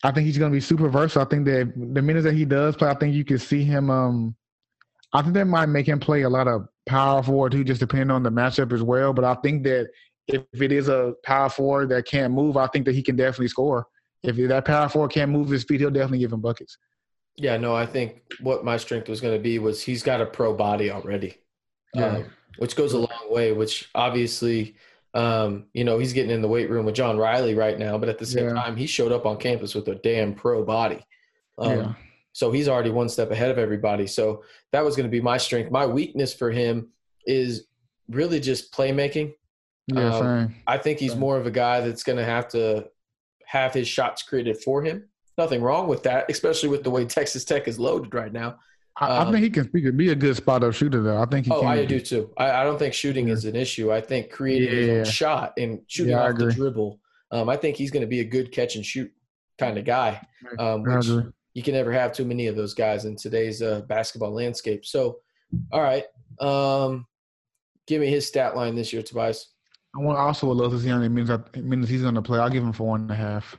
I 0.04 0.12
think 0.12 0.26
he's 0.26 0.38
going 0.38 0.52
to 0.52 0.56
be 0.56 0.60
super 0.60 0.88
versatile. 0.88 1.22
I 1.22 1.24
think 1.24 1.46
that 1.46 1.72
the 1.74 2.02
minutes 2.02 2.24
that 2.24 2.34
he 2.34 2.44
does 2.44 2.76
play, 2.76 2.90
I 2.90 2.94
think 2.94 3.14
you 3.14 3.24
can 3.24 3.38
see 3.38 3.64
him. 3.64 3.90
Um, 3.90 4.36
I 5.14 5.22
think 5.22 5.34
that 5.34 5.46
might 5.46 5.66
make 5.66 5.88
him 5.88 5.98
play 5.98 6.22
a 6.22 6.28
lot 6.28 6.46
of 6.46 6.68
power 6.86 7.22
forward 7.22 7.52
too, 7.52 7.64
just 7.64 7.80
depending 7.80 8.10
on 8.10 8.22
the 8.22 8.30
matchup 8.30 8.72
as 8.72 8.82
well. 8.82 9.14
But 9.14 9.24
I 9.24 9.34
think 9.36 9.64
that 9.64 9.88
if 10.28 10.42
it 10.52 10.72
is 10.72 10.88
a 10.88 11.14
power 11.24 11.48
forward 11.48 11.88
that 11.88 12.06
can't 12.06 12.34
move, 12.34 12.56
I 12.56 12.66
think 12.66 12.84
that 12.84 12.94
he 12.94 13.02
can 13.02 13.16
definitely 13.16 13.48
score. 13.48 13.86
If 14.22 14.36
that 14.36 14.64
power 14.64 14.88
forward 14.88 15.12
can't 15.12 15.30
move 15.30 15.48
his 15.48 15.64
feet, 15.64 15.80
he'll 15.80 15.90
definitely 15.90 16.18
give 16.18 16.32
him 16.32 16.40
buckets. 16.40 16.78
Yeah, 17.36 17.56
no, 17.56 17.74
I 17.74 17.86
think 17.86 18.22
what 18.40 18.64
my 18.64 18.76
strength 18.76 19.08
was 19.08 19.20
going 19.20 19.34
to 19.34 19.42
be 19.42 19.58
was 19.58 19.82
he's 19.82 20.02
got 20.02 20.20
a 20.20 20.26
pro 20.26 20.54
body 20.54 20.90
already. 20.90 21.38
Yeah. 21.94 22.06
um, 22.06 22.26
which 22.58 22.76
goes 22.76 22.92
a 22.92 22.98
long 22.98 23.26
way. 23.30 23.52
Which 23.52 23.88
obviously, 23.94 24.76
um, 25.14 25.66
you 25.72 25.84
know, 25.84 25.98
he's 25.98 26.12
getting 26.12 26.30
in 26.32 26.42
the 26.42 26.48
weight 26.48 26.68
room 26.68 26.84
with 26.86 26.94
John 26.94 27.16
Riley 27.16 27.54
right 27.54 27.78
now, 27.78 27.96
but 27.96 28.08
at 28.08 28.18
the 28.18 28.26
same 28.26 28.48
Yeah. 28.48 28.54
time, 28.54 28.76
he 28.76 28.86
showed 28.86 29.12
up 29.12 29.26
on 29.26 29.36
campus 29.36 29.74
with 29.74 29.86
a 29.88 29.94
damn 29.94 30.34
pro 30.34 30.64
body. 30.64 31.04
Um, 31.58 31.70
Yeah. 31.78 31.92
So 32.32 32.50
he's 32.50 32.66
already 32.68 32.90
one 32.90 33.08
step 33.08 33.30
ahead 33.30 33.50
of 33.52 33.58
everybody. 33.58 34.08
So 34.08 34.42
that 34.72 34.84
was 34.84 34.96
going 34.96 35.06
to 35.06 35.10
be 35.10 35.20
my 35.20 35.36
strength. 35.38 35.70
My 35.70 35.86
weakness 35.86 36.34
for 36.34 36.50
him 36.50 36.88
is 37.26 37.68
really 38.08 38.40
just 38.40 38.72
playmaking. 38.72 39.34
Yeah, 39.86 40.16
Um. 40.16 40.54
I 40.66 40.78
think 40.78 40.98
he's 40.98 41.14
more 41.14 41.36
of 41.36 41.46
a 41.46 41.50
guy 41.52 41.80
that's 41.80 42.02
going 42.02 42.18
to 42.18 42.24
have 42.24 42.48
to 42.48 42.88
have 43.46 43.72
his 43.72 43.86
shots 43.86 44.22
created 44.24 44.58
for 44.58 44.82
him. 44.82 45.04
Nothing 45.38 45.62
wrong 45.62 45.86
with 45.88 46.02
that, 46.04 46.28
especially 46.28 46.70
with 46.70 46.82
the 46.82 46.90
way 46.90 47.04
Texas 47.04 47.44
Tech 47.44 47.68
is 47.68 47.78
loaded 47.78 48.12
right 48.14 48.32
now. 48.32 48.58
I, 48.96 49.06
I 49.06 49.18
um, 49.18 49.32
think 49.32 49.42
he 49.42 49.50
can 49.50 49.70
he 49.72 49.90
be 49.90 50.10
a 50.10 50.14
good 50.14 50.36
spot 50.36 50.62
up 50.62 50.72
shooter 50.72 51.02
though. 51.02 51.20
I 51.20 51.26
think 51.26 51.46
he 51.46 51.52
Oh, 51.52 51.60
can. 51.60 51.68
I 51.68 51.84
do 51.84 52.00
too. 52.00 52.30
I, 52.36 52.50
I 52.50 52.64
don't 52.64 52.78
think 52.78 52.94
shooting 52.94 53.28
is 53.28 53.44
an 53.44 53.56
issue. 53.56 53.92
I 53.92 54.00
think 54.00 54.30
creating 54.30 54.70
his 54.70 55.08
own 55.08 55.12
shot 55.12 55.54
and 55.58 55.80
shooting 55.88 56.12
Yeah, 56.12 56.22
I 56.22 56.30
off 56.30 56.38
the 56.38 56.52
dribble. 56.52 57.00
Um, 57.32 57.48
I 57.48 57.56
think 57.56 57.76
he's 57.76 57.90
going 57.90 58.02
to 58.02 58.06
be 58.06 58.20
a 58.20 58.24
good 58.24 58.52
catch 58.52 58.76
and 58.76 58.86
shoot 58.86 59.10
kind 59.58 59.78
of 59.78 59.84
guy. 59.84 60.24
Um, 60.58 60.82
which 60.84 61.06
you 61.54 61.62
can 61.62 61.74
never 61.74 61.92
have 61.92 62.12
too 62.12 62.24
many 62.24 62.46
of 62.46 62.56
those 62.56 62.74
guys 62.74 63.04
in 63.04 63.16
today's 63.16 63.62
uh, 63.62 63.80
basketball 63.88 64.32
landscape. 64.32 64.84
So 64.84 65.18
All 65.72 65.82
right. 65.82 66.04
Um, 66.40 67.06
give 67.86 68.00
me 68.00 68.08
his 68.08 68.26
stat 68.26 68.56
line 68.56 68.74
this 68.74 68.92
year, 68.92 69.02
Tobias. 69.02 69.50
I 69.96 70.00
want 70.00 70.18
also 70.18 70.48
would 70.48 70.56
love 70.56 70.72
to 70.72 70.80
see 70.80 70.88
how 70.88 70.98
many 70.98 71.08
minutes, 71.08 71.56
minutes 71.56 71.88
he's 71.88 72.02
going 72.02 72.16
to 72.16 72.22
play. 72.22 72.40
I'll 72.40 72.50
give 72.50 72.64
him 72.64 72.72
four 72.72 72.96
and 72.96 73.10
a 73.10 73.14
half. 73.14 73.56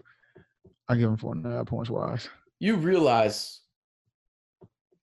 I'll 0.90 0.98
give 0.98 1.10
him 1.10 1.18
four 1.18 1.34
and 1.34 1.46
a 1.46 1.50
half 1.50 1.68
points 1.68 1.90
wise. 1.90 2.28
You 2.60 2.76
realize, 2.76 3.62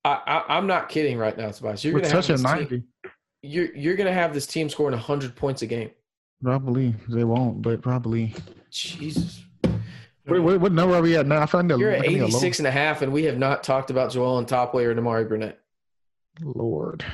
I, 0.05 0.43
I 0.49 0.59
am 0.59 0.67
not 0.67 0.89
kidding 0.89 1.17
right 1.17 1.37
now, 1.37 1.51
Tobias. 1.51 1.85
You're 1.85 1.93
going 1.93 2.05
to 2.05 2.11
have 2.11 2.27
this 2.27 2.43
ninety. 2.43 2.67
Team, 2.67 2.85
you're 3.43 3.75
you're 3.75 3.97
to 3.97 4.13
have 4.13 4.35
this 4.35 4.47
team 4.47 4.69
scoring 4.69 4.97
hundred 4.99 5.37
points 5.37 5.63
a 5.63 5.67
game. 5.67 5.91
Probably 6.43 6.95
they 7.09 7.25
won't, 7.25 7.63
but 7.63 7.83
probably. 7.83 8.35
Jesus. 8.71 9.45
Wait, 10.27 10.39
what, 10.39 10.61
what 10.61 10.73
number 10.73 10.95
are 10.95 11.03
we 11.03 11.17
at 11.17 11.27
now? 11.27 11.43
I 11.43 11.47
find 11.47 11.69
You're 11.71 11.91
at 11.91 12.05
86 12.05 12.61
and 12.61 12.69
a 12.69 12.71
half, 12.71 13.03
and 13.03 13.13
we 13.13 13.25
have 13.25 13.39
not 13.39 13.65
talked 13.65 13.91
about 13.91 14.13
Joel 14.13 14.39
and 14.39 14.47
Nimari 14.47 15.29
Burnett. 15.29 15.59
Lord. 16.41 17.05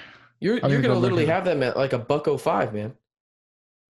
You're, 0.40 0.58
you're 0.58 0.82
going 0.82 0.94
to 0.94 0.94
literally 0.94 1.26
have 1.26 1.44
them 1.44 1.62
at 1.62 1.76
like 1.76 1.94
a 1.94 1.98
buck 1.98 2.28
05, 2.28 2.74
man. 2.74 2.94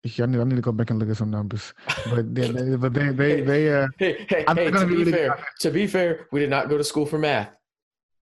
Yeah, 0.04 0.24
I 0.24 0.28
need, 0.28 0.40
I 0.40 0.44
need 0.46 0.56
to 0.56 0.62
go 0.62 0.72
back 0.72 0.92
and 0.92 1.00
look 1.00 1.10
at 1.10 1.18
some 1.18 1.32
numbers, 1.32 1.74
but 2.10 2.34
they, 2.34 2.50
they 2.50 2.76
but 2.78 2.94
they 2.94 3.10
they 3.12 3.42
they 3.42 3.74
uh. 3.74 3.88
Hey, 3.98 4.26
hey, 4.30 4.46
hey 4.48 4.72
to 4.72 4.86
be, 4.86 4.96
really 4.96 5.12
fair, 5.12 5.44
to 5.60 5.72
be 5.72 5.88
fair, 5.88 6.28
we 6.32 6.40
did 6.40 6.50
not 6.50 6.70
go 6.70 6.78
to 6.78 6.86
school 6.86 7.06
for 7.06 7.18
math. 7.18 7.50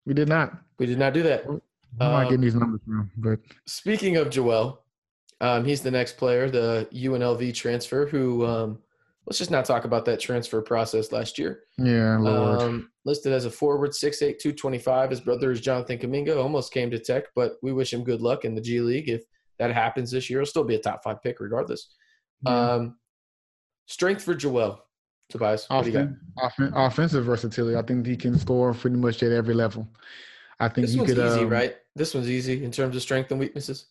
We 0.07 0.13
did 0.13 0.29
not. 0.29 0.57
We 0.79 0.85
did 0.85 0.97
not 0.97 1.13
do 1.13 1.21
that. 1.23 1.45
I'm 1.45 1.61
not 1.99 2.23
getting 2.23 2.41
these 2.41 2.55
numbers 2.55 2.79
from, 2.85 3.11
but 3.17 3.39
speaking 3.65 4.15
of 4.15 4.29
Joel, 4.29 4.83
um, 5.41 5.65
he's 5.65 5.81
the 5.81 5.91
next 5.91 6.15
player, 6.15 6.49
the 6.49 6.87
UNLV 6.93 7.53
transfer, 7.53 8.07
who 8.07 8.45
um, 8.45 8.79
let's 9.25 9.37
just 9.37 9.51
not 9.51 9.65
talk 9.65 9.83
about 9.83 10.05
that 10.05 10.21
transfer 10.21 10.61
process 10.61 11.11
last 11.11 11.37
year. 11.37 11.63
Yeah, 11.77 12.17
Lord. 12.19 12.61
Um, 12.61 12.89
listed 13.03 13.33
as 13.33 13.43
a 13.43 13.51
forward, 13.51 13.91
6'8", 13.91 14.39
225. 14.39 15.09
His 15.09 15.19
brother 15.19 15.51
is 15.51 15.59
Jonathan 15.59 15.97
Kuminga. 15.97 16.41
Almost 16.41 16.71
came 16.71 16.89
to 16.91 16.99
Tech, 16.99 17.25
but 17.35 17.57
we 17.61 17.73
wish 17.73 17.91
him 17.91 18.05
good 18.05 18.21
luck 18.21 18.45
in 18.45 18.55
the 18.55 18.61
G 18.61 18.79
League. 18.79 19.09
If 19.09 19.23
that 19.59 19.73
happens 19.73 20.11
this 20.11 20.29
year, 20.29 20.39
he'll 20.39 20.45
still 20.45 20.63
be 20.63 20.75
a 20.75 20.79
top 20.79 21.03
five 21.03 21.21
pick 21.21 21.41
regardless. 21.41 21.93
Yeah. 22.45 22.73
Um, 22.73 22.97
strength 23.87 24.23
for 24.23 24.35
Joel. 24.35 24.86
Tobias, 25.29 25.67
what 25.69 25.85
Offen- 25.85 26.19
offen- 26.37 26.73
offensive 26.73 27.25
versatility. 27.25 27.75
I 27.75 27.81
think 27.81 28.05
he 28.05 28.15
can 28.15 28.37
score 28.39 28.73
pretty 28.73 28.95
much 28.95 29.21
at 29.23 29.31
every 29.31 29.53
level. 29.53 29.87
I 30.59 30.69
think 30.69 30.87
this 30.87 30.95
one's 30.95 31.13
could, 31.13 31.25
easy, 31.25 31.41
um, 31.41 31.49
right? 31.49 31.75
This 31.95 32.13
one's 32.13 32.29
easy 32.29 32.63
in 32.63 32.71
terms 32.71 32.95
of 32.95 33.01
strength 33.01 33.29
and 33.31 33.39
weaknesses 33.39 33.87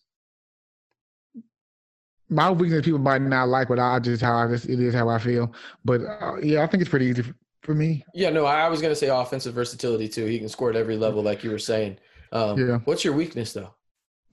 my 2.29 2.51
weakness 2.51 2.83
people 2.83 2.99
might 2.99 3.21
not 3.21 3.47
like, 3.47 3.67
but 3.67 3.79
I 3.79 3.99
just 3.99 4.21
how 4.21 4.35
I 4.35 4.47
just 4.47 4.67
it 4.67 4.79
is 4.79 4.93
how 4.93 5.09
I 5.09 5.19
feel. 5.19 5.53
But 5.85 6.01
uh, 6.01 6.37
yeah, 6.41 6.63
I 6.63 6.67
think 6.67 6.81
it's 6.81 6.89
pretty 6.89 7.05
easy 7.07 7.23
for 7.61 7.73
me. 7.73 8.03
Yeah, 8.13 8.29
no, 8.29 8.45
I 8.45 8.67
was 8.69 8.81
gonna 8.81 8.95
say 8.95 9.07
offensive 9.07 9.53
versatility 9.53 10.09
too. 10.09 10.25
He 10.25 10.39
can 10.39 10.49
score 10.49 10.69
at 10.69 10.75
every 10.75 10.97
level, 10.97 11.23
like 11.23 11.43
you 11.43 11.51
were 11.51 11.59
saying. 11.59 11.97
Um, 12.31 12.57
yeah. 12.57 12.77
What's 12.85 13.05
your 13.05 13.13
weakness 13.13 13.53
though? 13.53 13.73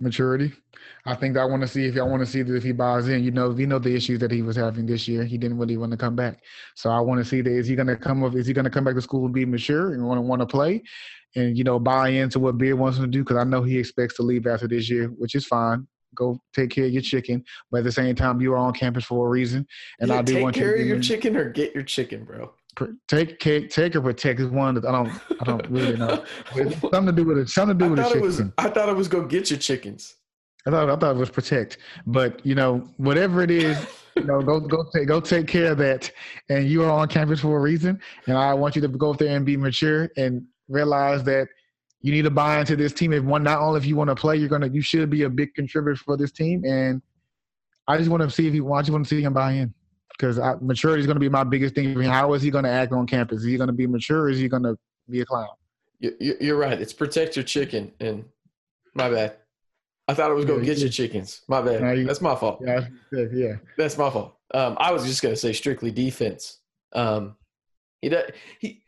Maturity. 0.04 0.52
I 1.06 1.14
think 1.14 1.36
I 1.36 1.44
want 1.44 1.62
to 1.62 1.68
see 1.68 1.86
if 1.86 1.96
I 1.96 2.02
want 2.02 2.20
to 2.20 2.26
see 2.26 2.42
that 2.42 2.54
if 2.54 2.62
he 2.62 2.72
buys 2.72 3.08
in. 3.08 3.24
You 3.24 3.30
know, 3.30 3.50
you 3.50 3.66
know 3.66 3.78
the 3.78 3.94
issues 3.94 4.20
that 4.20 4.30
he 4.30 4.42
was 4.42 4.56
having 4.56 4.86
this 4.86 5.08
year. 5.08 5.24
He 5.24 5.36
didn't 5.36 5.58
really 5.58 5.76
want 5.76 5.90
to 5.92 5.98
come 5.98 6.14
back. 6.14 6.40
So 6.76 6.90
I 6.90 7.00
want 7.00 7.18
to 7.18 7.24
see 7.24 7.40
that 7.40 7.50
is 7.50 7.66
he 7.66 7.74
going 7.74 7.88
to 7.88 7.96
come 7.96 8.22
up? 8.22 8.34
Is 8.36 8.46
he 8.46 8.52
going 8.52 8.64
to 8.64 8.70
come 8.70 8.84
back 8.84 8.94
to 8.94 9.02
school 9.02 9.24
and 9.24 9.34
be 9.34 9.44
mature 9.44 9.94
and 9.94 10.06
want 10.06 10.18
to 10.18 10.22
want 10.22 10.40
to 10.40 10.46
play, 10.46 10.82
and 11.34 11.58
you 11.58 11.64
know 11.64 11.78
buy 11.78 12.10
into 12.10 12.38
what 12.38 12.58
Beard 12.58 12.78
wants 12.78 12.98
him 12.98 13.04
to 13.04 13.10
do? 13.10 13.24
Because 13.24 13.38
I 13.38 13.44
know 13.44 13.62
he 13.62 13.78
expects 13.78 14.14
to 14.16 14.22
leave 14.22 14.46
after 14.46 14.68
this 14.68 14.88
year, 14.88 15.08
which 15.08 15.34
is 15.34 15.46
fine 15.46 15.88
go 16.14 16.38
take 16.52 16.70
care 16.70 16.84
of 16.84 16.92
your 16.92 17.02
chicken. 17.02 17.44
But 17.70 17.78
at 17.78 17.84
the 17.84 17.92
same 17.92 18.14
time, 18.14 18.40
you 18.40 18.52
are 18.52 18.56
on 18.56 18.72
campus 18.72 19.04
for 19.04 19.26
a 19.26 19.30
reason, 19.30 19.66
and 19.98 20.10
yeah, 20.10 20.18
I 20.18 20.22
do 20.22 20.40
want 20.40 20.56
you 20.56 20.62
to 20.62 20.68
take 20.68 20.76
care 20.76 20.82
of 20.82 20.86
your 20.86 21.00
chicken 21.00 21.36
or 21.36 21.50
get 21.50 21.74
your 21.74 21.82
chicken, 21.82 22.24
bro. 22.24 22.54
Take 23.08 23.38
take 23.38 23.70
take 23.70 23.96
or 23.96 24.00
protect 24.00 24.40
is 24.40 24.48
one 24.48 24.74
that 24.74 24.84
I 24.84 24.92
don't 24.92 25.08
I 25.40 25.44
don't 25.44 25.68
really 25.68 25.96
know. 25.96 26.24
It's 26.56 26.80
something 26.80 27.06
to 27.06 27.12
do 27.12 27.24
with 27.24 27.38
it. 27.38 27.48
Something 27.48 27.78
to 27.78 27.84
do 27.84 27.90
with 27.90 27.98
the 27.98 28.08
chicken. 28.08 28.22
Was, 28.22 28.40
I 28.58 28.68
thought 28.70 28.88
it 28.88 28.96
was 28.96 29.08
go 29.08 29.24
get 29.24 29.50
your 29.50 29.58
chickens. 29.58 30.16
I 30.66 30.70
thought 30.70 30.88
I 30.88 30.96
thought 30.96 31.16
it 31.16 31.18
was 31.18 31.30
protect, 31.30 31.78
but 32.06 32.44
you 32.44 32.54
know 32.54 32.88
whatever 32.96 33.42
it 33.42 33.50
is, 33.50 33.78
you 34.16 34.24
know 34.24 34.40
go 34.40 34.60
go 34.60 34.86
take 34.94 35.08
go 35.08 35.20
take 35.20 35.46
care 35.46 35.72
of 35.72 35.78
that. 35.78 36.10
And 36.48 36.68
you 36.68 36.82
are 36.84 36.90
on 36.90 37.08
campus 37.08 37.40
for 37.40 37.56
a 37.56 37.60
reason, 37.60 38.00
and 38.26 38.36
I 38.36 38.54
want 38.54 38.74
you 38.76 38.82
to 38.82 38.88
go 38.88 39.10
up 39.10 39.18
there 39.18 39.36
and 39.36 39.44
be 39.44 39.56
mature 39.56 40.10
and 40.16 40.44
realize 40.68 41.22
that 41.24 41.48
you 42.00 42.12
need 42.12 42.22
to 42.22 42.30
buy 42.30 42.60
into 42.60 42.76
this 42.76 42.92
team. 42.92 43.12
If 43.12 43.24
one, 43.24 43.42
not 43.42 43.60
only 43.60 43.78
if 43.78 43.86
you 43.86 43.96
want 43.96 44.08
to 44.08 44.14
play, 44.14 44.36
you're 44.36 44.48
gonna, 44.48 44.68
you 44.68 44.82
should 44.82 45.10
be 45.10 45.22
a 45.22 45.30
big 45.30 45.54
contributor 45.54 45.96
for 45.96 46.16
this 46.16 46.32
team. 46.32 46.64
And 46.64 47.02
I 47.86 47.98
just 47.98 48.10
want 48.10 48.22
to 48.22 48.30
see 48.30 48.46
if 48.48 48.54
you 48.54 48.72
I 48.72 48.80
just 48.80 48.90
want 48.90 49.04
to 49.04 49.08
see 49.08 49.22
him 49.22 49.34
buy 49.34 49.52
in 49.52 49.74
because 50.16 50.38
maturity 50.60 51.00
is 51.00 51.06
going 51.06 51.16
to 51.16 51.20
be 51.20 51.28
my 51.28 51.44
biggest 51.44 51.74
thing. 51.74 52.00
How 52.02 52.34
is 52.34 52.42
he 52.42 52.50
going 52.50 52.64
to 52.64 52.70
act 52.70 52.92
on 52.92 53.06
campus? 53.06 53.40
Is 53.40 53.44
he 53.44 53.56
going 53.56 53.68
to 53.68 53.72
be 53.72 53.86
mature? 53.86 54.28
is 54.28 54.38
he 54.38 54.48
going 54.48 54.62
to 54.62 54.76
be 55.08 55.20
a 55.20 55.24
clown? 55.24 55.48
You're 55.98 56.56
right. 56.56 56.80
It's 56.80 56.92
protect 56.92 57.36
your 57.36 57.44
chicken. 57.44 57.92
And 58.00 58.24
my 58.94 59.10
bad. 59.10 59.36
I 60.06 60.14
thought 60.14 60.30
it 60.30 60.34
was 60.34 60.44
go 60.44 60.58
yeah, 60.58 60.64
get 60.64 60.78
your 60.78 60.90
chickens. 60.90 61.42
My 61.48 61.62
bad. 61.62 62.06
That's 62.06 62.20
my 62.20 62.34
fault. 62.34 62.62
Yeah, 62.64 62.86
yeah. 63.10 63.54
That's 63.78 63.96
my 63.96 64.10
fault. 64.10 64.36
Um, 64.52 64.76
I 64.78 64.92
was 64.92 65.04
just 65.04 65.22
gonna 65.22 65.34
say 65.34 65.54
strictly 65.54 65.90
defense. 65.90 66.58
Um, 66.92 67.36
he 68.02 68.10
does, 68.10 68.30
he 68.60 68.83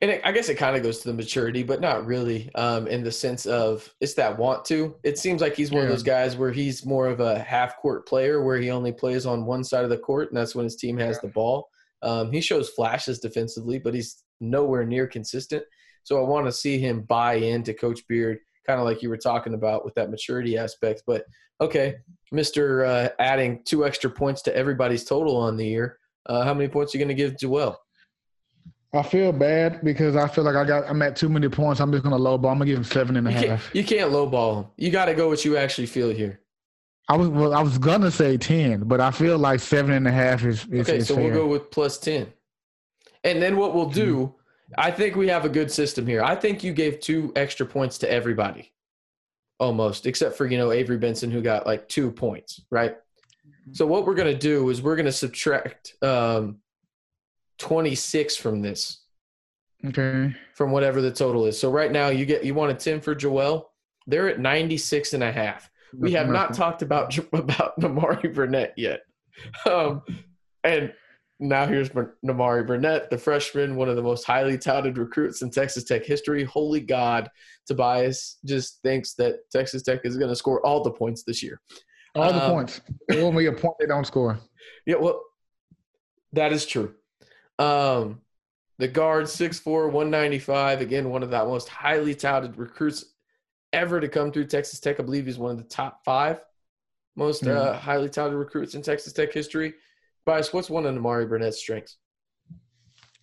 and 0.00 0.10
it, 0.12 0.20
I 0.24 0.32
guess 0.32 0.48
it 0.48 0.54
kind 0.54 0.76
of 0.76 0.82
goes 0.82 1.00
to 1.00 1.08
the 1.08 1.14
maturity, 1.14 1.62
but 1.62 1.80
not 1.80 2.06
really 2.06 2.50
um, 2.54 2.86
in 2.86 3.02
the 3.02 3.10
sense 3.10 3.46
of 3.46 3.92
it's 4.00 4.14
that 4.14 4.38
want 4.38 4.64
to. 4.66 4.94
It 5.02 5.18
seems 5.18 5.40
like 5.40 5.56
he's 5.56 5.70
one 5.70 5.80
yeah. 5.80 5.84
of 5.84 5.90
those 5.90 6.02
guys 6.02 6.36
where 6.36 6.52
he's 6.52 6.86
more 6.86 7.08
of 7.08 7.20
a 7.20 7.38
half 7.38 7.76
court 7.78 8.06
player 8.06 8.42
where 8.42 8.58
he 8.58 8.70
only 8.70 8.92
plays 8.92 9.26
on 9.26 9.44
one 9.44 9.64
side 9.64 9.84
of 9.84 9.90
the 9.90 9.98
court, 9.98 10.28
and 10.28 10.36
that's 10.36 10.54
when 10.54 10.64
his 10.64 10.76
team 10.76 10.96
has 10.98 11.16
yeah. 11.16 11.20
the 11.22 11.32
ball. 11.32 11.68
Um, 12.02 12.30
he 12.30 12.40
shows 12.40 12.70
flashes 12.70 13.18
defensively, 13.18 13.78
but 13.78 13.92
he's 13.92 14.22
nowhere 14.40 14.84
near 14.84 15.06
consistent. 15.06 15.64
So 16.04 16.24
I 16.24 16.28
want 16.28 16.46
to 16.46 16.52
see 16.52 16.78
him 16.78 17.02
buy 17.02 17.34
into 17.34 17.74
Coach 17.74 18.06
Beard, 18.08 18.38
kind 18.66 18.78
of 18.78 18.86
like 18.86 19.02
you 19.02 19.08
were 19.08 19.16
talking 19.16 19.54
about 19.54 19.84
with 19.84 19.94
that 19.96 20.10
maturity 20.10 20.56
aspect. 20.56 21.02
But 21.06 21.24
okay, 21.60 21.96
Mister 22.30 22.84
uh, 22.84 23.08
adding 23.18 23.62
two 23.64 23.84
extra 23.84 24.08
points 24.10 24.42
to 24.42 24.56
everybody's 24.56 25.04
total 25.04 25.36
on 25.36 25.56
the 25.56 25.66
year. 25.66 25.98
Uh, 26.26 26.44
how 26.44 26.54
many 26.54 26.68
points 26.68 26.94
are 26.94 26.98
you 26.98 27.04
going 27.04 27.16
to 27.16 27.22
give 27.22 27.38
Joel? 27.38 27.78
I 28.94 29.02
feel 29.02 29.32
bad 29.32 29.80
because 29.84 30.16
I 30.16 30.28
feel 30.28 30.44
like 30.44 30.56
I 30.56 30.64
got 30.64 30.88
I'm 30.88 31.02
at 31.02 31.14
too 31.14 31.28
many 31.28 31.48
points. 31.48 31.80
I'm 31.80 31.92
just 31.92 32.04
gonna 32.04 32.18
lowball. 32.18 32.50
I'm 32.50 32.58
gonna 32.58 32.66
give 32.66 32.78
him 32.78 32.84
seven 32.84 33.16
and 33.16 33.28
a 33.28 33.30
you 33.30 33.36
half. 33.36 33.46
Can't, 33.64 33.74
you 33.74 33.84
can't 33.84 34.10
lowball 34.10 34.62
him. 34.62 34.70
You 34.76 34.90
got 34.90 35.06
to 35.06 35.14
go 35.14 35.28
what 35.28 35.44
you 35.44 35.56
actually 35.58 35.86
feel 35.86 36.08
here. 36.10 36.40
I 37.08 37.16
was 37.16 37.28
well, 37.28 37.52
I 37.52 37.62
was 37.62 37.76
gonna 37.76 38.10
say 38.10 38.38
ten, 38.38 38.84
but 38.84 39.00
I 39.00 39.10
feel 39.10 39.36
like 39.36 39.60
seven 39.60 39.92
and 39.92 40.08
a 40.08 40.10
half 40.10 40.44
is, 40.44 40.64
is 40.66 40.88
okay. 40.88 40.98
Is 40.98 41.08
so 41.08 41.16
fair. 41.16 41.24
we'll 41.24 41.34
go 41.34 41.46
with 41.46 41.70
plus 41.70 41.98
ten, 41.98 42.32
and 43.24 43.42
then 43.42 43.56
what 43.56 43.74
we'll 43.74 43.90
do. 43.90 44.16
Mm-hmm. 44.16 44.34
I 44.76 44.90
think 44.90 45.16
we 45.16 45.28
have 45.28 45.46
a 45.46 45.48
good 45.48 45.70
system 45.70 46.06
here. 46.06 46.22
I 46.22 46.34
think 46.34 46.62
you 46.62 46.74
gave 46.74 47.00
two 47.00 47.32
extra 47.36 47.64
points 47.64 47.96
to 47.98 48.10
everybody, 48.10 48.72
almost 49.58 50.06
except 50.06 50.36
for 50.36 50.46
you 50.46 50.56
know 50.56 50.72
Avery 50.72 50.98
Benson 50.98 51.30
who 51.30 51.42
got 51.42 51.66
like 51.66 51.88
two 51.88 52.10
points, 52.10 52.60
right? 52.70 52.96
So 53.72 53.86
what 53.86 54.06
we're 54.06 54.14
gonna 54.14 54.34
do 54.34 54.70
is 54.70 54.80
we're 54.80 54.96
gonna 54.96 55.12
subtract 55.12 55.94
um, 56.02 56.58
26 57.58 58.36
from 58.36 58.62
this. 58.62 59.02
Okay. 59.84 60.34
From 60.54 60.70
whatever 60.70 61.00
the 61.00 61.12
total 61.12 61.46
is. 61.46 61.58
So 61.58 61.70
right 61.70 61.92
now 61.92 62.08
you 62.08 62.26
get 62.26 62.44
you 62.44 62.54
want 62.54 62.72
a 62.72 62.74
10 62.74 63.00
for 63.00 63.14
Joel. 63.14 63.70
They're 64.06 64.28
at 64.28 64.40
96 64.40 65.14
and 65.14 65.22
a 65.22 65.30
half. 65.30 65.70
We 65.96 66.12
have 66.12 66.28
not 66.28 66.54
talked 66.54 66.82
about 66.82 67.16
about 67.32 67.78
Nimari 67.80 68.34
Burnett 68.34 68.74
yet. 68.76 69.00
Um, 69.66 70.02
and 70.64 70.92
now 71.40 71.66
here's 71.66 71.90
Nimari 71.90 72.66
Burnett, 72.66 73.10
the 73.10 73.18
freshman, 73.18 73.76
one 73.76 73.88
of 73.88 73.96
the 73.96 74.02
most 74.02 74.24
highly 74.24 74.58
touted 74.58 74.98
recruits 74.98 75.42
in 75.42 75.50
Texas 75.50 75.84
Tech 75.84 76.04
history. 76.04 76.42
Holy 76.44 76.80
God, 76.80 77.30
Tobias 77.66 78.38
just 78.44 78.82
thinks 78.82 79.14
that 79.14 79.36
Texas 79.52 79.82
Tech 79.82 80.00
is 80.04 80.16
going 80.16 80.30
to 80.30 80.36
score 80.36 80.64
all 80.66 80.82
the 80.82 80.90
points 80.90 81.22
this 81.22 81.42
year. 81.42 81.60
All 82.16 82.32
the 82.32 82.44
um, 82.44 82.50
points. 82.50 82.80
Be 83.08 83.20
a 83.46 83.52
point 83.52 83.74
they 83.78 83.86
don't 83.86 84.06
score. 84.06 84.38
Yeah, 84.86 84.96
well, 84.96 85.22
that 86.32 86.50
is 86.52 86.64
true. 86.64 86.94
Um, 87.58 88.20
the 88.78 88.88
guard, 88.88 89.24
6'4", 89.24 89.86
195. 89.86 90.80
Again, 90.80 91.10
one 91.10 91.22
of 91.22 91.30
the 91.30 91.44
most 91.44 91.68
highly 91.68 92.14
touted 92.14 92.56
recruits 92.56 93.04
ever 93.72 94.00
to 94.00 94.08
come 94.08 94.30
through 94.32 94.46
Texas 94.46 94.80
Tech. 94.80 95.00
I 95.00 95.02
believe 95.02 95.26
he's 95.26 95.38
one 95.38 95.50
of 95.50 95.58
the 95.58 95.64
top 95.64 96.04
five 96.04 96.40
most 97.18 97.42
mm 97.42 97.54
uh, 97.54 97.72
highly 97.74 98.08
touted 98.08 98.38
recruits 98.38 98.74
in 98.74 98.82
Texas 98.82 99.12
Tech 99.12 99.32
history. 99.32 99.74
Bias, 100.24 100.52
what's 100.52 100.70
one 100.70 100.86
of 100.86 100.94
Nimari 100.94 101.28
Burnett's 101.28 101.58
strengths? 101.58 101.96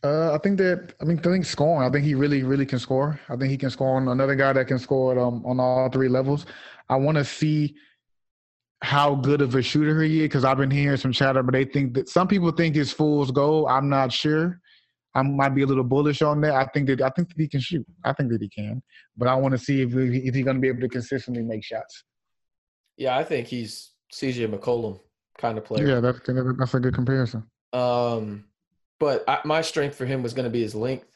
Uh, 0.04 0.34
I 0.34 0.38
think 0.40 0.58
that 0.58 0.94
I 1.02 1.06
mean 1.06 1.18
I 1.20 1.22
think 1.22 1.46
scoring. 1.46 1.88
I 1.88 1.92
think 1.92 2.06
he 2.06 2.14
really 2.14 2.44
really 2.44 2.66
can 2.66 2.78
score. 2.78 3.20
I 3.30 3.36
think 3.38 3.50
he 3.50 3.58
can 3.58 3.70
score 3.70 3.96
on 3.96 4.10
another 4.10 4.36
guy 4.36 4.54
that 4.54 4.68
can 4.68 4.78
score 4.78 5.18
um, 5.18 5.44
on 5.46 5.60
all 5.60 5.90
three 5.90 6.10
levels. 6.10 6.46
I 6.90 6.98
want 6.98 7.18
to 7.18 7.24
see 7.24 7.76
how 8.86 9.16
good 9.16 9.42
of 9.42 9.56
a 9.56 9.62
shooter 9.62 10.02
he 10.04 10.20
is 10.20 10.26
because 10.26 10.46
I've 10.46 10.58
been 10.58 10.70
hearing 10.70 10.98
some 10.98 11.12
chatter, 11.12 11.42
but 11.42 11.54
they 11.54 11.66
think 11.66 11.96
that 11.96 12.08
some 12.08 12.28
people 12.28 12.52
think 12.52 12.76
it's 12.76 12.92
fool's 12.92 13.32
goal. 13.32 13.68
I'm 13.68 13.90
not 13.90 14.14
sure. 14.14 14.62
I 15.16 15.24
might 15.24 15.50
be 15.50 15.64
a 15.64 15.66
little 15.66 15.84
bullish 15.84 16.22
on 16.22 16.40
that. 16.42 16.54
I 16.54 16.66
think 16.66 16.88
that 16.88 17.02
I 17.02 17.10
think 17.10 17.30
that 17.30 17.38
he 17.38 17.48
can 17.48 17.62
shoot. 17.62 17.86
I 18.04 18.14
think 18.14 18.32
that 18.32 18.42
he 18.42 18.50
can, 18.50 18.84
but 19.18 19.28
I 19.28 19.36
want 19.36 19.54
to 19.54 19.58
see 19.58 19.82
if 19.82 19.92
he, 19.92 20.20
if 20.28 20.36
he's 20.36 20.46
going 20.46 20.58
to 20.58 20.62
be 20.62 20.68
able 20.68 20.82
to 20.82 20.90
consistently 20.90 21.42
make 21.42 21.64
shots. 21.64 22.04
Yeah, 22.98 23.18
I 23.18 23.24
think 23.24 23.48
he's 23.48 23.94
CJ 24.14 24.54
McCollum 24.54 25.00
kind 25.38 25.58
of 25.58 25.66
player. 25.66 25.88
Yeah, 25.88 26.00
that's 26.00 26.20
that's 26.26 26.74
a 26.74 26.80
good 26.80 26.94
comparison. 26.94 27.44
Um, 27.74 28.46
but 29.00 29.24
I, 29.28 29.40
my 29.46 29.62
strength 29.62 29.96
for 29.96 30.06
him 30.06 30.22
was 30.22 30.34
going 30.34 30.46
to 30.46 30.52
be 30.52 30.62
his 30.62 30.76
length. 30.76 31.15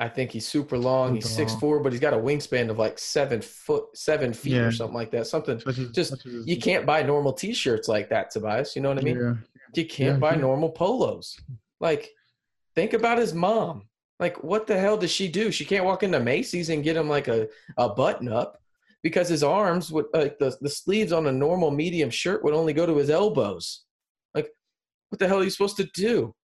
I 0.00 0.08
think 0.08 0.30
he's 0.30 0.48
super 0.48 0.78
long. 0.78 1.14
He's 1.14 1.28
six 1.28 1.54
four, 1.56 1.78
but 1.80 1.92
he's 1.92 2.00
got 2.00 2.14
a 2.14 2.16
wingspan 2.16 2.70
of 2.70 2.78
like 2.78 2.98
seven 2.98 3.42
foot, 3.42 3.84
seven 3.94 4.32
feet 4.32 4.54
Yeah. 4.54 4.62
or 4.62 4.72
something 4.72 4.94
like 4.94 5.10
that. 5.10 5.26
Something 5.26 5.62
as- 5.66 5.90
just 5.90 6.24
you 6.24 6.56
can't 6.58 6.86
buy 6.86 7.02
normal 7.02 7.34
T-shirts 7.34 7.86
like 7.86 8.08
that, 8.08 8.30
Tobias. 8.30 8.74
You 8.74 8.80
know 8.82 8.88
what 8.88 8.98
I 8.98 9.02
mean? 9.02 9.18
Yeah. 9.20 9.34
You 9.74 9.86
can't 9.86 10.14
Yeah, 10.14 10.18
buy 10.30 10.34
normal 10.36 10.70
polos. 10.70 11.38
Like, 11.80 12.10
think 12.74 12.94
about 12.94 13.18
his 13.18 13.34
mom. 13.34 13.88
Like, 14.18 14.42
what 14.42 14.66
the 14.66 14.78
hell 14.78 14.96
does 14.96 15.10
she 15.10 15.28
do? 15.28 15.52
She 15.52 15.64
can't 15.66 15.84
walk 15.84 16.02
into 16.02 16.18
Macy's 16.18 16.70
and 16.70 16.82
get 16.82 16.96
him 16.96 17.08
like 17.08 17.28
a, 17.28 17.48
a 17.76 17.88
button 17.90 18.28
up 18.32 18.60
because 19.02 19.28
his 19.28 19.42
arms 19.42 19.92
would 19.92 20.06
like 20.14 20.38
the, 20.38 20.56
the 20.62 20.68
sleeves 20.68 21.12
on 21.12 21.26
a 21.26 21.32
normal 21.32 21.70
medium 21.70 22.10
shirt 22.10 22.42
would 22.42 22.54
only 22.54 22.72
go 22.72 22.86
to 22.86 22.96
his 22.96 23.10
elbows. 23.10 23.82
Like, 24.34 24.50
what 25.10 25.18
the 25.18 25.28
hell 25.28 25.40
are 25.40 25.44
you 25.44 25.50
supposed 25.50 25.76
to 25.76 25.84
do 25.94 26.34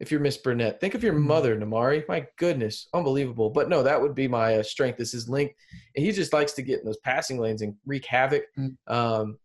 if 0.00 0.10
you're 0.10 0.20
Miss 0.20 0.36
Burnett? 0.36 0.80
Think 0.80 0.94
of 0.94 1.02
your 1.02 1.12
mother, 1.12 1.56
Nimari. 1.56 2.06
My 2.08 2.26
goodness, 2.38 2.88
unbelievable. 2.94 3.50
But 3.50 3.68
no, 3.68 3.82
that 3.82 4.00
would 4.00 4.14
be 4.14 4.28
my 4.28 4.56
uh, 4.56 4.62
strength 4.62 4.96
This 4.98 5.14
is 5.14 5.28
length. 5.28 5.54
And 5.96 6.04
he 6.04 6.12
just 6.12 6.32
likes 6.32 6.52
to 6.52 6.62
get 6.62 6.80
in 6.80 6.84
those 6.86 6.98
passing 6.98 7.38
lanes 7.38 7.62
and 7.62 7.74
wreak 7.86 8.04
havoc. 8.06 8.44
Mm. 8.58 8.76
Um, 8.86 9.38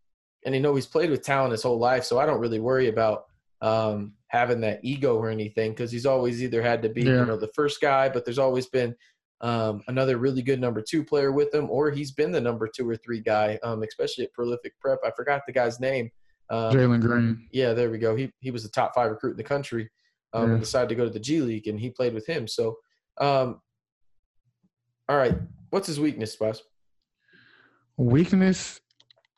and 0.46 0.54
you 0.54 0.62
know 0.62 0.76
he's 0.76 0.86
played 0.86 1.10
with 1.10 1.24
talent 1.24 1.52
his 1.54 1.64
whole 1.64 1.80
life, 1.80 2.04
so 2.04 2.20
I 2.20 2.26
don't 2.26 2.40
really 2.40 2.60
worry 2.60 2.90
about 2.90 3.26
um, 3.62 4.14
having 4.28 4.60
that 4.62 4.82
ego 4.84 5.16
or 5.16 5.30
anything 5.30 5.72
because 5.72 5.90
he's 5.92 6.06
always 6.06 6.44
either 6.44 6.62
had 6.62 6.82
to 6.82 6.90
be 6.90 7.04
Yeah. 7.04 7.20
you 7.20 7.26
know 7.26 7.38
the 7.38 7.52
first 7.56 7.80
guy, 7.80 8.10
but 8.10 8.26
there's 8.26 8.40
always 8.40 8.66
been 8.68 8.94
um, 9.42 9.82
another 9.88 10.18
really 10.18 10.42
good 10.42 10.60
number 10.60 10.82
two 10.82 11.04
player 11.04 11.32
with 11.32 11.54
him, 11.54 11.70
or 11.70 11.92
he's 11.92 12.12
been 12.12 12.32
the 12.32 12.42
number 12.42 12.68
two 12.68 12.88
or 12.88 12.96
three 12.98 13.22
guy, 13.22 13.58
um, 13.64 13.84
especially 13.84 14.26
at 14.26 14.34
Prolific 14.34 14.74
Prep. 14.82 15.00
I 15.06 15.12
forgot 15.16 15.42
the 15.48 15.54
guy's 15.54 15.80
name. 15.80 16.10
Um, 16.50 16.74
Jalen 16.74 17.00
Green. 17.02 17.48
yeah, 17.52 17.74
there 17.74 17.90
we 17.90 17.98
go. 17.98 18.16
He 18.16 18.32
he 18.40 18.52
was 18.52 18.64
the 18.64 18.70
top 18.70 18.94
five 18.94 19.12
recruit 19.12 19.32
in 19.32 19.38
the 19.38 19.44
country, 19.44 19.90
um, 20.34 20.52
and 20.52 20.60
decided 20.60 20.90
to 20.90 20.96
go 20.96 21.06
to 21.06 21.10
the 21.10 21.20
G 21.20 21.42
League, 21.42 21.68
and 21.68 21.80
he 21.80 21.90
played 21.90 22.14
with 22.14 22.26
him. 22.28 22.48
So, 22.48 22.78
um, 23.20 23.62
all 25.10 25.18
right, 25.18 25.36
what's 25.70 25.88
his 25.88 26.00
weakness, 26.00 26.34
Spice? 26.34 26.62
Weakness. 27.98 28.80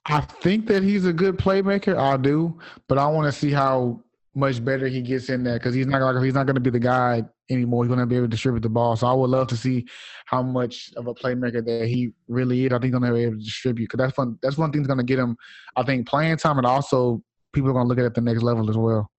I 0.06 0.22
think 0.22 0.68
that 0.68 0.84
he's 0.84 1.06
a 1.06 1.14
good 1.14 1.38
playmaker. 1.38 1.98
I 1.98 2.18
do, 2.18 2.60
but 2.88 2.98
I 2.98 3.08
want 3.08 3.26
to 3.26 3.38
see 3.38 3.52
how 3.52 4.04
much 4.36 4.64
better 4.64 4.88
he 4.88 5.02
gets 5.02 5.30
in 5.30 5.44
there 5.44 5.58
because 5.58 5.74
he's 5.74 5.88
not 5.88 6.02
like 6.02 6.24
he's 6.24 6.34
not 6.34 6.46
going 6.46 6.56
to 6.56 6.62
be 6.62 6.70
the 6.70 6.80
guy 6.80 7.24
anymore. 7.50 7.84
He's 7.84 7.90
going 7.90 8.00
to 8.02 8.06
be 8.06 8.16
able 8.16 8.26
to 8.26 8.32
distribute 8.32 8.62
the 8.62 8.70
ball. 8.70 8.96
So 8.96 9.08
I 9.08 9.14
would 9.14 9.30
love 9.30 9.48
to 9.48 9.58
see 9.58 9.86
how 10.26 10.44
much 10.44 10.92
of 10.98 11.08
a 11.08 11.14
playmaker 11.14 11.66
that 11.66 11.88
he 11.88 12.14
really 12.28 12.66
is. 12.66 12.72
I 12.72 12.76
think 12.76 12.86
he's 12.86 12.92
going 12.92 13.04
to 13.04 13.14
be 13.14 13.24
able 13.24 13.38
to 13.38 13.44
distribute 13.44 13.86
because 13.86 13.98
that's 13.98 14.18
one 14.18 14.38
that's 14.42 14.58
one 14.58 14.72
thing 14.72 14.82
that's 14.82 14.94
going 14.94 15.06
to 15.06 15.12
get 15.12 15.20
him. 15.20 15.38
I 15.76 15.84
think 15.84 16.08
playing 16.08 16.38
time 16.38 16.58
and 16.58 16.68
also 16.68 17.22
people 17.54 17.70
are 17.70 17.74
going 17.74 17.86
to 17.86 17.90
look 17.90 17.98
at 17.98 18.04
it 18.04 18.08
at 18.08 18.14
the 18.14 18.22
next 18.22 18.44
level 18.44 18.70
as 18.70 18.78
well. 18.78 19.10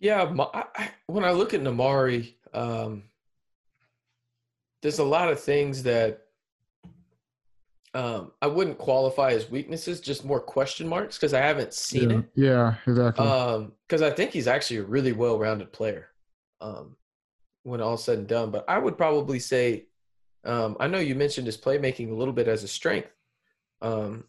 Yeah, 0.00 0.24
Ma- 0.24 0.50
I, 0.52 0.90
when 1.06 1.24
I 1.24 1.30
look 1.30 1.54
at 1.54 1.60
Nimari, 1.60 2.34
um, 2.52 3.04
there's 4.82 4.98
a 4.98 5.04
lot 5.04 5.30
of 5.30 5.38
things 5.38 5.82
that 5.84 6.22
um, 7.92 8.32
I 8.40 8.46
wouldn't 8.46 8.78
qualify 8.78 9.32
as 9.32 9.50
weaknesses, 9.50 10.00
just 10.00 10.24
more 10.24 10.40
question 10.40 10.88
marks 10.88 11.16
because 11.16 11.34
I 11.34 11.40
haven't 11.40 11.74
seen 11.74 12.10
yeah. 12.10 12.18
it. 12.18 12.24
Yeah, 12.34 12.74
exactly. 12.86 13.26
Um, 13.26 13.72
because 13.86 14.02
I 14.02 14.10
think 14.10 14.30
he's 14.30 14.48
actually 14.48 14.78
a 14.78 14.84
really 14.84 15.12
well-rounded 15.12 15.72
player. 15.72 16.08
Um, 16.60 16.96
when 17.62 17.80
all's 17.80 18.04
said 18.04 18.18
and 18.18 18.26
done, 18.26 18.50
but 18.50 18.64
I 18.68 18.78
would 18.78 18.96
probably 18.96 19.38
say, 19.38 19.86
um, 20.44 20.76
I 20.80 20.86
know 20.86 20.98
you 20.98 21.14
mentioned 21.14 21.46
his 21.46 21.58
playmaking 21.58 22.10
a 22.10 22.14
little 22.14 22.32
bit 22.32 22.48
as 22.48 22.64
a 22.64 22.68
strength. 22.68 23.10
Um, 23.82 24.24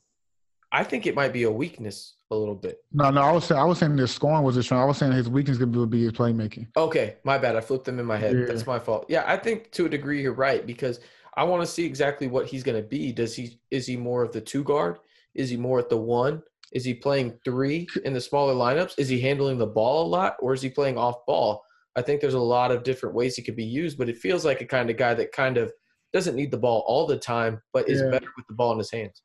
I 0.72 0.84
think 0.84 1.06
it 1.06 1.15
might 1.15 1.34
be 1.34 1.43
a 1.43 1.52
weakness 1.52 2.15
a 2.31 2.35
little 2.35 2.55
bit. 2.55 2.79
no, 2.91 3.09
no, 3.11 3.21
I 3.21 3.31
was 3.31 3.45
saying 3.45 3.59
I 3.61 3.65
was 3.65 3.79
saying 3.79 3.97
his 3.97 4.11
scoring 4.11 4.43
was 4.43 4.55
his 4.55 4.65
strength. 4.65 4.81
I 4.81 4.85
was 4.85 4.97
saying 4.97 5.11
his 5.11 5.29
weakness 5.29 5.59
would 5.59 5.89
be 5.89 6.03
his 6.03 6.13
playmaking. 6.13 6.67
Okay, 6.77 7.17
my 7.23 7.37
bad. 7.37 7.55
I 7.55 7.61
flipped 7.61 7.85
them 7.85 7.99
in 7.99 8.05
my 8.05 8.17
head. 8.17 8.37
Yeah. 8.37 8.45
That's 8.45 8.65
my 8.65 8.79
fault. 8.79 9.05
Yeah, 9.09 9.23
I 9.27 9.37
think 9.37 9.71
to 9.71 9.85
a 9.85 9.89
degree 9.89 10.21
you're 10.21 10.33
right 10.33 10.65
because 10.65 10.99
I 11.35 11.43
want 11.43 11.61
to 11.61 11.67
see 11.67 11.85
exactly 11.85 12.27
what 12.27 12.45
he's 12.47 12.63
going 12.63 12.81
to 12.81 12.87
be. 12.87 13.11
Does 13.11 13.35
he 13.35 13.59
is 13.69 13.85
he 13.85 13.97
more 13.97 14.23
of 14.23 14.31
the 14.31 14.41
two 14.41 14.63
guard? 14.63 14.97
Is 15.35 15.49
he 15.49 15.57
more 15.57 15.79
at 15.79 15.89
the 15.89 15.97
one? 15.97 16.41
Is 16.73 16.85
he 16.85 16.93
playing 16.93 17.37
three 17.43 17.87
in 18.05 18.13
the 18.13 18.21
smaller 18.21 18.53
lineups? 18.53 18.93
Is 18.97 19.09
he 19.09 19.19
handling 19.19 19.57
the 19.57 19.67
ball 19.67 20.05
a 20.05 20.07
lot 20.07 20.37
or 20.39 20.53
is 20.53 20.61
he 20.61 20.69
playing 20.69 20.97
off 20.97 21.25
ball? 21.25 21.63
I 21.97 22.01
think 22.01 22.21
there's 22.21 22.33
a 22.33 22.39
lot 22.39 22.71
of 22.71 22.83
different 22.83 23.13
ways 23.15 23.35
he 23.35 23.41
could 23.41 23.57
be 23.57 23.65
used, 23.65 23.97
but 23.97 24.07
it 24.07 24.17
feels 24.17 24.45
like 24.45 24.61
a 24.61 24.65
kind 24.65 24.89
of 24.89 24.95
guy 24.95 25.13
that 25.13 25.33
kind 25.33 25.57
of 25.57 25.73
doesn't 26.13 26.35
need 26.35 26.51
the 26.51 26.57
ball 26.57 26.83
all 26.87 27.05
the 27.05 27.17
time, 27.17 27.61
but 27.73 27.89
is 27.89 27.99
Yeah. 28.01 28.09
better 28.09 28.27
with 28.37 28.47
the 28.47 28.53
ball 28.53 28.71
in 28.71 28.77
his 28.77 28.91
hands. 28.91 29.21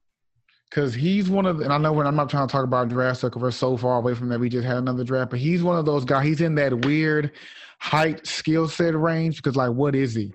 Because 0.71 0.95
he's 0.95 1.29
one 1.31 1.47
of, 1.47 1.61
and 1.61 1.73
I 1.73 1.79
know 1.79 1.93
when 1.93 2.07
I'm 2.07 2.17
not 2.17 2.29
trying 2.29 2.47
to 2.47 2.51
talk 2.53 2.65
about 2.65 2.89
draft 2.89 3.21
'cause 3.23 3.31
we're 3.37 3.51
so 3.53 3.77
far 3.77 3.99
away 3.99 4.15
from 4.15 4.29
that. 4.31 4.41
We 4.41 4.49
just 4.49 4.67
had 4.67 4.79
another 4.79 5.05
draft, 5.05 5.31
but 5.31 5.39
he's 5.39 5.63
one 5.63 5.79
of 5.79 5.87
those 5.87 6.05
guys. 6.05 6.27
He's 6.27 6.41
in 6.41 6.55
that 6.57 6.85
weird 6.85 7.31
height 7.79 8.27
skill 8.27 8.69
set 8.69 8.95
range. 8.97 9.37
Because 9.37 9.55
like, 9.57 9.71
what 9.71 9.95
is 9.95 10.15
he? 10.15 10.33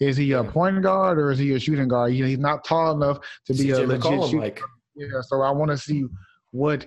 Is 0.00 0.16
he 0.16 0.32
a 0.32 0.42
point 0.42 0.82
guard 0.82 1.18
or 1.18 1.30
is 1.30 1.38
he 1.38 1.52
a 1.52 1.60
shooting 1.60 1.88
guard? 1.88 2.12
You 2.14 2.22
know, 2.24 2.28
he's 2.28 2.38
not 2.38 2.64
tall 2.64 2.92
enough 2.94 3.18
to 3.46 3.52
be 3.54 3.70
a 3.70 3.74
CJ 3.76 3.86
legit 3.86 4.00
McCollum, 4.00 4.30
shooter. 4.30 4.38
like 4.42 4.60
Yeah, 4.96 5.20
so 5.22 5.42
I 5.42 5.50
want 5.50 5.70
to 5.70 5.78
see 5.78 6.04
what 6.50 6.86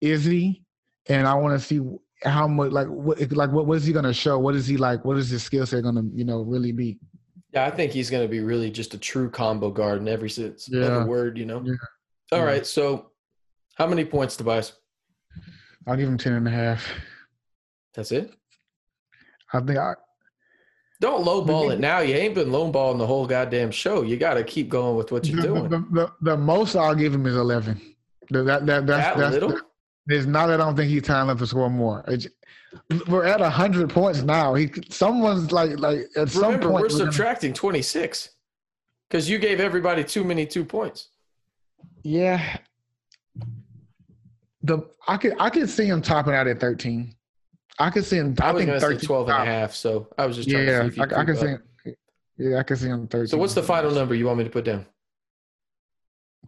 is 0.00 0.24
he, 0.24 0.62
and 1.08 1.26
I 1.26 1.34
want 1.34 1.58
to 1.60 1.64
see 1.64 1.80
how 2.22 2.46
much 2.48 2.70
like 2.72 2.86
what 2.86 3.20
like 3.32 3.50
what, 3.50 3.66
what 3.66 3.76
is 3.76 3.84
he 3.84 3.92
gonna 3.92 4.14
show? 4.14 4.38
What 4.38 4.54
is 4.54 4.66
he 4.66 4.76
like? 4.76 5.04
What 5.04 5.18
is 5.18 5.28
his 5.30 5.42
skill 5.42 5.66
set 5.66 5.82
gonna 5.82 6.02
you 6.14 6.24
know 6.24 6.42
really 6.42 6.72
be? 6.72 6.98
Yeah, 7.52 7.66
I 7.66 7.70
think 7.70 7.92
he's 7.92 8.10
going 8.10 8.24
to 8.24 8.28
be 8.28 8.40
really 8.40 8.68
just 8.68 8.94
a 8.94 8.98
true 8.98 9.30
combo 9.30 9.70
guard 9.70 10.00
in 10.00 10.08
every 10.08 10.28
sense 10.28 10.66
of 10.66 10.72
the 10.74 10.80
Yeah. 10.80 11.04
word, 11.04 11.38
you 11.38 11.44
know? 11.46 11.62
Yeah. 11.64 11.74
All 12.32 12.38
Yeah. 12.40 12.44
right, 12.44 12.66
so 12.66 13.10
how 13.76 13.86
many 13.86 14.04
points, 14.04 14.36
Tobias? 14.36 14.72
I'll 15.86 15.96
give 15.96 16.08
him 16.08 16.18
ten 16.18 16.32
and 16.34 16.48
a 16.48 16.50
half. 16.50 16.86
That's 17.94 18.10
it? 18.12 18.32
I 19.52 19.60
think 19.60 19.78
I 19.78 19.94
Don't 21.00 21.24
lowball 21.24 21.72
it 21.72 21.78
now. 21.80 22.00
You 22.00 22.14
ain't 22.14 22.34
been 22.34 22.48
lowballing 22.48 22.98
the 22.98 23.06
whole 23.06 23.26
goddamn 23.26 23.70
show. 23.70 24.02
You 24.02 24.16
got 24.16 24.34
to 24.34 24.44
keep 24.44 24.68
going 24.68 24.96
with 24.96 25.12
what 25.12 25.26
you're 25.26 25.40
the, 25.42 25.48
doing. 25.48 25.68
the, 25.68 25.78
the, 25.92 26.12
the 26.22 26.36
most 26.36 26.74
I'll 26.76 26.94
give 26.94 27.12
him 27.14 27.26
is 27.26 27.36
eleven. 27.36 27.80
That 28.30 28.44
that, 28.46 28.66
that 28.66 28.86
that's 28.86 29.06
that 29.08 29.16
that's 29.18 29.32
little? 29.34 29.60
it's 30.08 30.26
not 30.26 30.46
that 30.46 30.60
I 30.60 30.64
don't 30.64 30.76
think 30.76 30.88
he's 30.90 31.02
talented 31.02 31.38
to 31.38 31.46
score 31.46 31.68
more. 31.68 32.04
It's, 32.08 32.26
we're 33.06 33.24
at 33.26 33.40
hundred 33.40 33.90
points 33.90 34.22
now. 34.22 34.54
He 34.54 34.70
someone's 34.88 35.52
like 35.52 35.78
like 35.78 36.06
at 36.16 36.30
some 36.30 36.44
Remember, 36.44 36.68
point 36.70 36.74
we're 36.74 36.80
we're 36.82 36.88
gonna- 36.88 37.12
subtracting 37.12 37.52
26 37.52 38.30
because 39.10 39.28
you 39.28 39.38
gave 39.38 39.60
everybody 39.60 40.02
too 40.02 40.24
many 40.24 40.46
two 40.46 40.64
points. 40.64 41.08
Yeah. 42.02 42.58
The 44.62 44.88
I 45.06 45.16
could 45.16 45.34
I 45.38 45.50
could 45.50 45.68
see 45.68 45.86
him 45.86 46.00
topping 46.00 46.34
out 46.34 46.46
at 46.46 46.60
thirteen. 46.60 47.14
I 47.78 47.90
could 47.90 48.04
see 48.04 48.16
him. 48.16 48.34
I, 48.40 48.48
I, 48.48 48.52
was 48.52 48.60
think 48.60 48.68
going 48.68 48.80
to 48.80 48.86
say 48.86 48.92
13 48.92 49.06
12 49.06 49.28
and 49.28 49.42
a 49.42 49.44
half, 49.44 49.74
so 49.74 50.08
I 50.16 50.26
was 50.26 50.36
just 50.36 50.48
trying 50.48 50.66
Yeah, 50.66 50.82
to 50.84 50.92
see 50.92 51.00
if 51.00 51.00
I, 51.00 51.04
I 51.04 51.24
could, 51.24 51.26
can 51.26 51.36
see. 51.36 51.46
Him, 51.46 51.62
yeah, 52.38 52.58
I 52.58 52.62
can 52.62 52.76
see 52.76 52.86
him 52.86 53.08
thirteen. 53.08 53.28
So 53.28 53.36
what's 53.36 53.54
the 53.54 53.62
final 53.62 53.90
number 53.90 54.14
you 54.14 54.26
want 54.26 54.38
me 54.38 54.44
to 54.44 54.50
put 54.50 54.64
down? 54.64 54.86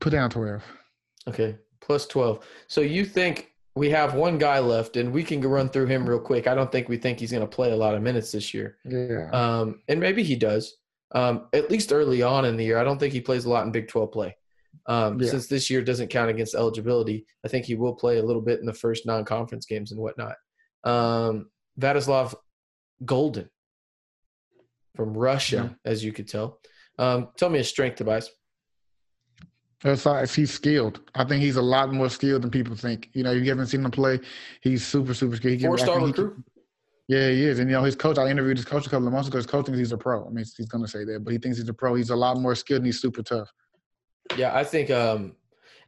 Put 0.00 0.10
down 0.10 0.30
twelve. 0.30 0.62
Okay, 1.28 1.56
plus 1.80 2.06
12. 2.06 2.46
So 2.68 2.80
you 2.80 3.04
think 3.04 3.52
we 3.74 3.90
have 3.90 4.14
one 4.14 4.38
guy 4.38 4.58
left, 4.60 4.96
and 4.96 5.12
we 5.12 5.24
can 5.24 5.40
run 5.40 5.68
through 5.68 5.86
him 5.86 6.08
real 6.08 6.20
quick. 6.20 6.46
I 6.46 6.54
don't 6.54 6.70
think 6.70 6.88
we 6.88 6.96
think 6.96 7.18
he's 7.18 7.32
going 7.32 7.42
to 7.42 7.48
play 7.48 7.72
a 7.72 7.76
lot 7.76 7.94
of 7.94 8.02
minutes 8.02 8.32
this 8.32 8.54
year. 8.54 8.76
Yeah. 8.84 9.28
Um, 9.32 9.82
and 9.88 10.00
maybe 10.00 10.22
he 10.22 10.36
does. 10.36 10.76
Um, 11.12 11.48
at 11.52 11.70
least 11.70 11.92
early 11.92 12.22
on 12.22 12.44
in 12.44 12.56
the 12.56 12.64
year, 12.64 12.78
I 12.78 12.84
don't 12.84 12.98
think 12.98 13.12
he 13.12 13.20
plays 13.20 13.44
a 13.44 13.50
lot 13.50 13.66
in 13.66 13.72
Big 13.72 13.88
12 13.88 14.12
play. 14.12 14.36
Um, 14.88 15.20
Yeah. 15.20 15.30
Since 15.30 15.48
this 15.48 15.68
year 15.68 15.82
doesn't 15.82 16.08
count 16.08 16.30
against 16.30 16.54
eligibility, 16.54 17.26
I 17.44 17.48
think 17.48 17.64
he 17.66 17.74
will 17.74 17.94
play 17.94 18.18
a 18.18 18.22
little 18.22 18.42
bit 18.42 18.60
in 18.60 18.66
the 18.66 18.72
first 18.74 19.04
non-conference 19.06 19.66
games 19.66 19.90
and 19.92 20.00
whatnot. 20.00 20.36
Um, 20.84 21.50
Vladislav 21.80 22.34
Goldin 23.04 23.48
from 24.94 25.12
Russia, 25.14 25.76
as 25.84 26.04
you 26.04 26.12
could 26.12 26.28
tell. 26.28 26.60
Um, 26.98 27.28
tell 27.36 27.50
me 27.50 27.58
his 27.58 27.68
strength, 27.68 27.96
Tobias. 27.96 28.30
Like 29.84 30.30
he's 30.30 30.52
skilled. 30.52 31.00
I 31.14 31.24
think 31.24 31.42
he's 31.42 31.56
a 31.56 31.62
lot 31.62 31.92
more 31.92 32.08
skilled 32.08 32.42
than 32.42 32.50
people 32.50 32.74
think. 32.74 33.10
You 33.12 33.22
know, 33.22 33.32
you 33.32 33.44
haven't 33.50 33.66
seen 33.66 33.84
him 33.84 33.90
play. 33.90 34.18
He's 34.62 34.84
super, 34.86 35.12
super 35.14 35.36
skilled. 35.36 35.58
He 35.60 35.66
Four-star 35.66 35.96
think 35.96 36.06
he 36.08 36.12
can- 36.12 36.24
recruit. 36.24 36.44
Yeah, 37.08 37.28
he 37.30 37.44
is. 37.44 37.60
And 37.60 37.70
you 37.70 37.76
know, 37.76 37.84
his 37.84 37.94
coach. 37.94 38.18
I 38.18 38.28
interviewed 38.28 38.56
his 38.56 38.64
coach 38.64 38.86
a 38.86 38.90
couple 38.90 39.06
of 39.06 39.12
months 39.12 39.28
ago. 39.28 39.36
His 39.36 39.46
coach 39.46 39.66
thinks 39.66 39.78
he's 39.78 39.92
a 39.92 39.98
pro. 39.98 40.26
I 40.26 40.30
mean, 40.30 40.44
he's 40.56 40.66
going 40.66 40.82
to 40.84 40.90
say 40.90 41.04
that, 41.04 41.22
but 41.22 41.32
he 41.32 41.38
thinks 41.38 41.58
he's 41.58 41.68
a 41.68 41.74
pro. 41.74 41.94
He's 41.94 42.10
a 42.10 42.16
lot 42.16 42.36
more 42.38 42.54
skilled 42.56 42.78
and 42.78 42.86
he's 42.86 43.00
super 43.00 43.22
tough. 43.22 43.48
Yeah, 44.36 44.55
I 44.55 44.65
think, 44.65 44.90
um, 44.90 45.35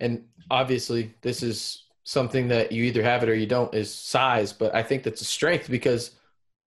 and 0.01 0.25
obviously 0.51 1.15
this 1.23 1.43
is 1.43 1.85
something 2.05 2.49
that 2.49 2.73
you 2.73 2.85
either 2.85 3.03
have 3.03 3.23
it 3.23 3.29
or 3.29 3.35
you 3.35 3.47
don't 3.47 3.75
is 3.75 3.93
size, 3.93 4.53
but 4.53 4.75
I 4.75 4.83
think 4.83 5.03
that's 5.03 5.21
a 5.21 5.25
strength 5.27 5.69
because 5.71 6.13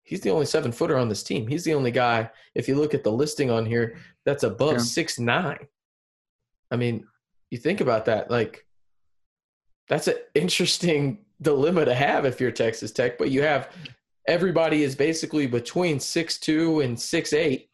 he's 0.03 0.21
the 0.21 0.29
only 0.29 0.45
seven 0.45 0.71
footer 0.71 0.97
on 0.97 1.09
this 1.09 1.23
team. 1.23 1.47
He's 1.47 1.63
the 1.63 1.73
only 1.73 1.91
guy, 1.91 2.29
if 2.53 2.67
you 2.67 2.75
look 2.75 2.93
at 2.93 3.03
the 3.03 3.11
listing 3.11 3.49
on 3.49 3.65
here, 3.65 3.97
that's 4.25 4.43
above 4.43 4.73
Yeah. 4.73 4.77
six 4.79 5.19
nine. 5.19 5.67
I 6.71 6.77
mean, 6.77 7.05
you 7.51 7.57
think 7.57 7.81
about 7.81 8.05
that, 8.05 8.31
like 8.31 8.65
that's 9.87 10.07
an 10.07 10.15
interesting 10.33 11.19
dilemma 11.41 11.85
to 11.85 11.93
have 11.93 12.25
if 12.25 12.39
you're 12.39 12.51
Texas 12.51 12.91
Tech, 12.91 13.17
but 13.17 13.29
you 13.31 13.41
have 13.41 13.69
everybody 14.27 14.83
is 14.83 14.95
basically 14.95 15.47
between 15.47 15.99
six 15.99 16.39
two 16.39 16.79
and 16.79 16.99
six 16.99 17.33
eight 17.33 17.69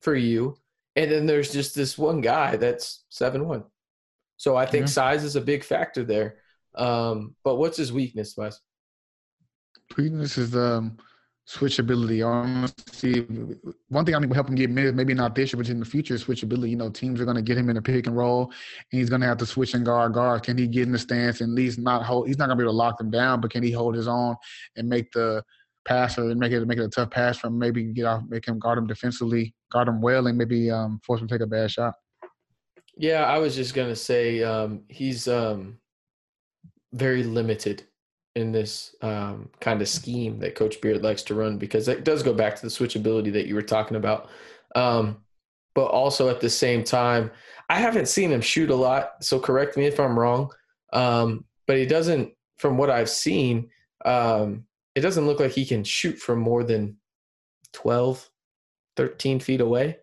for 0.00 0.14
you. 0.14 0.56
And 0.96 1.10
then 1.10 1.26
there's 1.26 1.52
just 1.52 1.74
this 1.74 1.96
one 1.98 2.20
guy 2.20 2.56
that's 2.56 3.04
seven 3.10 3.46
one. 3.46 3.64
So 4.38 4.56
I 4.56 4.66
think 4.66 4.82
Yeah. 4.82 4.86
size 4.92 5.24
is 5.24 5.36
a 5.36 5.40
big 5.40 5.62
factor 5.62 6.04
there. 6.04 6.38
Um, 6.74 7.36
but 7.44 7.56
what's 7.56 7.76
his 7.76 7.92
weakness, 7.92 8.34
Wes? 8.36 8.60
Weakness 9.96 10.36
is 10.36 10.54
um, 10.56 10.96
switchability. 11.48 12.24
I 12.24 12.60
want 12.60 12.76
to 12.76 12.96
see 12.96 13.20
one 13.88 14.04
thing 14.04 14.14
I 14.14 14.18
think 14.18 14.30
will 14.30 14.34
help 14.34 14.48
him 14.48 14.56
get 14.56 14.68
minutes, 14.70 14.96
maybe 14.96 15.14
not 15.14 15.34
this 15.34 15.52
year, 15.52 15.58
but 15.62 15.68
in 15.70 15.78
the 15.78 15.86
future, 15.86 16.14
switchability. 16.14 16.70
You 16.70 16.76
know, 16.76 16.90
teams 16.90 17.20
are 17.20 17.24
going 17.24 17.36
to 17.36 17.42
get 17.42 17.56
him 17.56 17.70
in 17.70 17.76
a 17.76 17.82
pick 17.82 18.06
and 18.06 18.16
roll, 18.16 18.44
and 18.90 18.98
he's 19.00 19.08
going 19.08 19.20
to 19.20 19.26
have 19.26 19.38
to 19.38 19.46
switch 19.46 19.74
and 19.74 19.84
guard 19.84 20.12
guard. 20.14 20.42
Can 20.42 20.58
he 20.58 20.66
get 20.66 20.82
in 20.82 20.92
the 20.92 20.98
stance 20.98 21.40
and 21.40 21.52
at 21.52 21.54
least 21.54 21.78
not 21.78 22.02
hold? 22.02 22.26
He's 22.26 22.36
not 22.38 22.46
going 22.46 22.58
to 22.58 22.62
be 22.62 22.64
able 22.64 22.72
to 22.72 22.78
lock 22.78 22.98
them 22.98 23.10
down, 23.10 23.40
but 23.40 23.50
can 23.50 23.62
he 23.62 23.70
hold 23.70 23.94
his 23.94 24.08
own 24.08 24.34
and 24.76 24.88
make 24.88 25.12
the 25.12 25.42
passer 25.86 26.30
and 26.30 26.38
make 26.38 26.52
it 26.52 26.66
make 26.66 26.78
it 26.78 26.84
a 26.84 26.88
tough 26.88 27.10
pass 27.10 27.38
from 27.38 27.58
maybe 27.58 27.84
get 27.84 28.04
off, 28.04 28.22
make 28.28 28.46
him 28.46 28.58
guard 28.58 28.78
him 28.78 28.86
defensively, 28.86 29.54
guard 29.72 29.88
him 29.88 30.00
well, 30.00 30.26
and 30.26 30.36
maybe 30.36 30.70
um, 30.70 31.00
force 31.04 31.20
him 31.20 31.28
to 31.28 31.34
take 31.34 31.42
a 31.42 31.46
bad 31.46 31.70
shot. 31.70 31.94
Yeah, 32.96 33.24
I 33.24 33.38
was 33.38 33.54
just 33.56 33.74
gonna 33.74 33.96
say 33.96 34.42
um, 34.42 34.82
he's 34.88 35.28
um, 35.28 35.78
very 36.92 37.22
limited 37.22 37.84
in 38.34 38.52
this 38.52 38.94
um, 39.00 39.48
kind 39.60 39.80
of 39.80 39.88
scheme 39.88 40.38
that 40.40 40.54
Coach 40.54 40.80
Beard 40.82 41.02
likes 41.02 41.22
to 41.22 41.34
run 41.34 41.56
because 41.56 41.88
it 41.88 42.04
does 42.04 42.22
go 42.22 42.34
back 42.34 42.54
to 42.56 42.62
the 42.62 42.68
switchability 42.68 43.32
that 43.32 43.46
you 43.46 43.54
were 43.54 43.62
talking 43.62 43.96
about. 43.96 44.28
Um, 44.74 45.22
but 45.74 45.86
also 45.86 46.28
at 46.28 46.40
the 46.40 46.50
same 46.50 46.84
time, 46.84 47.30
I 47.70 47.80
haven't 47.80 48.08
seen 48.08 48.30
him 48.30 48.42
shoot 48.42 48.70
a 48.70 48.74
lot, 48.74 49.24
so 49.24 49.40
correct 49.40 49.76
me 49.76 49.86
if 49.86 49.98
I'm 49.98 50.18
wrong. 50.18 50.50
Um, 50.92 51.46
but 51.66 51.76
he 51.78 51.86
doesn't, 51.86 52.32
from 52.58 52.76
what 52.76 52.90
I've 52.90 53.10
seen, 53.10 53.70
um, 54.04 54.64
it 54.96 55.02
doesn't 55.02 55.26
look 55.26 55.38
like 55.38 55.52
he 55.52 55.66
can 55.66 55.84
shoot 55.84 56.18
from 56.18 56.40
more 56.40 56.64
than 56.64 56.96
12, 57.74 58.28
13 58.96 59.38
feet 59.40 59.60
away. 59.60 59.98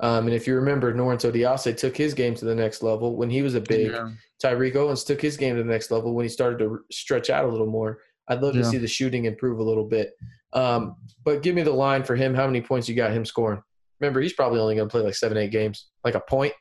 Um, 0.00 0.26
and 0.26 0.34
if 0.34 0.46
you 0.46 0.54
remember, 0.54 0.94
Norense 0.94 1.30
Odiase 1.30 1.76
took 1.76 1.94
his 1.94 2.14
game 2.14 2.34
to 2.36 2.46
the 2.46 2.54
next 2.54 2.82
level 2.82 3.16
when 3.16 3.28
he 3.28 3.42
was 3.42 3.54
a 3.54 3.60
big. 3.60 3.92
Yeah. 3.92 4.10
Tariq 4.42 4.74
Owens 4.74 5.04
took 5.04 5.20
his 5.20 5.36
game 5.36 5.56
to 5.56 5.62
the 5.62 5.68
next 5.68 5.90
level 5.90 6.14
when 6.14 6.24
he 6.24 6.30
started 6.30 6.58
to 6.60 6.80
stretch 6.90 7.28
out 7.28 7.44
a 7.44 7.48
little 7.48 7.66
more. 7.66 7.98
I'd 8.28 8.40
love 8.40 8.56
yeah. 8.56 8.62
to 8.62 8.68
see 8.68 8.78
the 8.78 8.88
shooting 8.88 9.26
improve 9.26 9.58
a 9.58 9.62
little 9.62 9.84
bit. 9.84 10.12
Um, 10.54 10.96
but 11.22 11.42
give 11.42 11.54
me 11.54 11.62
the 11.62 11.72
line 11.72 12.02
for 12.02 12.16
him. 12.16 12.34
How 12.34 12.46
many 12.46 12.62
points 12.62 12.88
you 12.88 12.94
got 12.94 13.12
him 13.12 13.26
scoring? 13.26 13.62
Remember, 14.00 14.22
he's 14.22 14.32
probably 14.32 14.58
only 14.58 14.74
going 14.74 14.88
to 14.88 14.90
play 14.90 15.02
like 15.02 15.14
seven, 15.14 15.36
eight 15.36 15.50
games, 15.50 15.90
like 16.02 16.14
a 16.14 16.20
point. 16.20 16.54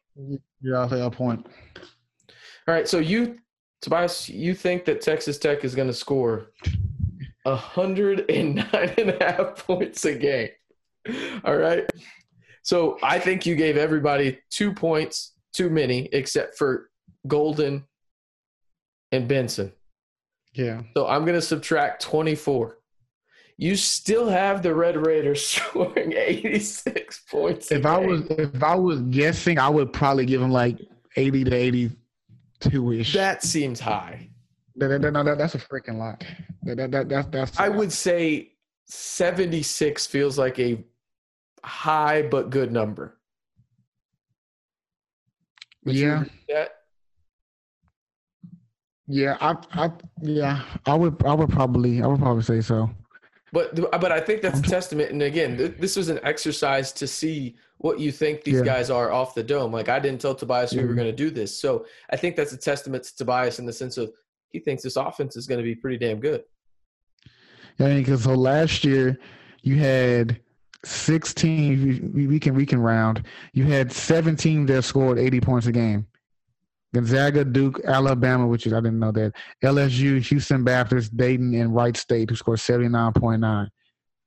Yeah, 0.61 0.79
I'll 0.79 0.89
say 0.89 0.99
a 0.99 1.09
point. 1.09 1.47
All 2.67 2.73
right. 2.73 2.89
So 2.89 2.99
you, 2.99 3.37
Tobias, 3.81 4.27
you 4.27 4.53
think 4.53 4.83
that 4.83 4.99
Texas 4.99 5.37
Tech 5.37 5.63
is 5.63 5.75
going 5.75 5.87
to 5.87 5.93
score 5.93 6.51
109 7.49 8.93
and 8.97 9.09
a 9.09 9.17
half 9.23 9.65
points 9.65 10.05
a 10.05 10.15
game? 10.15 10.49
All 11.43 11.57
right. 11.57 11.89
So 12.63 12.97
I 13.01 13.19
think 13.19 13.45
you 13.45 13.55
gave 13.55 13.77
everybody 13.77 14.39
two 14.49 14.73
points 14.73 15.33
too 15.53 15.69
many, 15.69 16.09
except 16.11 16.57
for 16.57 16.89
Goldin 17.27 17.83
and 19.11 19.27
Benson. 19.27 19.71
Yeah. 20.53 20.81
So 20.95 21.07
I'm 21.07 21.25
going 21.25 21.35
to 21.35 21.41
subtract 21.41 22.01
24. 22.03 22.77
You 23.57 23.75
still 23.75 24.29
have 24.29 24.63
the 24.63 24.73
Red 24.73 24.95
Raiders 24.97 25.45
scoring 25.47 26.13
86 26.13 27.23
points. 27.29 27.71
If 27.71 27.85
I 27.85 27.97
was 27.97 28.21
if 28.29 28.63
I 28.63 28.75
was 28.75 29.01
guessing, 29.01 29.59
I 29.59 29.69
would 29.69 29.91
probably 29.91 30.25
give 30.25 30.39
them 30.41 30.51
like 30.51 30.79
80 31.15 31.43
to 31.45 31.55
82 31.55 32.91
ish. 32.93 33.13
That 33.13 33.43
seems 33.43 33.79
high. 33.79 34.29
That, 34.79 35.01
that, 35.01 35.13
that, 35.13 35.37
that's 35.37 35.55
a 35.55 35.59
freaking 35.59 35.97
lot. 35.97 36.23
That, 36.63 36.77
that, 36.77 36.91
that, 36.91 37.09
that's, 37.09 37.27
that's 37.27 37.59
I 37.59 37.69
would 37.69 37.91
say 37.91 38.53
76 38.85 40.07
feels 40.07 40.37
like 40.37 40.57
a 40.59 40.83
high 41.63 42.21
but 42.21 42.49
good 42.49 42.71
number. 42.71 43.17
Would 45.85 45.95
yeah. 45.95 46.23
Yeah, 49.11 49.37
I, 49.41 49.55
I, 49.73 49.91
yeah, 50.21 50.61
I 50.85 50.93
would, 50.93 51.25
I 51.25 51.33
would 51.33 51.49
probably, 51.49 52.03
I 52.03 52.07
would 52.07 52.19
probably 52.19 52.43
say 52.43 52.61
so. 52.61 52.91
But, 53.51 53.75
but 53.75 54.11
I 54.11 54.19
think 54.19 54.43
that's 54.43 54.59
a 54.59 54.63
testament. 54.63 55.11
And 55.11 55.23
again, 55.23 55.57
th- 55.57 55.77
this 55.79 55.95
was 55.95 56.09
an 56.09 56.19
exercise 56.21 56.91
to 56.93 57.07
see 57.07 57.55
what 57.79 57.99
you 57.99 58.11
think 58.11 58.43
these 58.43 58.59
yeah. 58.59 58.63
guys 58.63 58.91
are 58.91 59.11
off 59.11 59.33
the 59.33 59.41
dome. 59.41 59.71
Like 59.71 59.89
I 59.89 59.99
didn't 59.99 60.21
tell 60.21 60.35
Tobias 60.35 60.73
we 60.73 60.85
were 60.85 60.93
going 60.93 61.07
to 61.07 61.15
do 61.15 61.31
this, 61.31 61.59
so 61.59 61.85
I 62.11 62.17
think 62.17 62.35
that's 62.35 62.53
a 62.53 62.57
testament 62.57 63.03
to 63.05 63.15
Tobias 63.15 63.57
in 63.57 63.65
the 63.65 63.73
sense 63.73 63.97
of 63.97 64.11
he 64.51 64.59
thinks 64.59 64.83
this 64.83 64.95
offense 64.95 65.35
is 65.35 65.47
going 65.47 65.59
to 65.59 65.63
be 65.63 65.75
pretty 65.75 65.97
damn 65.97 66.19
good. 66.19 66.43
Yeah, 67.77 67.87
I 67.87 67.89
mean, 67.89 67.99
because 67.99 68.23
so 68.23 68.33
last 68.33 68.83
year 68.83 69.17
you 69.61 69.77
had 69.77 70.39
16 70.85 72.11
we 72.13 72.39
can 72.39 72.55
we 72.55 72.65
can 72.65 72.79
round. 72.79 73.25
You 73.53 73.65
had 73.65 73.91
17 73.91 74.65
that 74.67 74.83
scored 74.83 75.19
80 75.19 75.41
points 75.41 75.67
a 75.67 75.71
game. 75.71 76.07
Gonzaga 76.93 77.45
duke 77.45 77.81
alabama 77.85 78.47
which 78.47 78.65
is 78.65 78.73
i 78.73 78.77
didn't 78.77 78.99
know 78.99 79.11
that. 79.11 79.33
Lsu 79.63 80.21
houston 80.21 80.63
baptist 80.63 81.15
dayton 81.15 81.53
and 81.53 81.75
wright 81.75 81.95
state 81.95 82.29
who 82.29 82.35
scored 82.35 82.59
79.9 82.59 83.67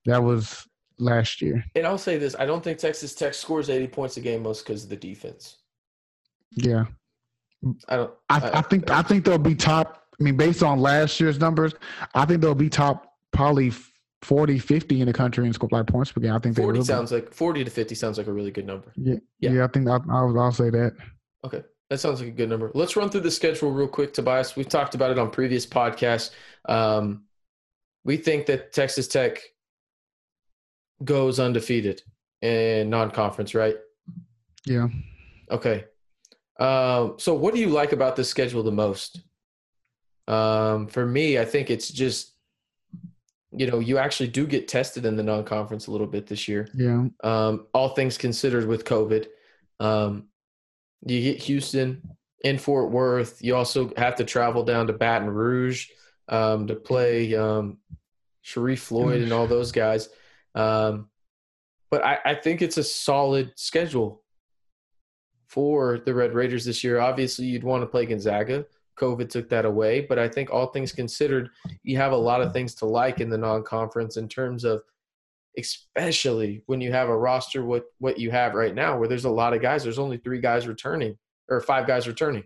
that 0.05 0.23
was 0.23 0.67
last 0.99 1.41
year. 1.41 1.65
And 1.75 1.87
i'll 1.87 1.99
say 1.99 2.19
this 2.19 2.37
i 2.39 2.45
don't 2.45 2.63
think 2.63 2.79
texas 2.79 3.15
tech 3.15 3.35
scores 3.35 3.71
80 3.71 3.89
points 3.89 4.17
a 4.17 4.21
game 4.21 4.43
most 4.43 4.65
because 4.65 4.85
of 4.85 4.91
the 4.91 4.97
defense. 4.97 5.57
Yeah. 6.53 6.85
I 7.89 7.97
don't 7.97 8.13
I, 8.29 8.41
I, 8.41 8.59
I 8.59 8.63
think 8.63 8.91
I, 8.91 8.99
I 8.99 9.03
think 9.03 9.25
they'll 9.25 9.39
be 9.39 9.55
top 9.55 10.02
i 10.19 10.23
mean 10.23 10.37
based 10.37 10.63
on 10.63 10.79
last 10.79 11.19
year's 11.21 11.39
numbers 11.39 11.75
i 12.15 12.25
think 12.25 12.41
they'll 12.41 12.55
be 12.55 12.71
top 12.71 13.15
probably 13.33 13.73
40, 14.23 14.61
50 14.61 15.01
in 15.01 15.07
the 15.07 15.13
country 15.13 15.45
and 15.45 15.55
score 15.55 15.69
like 15.73 15.87
points 15.87 16.13
per 16.13 16.21
game. 16.21 16.33
I 16.33 16.39
think 16.39 16.57
40 16.57 16.85
sounds 16.85 17.11
be. 17.11 17.17
like 17.17 17.35
40 17.35 17.65
to 17.65 17.71
50 17.71 17.95
sounds 17.95 18.19
like 18.19 18.29
a 18.29 18.33
really 18.33 18.53
good 18.53 18.67
number. 18.67 18.93
Yeah. 18.97 19.17
Yeah. 19.41 19.51
yeah 19.51 19.65
I 19.65 19.67
think 19.67 19.89
I, 19.89 19.99
I'll, 20.11 20.39
I'll 20.39 20.53
say 20.53 20.71
that. 20.71 20.95
Okay. 21.45 21.63
That 21.91 21.99
sounds 21.99 22.21
like 22.21 22.31
a 22.31 22.33
good 22.33 22.49
number. 22.49 22.71
Let's 22.75 22.97
run 22.97 23.11
through 23.11 23.21
the 23.23 23.31
schedule 23.31 23.71
real 23.71 23.89
quick, 23.89 24.15
Tobias. 24.15 24.57
We've 24.57 24.69
talked 24.69 24.95
about 24.95 25.11
it 25.11 25.19
on 25.19 25.31
previous 25.31 25.67
podcasts. 25.67 26.31
Um, 26.67 27.25
we 28.05 28.17
think 28.17 28.47
that 28.47 28.73
Texas 28.73 29.09
Tech 29.09 29.41
goes 31.05 31.39
undefeated 31.39 32.01
in 32.41 32.89
non-conference, 32.89 33.55
right? 33.55 33.77
Yeah. 34.65 34.89
Okay. 35.51 35.85
Um, 36.59 37.17
so 37.19 37.35
what 37.35 37.53
do 37.53 37.61
you 37.61 37.69
like 37.69 37.93
about 37.93 38.17
this 38.17 38.29
schedule 38.31 38.63
the 38.63 38.73
most? 38.73 39.21
Um, 40.29 40.87
for 40.87 41.05
me, 41.05 41.39
I 41.39 41.45
think 41.45 41.71
it's 41.71 41.89
just 41.89 42.33
you 43.55 43.67
know, 43.71 43.81
you 43.81 43.99
actually 43.99 44.29
do 44.29 44.47
get 44.47 44.67
tested 44.67 45.05
in 45.05 45.15
the 45.15 45.23
non-conference 45.23 45.87
a 45.87 45.91
little 45.91 46.07
bit 46.07 46.27
this 46.27 46.49
year. 46.49 46.69
Yeah. 46.75 47.05
Um, 47.23 47.67
all 47.75 47.91
things 47.91 48.17
considered 48.17 48.67
with 48.67 48.85
COVID, 48.85 49.27
um, 49.79 50.29
you 51.05 51.21
get 51.21 51.43
Houston 51.43 52.17
in 52.45 52.59
Fort 52.59 52.91
Worth. 52.91 53.43
You 53.43 53.57
also 53.57 53.93
have 53.97 54.17
to 54.17 54.25
travel 54.25 54.65
down 54.65 54.87
to 54.87 54.93
Baton 54.93 55.29
Rouge 55.29 55.89
um, 56.29 56.67
to 56.69 56.75
play 56.75 57.35
um, 57.35 57.79
Sharrif 58.45 58.79
Floyd 58.79 59.21
and 59.21 59.33
all 59.33 59.47
those 59.47 59.73
guys. 59.73 60.09
Um, 60.55 61.09
but 61.91 62.03
I, 62.03 62.19
I 62.25 62.35
think 62.35 62.63
it's 62.63 62.79
a 62.79 62.85
solid 62.85 63.53
schedule 63.57 64.23
for 65.47 65.99
the 65.99 66.15
Red 66.15 66.33
Raiders 66.33 66.65
this 66.65 66.83
year. 66.83 67.01
Obviously, 67.01 67.47
you'd 67.47 67.65
want 67.65 67.83
to 67.83 67.87
play 67.87 68.07
Gonzaga. 68.07 68.65
COVID 69.03 69.29
took 69.29 69.49
that 69.51 69.65
away. 69.65 70.03
But 70.03 70.19
I 70.19 70.29
think 70.29 70.51
all 70.51 70.67
things 70.67 70.93
considered, 70.93 71.51
you 71.83 71.97
have 71.97 72.13
a 72.13 72.17
lot 72.17 72.41
of 72.41 72.53
things 72.53 72.75
to 72.77 72.87
like 72.87 73.21
in 73.21 73.29
the 73.29 73.39
non-conference 73.39 74.17
in 74.17 74.29
terms 74.29 74.65
of, 74.65 74.83
especially 75.59 76.63
when 76.67 76.81
you 76.81 76.93
have 76.93 77.09
a 77.09 77.17
roster 77.17 77.65
what 77.65 77.85
what 77.99 78.19
you 78.19 78.31
have 78.31 78.55
right 78.55 78.75
now, 78.75 78.99
where 78.99 79.09
there's 79.09 79.27
a 79.27 79.31
lot 79.31 79.53
of 79.53 79.61
guys. 79.61 79.83
There's 79.83 79.99
only 79.99 80.17
three 80.19 80.41
guys 80.41 80.67
returning 80.67 81.19
or 81.49 81.61
five 81.61 81.87
guys 81.87 82.07
returning. 82.07 82.45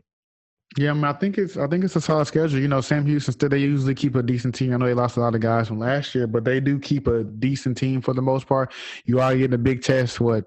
Yeah, 0.76 0.90
I, 0.90 0.94
mean, 0.94 1.04
I 1.04 1.12
think 1.12 1.38
it's 1.38 1.56
I 1.56 1.66
think 1.68 1.84
it's 1.84 1.96
a 1.96 2.00
solid 2.00 2.26
schedule. 2.26 2.58
You 2.58 2.68
know, 2.68 2.80
Sam 2.80 3.06
Houston 3.06 3.32
still 3.32 3.48
they 3.48 3.58
usually 3.58 3.94
keep 3.94 4.14
a 4.14 4.22
decent 4.22 4.54
team. 4.54 4.74
I 4.74 4.76
know 4.76 4.86
they 4.86 4.94
lost 4.94 5.16
a 5.16 5.20
lot 5.20 5.34
of 5.34 5.40
guys 5.40 5.68
from 5.68 5.78
last 5.78 6.14
year, 6.14 6.26
but 6.26 6.44
they 6.44 6.60
do 6.60 6.78
keep 6.78 7.06
a 7.06 7.24
decent 7.24 7.78
team 7.78 8.00
for 8.00 8.12
the 8.12 8.22
most 8.22 8.46
part. 8.46 8.72
You 9.04 9.20
are 9.20 9.34
getting 9.34 9.54
a 9.54 9.58
big 9.58 9.82
test. 9.82 10.20
What 10.20 10.44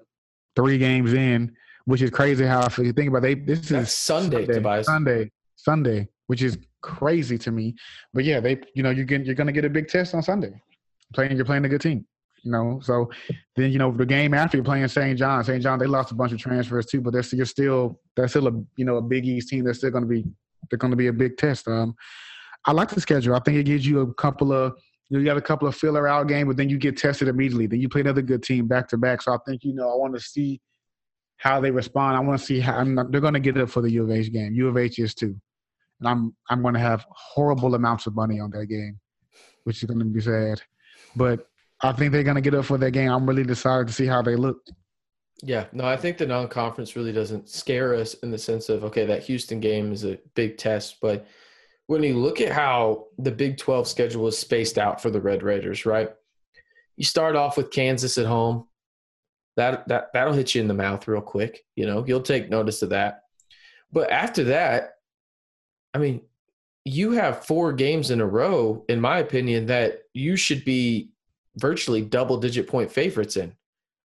three 0.54 0.78
games 0.78 1.14
in, 1.14 1.56
which 1.86 2.02
is 2.02 2.10
crazy. 2.10 2.44
How 2.44 2.64
if 2.66 2.78
you 2.78 2.92
think 2.92 3.08
about 3.08 3.24
it, 3.24 3.46
they, 3.46 3.54
this 3.54 3.68
That's 3.70 3.88
is 3.88 3.94
Sunday, 3.94 4.46
Sunday, 4.46 4.82
Sunday. 4.82 5.30
Sunday, 5.62 6.08
which 6.26 6.42
is 6.42 6.58
crazy 6.82 7.38
to 7.38 7.50
me. 7.50 7.74
But 8.12 8.24
yeah, 8.24 8.40
they 8.40 8.60
you 8.74 8.82
know 8.82 8.90
you're 8.90 9.04
getting, 9.04 9.26
you're 9.26 9.34
gonna 9.34 9.52
get 9.52 9.64
a 9.64 9.70
big 9.70 9.88
test 9.88 10.14
on 10.14 10.22
Sunday. 10.22 10.60
Playing 11.14 11.36
you're 11.36 11.44
playing 11.44 11.64
a 11.64 11.68
good 11.68 11.80
team. 11.80 12.06
You 12.42 12.52
know, 12.52 12.80
so 12.82 13.10
then 13.56 13.70
you 13.70 13.78
know 13.78 13.92
the 13.92 14.06
game 14.06 14.32
after 14.32 14.56
you're 14.56 14.64
playing 14.64 14.88
St. 14.88 15.18
John. 15.18 15.44
St. 15.44 15.62
John 15.62 15.78
they 15.78 15.86
lost 15.86 16.10
a 16.10 16.14
bunch 16.14 16.32
of 16.32 16.38
transfers 16.38 16.86
too, 16.86 17.00
but 17.02 17.12
they're 17.12 17.22
still, 17.22 17.36
you're 17.38 17.46
still 17.46 18.00
that's 18.16 18.32
still 18.32 18.48
a 18.48 18.52
you 18.76 18.84
know 18.84 18.96
a 18.96 19.02
Big 19.02 19.26
East 19.26 19.48
team. 19.48 19.64
They're 19.64 19.74
still 19.74 19.90
going 19.90 20.04
to 20.04 20.08
be 20.08 20.24
they're 20.70 20.78
going 20.78 20.92
to 20.92 20.96
be 20.96 21.08
a 21.08 21.12
big 21.12 21.36
test. 21.36 21.68
Um, 21.68 21.94
I 22.64 22.72
like 22.72 22.90
the 22.90 23.00
schedule. 23.00 23.34
I 23.34 23.40
think 23.40 23.58
it 23.58 23.64
gives 23.64 23.86
you 23.86 24.00
a 24.00 24.14
couple 24.14 24.52
of 24.52 24.74
you, 25.08 25.16
know, 25.16 25.20
you 25.20 25.26
got 25.26 25.36
a 25.36 25.42
couple 25.42 25.66
of 25.66 25.74
filler 25.74 26.06
out 26.06 26.28
game, 26.28 26.46
but 26.46 26.56
then 26.56 26.68
you 26.68 26.78
get 26.78 26.96
tested 26.96 27.28
immediately. 27.28 27.66
Then 27.66 27.80
you 27.80 27.88
play 27.88 28.00
another 28.02 28.22
good 28.22 28.42
team 28.42 28.68
back 28.68 28.88
to 28.88 28.96
back. 28.96 29.22
So 29.22 29.34
I 29.34 29.38
think 29.46 29.64
you 29.64 29.74
know 29.74 29.92
I 29.92 29.96
want 29.96 30.14
to 30.14 30.20
see 30.20 30.60
how 31.36 31.60
they 31.60 31.70
respond. 31.70 32.16
I 32.16 32.20
want 32.20 32.40
to 32.40 32.46
see 32.46 32.60
how 32.60 32.82
not, 32.84 33.10
they're 33.10 33.20
going 33.20 33.34
to 33.34 33.40
get 33.40 33.56
it 33.56 33.66
for 33.66 33.82
the 33.82 33.90
U 33.90 34.04
of 34.04 34.10
H 34.10 34.32
game. 34.32 34.54
U 34.54 34.68
of 34.68 34.76
H 34.78 34.98
is 34.98 35.14
too 35.14 35.36
and 36.00 36.08
I'm 36.08 36.34
I'm 36.48 36.62
going 36.62 36.74
to 36.74 36.80
have 36.80 37.06
horrible 37.10 37.74
amounts 37.74 38.06
of 38.06 38.14
money 38.14 38.40
on 38.40 38.50
that 38.50 38.66
game, 38.66 38.98
which 39.64 39.82
is 39.82 39.84
going 39.84 40.00
to 40.00 40.04
be 40.04 40.20
sad. 40.20 40.60
But 41.14 41.46
I 41.82 41.92
think 41.92 42.12
they're 42.12 42.22
going 42.22 42.36
to 42.36 42.40
get 42.40 42.54
up 42.54 42.64
for 42.64 42.78
that 42.78 42.90
game. 42.90 43.10
I'm 43.10 43.26
really 43.26 43.42
excited 43.42 43.86
to 43.86 43.92
see 43.92 44.06
how 44.06 44.22
they 44.22 44.36
look. 44.36 44.58
Yeah, 45.42 45.66
no, 45.72 45.84
I 45.84 45.96
think 45.96 46.18
the 46.18 46.26
non-conference 46.26 46.96
really 46.96 47.12
doesn't 47.12 47.48
scare 47.48 47.94
us 47.94 48.12
in 48.14 48.30
the 48.30 48.36
sense 48.36 48.68
of 48.68 48.84
okay, 48.84 49.06
that 49.06 49.22
Houston 49.22 49.60
game 49.60 49.92
is 49.92 50.04
a 50.04 50.18
big 50.34 50.58
test, 50.58 50.96
but 51.00 51.26
when 51.90 52.04
you 52.04 52.16
look 52.16 52.40
at 52.40 52.52
how 52.52 53.06
the 53.18 53.32
Big 53.32 53.58
12 53.58 53.88
schedule 53.88 54.28
is 54.28 54.38
spaced 54.38 54.78
out 54.78 55.02
for 55.02 55.10
the 55.10 55.20
Red 55.20 55.42
Raiders, 55.42 55.84
right? 55.84 56.08
You 56.96 57.02
start 57.02 57.34
off 57.34 57.56
with 57.56 57.72
Kansas 57.72 58.16
at 58.16 58.26
home. 58.26 58.68
That 59.56 59.88
that 59.88 60.12
that'll 60.12 60.32
hit 60.32 60.54
you 60.54 60.60
in 60.60 60.68
the 60.68 60.74
mouth 60.74 61.08
real 61.08 61.20
quick. 61.20 61.64
You 61.74 61.86
know, 61.86 62.04
you'll 62.06 62.20
take 62.20 62.48
notice 62.48 62.82
of 62.82 62.90
that. 62.90 63.22
But 63.90 64.12
after 64.12 64.44
that, 64.44 64.92
I 65.94 65.98
mean, 65.98 66.22
you 66.84 67.12
have 67.12 67.44
four 67.44 67.72
games 67.72 68.10
in 68.10 68.20
a 68.20 68.26
row, 68.26 68.84
in 68.88 69.00
my 69.00 69.18
opinion, 69.18 69.66
that 69.66 70.02
you 70.14 70.36
should 70.36 70.64
be 70.64 71.10
virtually 71.56 72.02
double 72.02 72.38
digit 72.38 72.66
point 72.66 72.90
favorites 72.90 73.36
in. 73.36 73.52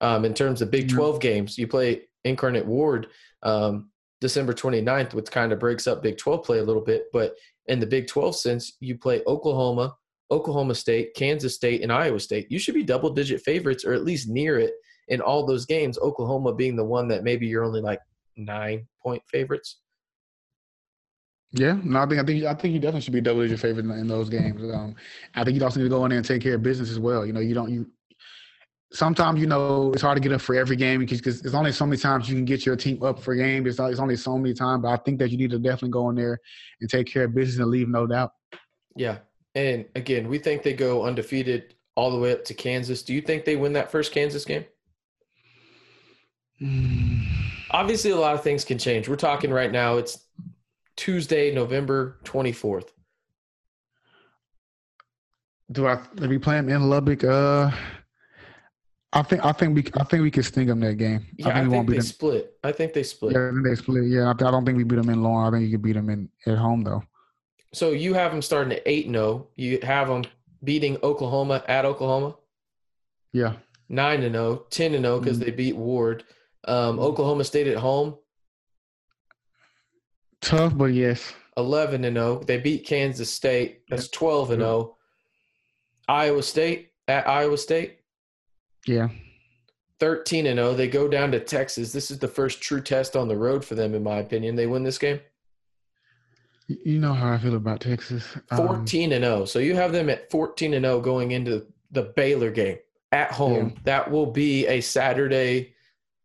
Um, 0.00 0.24
in 0.24 0.34
terms 0.34 0.60
of 0.60 0.70
Big 0.70 0.88
12 0.88 1.20
games, 1.20 1.56
you 1.56 1.66
play 1.66 2.02
Incarnate 2.24 2.66
Word 2.66 3.08
um, 3.42 3.90
December 4.20 4.52
29th, 4.52 5.14
which 5.14 5.30
kind 5.30 5.52
of 5.52 5.58
breaks 5.58 5.86
up 5.86 6.02
Big 6.02 6.18
12 6.18 6.42
play 6.44 6.58
a 6.58 6.64
little 6.64 6.82
bit. 6.82 7.04
But 7.12 7.36
in 7.66 7.80
the 7.80 7.86
Big 7.86 8.06
12 8.06 8.36
sense, 8.36 8.72
you 8.80 8.98
play 8.98 9.22
Oklahoma, 9.26 9.94
Oklahoma 10.30 10.74
State, 10.74 11.14
Kansas 11.14 11.54
State, 11.54 11.82
and 11.82 11.92
Iowa 11.92 12.18
State. 12.18 12.50
You 12.50 12.58
should 12.58 12.74
be 12.74 12.82
double 12.82 13.10
digit 13.10 13.42
favorites 13.42 13.84
or 13.84 13.92
at 13.92 14.04
least 14.04 14.28
near 14.28 14.58
it 14.58 14.74
in 15.08 15.20
all 15.20 15.46
those 15.46 15.64
games. 15.64 15.98
Oklahoma 15.98 16.54
being 16.54 16.76
the 16.76 16.84
one 16.84 17.08
that 17.08 17.24
maybe 17.24 17.46
you're 17.46 17.64
only 17.64 17.80
like 17.80 18.00
nine 18.36 18.86
point 19.02 19.22
favorites. 19.30 19.80
Yeah, 21.56 21.78
no, 21.84 22.00
I 22.00 22.06
think 22.06 22.20
I 22.20 22.24
think 22.24 22.44
I 22.44 22.54
think 22.54 22.74
you 22.74 22.80
definitely 22.80 23.02
should 23.02 23.12
be 23.12 23.20
double 23.20 23.42
digit 23.42 23.60
favorite 23.60 23.84
in, 23.84 23.90
in 23.92 24.08
those 24.08 24.28
games. 24.28 24.60
Um, 24.74 24.96
I 25.36 25.44
think 25.44 25.56
you 25.56 25.62
also 25.62 25.78
need 25.78 25.84
to 25.84 25.90
go 25.90 26.04
in 26.04 26.10
there 26.10 26.18
and 26.18 26.26
take 26.26 26.42
care 26.42 26.56
of 26.56 26.64
business 26.64 26.90
as 26.90 26.98
well. 26.98 27.24
You 27.24 27.32
know, 27.32 27.38
you 27.38 27.54
don't 27.54 27.70
you. 27.70 27.88
Sometimes 28.92 29.40
you 29.40 29.46
know 29.46 29.92
it's 29.92 30.02
hard 30.02 30.16
to 30.16 30.20
get 30.20 30.32
up 30.32 30.40
for 30.40 30.56
every 30.56 30.74
game 30.74 30.98
because, 30.98 31.40
there's 31.40 31.54
only 31.54 31.70
so 31.70 31.86
many 31.86 31.96
times 31.96 32.28
you 32.28 32.34
can 32.34 32.44
get 32.44 32.66
your 32.66 32.74
team 32.74 33.00
up 33.04 33.20
for 33.20 33.34
a 33.34 33.36
game. 33.36 33.66
It's, 33.68 33.78
it's 33.78 34.00
only 34.00 34.16
so 34.16 34.36
many 34.36 34.52
times, 34.52 34.82
but 34.82 34.88
I 34.88 34.96
think 34.96 35.20
that 35.20 35.30
you 35.30 35.36
need 35.36 35.50
to 35.50 35.58
definitely 35.60 35.90
go 35.90 36.10
in 36.10 36.16
there 36.16 36.40
and 36.80 36.90
take 36.90 37.06
care 37.06 37.24
of 37.24 37.34
business 37.34 37.60
and 37.60 37.70
leave 37.70 37.88
no 37.88 38.06
doubt. 38.06 38.32
Yeah, 38.96 39.18
and 39.54 39.84
again, 39.94 40.28
we 40.28 40.38
think 40.38 40.64
they 40.64 40.74
go 40.74 41.04
undefeated 41.04 41.76
all 41.94 42.10
the 42.10 42.18
way 42.18 42.32
up 42.32 42.44
to 42.46 42.54
Kansas. 42.54 43.02
Do 43.04 43.14
you 43.14 43.20
think 43.20 43.44
they 43.44 43.54
win 43.54 43.74
that 43.74 43.92
first 43.92 44.12
Kansas 44.12 44.44
game? 44.44 44.64
Obviously, 47.70 48.10
a 48.10 48.16
lot 48.16 48.34
of 48.34 48.42
things 48.42 48.64
can 48.64 48.78
change. 48.78 49.08
We're 49.08 49.16
talking 49.16 49.52
right 49.52 49.70
now. 49.70 49.98
It's 49.98 50.23
Tuesday, 50.96 51.54
November 51.54 52.18
24th. 52.24 52.88
Do 55.72 55.86
I? 55.86 55.92
Are 55.92 56.28
we 56.28 56.38
playing 56.38 56.68
in 56.68 56.88
Lubbock? 56.90 57.24
Uh, 57.24 57.70
I 59.12 59.22
think 59.22 59.44
I 59.44 59.52
think 59.52 59.74
we 59.74 59.84
I 59.98 60.04
think 60.04 60.22
we 60.22 60.30
could 60.30 60.44
sting 60.44 60.66
them 60.66 60.80
that 60.80 60.94
game. 60.94 61.26
Yeah, 61.38 61.48
I 61.48 61.54
think, 61.54 61.68
I 61.68 61.70
think 61.70 61.90
they 61.90 62.00
split. 62.00 62.58
I 62.62 62.72
think 62.72 62.92
they 62.92 63.02
split. 63.02 63.32
Yeah, 63.32 63.48
I 63.48 63.50
think 63.52 63.64
they 63.64 63.74
split. 63.74 64.04
Yeah, 64.04 64.26
I, 64.26 64.30
I 64.30 64.50
don't 64.50 64.64
think 64.64 64.76
we 64.76 64.84
beat 64.84 64.96
them 64.96 65.08
in 65.08 65.22
Lauren. 65.22 65.54
I 65.54 65.56
think 65.56 65.70
you 65.70 65.76
could 65.76 65.82
beat 65.82 65.94
them 65.94 66.10
in 66.10 66.28
at 66.46 66.58
home 66.58 66.82
though. 66.82 67.02
So 67.72 67.92
you 67.92 68.14
have 68.14 68.30
them 68.30 68.42
starting 68.42 68.74
at 68.74 68.82
eight 68.86 69.06
zero. 69.06 69.24
Oh. 69.24 69.48
You 69.56 69.78
have 69.82 70.08
them 70.08 70.24
beating 70.64 70.98
Oklahoma 71.02 71.62
at 71.68 71.84
Oklahoma. 71.84 72.36
Yeah. 73.32 73.54
Nine 73.88 74.20
to 74.22 74.30
0, 74.30 74.66
10 74.70 74.92
to 74.92 75.00
0 75.00 75.20
because 75.20 75.36
mm-hmm. 75.36 75.44
they 75.44 75.50
beat 75.50 75.76
Word. 75.76 76.24
Um, 76.66 76.98
Oklahoma 76.98 77.44
State 77.44 77.66
at 77.66 77.76
home. 77.76 78.16
Tough, 80.44 80.76
but 80.76 80.92
yes. 80.92 81.32
11 81.56 82.04
and 82.04 82.16
0. 82.16 82.42
They 82.46 82.58
beat 82.58 82.86
Kansas 82.86 83.32
State. 83.32 83.82
That's 83.88 84.08
12 84.08 84.52
and 84.52 84.60
0. 84.60 84.96
Iowa 86.08 86.42
State 86.42 86.92
at 87.08 87.26
Iowa 87.26 87.56
State. 87.56 88.00
Yeah. 88.86 89.08
13 90.00 90.46
and 90.46 90.58
0. 90.58 90.74
They 90.74 90.88
go 90.88 91.08
down 91.08 91.32
to 91.32 91.40
Texas. 91.40 91.92
This 91.92 92.10
is 92.10 92.18
the 92.18 92.28
first 92.28 92.60
true 92.60 92.80
test 92.80 93.16
on 93.16 93.28
the 93.28 93.36
road 93.36 93.64
for 93.64 93.74
them, 93.74 93.94
in 93.94 94.02
my 94.02 94.18
opinion. 94.18 94.54
They 94.54 94.66
win 94.66 94.82
this 94.82 94.98
game. 94.98 95.20
You 96.66 96.98
know 96.98 97.12
how 97.12 97.32
I 97.32 97.38
feel 97.38 97.56
about 97.56 97.80
Texas. 97.80 98.24
Um, 98.50 98.66
14 98.66 99.12
and 99.12 99.24
0. 99.24 99.44
So 99.46 99.58
you 99.58 99.74
have 99.76 99.92
them 99.92 100.10
at 100.10 100.30
14 100.30 100.74
and 100.74 100.84
0 100.84 101.00
going 101.00 101.30
into 101.30 101.66
the 101.90 102.12
Baylor 102.16 102.50
game 102.50 102.78
at 103.12 103.32
home. 103.32 103.72
Yeah. 103.74 103.80
That 103.84 104.10
will 104.10 104.26
be 104.26 104.66
a 104.66 104.80
Saturday. 104.80 105.74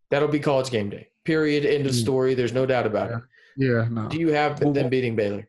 That'll 0.09 0.27
be 0.27 0.39
college 0.39 0.71
game 0.71 0.89
day. 0.89 1.07
Period. 1.23 1.65
End 1.65 1.85
of 1.85 1.93
mm. 1.93 2.01
story. 2.01 2.33
There's 2.33 2.53
no 2.53 2.65
doubt 2.65 2.85
about 2.87 3.11
yeah. 3.11 3.17
it. 3.17 3.23
Yeah, 3.59 3.87
no. 3.91 4.07
Do 4.07 4.17
you 4.17 4.29
have 4.29 4.61
well, 4.61 4.71
them 4.71 4.87
beating 4.87 5.17
Baylor? 5.17 5.45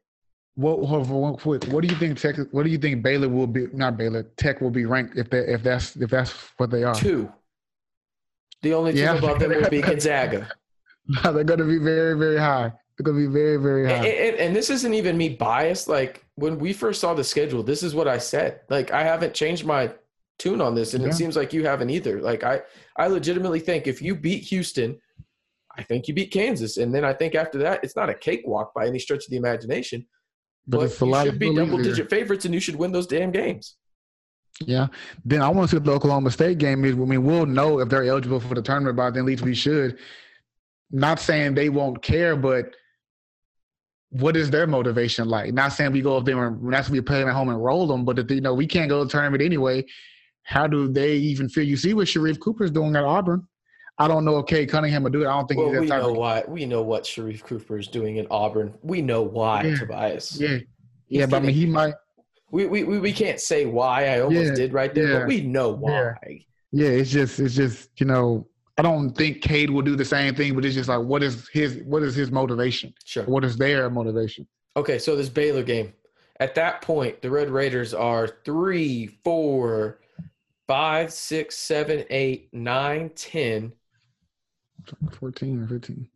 What, 0.57 0.81
what, 0.81 1.07
what, 1.47 1.69
what 1.69 1.83
do 1.83 1.89
you 1.89 1.95
think 1.95 2.19
Texas? 2.19 2.49
What 2.51 2.65
do 2.65 2.71
you 2.71 2.77
think 2.77 3.05
Baylor 3.05 3.29
will 3.29 3.47
be? 3.47 3.69
Not 3.73 3.97
Baylor. 3.97 4.25
Tech 4.37 4.61
will 4.61 4.73
be 4.73 4.85
ranked 4.85 5.17
if 5.17 5.31
that 5.31 5.51
if 5.51 5.63
that's 5.63 5.95
if 5.95 6.11
that's 6.11 6.33
what 6.57 6.71
they 6.71 6.83
are. 6.83 6.95
Two. 6.95 7.33
The 8.63 8.75
only 8.75 8.93
team 8.93 9.05
yeah. 9.05 9.15
above 9.15 9.39
them 9.39 9.51
will 9.51 9.71
be 9.71 9.81
Gonzaga. 9.91 10.51
no, 11.07 11.33
they're 11.33 11.45
going 11.45 11.61
to 11.61 11.65
be 11.65 11.79
very 11.79 12.19
very 12.19 12.37
high. 12.37 12.73
They're 12.99 13.05
going 13.05 13.17
to 13.17 13.29
be 13.29 13.33
very 13.33 13.59
very 13.59 13.87
high. 13.87 13.95
And, 13.95 14.07
and, 14.07 14.37
and, 14.37 14.57
this 14.57 14.71
isn't 14.71 14.93
even 14.93 15.17
me 15.17 15.29
biased. 15.29 15.87
Like 15.87 16.27
when 16.35 16.59
we 16.59 16.73
first 16.73 17.01
saw 17.01 17.15
the 17.15 17.25
schedule, 17.25 17.63
this 17.63 17.85
is 17.85 17.95
what 17.95 18.09
I 18.09 18.19
said. 18.19 18.61
Like 18.69 18.91
I 18.91 19.05
haven't 19.05 19.35
changed 19.35 19.65
my 19.65 19.93
tune 20.41 20.61
on 20.61 20.75
this, 20.75 20.95
and 20.95 21.05
yeah. 21.05 21.11
it 21.11 21.13
seems 21.13 21.37
like 21.37 21.53
you 21.53 21.65
haven't 21.65 21.91
either. 21.91 22.21
Like 22.21 22.43
I 22.43 22.63
I 22.97 23.07
legitimately 23.07 23.61
think 23.61 23.87
if 23.87 24.03
you 24.03 24.17
beat 24.17 24.43
Houston 24.49 25.01
I 25.79 25.83
think 25.83 26.09
you 26.09 26.15
beat 26.15 26.33
Kansas, 26.33 26.77
and 26.77 26.95
then 26.95 27.05
I 27.05 27.13
think 27.13 27.35
after 27.35 27.59
that, 27.59 27.85
it's 27.85 27.97
not 27.97 28.11
a 28.11 28.15
cakewalk 28.15 28.73
by 28.75 28.87
any 28.87 28.99
stretch 28.99 29.25
of 29.25 29.31
the 29.31 29.37
imagination. 29.37 30.07
But, 30.67 30.95
but 30.99 31.07
you 31.07 31.25
should 31.25 31.39
be 31.39 31.55
double-digit 31.55 32.11
favorites, 32.11 32.45
and 32.45 32.55
you 32.55 32.61
should 32.61 32.77
win 32.77 32.93
those 32.93 33.07
damn 33.07 33.31
games. 33.31 33.77
Yeah. 34.67 34.89
Then 35.25 35.43
I 35.43 35.49
want 35.49 35.71
to 35.71 35.77
see 35.77 35.77
what 35.79 35.85
the 35.85 35.93
Oklahoma 35.93 36.31
State 36.31 36.59
game 36.59 36.85
is. 36.85 36.93
I 36.93 36.97
mean, 36.97 37.25
we'll 37.25 37.47
know 37.47 37.81
if 37.81 37.89
they're 37.89 38.05
eligible 38.05 38.41
for 38.41 38.55
the 38.55 38.63
tournament 38.63 38.97
by 38.97 39.11
then. 39.11 39.21
At 39.21 39.27
least 39.27 39.43
we 39.43 39.55
should. 39.55 39.99
Not 40.91 41.19
saying 41.21 41.55
they 41.55 41.69
won't 41.69 42.03
care, 42.03 42.37
but 42.37 42.75
what 44.11 44.37
is 44.37 44.51
their 44.51 44.67
motivation 44.67 45.29
like? 45.29 45.55
Not 45.55 45.73
saying 45.73 45.93
we 45.93 46.03
go 46.03 46.17
up 46.17 46.25
there 46.25 46.47
and 46.47 46.73
that's 46.73 46.91
we 46.91 47.01
play 47.01 47.21
them 47.21 47.29
at 47.29 47.35
home 47.35 47.49
and 47.49 47.63
roll 47.63 47.87
them, 47.87 48.05
but 48.05 48.19
if, 48.19 48.31
you 48.31 48.41
know 48.41 48.55
we 48.55 48.67
can't 48.67 48.89
go 48.89 48.99
to 48.99 49.05
the 49.05 49.11
tournament 49.11 49.43
anyway. 49.43 49.85
How 50.43 50.67
do 50.67 50.93
they 50.93 51.15
even 51.15 51.49
feel? 51.49 51.65
You 51.65 51.77
see 51.77 51.95
what 51.95 52.09
Sharife 52.09 52.41
Cooper's 52.41 52.73
doing 52.73 52.97
at 52.97 53.05
Auburn. 53.05 53.47
I 54.01 54.09
don't 54.09 54.25
know 54.25 54.39
if 54.39 54.47
Cade 54.47 54.71
Cunningham 54.71 55.03
will 55.03 55.11
do 55.11 55.23
it. 55.23 55.27
I 55.27 55.33
don't 55.37 55.47
think 55.47 55.61
well, 55.61 55.79
we 55.79 55.87
know 55.87 56.13
why. 56.13 56.43
We 56.49 56.65
know 56.65 56.81
what 56.81 57.05
Sharife 57.05 57.43
Cooper 57.43 57.77
is 57.77 57.87
doing 57.87 58.17
in 58.17 58.27
Auburn. 58.31 58.73
We 58.83 59.03
know 59.03 59.21
why, 59.21 59.63
yeah. 59.65 59.77
Tobias. 59.77 60.41
Yeah, 60.41 60.59
yeah, 61.09 61.27
but 61.27 61.43
I 61.43 61.47
mean, 61.47 61.55
he 61.55 61.67
might. 61.67 61.93
We, 62.51 62.65
we 62.65 62.83
we 62.83 63.13
can't 63.13 63.39
say 63.39 63.67
why. 63.67 64.09
I 64.09 64.21
almost 64.21 64.49
yeah, 64.49 64.55
did 64.55 64.73
right 64.73 64.95
there, 64.95 65.09
yeah. 65.11 65.19
but 65.19 65.29
we 65.29 65.43
know 65.43 65.69
why. 65.69 66.17
Yeah. 66.27 66.39
yeah, 66.73 66.89
it's 66.89 67.11
just 67.11 67.39
it's 67.41 67.55
just 67.55 67.91
you 68.01 68.07
know 68.07 68.49
I 68.79 68.83
don't 68.83 69.11
think 69.11 69.43
Cade 69.43 69.69
will 69.69 69.83
do 69.83 69.95
the 69.95 70.05
same 70.07 70.35
thing, 70.35 70.55
but 70.55 70.65
it's 70.65 70.75
just 70.75 70.89
like 70.89 71.01
what 71.01 71.23
is 71.23 71.47
his 71.53 71.83
what 71.85 72.03
is 72.03 72.15
his 72.15 72.31
motivation? 72.31 72.95
Sure. 73.05 73.25
What 73.25 73.45
is 73.45 73.59
their 73.59 73.91
motivation? 73.91 74.47
Okay, 74.79 74.99
so 74.99 75.15
this 75.15 75.29
Baylor 75.29 75.63
game. 75.63 75.93
At 76.41 76.55
that 76.55 76.81
point, 76.81 77.21
the 77.21 77.31
Red 77.31 77.51
Raiders 77.51 77.93
are 77.93 78.27
three, 78.47 79.09
four, 79.23 80.01
five, 80.67 81.13
six, 81.13 81.59
seven, 81.59 82.05
eight, 82.09 82.49
nine, 82.55 83.11
ten 83.11 83.75
14 85.19 85.63
or 85.63 85.67
15. 85.67 86.09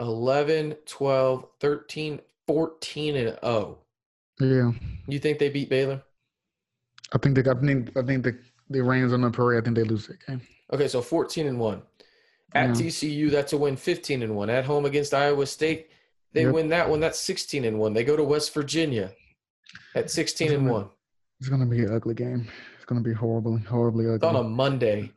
11, 0.00 0.76
12, 0.86 1.46
13, 1.60 2.20
14 2.46 3.16
and 3.16 3.38
0. 3.42 3.78
Yeah. 4.40 4.72
You 5.06 5.18
think 5.18 5.38
they 5.38 5.50
beat 5.50 5.68
Baylor? 5.68 6.02
I 7.12 7.18
think 7.18 7.34
they 7.34 7.50
I 7.50 7.54
think 7.54 7.96
I 7.96 8.02
think 8.02 8.24
the 8.24 8.38
the 8.70 8.82
reins 8.82 9.12
on 9.12 9.20
the 9.20 9.30
parade, 9.30 9.62
I 9.62 9.64
think 9.64 9.76
they 9.76 9.82
lose 9.82 10.06
that 10.06 10.24
game. 10.26 10.40
Okay, 10.72 10.88
so 10.88 11.02
14 11.02 11.46
and 11.46 11.58
1. 11.58 11.82
At 12.54 12.68
yeah. 12.68 12.74
TCU, 12.74 13.30
that's 13.30 13.52
a 13.52 13.58
win 13.58 13.76
15 13.76 14.22
and 14.22 14.36
1. 14.36 14.50
At 14.50 14.64
home 14.64 14.84
against 14.84 15.12
Iowa 15.12 15.46
State, 15.46 15.90
they 16.32 16.42
yep. 16.42 16.54
win 16.54 16.68
that 16.68 16.88
one. 16.88 17.00
That's 17.00 17.18
16 17.18 17.64
and 17.64 17.78
1. 17.78 17.92
They 17.92 18.04
go 18.04 18.16
to 18.16 18.24
West 18.24 18.54
Virginia 18.54 19.12
at 19.94 20.10
16 20.10 20.52
and 20.52 20.62
gonna, 20.62 20.72
1. 20.72 20.88
It's 21.40 21.48
going 21.48 21.60
to 21.60 21.66
be 21.66 21.80
an 21.80 21.92
ugly 21.92 22.14
game. 22.14 22.48
It's 22.76 22.84
going 22.84 23.02
to 23.02 23.08
be 23.08 23.14
horribly, 23.14 23.60
horribly 23.62 24.06
ugly. 24.06 24.16
It's 24.16 24.24
on 24.24 24.36
a 24.36 24.42
Monday. 24.42 25.12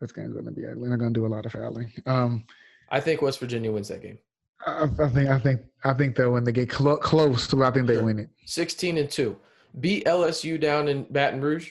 This 0.00 0.12
game's 0.12 0.32
going 0.32 0.44
to 0.44 0.50
be 0.50 0.66
ugly. 0.66 0.88
They're 0.88 0.96
going 0.96 1.12
to 1.12 1.20
do 1.20 1.26
a 1.26 1.28
lot 1.28 1.46
of 1.46 1.52
fouling. 1.52 1.92
Um, 2.06 2.44
I 2.90 3.00
think 3.00 3.20
West 3.20 3.40
Virginia 3.40 3.72
wins 3.72 3.88
that 3.88 4.02
game. 4.02 4.18
I, 4.66 4.84
I 4.98 5.08
think 5.08 5.28
I 5.28 5.38
think 5.38 5.60
I 5.84 5.92
think 5.94 6.16
that 6.16 6.30
when 6.30 6.44
they 6.44 6.52
get 6.52 6.72
cl- 6.72 6.96
close 6.96 7.46
to, 7.48 7.62
I 7.64 7.70
think 7.70 7.86
they 7.86 7.98
win 8.02 8.18
it. 8.18 8.28
Sixteen 8.46 8.98
and 8.98 9.10
two. 9.10 9.36
Beat 9.80 10.04
LSU 10.06 10.60
down 10.60 10.88
in 10.88 11.04
Baton 11.10 11.40
Rouge. 11.40 11.70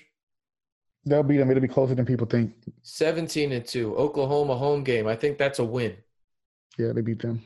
They'll 1.06 1.24
beat 1.24 1.38
them. 1.38 1.49
It'll 1.49 1.62
be 1.62 1.68
closer 1.68 1.95
than 1.95 2.06
people 2.06 2.28
think. 2.28 2.54
Seventeen 2.84 3.52
and 3.52 3.66
two. 3.66 3.95
Oklahoma 3.95 4.56
home 4.56 4.84
game. 4.84 5.08
I 5.08 5.16
think 5.16 5.38
that's 5.38 5.60
a 5.60 5.64
win. 5.66 5.95
Yeah, 6.78 6.94
they 6.94 7.02
beat 7.02 7.22
them. 7.22 7.44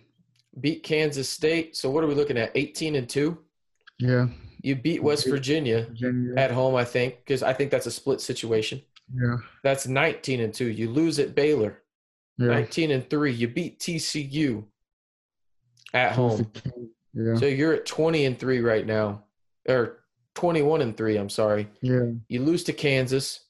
Beat 0.60 0.84
Kansas 0.84 1.30
State. 1.30 1.76
So 1.78 1.90
what 1.90 2.03
are 2.03 2.08
we 2.08 2.16
looking 2.16 2.38
at? 2.38 2.52
Eighteen 2.56 2.95
and 2.95 3.08
two. 3.10 3.38
Yeah. 3.99 4.28
You 4.64 4.76
beat 4.76 5.02
West 5.02 5.28
Virginia, 5.28 5.86
Virginia. 5.86 6.36
at 6.38 6.52
home, 6.52 6.76
I 6.76 6.86
think, 6.86 7.18
because 7.18 7.41
I 7.41 7.52
think 7.52 7.72
that's 7.72 7.88
a 7.88 7.91
split 7.91 8.22
situation. 8.22 8.82
Yeah. 9.14 9.38
That's 9.64 9.88
19 9.88 10.40
and 10.42 10.54
2. 10.54 10.66
You 10.66 10.90
lose 10.90 11.20
at 11.20 11.36
Baylor. 11.36 11.82
Yeah. 12.38 12.48
19 12.48 12.92
and 12.92 13.10
3. 13.10 13.32
You 13.32 13.48
beat 13.48 13.80
TCU 13.80 14.66
at 15.94 16.14
home. 16.14 16.52
Yeah. 17.14 17.36
So 17.36 17.46
you're 17.46 17.74
at 17.74 17.86
20 17.86 18.26
and 18.26 18.40
3 18.40 18.62
right 18.62 18.86
now. 18.86 19.24
Or 19.68 20.04
21 20.36 20.82
and 20.82 20.96
3, 20.96 21.18
I'm 21.18 21.30
sorry. 21.30 21.68
Yeah. 21.82 22.12
You 22.30 22.42
lose 22.42 22.64
to 22.66 22.74
Kansas. 22.74 23.42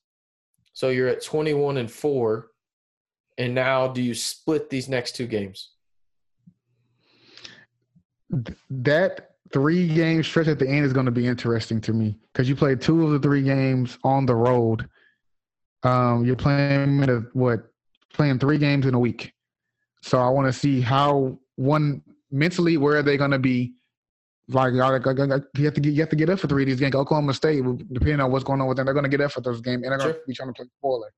So 0.74 0.90
you're 0.90 1.08
at 1.08 1.24
21 1.24 1.78
and 1.78 1.92
4. 1.92 2.48
And 3.38 3.56
now 3.56 3.88
do 3.88 4.02
you 4.02 4.14
split 4.14 4.70
these 4.70 4.90
next 4.90 5.16
two 5.16 5.28
games? 5.28 5.70
That 8.70 9.32
three 9.52 9.88
game 9.88 10.24
stretch 10.24 10.48
at 10.48 10.60
the 10.60 10.68
end 10.68 10.86
is 10.86 10.94
going 10.94 11.06
to 11.06 11.12
be 11.12 11.28
interesting 11.28 11.82
to 11.82 11.94
me 11.94 12.18
because 12.32 12.48
you 12.48 12.56
played 12.56 12.82
two 12.82 13.06
of 13.06 13.12
the 13.12 13.20
three 13.20 13.42
games 13.42 13.98
on 14.04 14.26
the 14.26 14.36
road 14.36 14.88
Um, 15.84 16.26
you're 16.26 16.36
playing 16.36 17.02
in 17.02 17.10
a, 17.10 17.20
what 17.34 17.72
playing 18.14 18.40
three 18.40 18.58
games 18.58 18.86
in 18.86 18.94
a 18.94 19.00
week. 19.00 19.34
So 20.02 20.20
I 20.20 20.30
want 20.30 20.48
to 20.48 20.54
see 20.54 20.82
how 20.82 21.40
one 21.56 22.02
mentally 22.32 22.78
where 22.78 22.98
are 22.98 23.04
they 23.04 23.18
going 23.18 23.32
to 23.32 23.40
be. 23.40 23.74
Like 24.48 24.74
you 24.74 24.82
have 24.82 25.04
to 25.04 25.80
get 25.80 25.94
you 25.94 26.02
have 26.02 26.10
to 26.10 26.16
get 26.16 26.30
up 26.30 26.40
for 26.40 26.48
three 26.48 26.64
of 26.64 26.68
these 26.68 26.80
games. 26.80 26.94
Oklahoma 26.94 27.34
State, 27.34 27.64
depending 27.94 28.20
on 28.20 28.32
what's 28.32 28.44
going 28.44 28.60
on 28.60 28.68
with 28.68 28.78
them, 28.78 28.86
they're 28.86 28.94
going 28.94 29.06
to 29.06 29.10
get 29.10 29.22
up 29.22 29.32
for 29.32 29.40
those 29.40 29.62
games, 29.62 29.84
and 29.84 29.92
they're 29.92 29.98
going 29.98 30.14
to 30.14 30.20
be 30.28 30.34
trying 30.34 30.50
to 30.50 30.54
play 30.54 30.66
spoiler. 30.80 31.14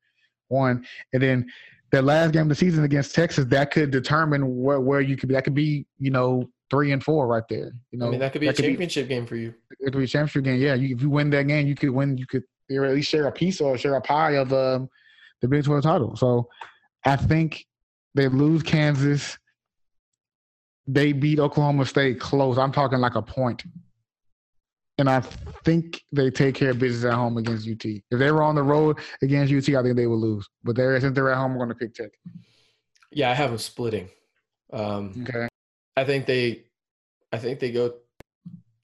One, 0.50 0.86
and 1.14 1.24
then 1.24 1.50
the 1.92 2.02
last 2.02 2.32
game 2.32 2.44
of 2.44 2.50
the 2.50 2.56
season 2.56 2.84
against 2.84 3.16
Texas, 3.16 3.46
that 3.46 3.72
could 3.72 3.90
determine 3.90 4.62
where 4.62 4.82
where 4.82 5.02
you 5.02 5.16
could 5.16 5.30
be. 5.30 5.36
That 5.36 5.46
could 5.46 5.56
be 5.56 5.88
you 5.98 6.12
know 6.12 6.48
three 6.70 6.92
and 6.92 7.04
four 7.04 7.28
right 7.28 7.44
there. 7.50 7.72
You 7.92 8.00
know, 8.00 8.08
I 8.08 8.10
mean 8.12 8.20
that 8.20 8.34
could 8.34 8.42
be 8.42 8.48
that 8.48 8.60
a 8.60 8.62
championship 8.62 9.08
be, 9.08 9.16
game 9.16 9.26
for 9.26 9.36
you. 9.36 9.54
It 9.80 9.92
could 9.92 9.98
be 10.00 10.04
a 10.04 10.08
championship 10.08 10.44
game. 10.44 10.60
Yeah, 10.60 10.76
you, 10.76 10.96
if 10.96 11.02
you 11.02 11.10
win 11.10 11.30
that 11.32 11.48
game, 11.48 11.66
you 11.66 11.76
could 11.76 11.90
win. 11.90 12.18
You 12.18 12.28
could 12.28 12.44
or 12.72 12.86
at 12.86 12.96
least 12.96 13.10
share 13.10 13.28
a 13.28 13.32
piece 13.32 13.62
or 13.62 13.78
share 13.78 13.96
a 13.96 14.02
pie 14.02 14.32
of 14.32 14.54
um, 14.54 14.90
the 15.42 15.48
Big 15.48 15.64
12 15.64 15.84
title. 15.84 16.16
So 16.16 16.50
I 17.06 17.16
think 17.16 17.66
they 18.16 18.28
lose 18.28 18.64
Kansas. 18.64 19.38
They 20.88 21.14
beat 21.14 21.40
Oklahoma 21.40 21.86
State 21.86 22.20
close. 22.20 22.58
I'm 22.58 22.72
talking 22.72 23.00
like 23.00 23.16
a 23.16 23.22
point. 23.22 23.64
And 24.98 25.10
I 25.10 25.22
think 25.66 26.04
they 26.12 26.30
take 26.30 26.56
care 26.56 26.70
of 26.70 26.80
business 26.80 27.06
at 27.06 27.16
home 27.16 27.38
against 27.38 27.68
UT. 27.68 27.84
If 27.84 28.04
they 28.12 28.32
were 28.32 28.44
on 28.44 28.56
the 28.56 28.64
road 28.64 29.00
against 29.22 29.52
UT, 29.52 29.76
I 29.76 29.82
think 29.82 29.96
they 29.96 30.08
would 30.08 30.16
lose. 30.16 30.48
But 30.64 30.76
they're, 30.76 31.00
since 31.02 31.16
they're 31.16 31.32
at 31.32 31.38
home, 31.38 31.54
I'm 31.54 31.58
going 31.58 31.70
to 31.70 31.76
pick 31.76 31.96
Tech. 31.96 32.12
Yeah, 33.12 33.32
I 33.32 33.34
have 33.34 33.50
them 33.50 33.60
splitting. 33.60 34.10
Um, 34.72 35.26
okay. 35.28 35.48
I 35.98 36.04
think 36.04 36.26
they, 36.26 36.66
I 37.32 37.38
think 37.38 37.60
they 37.60 37.72
go 37.72 37.96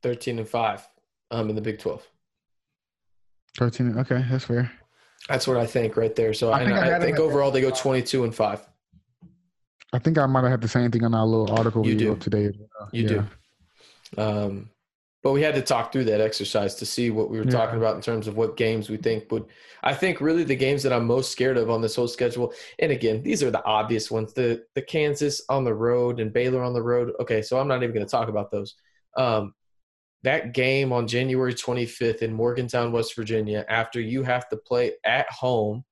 13 0.01 0.39
and 0.39 0.47
five 0.47 0.87
um, 1.31 1.49
in 1.49 1.55
the 1.55 1.61
Big 1.61 1.79
12. 1.79 2.07
Tartini. 3.59 3.97
Okay, 3.99 4.25
that's 4.29 4.45
fair. 4.45 4.71
That's 5.27 5.47
what 5.47 5.57
I 5.57 5.65
think 5.65 5.97
right 5.97 6.15
there. 6.15 6.33
So 6.33 6.51
I, 6.51 6.63
think, 6.63 6.77
I 6.77 6.95
I 6.95 6.99
think 6.99 7.19
overall 7.19 7.51
they 7.51 7.61
go 7.61 7.71
22 7.71 8.23
and 8.23 8.33
five. 8.33 8.65
I 9.91 9.99
think 9.99 10.17
I 10.17 10.25
might 10.25 10.41
have 10.41 10.51
had 10.51 10.61
the 10.61 10.67
same 10.67 10.91
thing 10.91 11.03
on 11.03 11.13
our 11.13 11.25
little 11.25 11.51
article 11.55 11.85
you 11.85 11.95
do. 11.95 12.15
today. 12.15 12.47
Uh, 12.79 12.85
you 12.91 13.03
yeah. 13.03 13.23
do. 14.15 14.21
Um, 14.21 14.69
but 15.21 15.33
we 15.33 15.41
had 15.41 15.55
to 15.55 15.61
talk 15.61 15.91
through 15.91 16.05
that 16.05 16.21
exercise 16.21 16.75
to 16.75 16.85
see 16.85 17.09
what 17.09 17.29
we 17.29 17.37
were 17.37 17.43
yeah. 17.43 17.51
talking 17.51 17.77
about 17.77 17.95
in 17.95 18.01
terms 18.01 18.27
of 18.27 18.37
what 18.37 18.55
games 18.55 18.89
we 18.89 18.95
think 18.95 19.29
would. 19.31 19.45
I 19.83 19.93
think 19.93 20.21
really 20.21 20.43
the 20.43 20.55
games 20.55 20.83
that 20.83 20.93
I'm 20.93 21.05
most 21.05 21.31
scared 21.31 21.57
of 21.57 21.69
on 21.69 21.81
this 21.81 21.95
whole 21.95 22.07
schedule, 22.07 22.53
and 22.79 22.91
again, 22.91 23.21
these 23.21 23.43
are 23.43 23.51
the 23.51 23.63
obvious 23.65 24.09
ones: 24.09 24.33
the 24.33 24.63
the 24.75 24.81
Kansas 24.81 25.41
on 25.49 25.65
the 25.65 25.73
road 25.73 26.19
and 26.19 26.31
Baylor 26.31 26.63
on 26.63 26.73
the 26.73 26.81
road. 26.81 27.11
Okay, 27.19 27.41
so 27.41 27.59
I'm 27.59 27.67
not 27.67 27.83
even 27.83 27.93
going 27.93 28.05
to 28.05 28.11
talk 28.11 28.29
about 28.29 28.51
those. 28.51 28.75
Um, 29.17 29.53
that 30.23 30.53
game 30.53 30.91
on 30.91 31.07
January 31.07 31.53
25th 31.53 32.21
in 32.21 32.33
Morgantown, 32.33 32.91
West 32.91 33.15
Virginia, 33.15 33.65
after 33.69 34.01
you 34.01 34.23
have 34.23 34.49
to 34.49 34.57
play 34.57 34.93
at 35.05 35.29
home, 35.31 35.83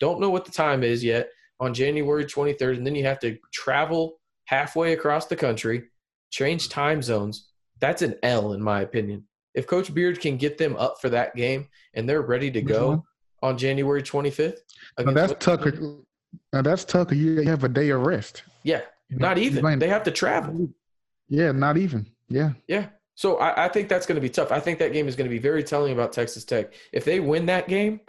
don't 0.00 0.20
know 0.20 0.30
what 0.30 0.44
the 0.44 0.52
time 0.52 0.82
is 0.82 1.04
yet, 1.04 1.30
on 1.60 1.74
January 1.74 2.24
23rd, 2.24 2.76
and 2.76 2.86
then 2.86 2.94
you 2.94 3.04
have 3.04 3.18
to 3.20 3.36
travel 3.52 4.18
halfway 4.46 4.92
across 4.92 5.26
the 5.26 5.36
country, 5.36 5.84
change 6.30 6.68
time 6.68 7.02
zones. 7.02 7.48
That's 7.80 8.02
an 8.02 8.16
L, 8.22 8.52
in 8.52 8.62
my 8.62 8.80
opinion. 8.80 9.26
If 9.54 9.66
Coach 9.66 9.92
Beard 9.92 10.20
can 10.20 10.36
get 10.36 10.58
them 10.58 10.76
up 10.76 10.96
for 11.00 11.08
that 11.10 11.34
game 11.34 11.68
and 11.94 12.08
they're 12.08 12.22
ready 12.22 12.50
to 12.50 12.62
go 12.62 13.04
on 13.42 13.56
January 13.56 14.02
25th, 14.02 14.58
now 14.98 15.12
that's 15.12 15.34
Tucker. 15.44 15.72
Now 16.52 16.62
that's 16.62 16.84
Tucker. 16.84 17.14
You 17.14 17.42
have 17.42 17.64
a 17.64 17.68
day 17.68 17.88
of 17.90 18.02
rest. 18.02 18.42
Yeah, 18.64 18.82
not 19.10 19.38
even. 19.38 19.78
They 19.78 19.88
have 19.88 20.02
to 20.04 20.10
travel. 20.10 20.68
Yeah, 21.28 21.52
not 21.52 21.78
even. 21.78 22.06
Yeah. 22.28 22.52
Yeah. 22.68 22.88
So 23.16 23.38
I, 23.38 23.64
I 23.64 23.68
think 23.68 23.88
that's 23.88 24.06
going 24.06 24.16
to 24.16 24.20
be 24.20 24.28
tough. 24.28 24.52
I 24.52 24.60
think 24.60 24.78
that 24.78 24.92
game 24.92 25.08
is 25.08 25.16
going 25.16 25.28
to 25.28 25.34
be 25.34 25.38
very 25.38 25.64
telling 25.64 25.92
about 25.92 26.12
Texas 26.12 26.44
Tech. 26.44 26.72
If 26.92 27.04
they 27.04 27.18
win 27.18 27.46
that 27.46 27.66
game, 27.66 28.00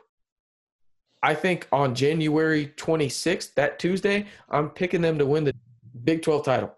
I 1.23 1.33
think 1.33 1.67
on 1.71 1.95
January 1.95 2.73
26th, 2.77 3.53
that 3.55 3.79
Tuesday, 3.79 4.27
I'm 4.49 4.69
picking 4.69 5.01
them 5.01 5.17
to 5.17 5.25
win 5.25 5.45
the 5.45 5.53
Big 6.03 6.21
12 6.21 6.45
title. 6.45 6.73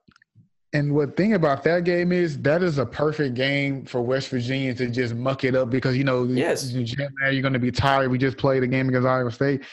And 0.71 0.93
what 0.93 1.17
thing 1.17 1.33
about 1.33 1.63
that 1.63 1.83
game 1.83 2.11
is 2.11 2.39
that 2.43 2.61
is 2.61 2.77
a 2.77 2.85
perfect 2.85 3.33
game 3.33 3.85
for 3.85 4.01
West 4.01 4.29
Virginia 4.29 4.73
to 4.75 4.87
just 4.87 5.15
muck 5.15 5.43
it 5.43 5.55
up 5.55 5.71
because 5.71 5.97
you 5.97 6.03
know 6.03 6.25
yes 6.25 6.71
you're 6.71 7.41
going 7.41 7.53
to 7.53 7.59
be 7.59 7.71
tired. 7.71 8.11
We 8.11 8.19
just 8.19 8.37
played 8.37 8.61
a 8.61 8.67
game 8.67 8.87
against 8.87 9.07
Iowa 9.07 9.31
State. 9.31 9.63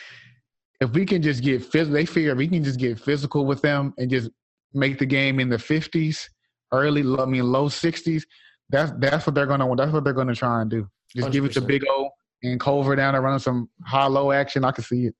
If 0.81 0.93
we 0.93 1.05
can 1.05 1.21
just 1.21 1.43
get 1.43 1.63
physical, 1.63 1.93
they 1.93 2.07
figure 2.07 2.35
we 2.35 2.49
can 2.49 2.65
just 2.65 2.79
get 2.79 2.99
physical 2.99 3.45
with 3.45 3.61
them 3.61 3.93
and 3.99 4.11
just 4.11 4.31
make 4.73 4.99
the 4.99 5.05
game 5.05 5.39
in 5.39 5.51
the 5.51 5.57
50s, 5.59 6.29
early, 6.73 7.03
I 7.03 7.25
mean 7.27 7.45
low 7.45 7.69
60s 7.69 8.25
that's 8.69 8.93
that's 8.99 9.27
what 9.27 9.35
they're 9.35 9.47
gonna 9.47 9.75
that's 9.77 9.93
what 9.93 10.05
they're 10.05 10.13
gonna 10.13 10.35
try 10.35 10.63
and 10.63 10.71
do. 10.71 10.89
Just 11.15 11.29
100%. 11.29 11.33
give 11.33 11.45
it 11.45 11.53
to 11.53 11.61
Big 11.61 11.83
O 11.89 12.11
and 12.43 12.61
Culver 12.61 12.97
down 12.97 13.15
and 13.15 13.25
run 13.25 13.39
some 13.39 13.69
high 13.85 14.07
low 14.07 14.33
action. 14.33 14.65
I 14.65 14.73
can 14.73 14.85
see 14.85 15.07
it. 15.07 15.15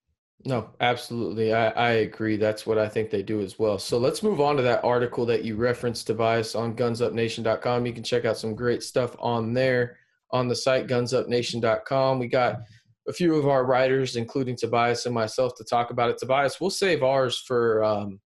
No, 0.45 0.71
absolutely. 0.81 1.55
I, 1.55 1.69
I 1.71 1.91
agree. 1.91 2.37
That's 2.37 2.67
what 2.67 2.79
I 2.79 2.89
think 2.89 3.11
they 3.11 3.23
do 3.23 3.41
as 3.41 3.59
well. 3.59 3.79
So 3.79 3.99
let's 3.99 4.23
move 4.23 4.41
on 4.41 4.57
to 4.57 4.63
that 4.63 4.85
article 4.85 5.27
that 5.27 5.45
you 5.45 5.57
referenced, 5.57 6.07
Tobias, 6.07 6.55
on 6.55 6.77
gunsupnation.com. 6.77 7.87
You 7.87 7.93
can 7.93 8.05
check 8.05 8.25
out 8.25 8.37
some 8.37 8.55
great 8.55 8.83
stuff 8.83 9.17
on 9.19 9.55
there 9.55 9.97
on 10.31 10.47
the 10.47 10.55
site, 10.55 10.87
gunsupnation.com. 10.87 12.19
We 12.19 12.29
got 12.29 12.61
a 13.09 13.13
few 13.13 13.35
of 13.35 13.49
our 13.49 13.65
writers, 13.65 14.17
including 14.17 14.57
Tobias 14.57 15.07
and 15.07 15.15
myself, 15.15 15.55
to 15.57 15.65
talk 15.65 15.91
about 15.91 16.11
it. 16.11 16.19
Tobias, 16.19 16.61
we'll 16.61 16.71
save 16.71 17.03
ours 17.03 17.39
for 17.39 17.83
um, 17.83 18.21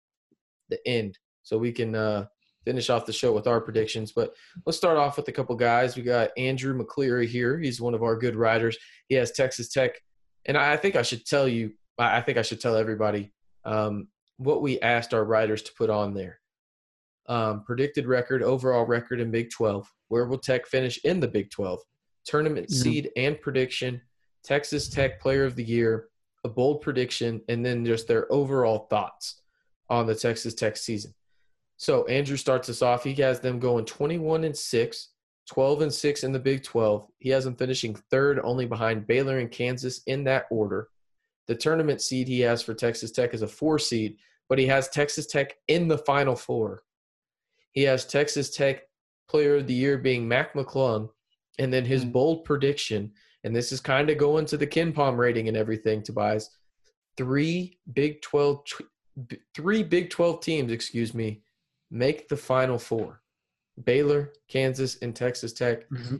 the 0.69 0.79
end 0.87 1.17
so 1.43 1.57
we 1.57 1.71
can 1.71 1.95
uh, 1.95 2.25
finish 2.69 2.91
off 2.91 3.07
the 3.07 3.11
show 3.11 3.33
with 3.33 3.47
our 3.47 3.59
predictions. 3.59 4.11
But 4.11 4.35
let's 4.63 4.77
start 4.77 4.95
off 4.95 5.17
with 5.17 5.27
a 5.27 5.31
couple 5.31 5.55
guys. 5.55 5.95
We 5.95 6.03
got 6.03 6.29
Andrew 6.37 6.77
McCleary 6.77 7.27
here. 7.27 7.57
He's 7.57 7.81
one 7.81 7.95
of 7.95 8.03
our 8.03 8.15
good 8.15 8.35
riders. 8.35 8.77
He 9.07 9.15
has 9.15 9.31
Texas 9.31 9.69
Tech, 9.69 9.95
and 10.45 10.55
I 10.55 10.77
think 10.77 10.95
I 10.95 11.01
should 11.01 11.25
tell 11.25 11.47
you. 11.47 11.71
I 11.97 12.21
think 12.21 12.37
I 12.37 12.43
should 12.43 12.61
tell 12.61 12.75
everybody 12.75 13.33
um, 13.65 14.07
what 14.37 14.61
we 14.61 14.79
asked 14.81 15.15
our 15.15 15.25
riders 15.25 15.63
to 15.63 15.73
put 15.73 15.89
on 15.89 16.13
there. 16.13 16.39
Um, 17.27 17.63
predicted 17.63 18.05
record, 18.05 18.43
overall 18.43 18.85
record 18.85 19.19
in 19.19 19.31
Big 19.31 19.49
12. 19.49 19.91
Where 20.09 20.27
will 20.27 20.37
Tech 20.37 20.67
finish 20.67 20.99
in 21.03 21.19
the 21.19 21.27
Big 21.27 21.49
12? 21.49 21.79
Tournament 22.25 22.67
mm-hmm. 22.67 22.81
seed 22.81 23.09
and 23.17 23.41
prediction. 23.41 23.99
Texas 24.43 24.89
Tech 24.89 25.19
Player 25.19 25.43
of 25.43 25.55
the 25.55 25.63
Year, 25.63 26.09
a 26.45 26.49
bold 26.49 26.81
prediction, 26.81 27.41
and 27.49 27.65
then 27.65 27.83
just 27.83 28.07
their 28.07 28.31
overall 28.31 28.85
thoughts 28.91 29.41
on 29.89 30.05
the 30.05 30.15
Texas 30.15 30.53
Tech 30.53 30.77
season. 30.77 31.13
So 31.79 32.05
Andrew 32.07 32.35
starts 32.35 32.67
us 32.67 32.81
off. 32.81 33.05
He 33.05 33.15
has 33.15 33.39
them 33.39 33.57
going 33.57 33.85
21 33.85 34.43
and 34.43 34.55
6, 34.55 35.09
12 35.47 35.81
and 35.81 35.93
6 35.93 36.23
in 36.25 36.33
the 36.33 36.39
Big 36.39 36.61
12. 36.61 37.07
He 37.19 37.29
has 37.29 37.45
them 37.45 37.55
finishing 37.55 37.95
third, 38.11 38.37
only 38.43 38.65
behind 38.65 39.07
Baylor 39.07 39.39
and 39.39 39.49
Kansas 39.49 40.01
in 40.05 40.25
that 40.25 40.43
order. 40.51 40.89
The 41.47 41.55
tournament 41.55 42.01
seed 42.01 42.27
he 42.27 42.41
has 42.41 42.61
for 42.61 42.73
Texas 42.73 43.11
Tech 43.11 43.33
is 43.33 43.43
a 43.43 43.47
four 43.47 43.79
seed, 43.79 44.17
but 44.49 44.59
he 44.59 44.67
has 44.67 44.89
Texas 44.89 45.25
Tech 45.25 45.55
in 45.69 45.87
the 45.87 45.97
final 45.99 46.35
four. 46.35 46.83
He 47.71 47.83
has 47.83 48.03
Texas 48.03 48.49
Tech 48.49 48.81
player 49.29 49.55
of 49.55 49.67
the 49.67 49.73
year 49.73 49.97
being 49.97 50.27
Mac 50.27 50.55
McClung, 50.55 51.07
and 51.59 51.71
then 51.71 51.85
his 51.85 52.03
hmm. 52.03 52.09
bold 52.09 52.43
prediction, 52.43 53.13
and 53.45 53.55
this 53.55 53.71
is 53.71 53.79
kind 53.79 54.09
of 54.09 54.17
going 54.17 54.45
to 54.47 54.57
the 54.57 54.67
KenPom 54.67 55.17
rating 55.17 55.47
and 55.47 55.55
everything, 55.55 56.03
Tobias. 56.03 56.49
Three 57.15 57.79
Big 57.93 58.21
12, 58.21 58.63
three 59.55 59.83
Big 59.83 60.09
12 60.09 60.41
teams, 60.41 60.71
excuse 60.73 61.13
me, 61.13 61.41
make 61.91 62.27
the 62.27 62.37
Final 62.37 62.77
Four. 62.77 63.21
Baylor, 63.83 64.33
Kansas, 64.47 64.97
and 65.01 65.15
Texas 65.15 65.53
Tech. 65.53 65.89
Mm-hmm. 65.89 66.17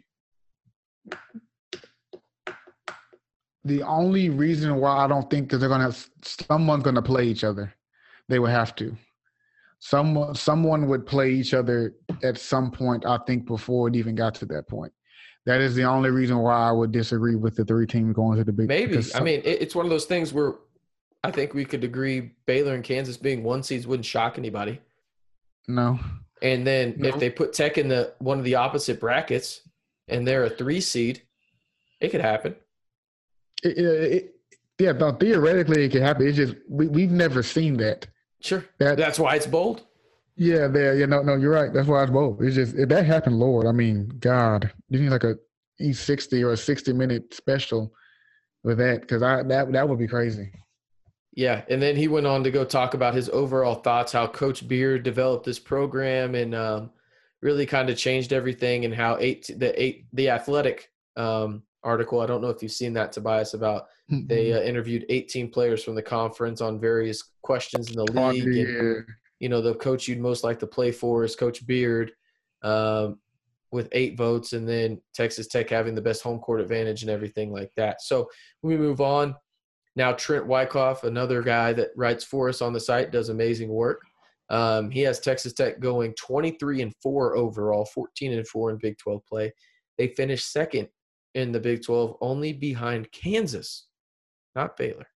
The 3.66 3.84
only 3.84 4.30
reason 4.30 4.76
why 4.76 4.98
I 4.98 5.08
don't 5.08 5.30
think 5.30 5.50
that 5.52 5.58
they're 5.58 5.70
gonna 5.70 5.84
have 5.84 6.08
someone's 6.24 6.84
gonna 6.84 7.02
play 7.02 7.26
each 7.26 7.44
other. 7.44 7.74
They 8.30 8.40
would 8.40 8.52
have 8.52 8.76
to. 8.76 8.96
Someone 9.80 10.36
someone 10.36 10.88
would 10.88 11.06
play 11.06 11.32
each 11.32 11.54
other 11.54 11.96
at 12.24 12.38
some 12.38 12.72
point, 12.72 13.06
I 13.06 13.18
think, 13.28 13.46
before 13.46 13.88
it 13.90 13.96
even 13.96 14.16
got 14.16 14.36
to 14.36 14.46
that 14.48 14.68
point. 14.68 14.94
That 15.46 15.62
is 15.62 15.76
the 15.76 15.84
only 15.84 16.10
reason 16.10 16.38
why 16.38 16.70
I 16.70 16.72
would 16.72 16.92
disagree 16.92 17.36
with 17.36 17.56
the 17.56 17.66
three 17.66 17.88
teams 17.88 18.14
going 18.16 18.38
to 18.38 18.44
the 18.44 18.54
big. 18.54 18.68
Maybe 18.68 19.02
some, 19.02 19.22
I 19.22 19.24
mean 19.24 19.42
it's 19.44 19.76
one 19.76 19.86
of 19.86 19.90
those 19.90 20.06
things 20.06 20.34
where 20.34 20.54
I 21.24 21.32
think 21.32 21.54
we 21.54 21.66
could 21.66 21.84
agree 21.84 22.32
Baylor 22.46 22.76
and 22.76 22.84
Kansas 22.84 23.18
being 23.18 23.44
one 23.44 23.64
seeds 23.64 23.86
wouldn't 23.86 24.06
shock 24.06 24.38
anybody. 24.38 24.82
No. 25.68 26.00
And 26.42 26.66
then 26.66 26.96
no. 26.98 27.10
if 27.10 27.20
they 27.20 27.30
put 27.30 27.54
Tech 27.54 27.78
in 27.78 27.88
the 27.88 28.14
one 28.20 28.40
of 28.40 28.46
the 28.46 28.56
opposite 28.56 29.00
brackets 29.00 29.62
and 30.08 30.28
they're 30.28 30.46
a 30.46 30.50
three 30.50 30.82
seed, 30.82 31.22
it 32.00 32.10
could 32.10 32.22
happen. 32.22 32.56
It, 33.64 33.78
it, 33.78 34.36
yeah, 34.80 34.94
no, 34.94 35.12
theoretically 35.12 35.84
it 35.84 35.92
could 35.92 36.02
happen. 36.02 36.28
It's 36.28 36.38
just 36.38 36.56
we 36.70 36.88
we've 36.88 37.12
never 37.12 37.44
seen 37.44 37.76
that. 37.78 38.08
Sure. 38.42 38.64
That, 38.80 38.98
That's 38.98 39.20
why 39.20 39.36
it's 39.36 39.48
bold. 39.48 39.84
Yeah, 40.38 40.68
there. 40.68 40.96
Yeah, 40.96 41.08
no, 41.08 41.22
no, 41.22 41.36
you're 41.36 41.52
right. 41.52 41.74
That's 41.74 41.88
why 41.88 42.02
it's 42.04 42.12
bold. 42.12 42.42
It's 42.42 42.56
just 42.56 42.76
if 42.76 42.88
that 42.90 43.06
happened, 43.06 43.38
Lord. 43.38 43.68
I 43.68 43.74
mean, 43.74 44.10
God, 44.20 44.72
you 44.88 45.02
need 45.02 45.10
like 45.10 45.26
a 45.26 45.36
E 45.82 45.92
sixty 45.92 46.42
or 46.44 46.54
a 46.54 46.58
sixty 46.58 46.94
minute 46.94 47.34
special 47.34 47.94
with 48.64 48.78
that 48.78 49.02
because 49.02 49.22
I 49.22 49.44
that 49.44 49.74
that 49.74 49.90
would 49.90 50.00
be 50.00 50.08
crazy. 50.08 50.52
Yeah, 51.34 51.64
and 51.70 51.82
then 51.82 51.96
he 51.96 52.08
went 52.08 52.26
on 52.28 52.44
to 52.44 52.52
go 52.52 52.66
talk 52.66 52.94
about 52.96 53.14
his 53.14 53.30
overall 53.30 53.76
thoughts, 53.76 54.12
how 54.12 54.28
Coach 54.28 54.68
Beard 54.68 55.04
developed 55.04 55.46
this 55.46 55.60
program, 55.60 56.36
and 56.36 56.56
um, 56.56 56.90
really 57.42 57.66
kind 57.66 57.90
of 57.90 57.98
changed 57.98 58.34
everything, 58.34 58.84
and 58.86 58.94
how 58.94 59.18
eight 59.20 59.50
the 59.58 59.82
eight 59.82 60.06
the 60.14 60.30
athletic 60.30 60.90
um, 61.18 61.62
article. 61.84 62.20
I 62.20 62.26
don't 62.26 62.42
know 62.42 62.50
if 62.50 62.62
you've 62.64 62.72
seen 62.72 62.94
that, 62.94 63.12
Tobias, 63.12 63.54
about 63.54 63.86
they 64.10 64.52
uh, 64.54 64.62
interviewed 64.62 65.06
18 65.10 65.52
players 65.52 65.84
from 65.84 65.94
the 65.94 66.02
conference 66.02 66.62
on 66.62 66.80
various 66.80 67.24
questions 67.44 67.90
in 67.92 67.96
the 67.96 68.12
Oh, 68.20 68.30
league. 68.32 68.68
and, 68.68 69.06
you 69.40 69.50
know, 69.50 69.62
the 69.62 69.76
coach 69.76 70.08
you'd 70.08 70.20
most 70.20 70.44
like 70.44 70.58
to 70.60 70.68
play 70.68 70.92
for 70.92 71.24
is 71.24 71.36
Coach 71.36 71.66
Beard 71.68 72.12
um, 72.64 73.20
with 73.72 73.88
eight 73.92 74.18
votes, 74.18 74.54
and 74.54 74.68
then 74.68 75.00
Texas 75.14 75.48
Tech 75.48 75.70
having 75.70 75.94
the 75.94 76.02
best 76.02 76.24
home 76.24 76.40
court 76.40 76.60
advantage 76.60 77.04
and 77.04 77.12
everything 77.12 77.52
like 77.54 77.72
that. 77.78 78.02
So 78.02 78.30
we 78.64 78.76
move 78.78 79.00
on. 79.00 79.36
Now, 79.96 80.14
Trent 80.14 80.46
Wyckoff, 80.46 81.04
another 81.04 81.42
guy 81.42 81.74
that 81.74 81.90
writes 81.96 82.24
for 82.24 82.50
us 82.50 82.62
on 82.62 82.74
the 82.74 82.80
site, 82.80 83.12
does 83.12 83.30
amazing 83.30 83.70
work. 83.70 84.02
Um, 84.50 84.90
he 84.90 85.02
has 85.02 85.20
Texas 85.20 85.54
Tech 85.54 85.80
going 85.80 86.14
23 86.14 86.82
and 86.82 86.96
4 87.02 87.36
overall, 87.36 87.86
14 87.86 88.34
and 88.34 88.48
4 88.48 88.72
in 88.72 88.78
Big 88.78 88.98
12 88.98 89.26
play. 89.28 89.54
They 89.98 90.08
finished 90.10 90.52
second 90.52 90.88
in 91.36 91.52
the 91.52 91.60
Big 91.60 91.84
12, 91.84 92.18
only 92.22 92.54
behind 92.54 93.12
Kansas, 93.12 93.88
not 94.56 94.78
Baylor. 94.78 95.08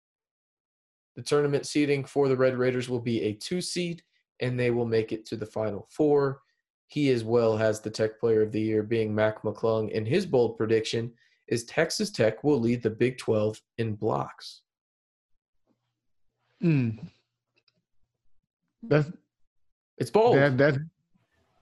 The 1.15 1.23
tournament 1.23 1.65
seeding 1.65 2.03
for 2.03 2.27
the 2.27 2.37
Red 2.37 2.57
Raiders 2.57 2.89
will 2.89 2.99
be 2.99 3.21
a 3.21 3.33
two 3.33 3.61
seed, 3.61 4.03
and 4.39 4.59
they 4.59 4.71
will 4.71 4.85
make 4.85 5.11
it 5.11 5.25
to 5.27 5.35
the 5.35 5.45
Final 5.45 5.87
Four. 5.89 6.41
He 6.87 7.11
as 7.11 7.23
well 7.23 7.55
has 7.57 7.79
the 7.79 7.89
Tech 7.89 8.19
Player 8.19 8.41
of 8.41 8.51
the 8.51 8.61
Year 8.61 8.83
being 8.83 9.13
Mac 9.13 9.43
McClung, 9.43 9.95
and 9.95 10.07
his 10.07 10.25
bold 10.25 10.57
prediction 10.57 11.11
is 11.47 11.65
Texas 11.65 12.09
Tech 12.11 12.43
will 12.43 12.59
lead 12.59 12.81
the 12.83 12.89
Big 12.89 13.17
12 13.17 13.61
in 13.77 13.95
blocks. 13.95 14.61
Mm. 16.63 17.07
That's 18.83 19.11
It's 19.97 20.11
bold. 20.11 20.37
that 20.37 20.57
that's 20.57 20.77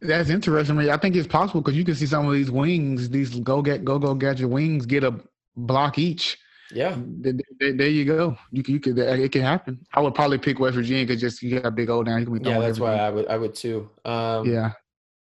that's 0.02 0.30
interesting. 0.30 0.78
I, 0.78 0.82
mean, 0.82 0.90
I 0.90 0.98
think 0.98 1.16
it's 1.16 1.28
possible 1.28 1.62
because 1.62 1.78
you 1.78 1.86
can 1.86 1.94
see 1.95 2.08
some 2.08 2.26
of 2.28 2.34
these 2.34 2.49
wings, 2.49 3.10
these 3.10 3.40
go 3.40 3.62
get 3.62 3.86
go 3.86 3.99
go 3.99 4.14
gadget 4.16 4.49
wings, 4.49 4.86
get 4.86 5.03
a 5.03 5.20
block 5.56 5.99
each. 5.99 6.38
yeah. 6.74 6.95
Th- 7.24 7.36
th- 7.36 7.45
th- 7.60 7.78
There 7.78 7.88
you 7.88 8.06
go. 8.06 8.36
You 8.52 8.64
can, 8.64 8.74
you 8.74 8.80
could 8.80 8.98
it 8.98 9.32
can 9.32 9.41
happen. 9.44 9.80
I 9.94 10.02
would 10.02 10.16
probably 10.16 10.38
pick 10.40 10.60
West 10.60 10.76
Virginia 10.76 11.06
because 11.06 11.22
just 11.22 11.41
you 11.44 11.60
got 11.60 11.68
a 11.68 11.72
big 11.72 11.90
old 11.90 12.06
down. 12.08 12.20
You 12.20 12.26
can 12.26 12.38
be 12.40 12.49
Yeah, 12.49 12.60
that's 12.60 12.80
why. 12.80 12.95
I 12.95 13.10
would 13.10 13.28
I 13.28 13.38
would 13.38 13.53
too. 13.56 13.90
Um, 14.06 14.52
Yeah. 14.52 14.72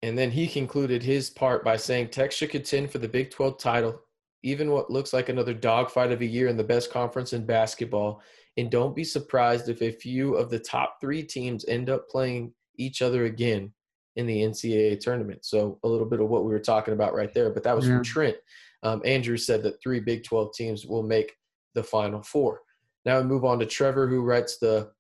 And 0.04 0.16
then 0.18 0.30
he 0.30 0.46
concluded 0.48 1.02
his 1.02 1.30
part 1.32 1.64
by 1.64 1.78
saying 1.78 2.10
Tech 2.10 2.32
should 2.32 2.52
contend 2.52 2.92
for 2.92 3.00
the 3.00 3.08
Big 3.08 3.32
12 3.32 3.58
title, 3.58 4.02
even 4.46 4.70
what 4.70 4.92
looks 4.92 5.12
like 5.12 5.28
another 5.28 5.56
dogfight 5.56 6.12
of 6.12 6.22
a 6.22 6.26
year 6.26 6.48
in 6.50 6.56
the 6.56 6.64
best 6.64 6.92
conference 6.92 7.34
in 7.34 7.44
basketball. 7.44 8.22
And 8.58 8.70
don't 8.70 8.96
be 8.96 9.04
surprised 9.04 9.70
if 9.70 9.82
a 9.82 9.92
few 9.92 10.36
of 10.36 10.52
the 10.52 10.60
top 10.60 10.98
three 11.02 11.24
teams 11.24 11.66
end 11.68 11.90
up 11.90 12.08
playing 12.08 12.54
each 12.78 13.02
other 13.02 13.26
again 13.26 13.74
in 14.18 14.28
the 14.28 14.44
NCAA 14.44 15.00
tournament. 15.00 15.44
So 15.44 15.80
a 15.84 15.88
little 15.88 16.06
bit 16.06 16.22
of 16.22 16.30
what 16.30 16.46
we 16.46 16.54
were 16.54 16.60
talking 16.60 16.94
about 16.94 17.16
right 17.16 17.34
there. 17.34 17.50
But 17.50 17.64
that 17.64 17.76
was 17.76 17.88
Yeah. 17.88 17.96
from 17.96 18.04
Trent. 18.04 18.38
Um, 18.84 19.02
Andrew 19.04 19.36
said 19.36 19.64
that 19.64 19.82
three 19.82 20.00
Big 20.00 20.24
12 20.24 20.54
teams 20.54 20.86
will 20.86 21.02
make 21.04 21.34
the 21.74 21.84
Final 21.84 22.22
Four. 22.22 22.62
Now 23.04 23.20
we 23.20 23.26
move 23.26 23.46
on 23.46 23.58
to 23.60 23.66
Trevor, 23.66 24.08
who 24.08 24.22
writes 24.22 24.60
the 24.60 24.92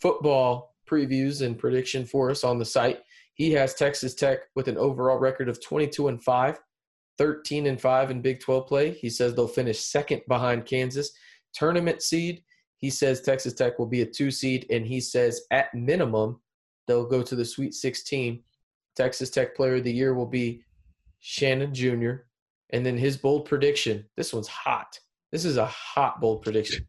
football 0.00 0.76
previews 0.88 1.44
and 1.44 1.58
prediction 1.58 2.06
for 2.06 2.30
us 2.30 2.44
on 2.44 2.60
the 2.60 2.64
site. 2.64 3.00
He 3.34 3.50
has 3.52 3.74
Texas 3.74 4.14
Tech 4.14 4.42
with 4.54 4.68
an 4.68 4.78
overall 4.78 5.18
record 5.18 5.48
of 5.48 5.60
22 5.60 6.06
and 6.06 6.22
5, 6.22 6.60
13 7.22 7.68
and 7.68 7.80
5 7.80 8.10
in 8.10 8.20
Big 8.20 8.40
12 8.40 8.66
play. 8.66 8.90
He 8.90 9.08
says 9.08 9.32
they'll 9.32 9.46
finish 9.46 9.78
second 9.78 10.22
behind 10.26 10.66
Kansas. 10.66 11.12
Tournament 11.54 12.02
seed, 12.02 12.42
he 12.78 12.90
says 12.90 13.20
Texas 13.20 13.52
Tech 13.52 13.78
will 13.78 13.86
be 13.86 14.00
a 14.00 14.06
2 14.06 14.32
seed 14.32 14.66
and 14.70 14.84
he 14.84 15.00
says 15.00 15.42
at 15.52 15.72
minimum 15.72 16.40
they'll 16.88 17.06
go 17.06 17.22
to 17.22 17.36
the 17.36 17.44
Sweet 17.44 17.74
16. 17.74 18.42
Texas 18.96 19.30
Tech 19.30 19.54
player 19.54 19.76
of 19.76 19.84
the 19.84 19.92
year 19.92 20.14
will 20.14 20.26
be 20.26 20.64
Shannon 21.20 21.72
Jr. 21.72 22.24
And 22.70 22.84
then 22.84 22.98
his 22.98 23.16
bold 23.16 23.44
prediction, 23.44 24.04
this 24.16 24.34
one's 24.34 24.48
hot. 24.48 24.98
This 25.30 25.44
is 25.44 25.58
a 25.58 25.66
hot 25.66 26.20
bold 26.20 26.42
prediction. 26.42 26.88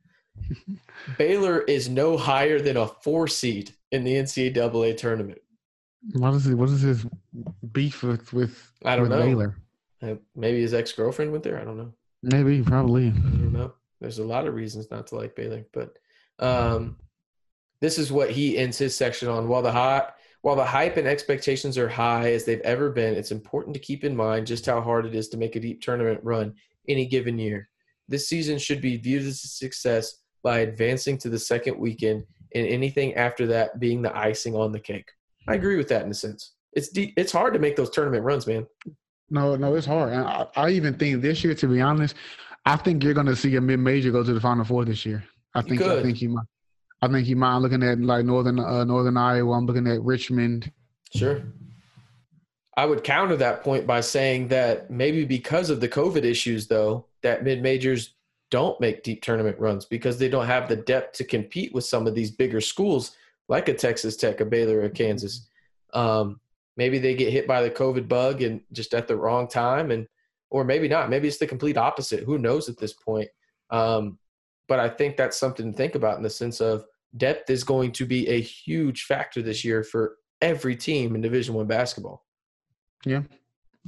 Baylor 1.19 1.61
is 1.61 1.89
no 1.89 2.17
higher 2.17 2.59
than 2.59 2.77
a 2.77 2.87
4 2.87 3.27
seed 3.27 3.71
in 3.91 4.03
the 4.03 4.15
NCAA 4.15 4.97
tournament. 4.97 5.37
What 6.13 6.33
is 6.33 6.47
it? 6.47 6.55
What 6.55 6.69
is 6.69 6.81
his 6.81 7.05
beef 7.71 8.01
with 8.01 8.33
with, 8.33 8.71
I 8.83 8.95
don't 8.95 9.09
with 9.09 9.11
know. 9.11 9.25
Baylor? 9.25 9.62
Uh, 10.03 10.15
Maybe 10.35 10.61
his 10.61 10.73
ex 10.73 10.91
girlfriend 10.91 11.31
went 11.31 11.43
there. 11.43 11.59
I 11.59 11.63
don't 11.63 11.77
know. 11.77 11.93
Maybe 12.21 12.61
probably. 12.61 13.07
I 13.07 13.11
don't 13.11 13.53
know. 13.53 13.73
There's 13.99 14.19
a 14.19 14.25
lot 14.25 14.47
of 14.47 14.53
reasons 14.53 14.91
not 14.91 15.07
to 15.07 15.15
like 15.15 15.35
Baylor, 15.35 15.65
but 15.73 15.97
um, 16.39 16.97
this 17.79 17.97
is 17.97 18.11
what 18.11 18.31
he 18.31 18.57
ends 18.57 18.77
his 18.77 18.95
section 18.95 19.29
on. 19.29 19.47
While 19.47 19.61
the 19.61 19.71
hot, 19.71 20.15
while 20.41 20.55
the 20.55 20.65
hype 20.65 20.97
and 20.97 21.07
expectations 21.07 21.77
are 21.77 21.87
high 21.87 22.33
as 22.33 22.43
they've 22.43 22.59
ever 22.61 22.89
been, 22.89 23.13
it's 23.13 23.31
important 23.31 23.73
to 23.75 23.79
keep 23.79 24.03
in 24.03 24.15
mind 24.15 24.47
just 24.47 24.65
how 24.65 24.81
hard 24.81 25.05
it 25.05 25.15
is 25.15 25.29
to 25.29 25.37
make 25.37 25.55
a 25.55 25.59
deep 25.59 25.81
tournament 25.81 26.19
run 26.23 26.53
any 26.87 27.05
given 27.05 27.39
year. 27.39 27.69
This 28.09 28.27
season 28.27 28.57
should 28.57 28.81
be 28.81 28.97
viewed 28.97 29.23
as 29.23 29.43
a 29.43 29.47
success 29.47 30.19
by 30.43 30.59
advancing 30.59 31.17
to 31.19 31.29
the 31.29 31.39
second 31.39 31.77
weekend, 31.77 32.25
and 32.53 32.67
anything 32.67 33.13
after 33.15 33.47
that 33.47 33.79
being 33.79 34.01
the 34.01 34.15
icing 34.15 34.55
on 34.55 34.71
the 34.73 34.79
cake. 34.79 35.09
I 35.47 35.55
agree 35.55 35.77
with 35.77 35.87
that 35.89 36.03
in 36.03 36.11
a 36.11 36.13
sense. 36.13 36.51
It's 36.73 36.89
it's 36.93 37.31
hard 37.31 37.53
to 37.53 37.59
make 37.59 37.75
those 37.75 37.89
tournament 37.89 38.23
runs, 38.23 38.47
man. 38.47 38.67
No, 39.33 39.55
no, 39.55 39.73
it's 39.73 39.87
hard. 39.87 40.13
And 40.13 40.21
I, 40.21 40.45
I 40.55 40.69
even 40.69 40.93
think 40.93 41.23
this 41.23 41.43
year, 41.43 41.55
to 41.55 41.67
be 41.67 41.81
honest, 41.81 42.15
I 42.65 42.75
think 42.77 43.03
you're 43.03 43.15
going 43.15 43.25
to 43.25 43.35
see 43.35 43.55
a 43.55 43.61
mid 43.61 43.79
major 43.79 44.11
go 44.11 44.23
to 44.23 44.33
the 44.33 44.39
Final 44.39 44.63
Four 44.63 44.85
this 44.85 45.05
year. 45.05 45.23
I 45.55 45.63
think. 45.63 45.81
I 45.81 46.03
think 46.03 46.21
you 46.21 46.29
might. 46.29 46.45
I 47.01 47.07
think 47.07 47.27
you 47.27 47.35
might. 47.35 47.55
I'm 47.55 47.63
looking 47.63 47.81
at 47.81 47.99
like 47.99 48.25
northern 48.25 48.59
uh, 48.59 48.83
northern 48.83 49.17
Iowa. 49.17 49.57
I'm 49.57 49.65
looking 49.65 49.87
at 49.87 50.01
Richmond. 50.03 50.71
Sure. 51.15 51.41
I 52.77 52.85
would 52.85 53.03
counter 53.03 53.35
that 53.37 53.63
point 53.63 53.87
by 53.87 54.01
saying 54.01 54.49
that 54.49 54.89
maybe 54.89 55.25
because 55.25 55.69
of 55.69 55.79
the 55.79 55.89
COVID 55.89 56.23
issues, 56.23 56.67
though, 56.67 57.07
that 57.23 57.43
mid 57.43 57.61
majors 57.63 58.13
don't 58.51 58.79
make 58.79 59.01
deep 59.01 59.23
tournament 59.23 59.57
runs 59.59 59.85
because 59.85 60.19
they 60.19 60.29
don't 60.29 60.45
have 60.45 60.69
the 60.69 60.75
depth 60.75 61.17
to 61.17 61.23
compete 61.23 61.73
with 61.73 61.85
some 61.85 62.05
of 62.05 62.13
these 62.13 62.29
bigger 62.29 62.61
schools 62.61 63.15
like 63.47 63.67
a 63.67 63.73
Texas 63.73 64.15
Tech, 64.15 64.41
a 64.41 64.45
Baylor, 64.45 64.83
a 64.83 64.89
Kansas. 64.91 65.47
Um, 65.93 66.39
maybe 66.77 66.99
they 66.99 67.15
get 67.15 67.31
hit 67.31 67.47
by 67.47 67.61
the 67.61 67.69
COVID 67.69 68.07
bug 68.07 68.41
and 68.41 68.61
just 68.71 68.93
at 68.93 69.07
the 69.07 69.15
wrong 69.15 69.47
time, 69.47 69.91
and 69.91 70.07
or 70.49 70.63
maybe 70.63 70.87
not. 70.87 71.09
Maybe 71.09 71.27
it's 71.27 71.37
the 71.37 71.47
complete 71.47 71.77
opposite. 71.77 72.23
Who 72.23 72.37
knows 72.37 72.69
at 72.69 72.77
this 72.77 72.93
point? 72.93 73.29
Um, 73.69 74.19
but 74.67 74.79
I 74.79 74.89
think 74.89 75.17
that's 75.17 75.37
something 75.37 75.71
to 75.71 75.77
think 75.77 75.95
about 75.95 76.17
in 76.17 76.23
the 76.23 76.29
sense 76.29 76.61
of 76.61 76.85
depth 77.17 77.49
is 77.49 77.63
going 77.63 77.91
to 77.93 78.05
be 78.05 78.27
a 78.27 78.41
huge 78.41 79.03
factor 79.03 79.41
this 79.41 79.63
year 79.63 79.83
for 79.83 80.17
every 80.41 80.75
team 80.75 81.15
in 81.15 81.21
Division 81.21 81.55
One 81.55 81.67
basketball. 81.67 82.25
Yeah, 83.05 83.23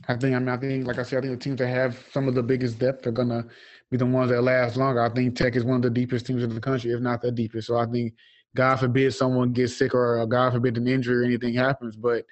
I 0.07 0.15
think. 0.15 0.35
I 0.35 0.39
mean, 0.39 0.49
I 0.49 0.57
think, 0.57 0.87
like 0.87 0.99
I 0.99 1.03
said, 1.03 1.19
I 1.19 1.27
think 1.27 1.39
the 1.39 1.43
teams 1.43 1.59
that 1.59 1.67
have 1.67 2.03
some 2.11 2.27
of 2.27 2.35
the 2.35 2.43
biggest 2.43 2.79
depth 2.79 3.07
are 3.07 3.11
gonna 3.11 3.45
be 3.91 3.97
the 3.97 4.05
ones 4.05 4.31
that 4.31 4.41
last 4.41 4.77
longer. 4.77 5.01
I 5.01 5.09
think 5.09 5.35
Tech 5.35 5.55
is 5.55 5.63
one 5.63 5.77
of 5.77 5.81
the 5.81 5.89
deepest 5.89 6.25
teams 6.25 6.43
in 6.43 6.53
the 6.53 6.59
country, 6.59 6.91
if 6.91 6.99
not 6.99 7.21
the 7.21 7.31
deepest. 7.31 7.67
So 7.67 7.77
I 7.77 7.85
think, 7.85 8.13
God 8.55 8.77
forbid, 8.77 9.13
someone 9.13 9.53
gets 9.53 9.77
sick 9.77 9.93
or 9.93 10.19
uh, 10.19 10.25
God 10.25 10.53
forbid 10.53 10.77
an 10.77 10.87
injury 10.87 11.23
or 11.23 11.25
anything 11.25 11.53
happens, 11.53 11.95
but 11.95 12.25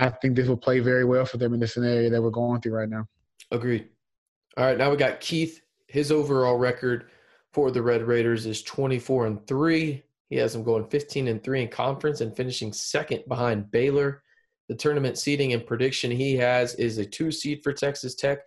I 0.00 0.08
think 0.08 0.34
this 0.34 0.48
will 0.48 0.56
play 0.56 0.80
very 0.80 1.04
well 1.04 1.26
for 1.26 1.36
them 1.36 1.52
in 1.52 1.60
the 1.60 1.66
scenario 1.66 2.08
that 2.08 2.22
we're 2.22 2.30
going 2.30 2.60
through 2.60 2.72
right 2.72 2.88
now. 2.88 3.06
Agreed. 3.50 3.88
All 4.56 4.64
right, 4.64 4.78
now 4.78 4.90
we 4.90 4.96
got 4.96 5.20
Keith. 5.20 5.60
His 5.88 6.10
overall 6.10 6.56
record 6.56 7.10
for 7.52 7.70
the 7.70 7.82
Red 7.82 8.02
Raiders 8.02 8.46
is 8.46 8.62
24 8.62 9.26
and 9.26 9.46
3. 9.46 10.02
He 10.30 10.36
has 10.36 10.52
them 10.52 10.62
going 10.62 10.88
15 10.88 11.28
and 11.28 11.42
3 11.42 11.62
in 11.62 11.68
conference 11.68 12.20
and 12.20 12.34
finishing 12.34 12.72
second 12.72 13.24
behind 13.28 13.70
Baylor. 13.70 14.22
The 14.68 14.76
tournament 14.76 15.18
seeding 15.18 15.52
and 15.52 15.66
prediction 15.66 16.10
he 16.10 16.36
has 16.36 16.76
is 16.76 16.98
a 16.98 17.04
two 17.04 17.32
seed 17.32 17.60
for 17.62 17.72
Texas 17.72 18.14
Tech 18.14 18.38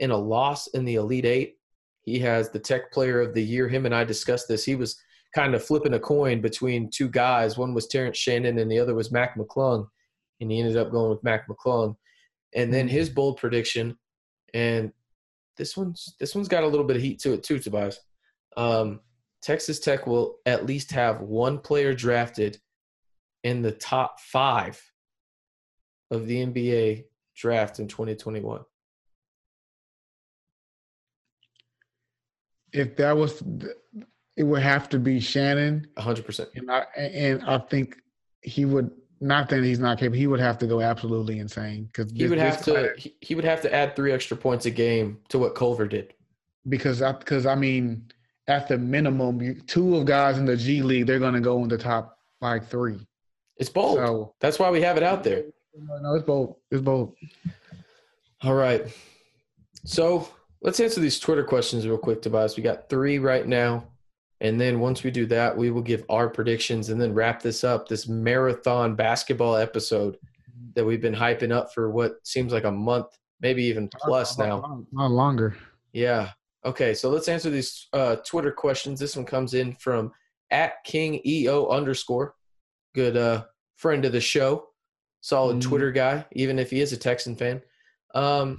and 0.00 0.12
a 0.12 0.16
loss 0.16 0.68
in 0.68 0.84
the 0.84 0.94
Elite 0.94 1.26
Eight. 1.26 1.56
He 2.02 2.20
has 2.20 2.50
the 2.50 2.58
Tech 2.58 2.92
Player 2.92 3.20
of 3.20 3.34
the 3.34 3.42
Year. 3.42 3.68
Him 3.68 3.84
and 3.84 3.94
I 3.94 4.04
discussed 4.04 4.46
this. 4.48 4.64
He 4.64 4.76
was 4.76 4.96
kind 5.34 5.54
of 5.54 5.64
flipping 5.64 5.94
a 5.94 6.00
coin 6.00 6.40
between 6.40 6.90
two 6.90 7.08
guys. 7.08 7.58
One 7.58 7.74
was 7.74 7.88
Terrence 7.88 8.16
Shannon 8.16 8.58
and 8.58 8.70
the 8.70 8.78
other 8.78 8.94
was 8.94 9.10
Mac 9.10 9.36
McClung. 9.36 9.86
And 10.42 10.50
he 10.50 10.60
ended 10.60 10.76
up 10.76 10.90
going 10.90 11.10
with 11.10 11.24
Mac 11.24 11.48
McClung. 11.48 11.96
And 12.54 12.72
then 12.72 12.88
his 12.88 13.08
bold 13.08 13.38
prediction, 13.38 13.96
and 14.52 14.92
this 15.56 15.76
one's 15.76 16.14
this 16.20 16.34
one's 16.34 16.48
got 16.48 16.64
a 16.64 16.66
little 16.66 16.84
bit 16.84 16.96
of 16.96 17.02
heat 17.02 17.20
to 17.20 17.32
it 17.32 17.42
too, 17.42 17.58
Tobias. 17.58 17.98
Um, 18.56 19.00
Texas 19.42 19.80
Tech 19.80 20.06
will 20.06 20.36
at 20.46 20.66
least 20.66 20.92
have 20.92 21.20
one 21.20 21.58
player 21.58 21.94
drafted 21.94 22.58
in 23.42 23.62
the 23.62 23.72
top 23.72 24.20
five 24.20 24.80
of 26.10 26.26
the 26.26 26.46
NBA 26.46 27.04
draft 27.34 27.80
in 27.80 27.88
2021. 27.88 28.60
If 32.72 32.96
that 32.96 33.16
was, 33.16 33.42
it 34.36 34.44
would 34.44 34.62
have 34.62 34.88
to 34.90 34.98
be 34.98 35.20
Shannon, 35.20 35.88
100%. 35.98 36.46
and 36.54 36.70
I 36.70 36.80
and 36.96 37.42
I 37.44 37.58
think 37.58 37.96
he 38.42 38.64
would. 38.64 38.90
Not 39.22 39.48
that 39.50 39.62
he's 39.62 39.78
not 39.78 39.98
capable, 39.98 40.18
he 40.18 40.26
would 40.26 40.40
have 40.40 40.58
to 40.58 40.66
go 40.66 40.80
absolutely 40.80 41.38
insane 41.38 41.84
because 41.84 42.10
He 42.10 42.26
would 42.26 42.38
have 42.38 42.60
to 42.64 42.92
he, 42.98 43.14
he 43.20 43.34
would 43.36 43.44
have 43.44 43.60
to 43.62 43.72
add 43.72 43.94
three 43.94 44.10
extra 44.10 44.36
points 44.36 44.66
a 44.66 44.70
game 44.70 45.20
to 45.28 45.38
what 45.38 45.54
Culver 45.54 45.86
did. 45.86 46.12
because 46.68 47.00
I 47.02 47.12
because 47.12 47.46
I 47.46 47.54
mean 47.54 48.10
at 48.48 48.66
the 48.66 48.76
minimum, 48.76 49.40
you, 49.40 49.54
two 49.54 49.96
of 49.96 50.06
guys 50.06 50.38
in 50.38 50.44
the 50.44 50.56
G 50.56 50.82
League 50.82 51.06
they're 51.06 51.20
going 51.20 51.34
to 51.34 51.40
go 51.40 51.62
in 51.62 51.68
the 51.68 51.78
top 51.78 52.18
like 52.40 52.68
three. 52.68 52.98
It's 53.58 53.70
bold. 53.70 53.98
So 53.98 54.34
That's 54.40 54.58
why 54.58 54.70
we 54.70 54.82
have 54.82 54.96
it 54.96 55.04
out 55.04 55.22
there. 55.22 55.44
no, 55.78 55.98
no, 55.98 56.14
it's 56.14 56.24
bold. 56.26 56.56
It's 56.72 56.82
bold. 56.82 57.14
All 58.42 58.54
right. 58.54 58.86
So 59.84 60.28
let's 60.62 60.80
answer 60.80 61.00
these 61.00 61.20
Twitter 61.20 61.44
questions 61.44 61.86
real 61.86 61.96
quick, 61.98 62.22
Tobias. 62.22 62.56
We 62.56 62.64
got 62.64 62.88
three 62.88 63.20
right 63.20 63.46
now. 63.46 63.84
And 64.42 64.60
then 64.60 64.80
once 64.80 65.04
we 65.04 65.10
do 65.12 65.24
that, 65.26 65.56
we 65.56 65.70
will 65.70 65.82
give 65.82 66.04
our 66.10 66.28
predictions 66.28 66.88
and 66.90 67.00
then 67.00 67.14
wrap 67.14 67.40
this 67.40 67.62
up, 67.62 67.86
this 67.88 68.08
marathon 68.08 68.96
basketball 68.96 69.54
episode 69.56 70.18
that 70.74 70.84
we've 70.84 71.00
been 71.00 71.14
hyping 71.14 71.52
up 71.52 71.72
for 71.72 71.90
what 71.92 72.16
seems 72.26 72.52
like 72.52 72.64
a 72.64 72.70
month, 72.70 73.06
maybe 73.40 73.62
even 73.62 73.88
plus 73.88 74.36
now. 74.38 74.84
Not 74.92 75.12
longer. 75.12 75.56
Yeah. 75.92 76.30
Okay. 76.64 76.92
So 76.92 77.08
let's 77.08 77.28
answer 77.28 77.50
these 77.50 77.86
uh, 77.92 78.16
Twitter 78.16 78.50
questions. 78.50 78.98
This 78.98 79.14
one 79.16 79.24
comes 79.26 79.54
in 79.54 79.74
from 79.74 80.12
at 80.50 80.82
King 80.84 81.20
EO 81.24 81.68
underscore. 81.68 82.34
Good 82.96 83.16
uh, 83.16 83.44
friend 83.76 84.04
of 84.04 84.10
the 84.12 84.20
show. 84.20 84.68
Solid 85.20 85.58
Mhm. 85.58 85.62
Twitter 85.62 85.92
guy, 85.92 86.26
even 86.32 86.58
if 86.58 86.68
he 86.70 86.80
is 86.80 86.92
a 86.92 86.96
Texan 86.96 87.36
fan. 87.36 87.62
Um, 88.12 88.58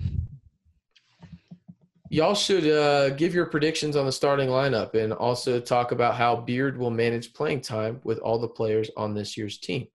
y'all 2.14 2.36
should 2.36 2.68
uh, 2.68 3.10
give 3.10 3.34
your 3.34 3.48
predictions 3.48 3.96
on 3.96 4.06
the 4.06 4.12
starting 4.12 4.48
lineup 4.48 4.94
and 4.94 5.12
also 5.12 5.60
talk 5.60 5.92
about 5.92 6.14
how 6.14 6.36
Beard 6.36 6.78
will 6.78 6.92
manage 6.92 7.34
playing 7.34 7.62
time 7.62 8.00
with 8.04 8.20
all 8.20 8.38
the 8.38 8.48
players 8.48 8.92
on 8.96 9.16
this 9.16 9.36
year's 9.36 9.58
team. 9.58 9.88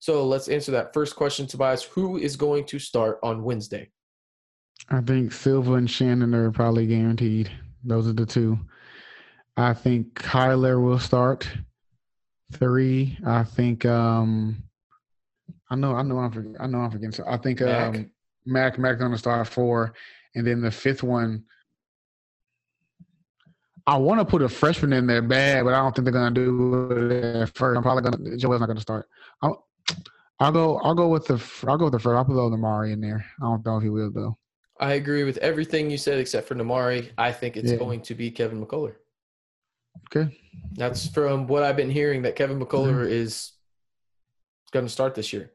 So 0.00 0.26
let's 0.26 0.48
answer 0.48 0.72
that 0.72 0.92
first 0.92 1.14
question, 1.14 1.46
Tobias. 1.46 1.84
Who 1.84 2.16
is 2.16 2.34
going 2.34 2.64
to 2.66 2.80
start 2.80 3.20
on 3.22 3.44
Wednesday? 3.44 3.88
I 4.88 5.00
think 5.00 5.30
Silva 5.30 5.74
and 5.74 5.88
Shannon 5.88 6.34
are 6.34 6.50
probably 6.50 6.88
guaranteed. 6.88 7.52
Those 7.84 8.08
are 8.08 8.14
the 8.14 8.26
two. 8.26 8.58
I 9.56 9.72
think 9.72 10.14
Kyler 10.14 10.82
will 10.82 10.98
start 10.98 11.48
three. 12.52 13.16
I 13.24 13.44
think 13.44 13.86
um 13.86 14.60
I 15.70 15.76
know 15.76 15.94
I 15.94 16.02
know 16.02 16.18
I'm 16.18 16.56
I 16.58 16.66
know 16.66 16.78
I'm 16.78 16.90
forgetting. 16.90 17.12
So 17.12 17.24
I 17.28 17.36
think 17.36 17.60
Mac? 17.60 17.94
um 17.94 18.10
Mac 18.44 18.78
Mac 18.78 18.98
gonna 18.98 19.18
start 19.18 19.46
four, 19.46 19.92
and 20.34 20.44
then 20.44 20.62
the 20.62 20.70
fifth 20.70 21.04
one. 21.04 21.44
I 23.86 23.96
want 23.96 24.20
to 24.20 24.24
put 24.24 24.42
a 24.42 24.48
freshman 24.48 24.92
in 24.92 25.06
there 25.06 25.22
bad, 25.22 25.64
but 25.64 25.74
I 25.74 25.78
don't 25.78 25.94
think 25.94 26.04
they're 26.04 26.12
gonna 26.12 26.30
do 26.32 26.90
it 27.08 27.24
at 27.42 27.54
first. 27.54 27.76
I'm 27.76 27.82
probably 27.82 28.02
gonna 28.10 28.36
Joel's 28.36 28.60
not 28.60 28.66
gonna 28.66 28.80
start. 28.80 29.08
I'll, 29.42 29.66
I'll 30.38 30.52
go. 30.52 30.78
I'll 30.78 30.94
go 30.94 31.08
with 31.08 31.26
the. 31.26 31.42
I'll 31.68 31.78
go 31.78 31.84
with 31.86 31.92
the 31.92 31.98
first. 31.98 32.16
I'll 32.16 32.24
put 32.24 32.34
Nimari 32.34 32.92
in 32.92 33.00
there. 33.00 33.24
I 33.40 33.44
don't 33.44 33.64
know 33.64 33.76
if 33.78 33.82
he 33.82 33.88
will 33.88 34.10
though. 34.12 34.36
I 34.78 34.94
agree 34.94 35.24
with 35.24 35.36
everything 35.38 35.90
you 35.90 35.98
said 35.98 36.18
except 36.18 36.48
for 36.48 36.54
Nimari. 36.54 37.10
I 37.18 37.32
think 37.32 37.56
it's 37.58 37.70
Yeah. 37.72 37.76
going 37.76 38.00
to 38.02 38.14
be 38.14 38.30
Kevin 38.30 38.64
McCullar. 38.64 38.94
Okay. 40.14 40.34
That's 40.72 41.06
from 41.08 41.46
what 41.46 41.62
I've 41.62 41.76
been 41.76 41.90
hearing 41.90 42.22
that 42.22 42.34
Kevin 42.36 42.58
McCullar 42.58 42.94
Mm-hmm. 43.04 43.12
is 43.12 43.52
going 44.72 44.86
to 44.86 44.90
start 44.92 45.14
this 45.14 45.32
year. 45.34 45.50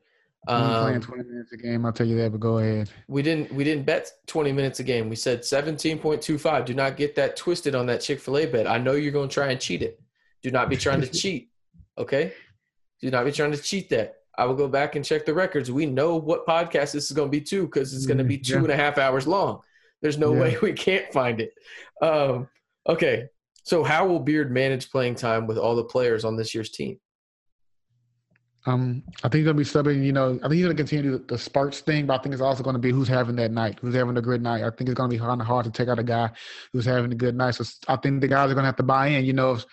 I'm 0.48 0.82
playing 0.84 0.96
Um, 0.98 1.02
20 1.02 1.24
minutes 1.24 1.52
a 1.54 1.58
game. 1.58 1.86
I'll 1.86 1.94
tell 1.94 2.06
you 2.08 2.18
that, 2.18 2.32
but 2.32 2.40
go 2.40 2.60
ahead. 2.60 2.90
we 3.08 3.22
didn't 3.22 3.52
we 3.54 3.64
didn't 3.64 3.86
bet 3.86 4.12
20 4.28 4.52
minutes 4.52 4.80
a 4.80 4.84
game. 4.84 5.10
We 5.10 5.16
said 5.16 5.42
17.25. 5.42 6.66
Do 6.66 6.74
not 6.74 6.98
get 6.98 7.16
that 7.16 7.36
twisted 7.36 7.76
on 7.76 7.86
that 7.88 8.02
Chick-fil-A 8.02 8.46
bet. 8.48 8.68
I 8.68 8.78
know 8.78 8.94
you're 8.94 9.12
going 9.12 9.30
to 9.30 9.34
try 9.34 9.48
and 9.52 9.60
cheat 9.60 9.82
it. 9.82 10.00
Do 10.44 10.52
not 10.52 10.70
be 10.70 10.78
trying 10.78 11.02
to 11.02 11.08
cheat. 11.12 11.50
Okay? 11.98 12.34
Do 13.02 13.10
not 13.10 13.26
be 13.26 13.32
trying 13.32 13.52
to 13.52 13.58
cheat 13.58 13.90
that. 13.90 14.16
I 14.38 14.46
will 14.46 14.56
go 14.56 14.68
back 14.68 14.96
and 14.96 15.06
check 15.06 15.26
the 15.26 15.34
records. 15.34 15.72
We 15.72 15.86
know 15.86 16.18
what 16.18 16.46
podcast 16.46 16.92
this 16.92 17.06
is 17.06 17.12
going 17.12 17.30
to 17.30 17.32
be 17.32 17.42
too 17.42 17.66
because 17.66 17.94
it's 17.94 18.06
going 18.06 18.18
to 18.18 18.24
be 18.24 18.38
Mm, 18.38 18.44
two 18.46 18.54
yeah. 18.56 18.60
and 18.60 18.70
a 18.72 18.76
half 18.76 18.98
hours 18.98 19.26
long. 19.28 19.62
There's 20.02 20.18
no 20.18 20.34
Yeah. 20.34 20.40
way 20.42 20.58
we 20.62 20.74
can't 20.74 21.12
find 21.14 21.40
it. 21.42 21.54
Um, 22.02 22.48
okay. 22.88 23.28
So 23.64 23.84
how 23.84 24.06
will 24.06 24.20
Beard 24.20 24.52
manage 24.52 24.92
playing 24.92 25.16
time 25.16 25.48
with 25.48 25.58
all 25.58 25.76
the 25.76 25.86
players 25.86 26.24
on 26.26 26.36
this 26.36 26.54
year's 26.54 26.70
team? 26.70 27.00
Um, 28.68 29.04
I 29.24 29.30
think 29.30 29.36
he's 29.36 29.46
gonna 29.46 29.58
be 29.58 29.64
subbing. 29.64 30.04
You 30.04 30.12
know, 30.12 30.40
I 30.44 30.48
think 30.48 30.54
he's 30.54 30.64
gonna 30.64 30.76
continue 30.76 31.12
the, 31.12 31.24
the 31.26 31.38
Sparks 31.38 31.82
thing, 31.82 32.08
but 32.08 32.20
I 32.20 32.24
think 32.24 32.34
it's 32.34 32.42
also 32.42 32.64
gonna 32.64 32.80
be 32.80 32.92
who's 32.92 33.08
having 33.08 33.36
that 33.36 33.52
night, 33.52 33.78
who's 33.80 33.94
having 33.94 34.18
a 34.18 34.22
good 34.22 34.42
night. 34.42 34.64
I 34.64 34.72
think 34.72 34.90
it's 34.90 34.98
gonna 34.98 35.10
be 35.10 35.20
kind 35.20 35.40
of 35.40 35.46
hard 35.46 35.66
to 35.66 35.72
take 35.72 35.88
out 35.88 36.00
a 36.00 36.04
guy 36.04 36.32
who's 36.74 36.86
having 36.86 37.12
a 37.12 37.16
good 37.16 37.36
night. 37.36 37.52
So 37.52 37.64
I 37.88 37.96
think 37.98 38.22
the 38.22 38.28
guys 38.28 38.52
are 38.52 38.56
gonna 38.56 38.66
have 38.66 38.76
to 38.78 38.84
buy 38.84 39.08
in. 39.08 39.24
You 39.24 39.34
know, 39.34 39.54
if, 39.54 39.66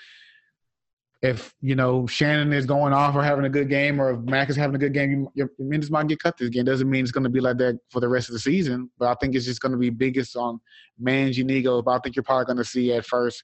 if 1.23 1.55
you 1.62 1.74
know 1.74 2.06
Shannon 2.06 2.52
is 2.52 2.66
going 2.66 2.93
off 2.93 3.14
or 3.14 3.23
having 3.23 3.47
a 3.47 3.51
good 3.51 3.70
game, 3.70 3.98
or 3.98 4.10
if 4.12 4.20
Mac 4.20 4.51
is 4.51 4.56
having 4.56 4.77
a 4.77 4.78
good 4.78 4.93
game, 4.93 5.10
you, 5.10 5.32
your 5.35 5.51
minutes 5.59 5.90
might 5.90 6.06
get 6.09 6.23
cut 6.23 6.36
this 6.36 6.51
game. 6.51 6.66
Doesn't 6.66 6.90
mean 6.90 7.02
it's 7.02 7.12
gonna 7.12 7.31
be 7.31 7.40
like 7.40 7.56
that 7.59 7.78
for 7.90 8.01
the 8.01 8.09
rest 8.09 8.28
of 8.28 8.35
the 8.35 8.40
season. 8.40 8.90
But 8.98 9.09
I 9.09 9.14
think 9.14 9.35
it's 9.35 9.47
just 9.47 9.62
gonna 9.62 9.78
be 9.78 9.89
biggest 9.89 10.36
on 10.36 10.60
managing 10.98 11.48
egos. 11.48 11.82
But 11.82 11.93
I 11.93 11.98
think 12.01 12.14
you're 12.14 12.24
probably 12.24 12.44
gonna 12.44 12.64
see 12.64 12.93
at 12.93 13.06
first 13.06 13.43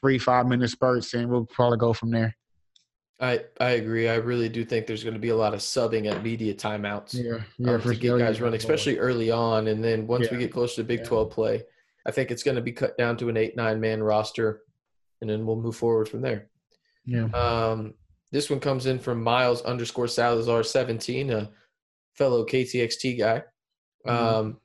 three 0.00 0.18
five 0.18 0.46
minute 0.46 0.70
spurts, 0.70 1.14
and 1.14 1.28
we'll 1.28 1.46
probably 1.46 1.78
go 1.78 1.92
from 1.92 2.12
there. 2.12 2.36
I, 3.20 3.40
I 3.60 3.70
agree. 3.70 4.08
I 4.08 4.16
really 4.16 4.48
do 4.48 4.64
think 4.64 4.86
there's 4.86 5.02
going 5.02 5.14
to 5.14 5.20
be 5.20 5.30
a 5.30 5.36
lot 5.36 5.52
of 5.52 5.60
subbing 5.60 6.10
at 6.10 6.22
media 6.22 6.54
timeouts. 6.54 7.14
Yeah, 7.14 7.42
yeah, 7.58 7.74
um, 7.74 7.80
for 7.80 7.92
to 7.92 7.98
get 7.98 8.18
guys 8.18 8.38
Yeah, 8.38 8.44
running, 8.44 8.58
especially 8.58 8.98
early 8.98 9.30
on. 9.30 9.66
And 9.68 9.82
then 9.82 10.06
once 10.06 10.30
we 10.30 10.38
get 10.38 10.52
close 10.52 10.76
to 10.76 10.84
Big 10.84 11.00
Yeah. 11.00 11.06
12 11.06 11.30
play, 11.30 11.62
I 12.06 12.12
think 12.12 12.30
it's 12.30 12.44
going 12.44 12.54
to 12.54 12.62
be 12.62 12.72
cut 12.72 12.96
down 12.96 13.16
to 13.16 13.28
an 13.28 13.36
eight, 13.36 13.56
nine 13.56 13.80
man 13.80 14.02
roster, 14.02 14.62
and 15.20 15.28
then 15.28 15.44
we'll 15.44 15.60
move 15.60 15.74
forward 15.74 16.08
from 16.08 16.20
there. 16.20 16.48
Yeah. 17.04 17.24
Um, 17.34 17.94
this 18.30 18.50
one 18.50 18.60
comes 18.60 18.86
in 18.86 18.98
from 19.00 19.22
Miles 19.22 19.62
underscore 19.62 20.06
Salazar 20.08 20.62
17, 20.62 21.30
a 21.30 21.50
fellow 22.14 22.44
KTXT 22.44 23.18
guy. 23.18 23.42
Mhm. 24.06 24.10
Um, 24.10 24.60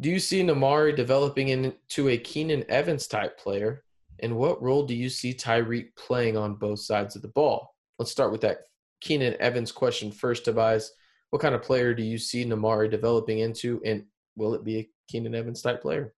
do 0.00 0.08
you 0.08 0.18
see 0.18 0.42
Nimari 0.42 0.96
developing 0.96 1.48
into 1.48 2.08
a 2.08 2.16
Keenan 2.16 2.64
Evans 2.70 3.06
type 3.06 3.38
player? 3.38 3.84
And 4.20 4.36
what 4.36 4.62
role 4.62 4.86
do 4.86 4.94
you 4.94 5.10
see 5.10 5.34
Tyreek 5.34 5.94
playing 5.96 6.36
on 6.36 6.54
both 6.54 6.80
sides 6.80 7.14
of 7.14 7.22
the 7.22 7.28
ball? 7.28 7.73
Let's 7.98 8.10
start 8.10 8.32
with 8.32 8.40
that 8.42 8.60
Keenan 9.00 9.36
Evans 9.40 9.72
question 9.72 10.10
first, 10.10 10.44
Tobias. 10.44 10.92
What 11.30 11.42
kind 11.42 11.54
of 11.54 11.62
player 11.62 11.94
do 11.94 12.02
you 12.02 12.18
see 12.18 12.44
Nimari 12.44 12.90
developing 12.90 13.40
into? 13.40 13.80
And 13.84 14.04
will 14.36 14.54
it 14.54 14.64
be 14.64 14.78
a 14.78 14.88
Keenan 15.08 15.34
Evans 15.34 15.62
type 15.62 15.82
player? 15.82 16.14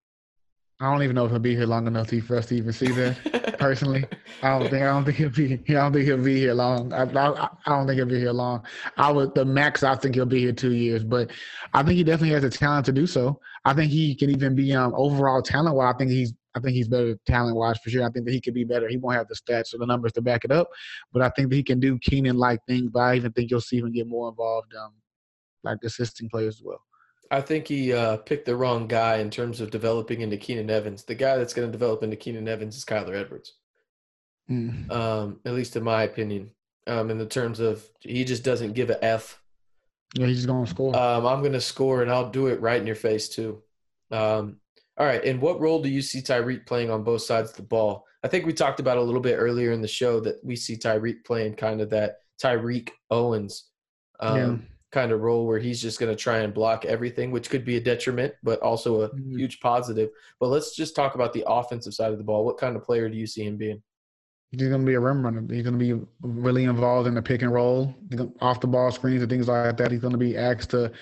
I 0.79 0.93
don't 0.93 1.03
even 1.03 1.17
know 1.17 1.25
if 1.25 1.31
he'll 1.31 1.41
be 1.41 1.57
here 1.57 1.65
long 1.67 1.87
enough 1.87 2.09
to, 2.09 2.21
for 2.21 2.37
us 2.37 2.47
to 2.47 2.55
even 2.55 2.73
see 2.73 2.89
that. 2.89 3.57
Personally, 3.59 4.05
I 4.43 4.59
don't 4.59 4.69
think 4.69 4.83
I 4.83 4.87
don't 4.87 5.05
think 5.07 5.17
he'll 5.17 5.31
be. 5.31 5.55
I 5.55 5.73
don't 5.73 5.93
think 5.95 6.05
he'll 6.05 6.23
be 6.23 6.39
here 6.39 6.53
long. 6.53 6.93
I, 6.93 7.05
I, 7.05 7.45
I 7.45 7.49
don't 7.67 7.87
think 7.87 7.97
he'll 7.97 8.07
be 8.07 8.19
here 8.19 8.33
long. 8.33 8.67
I 8.99 9.11
would 9.11 9.35
the 9.35 9.47
max. 9.47 9.83
I 9.83 9.95
think 9.95 10.15
he'll 10.15 10.27
be 10.27 10.41
here 10.41 10.53
two 10.53 10.73
years, 10.73 11.03
but 11.03 11.31
I 11.73 11.83
think 11.83 11.97
he 11.97 12.05
definitely 12.05 12.35
has 12.35 12.43
the 12.43 12.51
talent 12.51 12.85
to 12.87 12.93
do 12.93 13.07
so. 13.07 13.41
I 13.65 13.73
think 13.73 13.91
he 13.91 14.15
can 14.15 14.29
even 14.29 14.55
be 14.55 14.75
um 14.75 14.93
overall 14.95 15.41
talent 15.41 15.75
wise. 15.75 15.95
I 15.95 15.99
think 15.99 16.11
he's. 16.11 16.35
I 16.57 16.61
think 16.61 16.75
he's 16.75 16.89
better 16.89 17.19
talent 17.27 17.57
wise 17.57 17.79
for 17.79 17.91
sure. 17.91 18.05
I 18.05 18.11
think 18.11 18.25
that 18.25 18.33
he 18.33 18.41
could 18.41 18.55
be 18.55 18.65
better. 18.65 18.89
He 18.89 18.97
won't 18.97 19.17
have 19.17 19.29
the 19.29 19.35
stats 19.35 19.75
or 19.75 19.79
the 19.79 19.87
numbers 19.87 20.13
to 20.13 20.23
back 20.23 20.45
it 20.45 20.51
up, 20.51 20.69
but 21.13 21.23
I 21.23 21.29
think 21.31 21.51
that 21.51 21.57
he 21.57 21.63
can 21.63 21.79
do 21.79 21.99
Keenan 21.99 22.37
like 22.37 22.61
things. 22.67 22.91
But 22.91 23.01
I 23.01 23.17
even 23.17 23.33
think 23.33 23.51
you'll 23.51 23.61
see 23.61 23.79
him 23.79 23.93
get 23.93 24.07
more 24.07 24.31
involved, 24.31 24.75
um, 24.75 24.95
like 25.63 25.79
assisting 25.85 26.29
players 26.29 26.57
as 26.57 26.63
well. 26.65 26.81
I 27.31 27.41
think 27.41 27.69
he 27.69 27.93
uh, 27.93 28.19
picked 28.19 28.47
the 28.47 28.57
wrong 28.57 28.87
guy 28.87 29.17
in 29.17 29.31
terms 29.31 29.61
of 29.61 29.71
developing 29.71 30.21
into 30.21 30.37
Keenan 30.37 30.71
Evans. 30.71 31.05
The 31.05 31.15
guy 31.15 31.37
that's 31.37 31.53
going 31.53 31.69
to 31.69 31.73
develop 31.73 32.03
into 32.03 32.17
Keenan 32.17 32.49
Evans 32.49 32.77
is 32.77 32.85
Kyler 32.85 33.15
Edwards. 33.15 33.55
Mm. 34.51 34.91
um, 34.93 35.41
at 35.45 35.55
least 35.55 35.75
in 35.75 35.83
my 35.83 36.05
opinion. 36.05 36.51
Um, 36.87 37.11
in 37.11 37.19
the 37.19 37.27
terms 37.27 37.59
of 37.59 37.85
he 38.01 38.25
just 38.25 38.45
doesn't 38.45 38.75
give 38.75 38.91
a 38.91 39.05
f. 39.05 39.41
Yeah, 40.15 40.27
he's 40.27 40.47
going 40.47 40.65
to 40.65 40.71
score. 40.71 40.97
Um, 40.97 41.27
I'm 41.27 41.41
going 41.41 41.53
to 41.53 41.61
score 41.61 42.03
and 42.03 42.11
I'll 42.11 42.31
do 42.31 42.47
it 42.47 42.61
right 42.61 42.81
in 42.81 42.87
your 42.87 42.95
face 42.95 43.29
too. 43.29 43.61
Um, 44.13 44.61
all 44.99 45.07
right. 45.07 45.25
And 45.25 45.41
what 45.41 45.61
role 45.61 45.83
do 45.83 45.89
you 45.89 46.01
see 46.03 46.21
Tyreek 46.21 46.67
playing 46.67 46.91
on 46.91 47.03
both 47.05 47.23
sides 47.23 47.51
of 47.51 47.57
the 47.57 47.63
ball? 47.63 48.05
I 48.23 48.29
think 48.29 48.47
we 48.47 48.53
talked 48.53 48.81
about 48.81 48.99
a 48.99 49.03
little 49.03 49.21
bit 49.21 49.37
earlier 49.37 49.73
in 49.73 49.83
the 49.83 49.89
show 49.89 50.21
that 50.21 50.37
we 50.43 50.57
see 50.57 50.77
Tyreek 50.77 51.25
playing 51.25 51.55
kind 51.55 51.81
of 51.81 51.91
that 51.91 52.17
Tariq 52.43 52.91
Owens 53.11 53.67
um, 54.21 54.37
Yeah. 54.37 54.57
kind 54.93 55.13
of 55.13 55.21
role 55.21 55.47
where 55.47 55.59
he's 55.59 55.81
just 55.83 56.01
going 56.01 56.11
to 56.15 56.21
try 56.21 56.39
and 56.39 56.55
block 56.55 56.87
everything, 56.87 57.31
which 57.31 57.51
could 57.51 57.65
be 57.67 57.77
a 57.77 57.81
detriment, 57.81 58.33
but 58.43 58.59
also 58.61 59.03
a 59.03 59.11
Mhm. 59.11 59.39
huge 59.39 59.61
positive. 59.61 60.09
But 60.41 60.49
let's 60.49 60.75
just 60.75 60.97
talk 60.97 61.15
about 61.15 61.35
the 61.35 61.45
offensive 61.47 61.93
side 61.93 62.13
of 62.13 62.19
the 62.19 62.25
ball. 62.25 62.45
What 62.47 62.57
kind 62.57 62.77
of 62.77 62.83
player 62.83 63.09
do 63.11 63.17
you 63.17 63.27
see 63.27 63.45
him 63.45 63.59
being? 63.59 63.83
He's 64.53 64.69
going 64.69 64.81
to 64.81 64.87
be 64.87 64.95
a 64.95 65.01
rim 65.01 65.25
runner. 65.25 65.45
He's 65.53 65.65
going 65.65 65.79
to 65.79 65.99
be 65.99 66.07
really 66.23 66.65
involved 66.65 67.09
in 67.09 67.15
the 67.15 67.23
pick 67.23 67.43
and 67.43 67.53
roll, 67.53 67.95
off 68.41 68.61
the 68.61 68.67
ball 68.67 68.91
screens 68.91 69.21
and 69.21 69.31
things 69.31 69.49
like 69.49 69.77
that. 69.77 69.91
He's 69.91 70.01
going 70.01 70.13
to 70.13 70.19
be 70.19 70.37
asked 70.37 70.71
to 70.71 70.93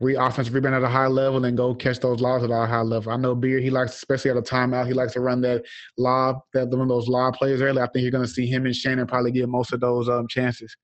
re 0.00 0.16
offensive 0.16 0.54
rebound 0.54 0.76
at 0.76 0.82
a 0.82 0.88
high 0.88 1.08
level 1.08 1.44
and 1.44 1.56
go 1.56 1.74
catch 1.74 1.98
those 1.98 2.20
lobs 2.20 2.44
at 2.44 2.50
a 2.50 2.66
high 2.66 2.80
level. 2.80 3.12
I 3.12 3.16
know 3.16 3.34
Beard, 3.34 3.62
he 3.62 3.70
likes, 3.70 3.94
especially 3.94 4.30
at 4.30 4.36
a 4.36 4.42
timeout, 4.42 4.86
he 4.86 4.92
likes 4.92 5.12
to 5.14 5.20
run 5.20 5.40
that 5.42 5.64
lob, 5.98 6.40
that 6.54 6.68
one 6.68 6.80
of 6.80 6.88
those 6.88 7.08
lob 7.08 7.34
plays 7.34 7.60
early. 7.60 7.82
I 7.82 7.86
think 7.86 8.02
you're 8.02 8.12
going 8.12 8.24
to 8.24 8.30
see 8.30 8.46
him 8.46 8.66
and 8.66 8.74
Shannon 8.74 9.06
probably 9.06 9.32
get 9.32 9.48
most 9.48 9.72
of 9.72 9.80
those 9.80 10.08
um, 10.08 10.28
chances. 10.28 10.74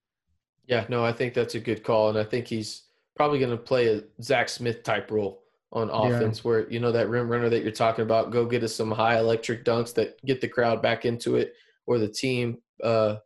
Yeah, 0.66 0.85
no, 0.89 1.05
I 1.05 1.12
think 1.12 1.35
that's 1.35 1.55
a 1.55 1.61
good 1.61 1.82
call, 1.82 2.11
and 2.11 2.19
I 2.19 2.24
think 2.24 2.47
he's 2.47 2.82
probably 3.16 3.39
going 3.39 3.51
to 3.53 3.57
play 3.57 3.86
a 3.89 4.03
Zach 4.23 4.49
Smith 4.49 4.82
type 4.82 5.11
role 5.11 5.43
on 5.73 5.89
offense, 5.90 6.45
where 6.45 6.70
you 6.70 6.81
know 6.81 6.93
that 6.93 7.09
rim 7.09 7.28
runner 7.28 7.49
that 7.49 7.62
you're 7.62 7.73
talking 7.73 8.03
about, 8.03 8.31
go 8.31 8.45
get 8.45 8.62
us 8.62 8.74
some 8.74 8.90
high 8.90 9.19
electric 9.19 9.65
dunks 9.65 9.95
that 9.95 10.23
get 10.24 10.40
the 10.40 10.49
crowd 10.49 10.82
back 10.82 11.05
into 11.05 11.36
it, 11.36 11.55
or 11.89 11.98
the 11.98 12.06
team 12.06 12.59
uh, 12.85 13.16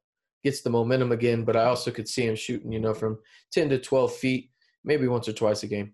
gets 0.45 0.63
the 0.63 0.71
momentum 0.71 1.11
again. 1.11 1.45
But 1.45 1.57
I 1.57 1.65
also 1.65 1.91
could 1.91 2.09
see 2.09 2.27
him 2.27 2.37
shooting, 2.37 2.73
you 2.73 2.79
know, 2.79 2.95
from 2.95 3.19
10 3.53 3.69
to 3.71 3.79
12 3.79 4.15
feet, 4.15 4.51
maybe 4.85 5.09
once 5.09 5.29
or 5.29 5.33
twice 5.33 5.65
a 5.65 5.67
game. 5.67 5.93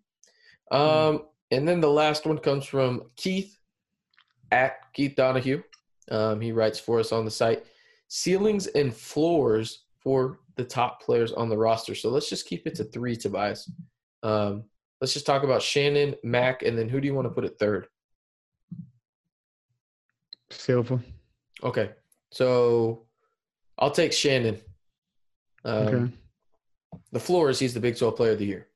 Um, 0.70 1.22
and 1.50 1.66
then 1.66 1.80
the 1.80 1.90
last 1.90 2.26
one 2.26 2.38
comes 2.38 2.66
from 2.66 3.10
Keith 3.16 3.58
at 4.52 4.92
Keith 4.92 5.16
Donahue. 5.16 5.62
Um, 6.10 6.40
he 6.40 6.52
writes 6.52 6.78
for 6.78 7.00
us 7.00 7.10
on 7.10 7.24
the 7.24 7.30
site 7.30 7.64
ceilings 8.08 8.66
and 8.68 8.94
floors 8.94 9.84
for 10.02 10.40
the 10.56 10.64
top 10.64 11.02
players 11.02 11.32
on 11.32 11.48
the 11.48 11.56
roster. 11.56 11.94
So 11.94 12.10
let's 12.10 12.28
just 12.28 12.46
keep 12.46 12.66
it 12.66 12.74
to 12.76 12.84
three, 12.84 13.16
Tobias. 13.16 13.70
Um, 14.22 14.64
let's 15.00 15.14
just 15.14 15.26
talk 15.26 15.42
about 15.42 15.62
Shannon, 15.62 16.14
Mac, 16.22 16.62
and 16.62 16.76
then 16.76 16.88
who 16.88 17.00
do 17.00 17.06
you 17.06 17.14
want 17.14 17.26
to 17.26 17.34
put 17.34 17.44
at 17.44 17.58
third? 17.58 17.86
Silva. 20.50 21.00
Okay, 21.62 21.90
so 22.30 23.06
I'll 23.78 23.90
take 23.90 24.12
Shannon. 24.12 24.60
Um, 25.64 25.74
Okay. 25.86 26.12
The 27.12 27.20
floor 27.20 27.48
is 27.50 27.58
he's 27.58 27.74
the 27.74 27.80
Big 27.80 27.96
12 27.96 28.16
Player 28.16 28.32
of 28.32 28.38
the 28.38 28.44
Year. 28.46 28.66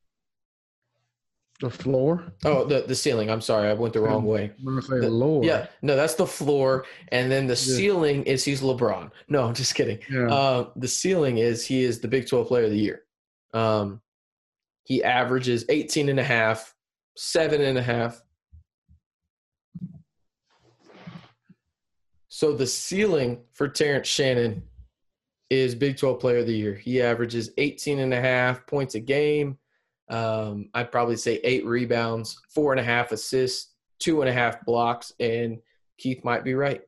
The 1.61 1.71
floor. 1.71 2.33
Oh, 2.45 2.65
the 2.65 2.83
the 2.83 2.95
ceiling. 2.95 3.31
I'm 3.31 3.41
sorry, 3.41 3.69
I 3.69 3.75
went 3.75 3.93
the 3.95 4.01
wrong 4.01 4.25
way. 4.25 4.53
I'm 4.59 4.65
gonna 4.65 4.83
say 4.83 4.99
The- 5.01 5.09
Lord. 5.11 5.45
Yeah, 5.45 5.67
no, 5.81 5.95
that's 5.97 6.15
the 6.15 6.27
floor, 6.27 6.85
and 7.13 7.31
then 7.31 7.47
the 7.47 7.53
Yeah. 7.53 7.77
ceiling 7.77 8.25
is 8.25 8.45
he's 8.45 8.63
LeBron. 8.63 9.11
No, 9.29 9.45
I'm 9.45 9.55
just 9.55 9.75
kidding. 9.75 10.01
Yeah. 10.11 10.33
Uh, 10.33 10.71
the 10.77 10.89
ceiling 10.89 11.39
is 11.39 11.65
he 11.65 11.85
is 11.85 12.01
the 12.01 12.09
Big 12.09 12.27
12 12.27 12.49
Player 12.49 12.65
of 12.65 12.71
the 12.71 12.79
Year. 12.79 13.05
Um, 13.55 14.01
he 14.85 15.05
averages 15.05 15.65
18 15.69 16.09
and 16.09 16.19
a 16.19 16.25
half, 16.25 16.75
seven 17.17 17.61
and 17.61 17.79
a 17.79 17.83
half. 17.83 18.21
So 22.43 22.53
the 22.53 22.67
ceiling 22.67 23.45
for 23.53 23.69
Terrence 23.69 24.09
Shannon 24.09 24.65
is 25.49 25.77
Big 25.77 25.97
12 25.97 26.19
Player 26.19 26.39
of 26.39 26.49
the 26.49 26.57
Year. 26.57 26.75
He 26.75 27.01
averages 27.01 27.53
18 27.57 28.01
and 28.01 28.13
a 28.13 28.21
half 28.21 28.67
points 28.67 28.97
a 28.97 29.01
game. 29.01 29.59
Um, 30.09 30.69
I'd 30.75 30.91
probably 30.91 31.15
say 31.15 31.39
eight 31.45 31.65
rebounds, 31.65 32.37
four 32.53 32.73
and 32.73 32.81
a 32.81 32.83
half 32.83 33.13
assists, 33.13 33.75
two 34.01 34.23
and 34.23 34.29
a 34.29 34.33
half 34.33 34.65
blocks, 34.65 35.13
and 35.21 35.61
Keith 35.99 36.25
might 36.25 36.43
be 36.43 36.55
right. 36.55 36.81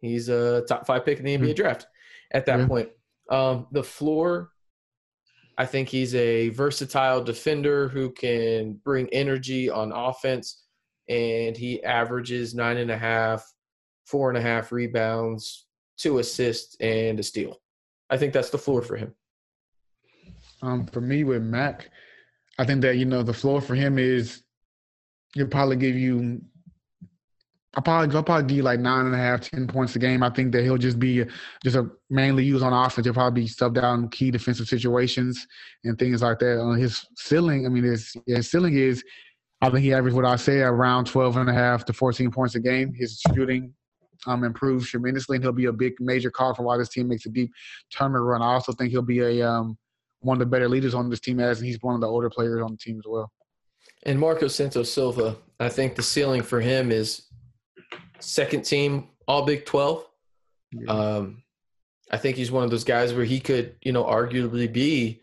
He's 0.00 0.30
a 0.30 0.62
top 0.66 0.86
five 0.86 1.04
pick 1.04 1.18
in 1.18 1.26
the 1.26 1.36
NBA 1.36 1.54
draft 1.56 1.86
at 2.30 2.46
that 2.46 2.60
Yeah. 2.60 2.66
point. 2.66 2.88
Um, 3.30 3.66
the 3.72 3.84
floor, 3.84 4.50
I 5.58 5.66
think 5.66 5.90
he's 5.90 6.14
a 6.14 6.48
versatile 6.48 7.22
defender 7.22 7.88
who 7.88 8.12
can 8.12 8.80
bring 8.82 9.10
energy 9.12 9.68
on 9.68 9.92
offense, 9.92 10.64
and 11.06 11.54
he 11.54 11.84
averages 11.84 12.54
nine 12.54 12.78
and 12.78 12.90
a 12.90 12.96
half, 12.96 13.46
four 14.06 14.28
and 14.30 14.38
a 14.38 14.40
half 14.40 14.72
rebounds, 14.72 15.66
two 15.98 16.18
assists, 16.18 16.76
and 16.80 17.18
a 17.20 17.22
steal. 17.22 17.60
I 18.08 18.16
think 18.16 18.32
that's 18.32 18.50
the 18.50 18.58
floor 18.58 18.82
for 18.82 18.96
him. 18.96 19.14
Um, 20.62 20.86
for 20.86 21.00
me 21.00 21.24
with 21.24 21.42
Mac, 21.42 21.90
I 22.58 22.64
think 22.64 22.80
that 22.82 22.96
you 22.96 23.04
know 23.04 23.22
the 23.22 23.34
floor 23.34 23.60
for 23.60 23.74
him 23.74 23.98
is 23.98 24.42
he'll 25.34 25.46
probably 25.46 25.76
give 25.76 25.96
you. 25.96 26.40
I'll 27.74 27.82
probably, 27.82 28.16
I'll 28.16 28.22
probably 28.22 28.46
give 28.46 28.56
you 28.56 28.62
like 28.62 28.80
nine 28.80 29.04
and 29.04 29.14
a 29.14 29.18
half, 29.18 29.42
ten 29.42 29.66
points 29.66 29.94
a 29.96 29.98
game. 29.98 30.22
I 30.22 30.30
think 30.30 30.52
that 30.52 30.62
he'll 30.62 30.78
just 30.78 30.98
be 30.98 31.26
just 31.62 31.76
a 31.76 31.90
mainly 32.08 32.42
used 32.42 32.64
on 32.64 32.72
offense. 32.72 33.04
He'll 33.04 33.12
probably 33.12 33.42
be 33.42 33.48
stubbed 33.48 33.76
out 33.76 33.98
in 33.98 34.08
key 34.08 34.30
defensive 34.30 34.66
situations 34.66 35.46
and 35.84 35.98
things 35.98 36.22
like 36.22 36.38
that. 36.38 36.58
On 36.58 36.78
his 36.78 37.06
ceiling, 37.16 37.66
I 37.66 37.68
mean, 37.68 37.84
his, 37.84 38.16
his 38.26 38.50
ceiling 38.50 38.78
is, 38.78 39.04
I 39.60 39.68
think 39.68 39.84
he 39.84 39.92
averaged 39.92 40.16
what 40.16 40.24
I 40.24 40.36
say 40.36 40.60
around 40.60 41.04
12 41.04 41.36
and 41.36 41.50
a 41.50 41.52
half 41.52 41.84
to 41.86 41.92
14 41.92 42.30
points 42.30 42.54
a 42.54 42.60
game. 42.60 42.94
His 42.94 43.20
shooting 43.34 43.74
um, 44.26 44.44
improves 44.44 44.88
tremendously, 44.88 45.36
and 45.36 45.44
he'll 45.44 45.52
be 45.52 45.66
a 45.66 45.72
big 45.72 45.94
major 46.00 46.30
call 46.30 46.54
for 46.54 46.62
why 46.62 46.76
this 46.76 46.88
team 46.88 47.08
makes 47.08 47.26
a 47.26 47.30
deep 47.30 47.50
tournament 47.90 48.24
run. 48.24 48.42
I 48.42 48.52
also 48.52 48.72
think 48.72 48.90
he'll 48.90 49.02
be 49.02 49.20
a 49.20 49.48
um, 49.48 49.78
one 50.20 50.36
of 50.36 50.38
the 50.40 50.46
better 50.46 50.68
leaders 50.68 50.94
on 50.94 51.08
this 51.08 51.20
team 51.20 51.40
as 51.40 51.60
he's 51.60 51.80
one 51.82 51.94
of 51.94 52.00
the 52.00 52.08
older 52.08 52.30
players 52.30 52.62
on 52.62 52.72
the 52.72 52.78
team 52.78 52.98
as 52.98 53.04
well. 53.06 53.30
And 54.02 54.18
Marcus 54.18 54.54
Santos-Silva, 54.54 55.36
I 55.58 55.68
think 55.68 55.94
the 55.94 56.02
ceiling 56.02 56.42
for 56.42 56.60
him 56.60 56.90
is 56.90 57.26
second 58.20 58.64
team 58.64 59.08
All 59.26 59.44
Big 59.44 59.64
12. 59.64 60.04
Yeah. 60.72 60.92
Um, 60.92 61.42
I 62.10 62.16
think 62.18 62.36
he's 62.36 62.52
one 62.52 62.64
of 62.64 62.70
those 62.70 62.84
guys 62.84 63.12
where 63.12 63.24
he 63.24 63.40
could, 63.40 63.76
you 63.82 63.92
know, 63.92 64.04
arguably 64.04 64.72
be 64.72 65.22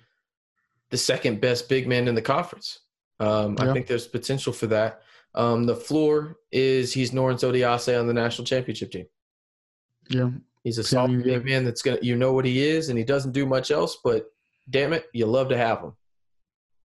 the 0.92 0.98
second 0.98 1.40
best 1.40 1.70
big 1.70 1.88
man 1.88 2.08
in 2.08 2.16
the 2.16 2.22
conference. 2.22 2.80
Um, 3.20 3.56
I 3.60 3.72
think 3.72 3.88
there's 3.88 4.08
potential 4.08 4.52
for 4.52 4.68
that. 4.68 5.02
Um, 5.36 5.66
the 5.66 5.76
floor 5.76 6.38
is 6.52 6.94
he's 6.94 7.12
Norense 7.12 7.44
Odiase 7.44 8.00
on 8.00 8.08
the 8.08 8.14
national 8.14 8.46
championship 8.46 8.92
team. 8.92 9.06
Yeah, 10.10 10.30
He's 10.64 10.78
a 10.78 10.84
solid 10.84 11.26
yeah. 11.26 11.40
man 11.40 11.66
that's 11.66 11.82
gonna, 11.82 12.00
you 12.02 12.16
know 12.16 12.34
what 12.34 12.46
he 12.46 12.66
is, 12.66 12.90
and 12.90 12.98
he 12.98 13.04
doesn't 13.04 13.34
do 13.34 13.46
much 13.46 13.70
else. 13.70 13.98
But 14.04 14.26
damn 14.70 14.94
it, 14.94 15.08
you 15.14 15.26
love 15.26 15.50
to 15.50 15.58
have 15.58 15.80
him. 15.80 15.94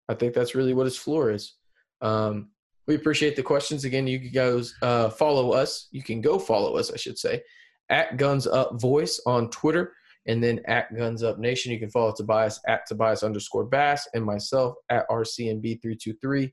I 0.07 0.13
think 0.13 0.33
that's 0.33 0.55
really 0.55 0.73
what 0.73 0.85
his 0.85 0.97
floor 0.97 1.31
is. 1.31 1.55
Um, 2.01 2.49
we 2.87 2.95
appreciate 2.95 3.35
the 3.35 3.43
questions. 3.43 3.83
Again, 3.83 4.07
you 4.07 4.19
guys 4.19 4.73
uh, 4.81 5.09
follow 5.09 5.51
us. 5.51 5.87
You 5.91 6.03
can 6.03 6.21
go 6.21 6.39
follow 6.39 6.77
us, 6.77 6.91
I 6.91 6.97
should 6.97 7.17
say, 7.17 7.41
at 7.89 8.17
Guns 8.17 8.47
Up 8.47 8.79
Voice 8.79 9.19
on 9.25 9.49
Twitter, 9.49 9.93
and 10.27 10.41
then 10.41 10.61
at 10.67 10.95
Guns 10.95 11.23
Up 11.23 11.39
Nation. 11.39 11.73
You 11.73 11.79
can 11.79 11.89
follow 11.89 12.13
Tobias 12.13 12.59
at 12.67 12.85
Tobias 12.87 13.23
underscore 13.23 13.65
Bass 13.65 14.07
and 14.13 14.23
myself 14.23 14.75
at 14.89 15.09
RCNB323. 15.09 16.51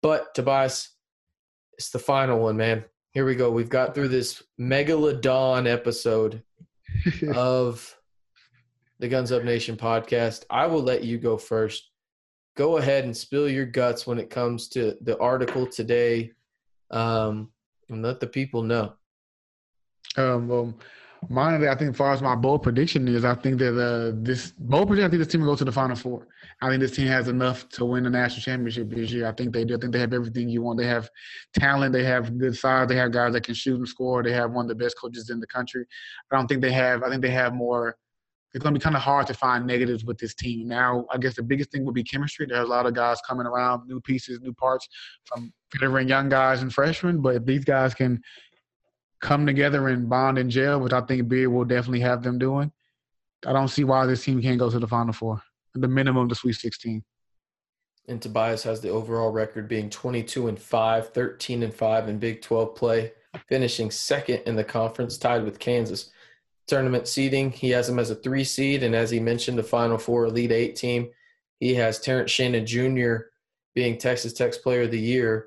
But 0.00 0.34
Tobias, 0.34 0.93
it's 1.74 1.90
the 1.90 1.98
final 1.98 2.40
one, 2.40 2.56
man. 2.56 2.84
Here 3.12 3.24
we 3.24 3.34
go. 3.34 3.50
We've 3.50 3.68
got 3.68 3.94
through 3.94 4.08
this 4.08 4.42
megalodon 4.60 5.70
episode 5.70 6.42
of 7.34 7.96
the 8.98 9.08
Guns 9.08 9.32
Up 9.32 9.44
Nation 9.44 9.76
podcast. 9.76 10.44
I 10.50 10.66
will 10.66 10.82
let 10.82 11.04
you 11.04 11.18
go 11.18 11.36
first. 11.36 11.90
Go 12.56 12.78
ahead 12.78 13.04
and 13.04 13.16
spill 13.16 13.48
your 13.48 13.66
guts 13.66 14.06
when 14.06 14.18
it 14.18 14.30
comes 14.30 14.68
to 14.68 14.96
the 15.00 15.18
article 15.18 15.66
today, 15.66 16.32
um, 16.90 17.50
and 17.88 18.02
let 18.02 18.20
the 18.20 18.26
people 18.26 18.62
know. 18.62 18.94
Um, 20.16 20.50
um, 20.50 20.74
mine, 21.28 21.66
I 21.66 21.74
think, 21.74 21.90
as 21.90 21.96
far 21.96 22.12
as 22.12 22.22
my 22.22 22.34
bold 22.34 22.62
prediction 22.62 23.06
is, 23.08 23.24
I 23.24 23.34
think 23.34 23.58
that 23.58 23.78
uh, 23.78 24.12
this 24.14 24.52
bold 24.58 24.88
prediction, 24.88 25.06
I 25.06 25.10
think 25.10 25.20
this 25.20 25.32
team 25.32 25.42
will 25.42 25.52
go 25.52 25.56
to 25.56 25.64
the 25.64 25.72
Final 25.72 25.96
Four. 25.96 26.26
I 26.62 26.68
think 26.68 26.80
this 26.80 26.92
team 26.92 27.06
has 27.08 27.28
enough 27.28 27.68
to 27.70 27.84
win 27.84 28.04
the 28.04 28.10
national 28.10 28.42
championship 28.42 28.90
this 28.90 29.10
year. 29.10 29.26
I 29.26 29.32
think 29.32 29.52
they 29.52 29.64
do. 29.64 29.74
I 29.74 29.78
think 29.78 29.92
they 29.92 29.98
have 29.98 30.12
everything 30.12 30.48
you 30.48 30.62
want. 30.62 30.78
They 30.78 30.86
have 30.86 31.08
talent. 31.54 31.92
They 31.92 32.04
have 32.04 32.38
good 32.38 32.56
size. 32.56 32.88
They 32.88 32.96
have 32.96 33.12
guys 33.12 33.32
that 33.32 33.44
can 33.44 33.54
shoot 33.54 33.76
and 33.76 33.88
score. 33.88 34.22
They 34.22 34.32
have 34.32 34.52
one 34.52 34.64
of 34.64 34.68
the 34.68 34.74
best 34.74 34.96
coaches 35.00 35.30
in 35.30 35.40
the 35.40 35.46
country. 35.46 35.84
I 36.30 36.36
don't 36.36 36.46
think 36.46 36.62
they 36.62 36.72
have. 36.72 37.02
I 37.02 37.10
think 37.10 37.22
they 37.22 37.30
have 37.30 37.54
more. 37.54 37.96
It's 38.52 38.62
going 38.62 38.72
to 38.72 38.78
be 38.78 38.84
kind 38.84 38.94
of 38.94 39.02
hard 39.02 39.26
to 39.26 39.34
find 39.34 39.66
negatives 39.66 40.04
with 40.04 40.16
this 40.18 40.32
team. 40.32 40.68
Now, 40.68 41.06
I 41.10 41.18
guess 41.18 41.34
the 41.34 41.42
biggest 41.42 41.72
thing 41.72 41.84
would 41.84 41.94
be 41.94 42.04
chemistry. 42.04 42.46
There's 42.46 42.64
a 42.64 42.70
lot 42.70 42.86
of 42.86 42.94
guys 42.94 43.18
coming 43.26 43.46
around, 43.46 43.88
new 43.88 44.00
pieces, 44.00 44.40
new 44.40 44.52
parts 44.52 44.88
from 45.24 45.52
veteran 45.72 46.06
young 46.06 46.28
guys 46.28 46.62
and 46.62 46.72
freshmen. 46.72 47.20
But 47.20 47.34
if 47.34 47.44
these 47.44 47.64
guys 47.64 47.94
can 47.94 48.22
come 49.24 49.46
together 49.46 49.88
and 49.88 50.08
bond 50.08 50.36
in 50.36 50.50
jail, 50.50 50.78
which 50.78 50.92
I 50.92 51.00
think 51.00 51.28
Beard 51.28 51.50
will 51.50 51.64
definitely 51.64 52.00
have 52.00 52.22
them 52.22 52.38
doing. 52.38 52.70
I 53.46 53.54
don't 53.54 53.68
see 53.68 53.82
why 53.82 54.04
this 54.04 54.22
team 54.22 54.40
can't 54.40 54.58
go 54.58 54.70
to 54.70 54.78
the 54.78 54.86
Final 54.86 55.14
Four. 55.14 55.42
The 55.74 55.88
minimum, 55.88 56.28
the 56.28 56.34
Sweet 56.34 56.52
16. 56.52 57.02
And 58.06 58.20
Tobias 58.20 58.62
has 58.64 58.82
the 58.82 58.90
overall 58.90 59.30
record 59.30 59.66
being 59.66 59.88
22 59.88 60.48
and 60.48 60.58
5, 60.58 61.08
13 61.08 61.62
and 61.62 61.72
5 61.72 62.08
in 62.10 62.18
Big 62.18 62.42
12 62.42 62.74
play, 62.74 63.12
finishing 63.48 63.90
second 63.90 64.42
in 64.46 64.56
the 64.56 64.62
conference, 64.62 65.16
tied 65.16 65.42
with 65.42 65.58
Kansas. 65.58 66.10
Tournament 66.66 67.08
seeding, 67.08 67.50
he 67.50 67.70
has 67.70 67.88
him 67.88 67.98
as 67.98 68.10
a 68.10 68.14
three 68.14 68.44
seed, 68.44 68.82
and 68.82 68.94
as 68.94 69.10
he 69.10 69.20
mentioned, 69.20 69.58
the 69.58 69.62
Final 69.62 69.96
Four 69.96 70.26
Elite 70.26 70.52
Eight 70.52 70.76
team. 70.76 71.08
He 71.60 71.74
has 71.74 71.98
Terrence 71.98 72.30
Shannon 72.30 72.66
Jr. 72.66 73.28
being 73.74 73.96
Texas 73.96 74.34
Tech's 74.34 74.58
Player 74.58 74.82
of 74.82 74.90
the 74.90 75.00
Year, 75.00 75.46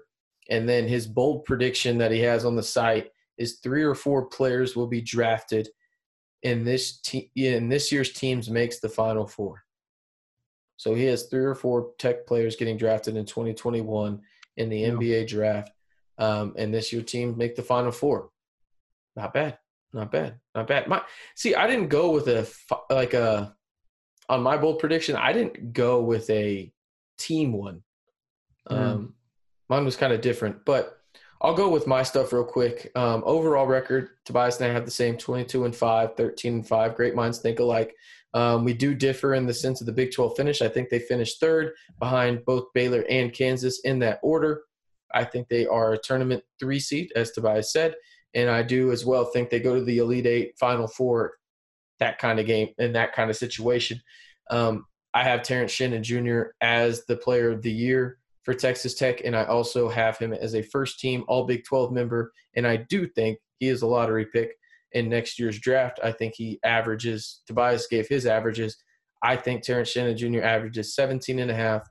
and 0.49 0.67
then 0.67 0.87
his 0.87 1.05
bold 1.05 1.45
prediction 1.45 1.99
that 1.99 2.11
he 2.11 2.21
has 2.21 2.43
on 2.43 2.55
the 2.55 2.63
site 2.63 3.11
is 3.37 3.59
three 3.59 3.83
or 3.83 3.95
four 3.95 4.25
players 4.27 4.75
will 4.75 4.87
be 4.87 5.01
drafted 5.01 5.69
in 6.43 6.63
this 6.63 6.99
te- 7.01 7.31
in 7.35 7.69
this 7.69 7.91
year's 7.91 8.13
teams 8.13 8.49
makes 8.49 8.79
the 8.79 8.89
Final 8.89 9.25
Four. 9.27 9.63
So 10.77 10.93
he 10.93 11.05
has 11.05 11.23
three 11.27 11.43
or 11.43 11.55
four 11.55 11.91
tech 11.97 12.27
players 12.27 12.55
getting 12.55 12.77
drafted 12.77 13.15
in 13.17 13.25
2021 13.25 14.21
in 14.57 14.69
the 14.69 14.77
Yeah. 14.79 14.89
NBA 14.89 15.27
draft. 15.27 15.71
Um, 16.19 16.53
and 16.57 16.73
this 16.73 16.91
year 16.93 17.01
team 17.01 17.35
make 17.37 17.55
the 17.55 17.61
final 17.63 17.91
four. 17.91 18.29
Not 19.15 19.33
bad. 19.33 19.57
Not 19.93 20.11
bad. 20.11 20.39
Not 20.53 20.67
bad. 20.67 20.87
My 20.87 21.01
see, 21.35 21.55
I 21.55 21.65
didn't 21.67 21.87
go 21.89 22.11
with 22.11 22.27
a 22.27 22.47
like 22.91 23.13
a 23.13 23.55
on 24.29 24.41
my 24.43 24.57
bold 24.57 24.79
prediction. 24.79 25.15
I 25.15 25.31
didn't 25.33 25.73
go 25.73 26.01
with 26.01 26.29
a 26.29 26.71
team 27.17 27.53
one. 27.53 27.83
Yeah. 28.69 28.91
Um, 28.91 29.15
mine 29.69 29.85
was 29.85 29.95
kind 29.95 30.11
of 30.13 30.21
different, 30.21 30.65
but 30.65 30.96
I'll 31.41 31.53
go 31.53 31.69
with 31.69 31.85
my 31.85 32.03
stuff 32.03 32.33
real 32.33 32.43
quick. 32.43 32.91
Um, 32.95 33.23
overall 33.25 33.67
record: 33.67 34.09
Tobias 34.25 34.59
and 34.59 34.69
I 34.69 34.73
have 34.73 34.85
the 34.85 34.91
same 34.91 35.17
22 35.17 35.65
and 35.65 35.75
five, 35.75 36.15
13 36.15 36.53
and 36.53 36.67
five. 36.67 36.95
Great 36.95 37.15
minds 37.15 37.39
think 37.39 37.59
alike. 37.59 37.95
Um, 38.33 38.63
we 38.63 38.73
do 38.73 38.93
differ 38.93 39.33
in 39.33 39.45
the 39.45 39.53
sense 39.53 39.79
of 39.79 39.87
the 39.87 39.93
Big 39.93 40.11
12 40.11 40.35
finish. 40.35 40.61
I 40.61 40.67
think 40.67 40.89
they 40.89 40.99
finished 40.99 41.39
third 41.39 41.73
behind 41.99 42.45
both 42.45 42.73
Baylor 42.73 43.05
and 43.09 43.33
Kansas 43.33 43.79
in 43.81 43.99
that 43.99 44.19
order. 44.21 44.63
I 45.13 45.23
think 45.23 45.47
they 45.47 45.65
are 45.65 45.93
a 45.93 45.97
tournament 45.97 46.43
three 46.59 46.79
seed, 46.79 47.11
as 47.15 47.31
Tobias 47.31 47.71
said. 47.71 47.95
And 48.33 48.49
I 48.49 48.61
do 48.61 48.91
as 48.91 49.05
well 49.05 49.25
think 49.25 49.49
they 49.49 49.59
go 49.59 49.75
to 49.75 49.83
the 49.83 49.99
Elite 49.99 50.27
Eight, 50.27 50.57
Final 50.59 50.87
Four, 50.87 51.33
that 51.99 52.19
kind 52.19 52.39
of 52.39 52.45
game, 52.45 52.69
in 52.77 52.93
that 52.93 53.13
kind 53.13 53.29
of 53.29 53.37
situation. 53.37 54.01
Um, 54.49 54.85
I 55.13 55.23
have 55.23 55.43
Terrence 55.43 55.71
Shannon 55.71 56.03
Jr. 56.03 56.49
as 56.61 57.05
the 57.05 57.15
player 57.15 57.51
of 57.51 57.61
the 57.61 57.71
year 57.71 58.19
for 58.47 58.53
Texas 58.53 58.93
Tech, 58.93 59.19
and 59.25 59.35
I 59.35 59.43
also 59.43 59.89
have 59.89 60.17
him 60.17 60.31
as 60.31 60.55
a 60.55 60.61
first 60.61 61.01
team 61.01 61.25
All 61.27 61.45
Big 61.45 61.65
12 61.65 61.91
member. 61.91 62.31
And 62.55 62.65
I 62.65 62.77
do 62.77 63.05
think 63.05 63.39
he 63.59 63.67
is 63.67 63.81
a 63.81 63.87
lottery 63.87 64.25
pick 64.25 64.51
in 64.93 65.09
next 65.09 65.37
year's 65.37 65.59
draft. 65.59 65.99
I 66.01 66.13
think 66.13 66.33
he 66.33 66.57
averages, 66.63 67.41
Tobias 67.45 67.87
gave 67.87 68.07
his 68.07 68.25
averages. 68.25 68.77
I 69.21 69.35
think 69.35 69.63
Terrence 69.63 69.89
Shannon 69.89 70.15
Jr. 70.15 70.43
averages 70.43 70.95
17 70.95 71.39
and 71.39 71.51
a 71.51 71.53
half, 71.53 71.85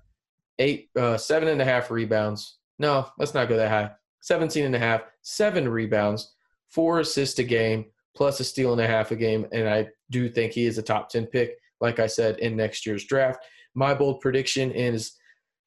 eight, 0.58 0.88
uh, 0.98 1.18
seven 1.18 1.48
and 1.48 1.60
a 1.60 1.64
half 1.66 1.90
rebounds. 1.90 2.56
No, 2.78 3.06
let's 3.18 3.34
not 3.34 3.50
go 3.50 3.58
that 3.58 3.68
high. 3.68 3.90
17 4.22 4.64
and 4.64 4.74
a 4.74 4.78
half, 4.78 5.02
seven 5.20 5.68
rebounds, 5.68 6.36
four 6.70 7.00
assists 7.00 7.38
a 7.38 7.44
game, 7.44 7.84
plus 8.16 8.40
a 8.40 8.44
steal 8.44 8.72
and 8.72 8.80
a 8.80 8.86
half 8.86 9.10
a 9.10 9.16
game. 9.16 9.46
And 9.52 9.68
I 9.68 9.88
do 10.08 10.30
think 10.30 10.52
he 10.52 10.64
is 10.64 10.78
a 10.78 10.82
top 10.82 11.10
10 11.10 11.26
pick, 11.26 11.58
like 11.82 11.98
I 11.98 12.06
said, 12.06 12.38
in 12.38 12.56
next 12.56 12.86
year's 12.86 13.04
draft. 13.04 13.44
My 13.74 13.92
bold 13.92 14.22
prediction 14.22 14.70
is, 14.70 15.12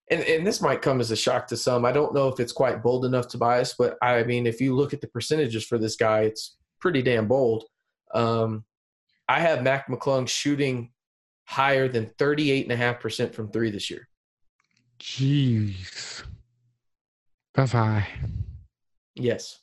and, 0.10 0.24
and 0.24 0.46
this 0.46 0.62
might 0.62 0.82
come 0.82 1.00
as 1.00 1.12
a 1.12 1.16
shock 1.16 1.48
to 1.48 1.58
some. 1.58 1.86
I 1.86 1.92
don't 1.92 2.14
know 2.14 2.28
if 2.28 2.40
it's 2.40 2.52
quite 2.52 2.82
bold 2.82 3.06
enough 3.06 3.28
Tobias, 3.28 3.76
but 3.78 3.98
I 4.02 4.24
mean, 4.24 4.48
if 4.48 4.60
you 4.60 4.76
look 4.76 4.94
at 4.94 5.02
the 5.02 5.08
percentages 5.08 5.66
for 5.66 5.78
this 5.78 5.96
guy, 5.96 6.22
it's 6.22 6.58
pretty 6.80 7.02
damn 7.02 7.28
bold. 7.28 7.66
Um, 8.14 8.66
I 9.28 9.40
have 9.40 9.64
Mac 9.64 9.88
McClung 9.88 10.28
shooting 10.28 10.92
higher 11.46 11.88
than 11.88 12.08
38.5% 12.18 13.34
from 13.34 13.52
three 13.52 13.70
this 13.70 13.90
year. 13.90 14.08
Jeez. 15.00 16.24
That's 17.54 17.72
high. 17.72 18.08
Yes. 19.16 19.60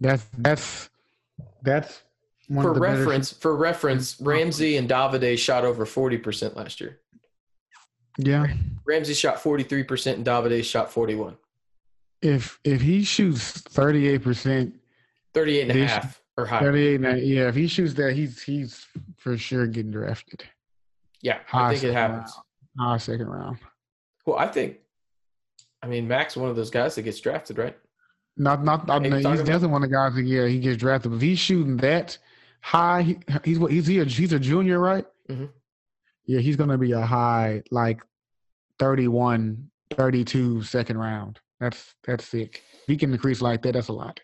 That's 0.00 0.26
that's 0.36 0.90
that's 1.62 2.02
for 2.52 2.72
reference. 2.72 3.32
Better... 3.32 3.40
For 3.40 3.56
reference, 3.56 4.20
Ramsey 4.20 4.76
and 4.76 4.88
Davide 4.88 5.38
shot 5.38 5.64
over 5.64 5.86
forty 5.86 6.18
percent 6.18 6.56
last 6.56 6.80
year. 6.80 7.00
Yeah. 8.18 8.46
Ramsey 8.84 9.14
shot 9.14 9.40
forty 9.40 9.64
three 9.64 9.82
percent 9.82 10.18
and 10.18 10.26
Davide 10.26 10.64
shot 10.64 10.90
forty 10.90 11.14
one. 11.14 11.36
If 12.22 12.58
if 12.64 12.80
he 12.80 13.04
shoots 13.04 13.60
thirty 13.60 14.08
eight 14.08 14.22
percent, 14.22 14.74
thirty 15.32 15.58
eight 15.58 15.70
and 15.70 15.80
a 15.80 15.86
half 15.86 16.22
or 16.36 16.46
higher. 16.46 16.60
Thirty 16.60 16.86
eight, 16.86 17.00
and 17.00 17.20
yeah. 17.20 17.48
If 17.48 17.54
he 17.54 17.66
shoots 17.66 17.94
that, 17.94 18.14
he's 18.14 18.42
he's 18.42 18.86
for 19.16 19.36
sure 19.36 19.66
getting 19.66 19.90
drafted. 19.90 20.44
Yeah, 21.20 21.38
high 21.46 21.68
I 21.68 21.72
think 21.72 21.84
it 21.84 21.92
happens. 21.92 22.32
Round. 22.78 22.90
High 22.90 22.98
second 22.98 23.26
round. 23.26 23.58
Well, 24.26 24.38
I 24.38 24.48
think. 24.48 24.78
I 25.82 25.86
mean, 25.86 26.08
Max 26.08 26.36
one 26.36 26.48
of 26.48 26.56
those 26.56 26.70
guys 26.70 26.94
that 26.94 27.02
gets 27.02 27.20
drafted, 27.20 27.58
right? 27.58 27.76
Not, 28.36 28.64
not. 28.64 28.88
I 28.90 28.98
mean, 28.98 29.12
he's 29.12 29.22
definitely 29.22 29.68
one 29.68 29.84
of 29.84 29.90
the 29.90 29.94
guys 29.94 30.14
that 30.14 30.24
yeah 30.24 30.46
he 30.46 30.58
gets 30.58 30.78
drafted. 30.78 31.10
But 31.12 31.16
if 31.16 31.22
he's 31.22 31.38
shooting 31.38 31.76
that 31.78 32.16
high, 32.60 33.02
he, 33.02 33.18
he's 33.44 33.58
what? 33.58 33.70
He's 33.70 33.86
he 33.86 33.98
a, 34.00 34.04
he's 34.04 34.32
a 34.32 34.38
junior, 34.38 34.78
right? 34.78 35.04
Mm-hmm. 35.28 35.44
Yeah, 36.26 36.40
he's 36.40 36.56
gonna 36.56 36.78
be 36.78 36.92
a 36.92 37.00
high 37.00 37.62
like 37.70 38.00
31, 38.78 39.70
32 39.90 40.62
second 40.62 40.98
round. 40.98 41.40
That's 41.60 41.94
that's 42.04 42.26
sick. 42.26 42.62
If 42.72 42.86
he 42.86 42.96
can 42.96 43.12
increase 43.12 43.40
like 43.40 43.62
that, 43.62 43.72
that's 43.72 43.88
a 43.88 43.92
lot. 43.92 44.20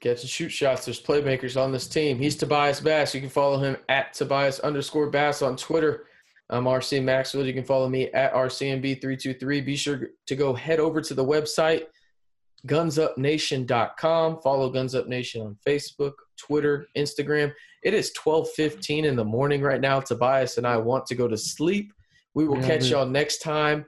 Catch 0.00 0.22
and 0.22 0.30
shoot 0.30 0.48
shots. 0.48 0.84
There's 0.84 1.00
playmakers 1.00 1.60
on 1.60 1.70
this 1.70 1.86
team. 1.86 2.18
He's 2.18 2.34
Tobias 2.34 2.80
Bass. 2.80 3.14
You 3.14 3.20
can 3.20 3.30
follow 3.30 3.58
him 3.58 3.76
at 3.88 4.12
Tobias 4.14 4.58
underscore 4.60 5.10
Bass 5.10 5.42
on 5.42 5.56
Twitter. 5.56 6.06
I'm 6.50 6.64
RC 6.64 7.02
Maxwell. 7.04 7.46
You 7.46 7.54
can 7.54 7.64
follow 7.64 7.88
me 7.88 8.08
at 8.08 8.34
RCMB323. 8.34 9.64
Be 9.64 9.76
sure 9.76 10.10
to 10.26 10.36
go 10.36 10.54
head 10.54 10.80
over 10.80 11.00
to 11.00 11.14
the 11.14 11.24
website 11.24 11.84
gunsupnation.com. 12.66 14.40
Follow 14.40 14.70
Guns 14.70 14.94
Up 14.94 15.08
Nation 15.08 15.42
on 15.42 15.56
Facebook, 15.66 16.12
Twitter, 16.36 16.86
Instagram. 16.96 17.52
It 17.82 17.94
is 17.94 18.12
12:15 18.12 19.04
in 19.04 19.16
the 19.16 19.24
morning 19.24 19.60
right 19.60 19.80
now. 19.80 20.00
Tobias 20.00 20.58
and 20.58 20.66
I 20.66 20.76
want 20.76 21.06
to 21.06 21.14
go 21.14 21.28
to 21.28 21.36
sleep. 21.36 21.92
We 22.34 22.46
will 22.46 22.60
yeah, 22.60 22.66
catch 22.66 22.86
y'all 22.86 23.06
next 23.06 23.38
time. 23.38 23.84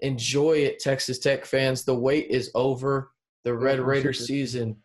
Enjoy 0.00 0.52
it, 0.52 0.80
Texas 0.80 1.18
Tech 1.18 1.44
fans. 1.44 1.84
The 1.84 1.94
wait 1.94 2.28
is 2.30 2.50
over. 2.54 3.10
The 3.44 3.54
Red 3.54 3.80
Raider 3.80 4.12
season 4.12 4.76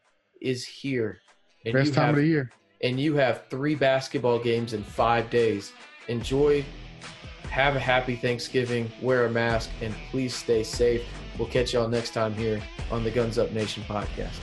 is 0.41 0.65
here. 0.65 1.19
And 1.65 1.73
Best 1.73 1.94
time 1.94 2.07
have, 2.07 2.15
of 2.15 2.22
the 2.22 2.27
year. 2.27 2.52
And 2.84 2.99
you 2.99 3.15
have 3.15 3.45
three 3.49 3.76
basketball 3.76 4.40
games 4.40 4.73
in 4.73 4.84
five 4.84 5.30
days. 5.30 5.72
Enjoy. 6.07 6.64
Have 7.49 7.76
a 7.76 7.80
happy 7.80 8.15
Thanksgiving. 8.15 8.91
Wear 9.02 9.26
a 9.26 9.30
mask 9.30 9.69
and 9.81 9.94
please 10.11 10.36
stay 10.36 10.64
safe. 10.64 11.03
We'll 11.38 11.48
catch 11.48 11.73
y'all 11.73 11.88
next 11.88 12.14
time 12.14 12.34
here 12.34 12.61
on 12.91 13.03
the 13.03 13.11
Guns 13.11 13.38
Up 13.38 13.52
Nation 13.52 13.84
podcast. 13.84 14.38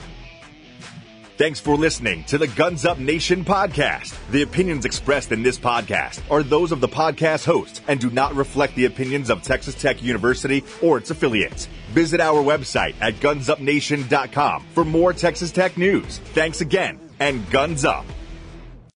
Thanks 1.37 1.59
for 1.59 1.75
listening 1.75 2.23
to 2.23 2.39
the 2.39 2.47
Guns 2.47 2.83
Up 2.83 2.97
Nation 2.97 3.45
podcast. 3.45 4.17
The 4.31 4.41
opinions 4.41 4.85
expressed 4.85 5.31
in 5.31 5.43
this 5.43 5.59
podcast 5.59 6.19
are 6.31 6.41
those 6.41 6.71
of 6.71 6.81
the 6.81 6.87
podcast 6.87 7.45
host 7.45 7.83
and 7.87 7.99
do 7.99 8.09
not 8.09 8.33
reflect 8.33 8.73
the 8.73 8.85
opinions 8.85 9.29
of 9.29 9.43
Texas 9.43 9.75
Tech 9.75 10.01
University 10.01 10.63
or 10.81 10.97
its 10.97 11.11
affiliates. 11.11 11.67
Visit 11.89 12.21
our 12.21 12.41
website 12.41 12.95
at 13.01 13.13
gunsupnation.com 13.15 14.65
for 14.73 14.83
more 14.83 15.13
Texas 15.13 15.51
Tech 15.51 15.77
news. 15.77 16.17
Thanks 16.33 16.61
again 16.61 16.99
and 17.19 17.47
guns 17.51 17.85
up. 17.85 18.05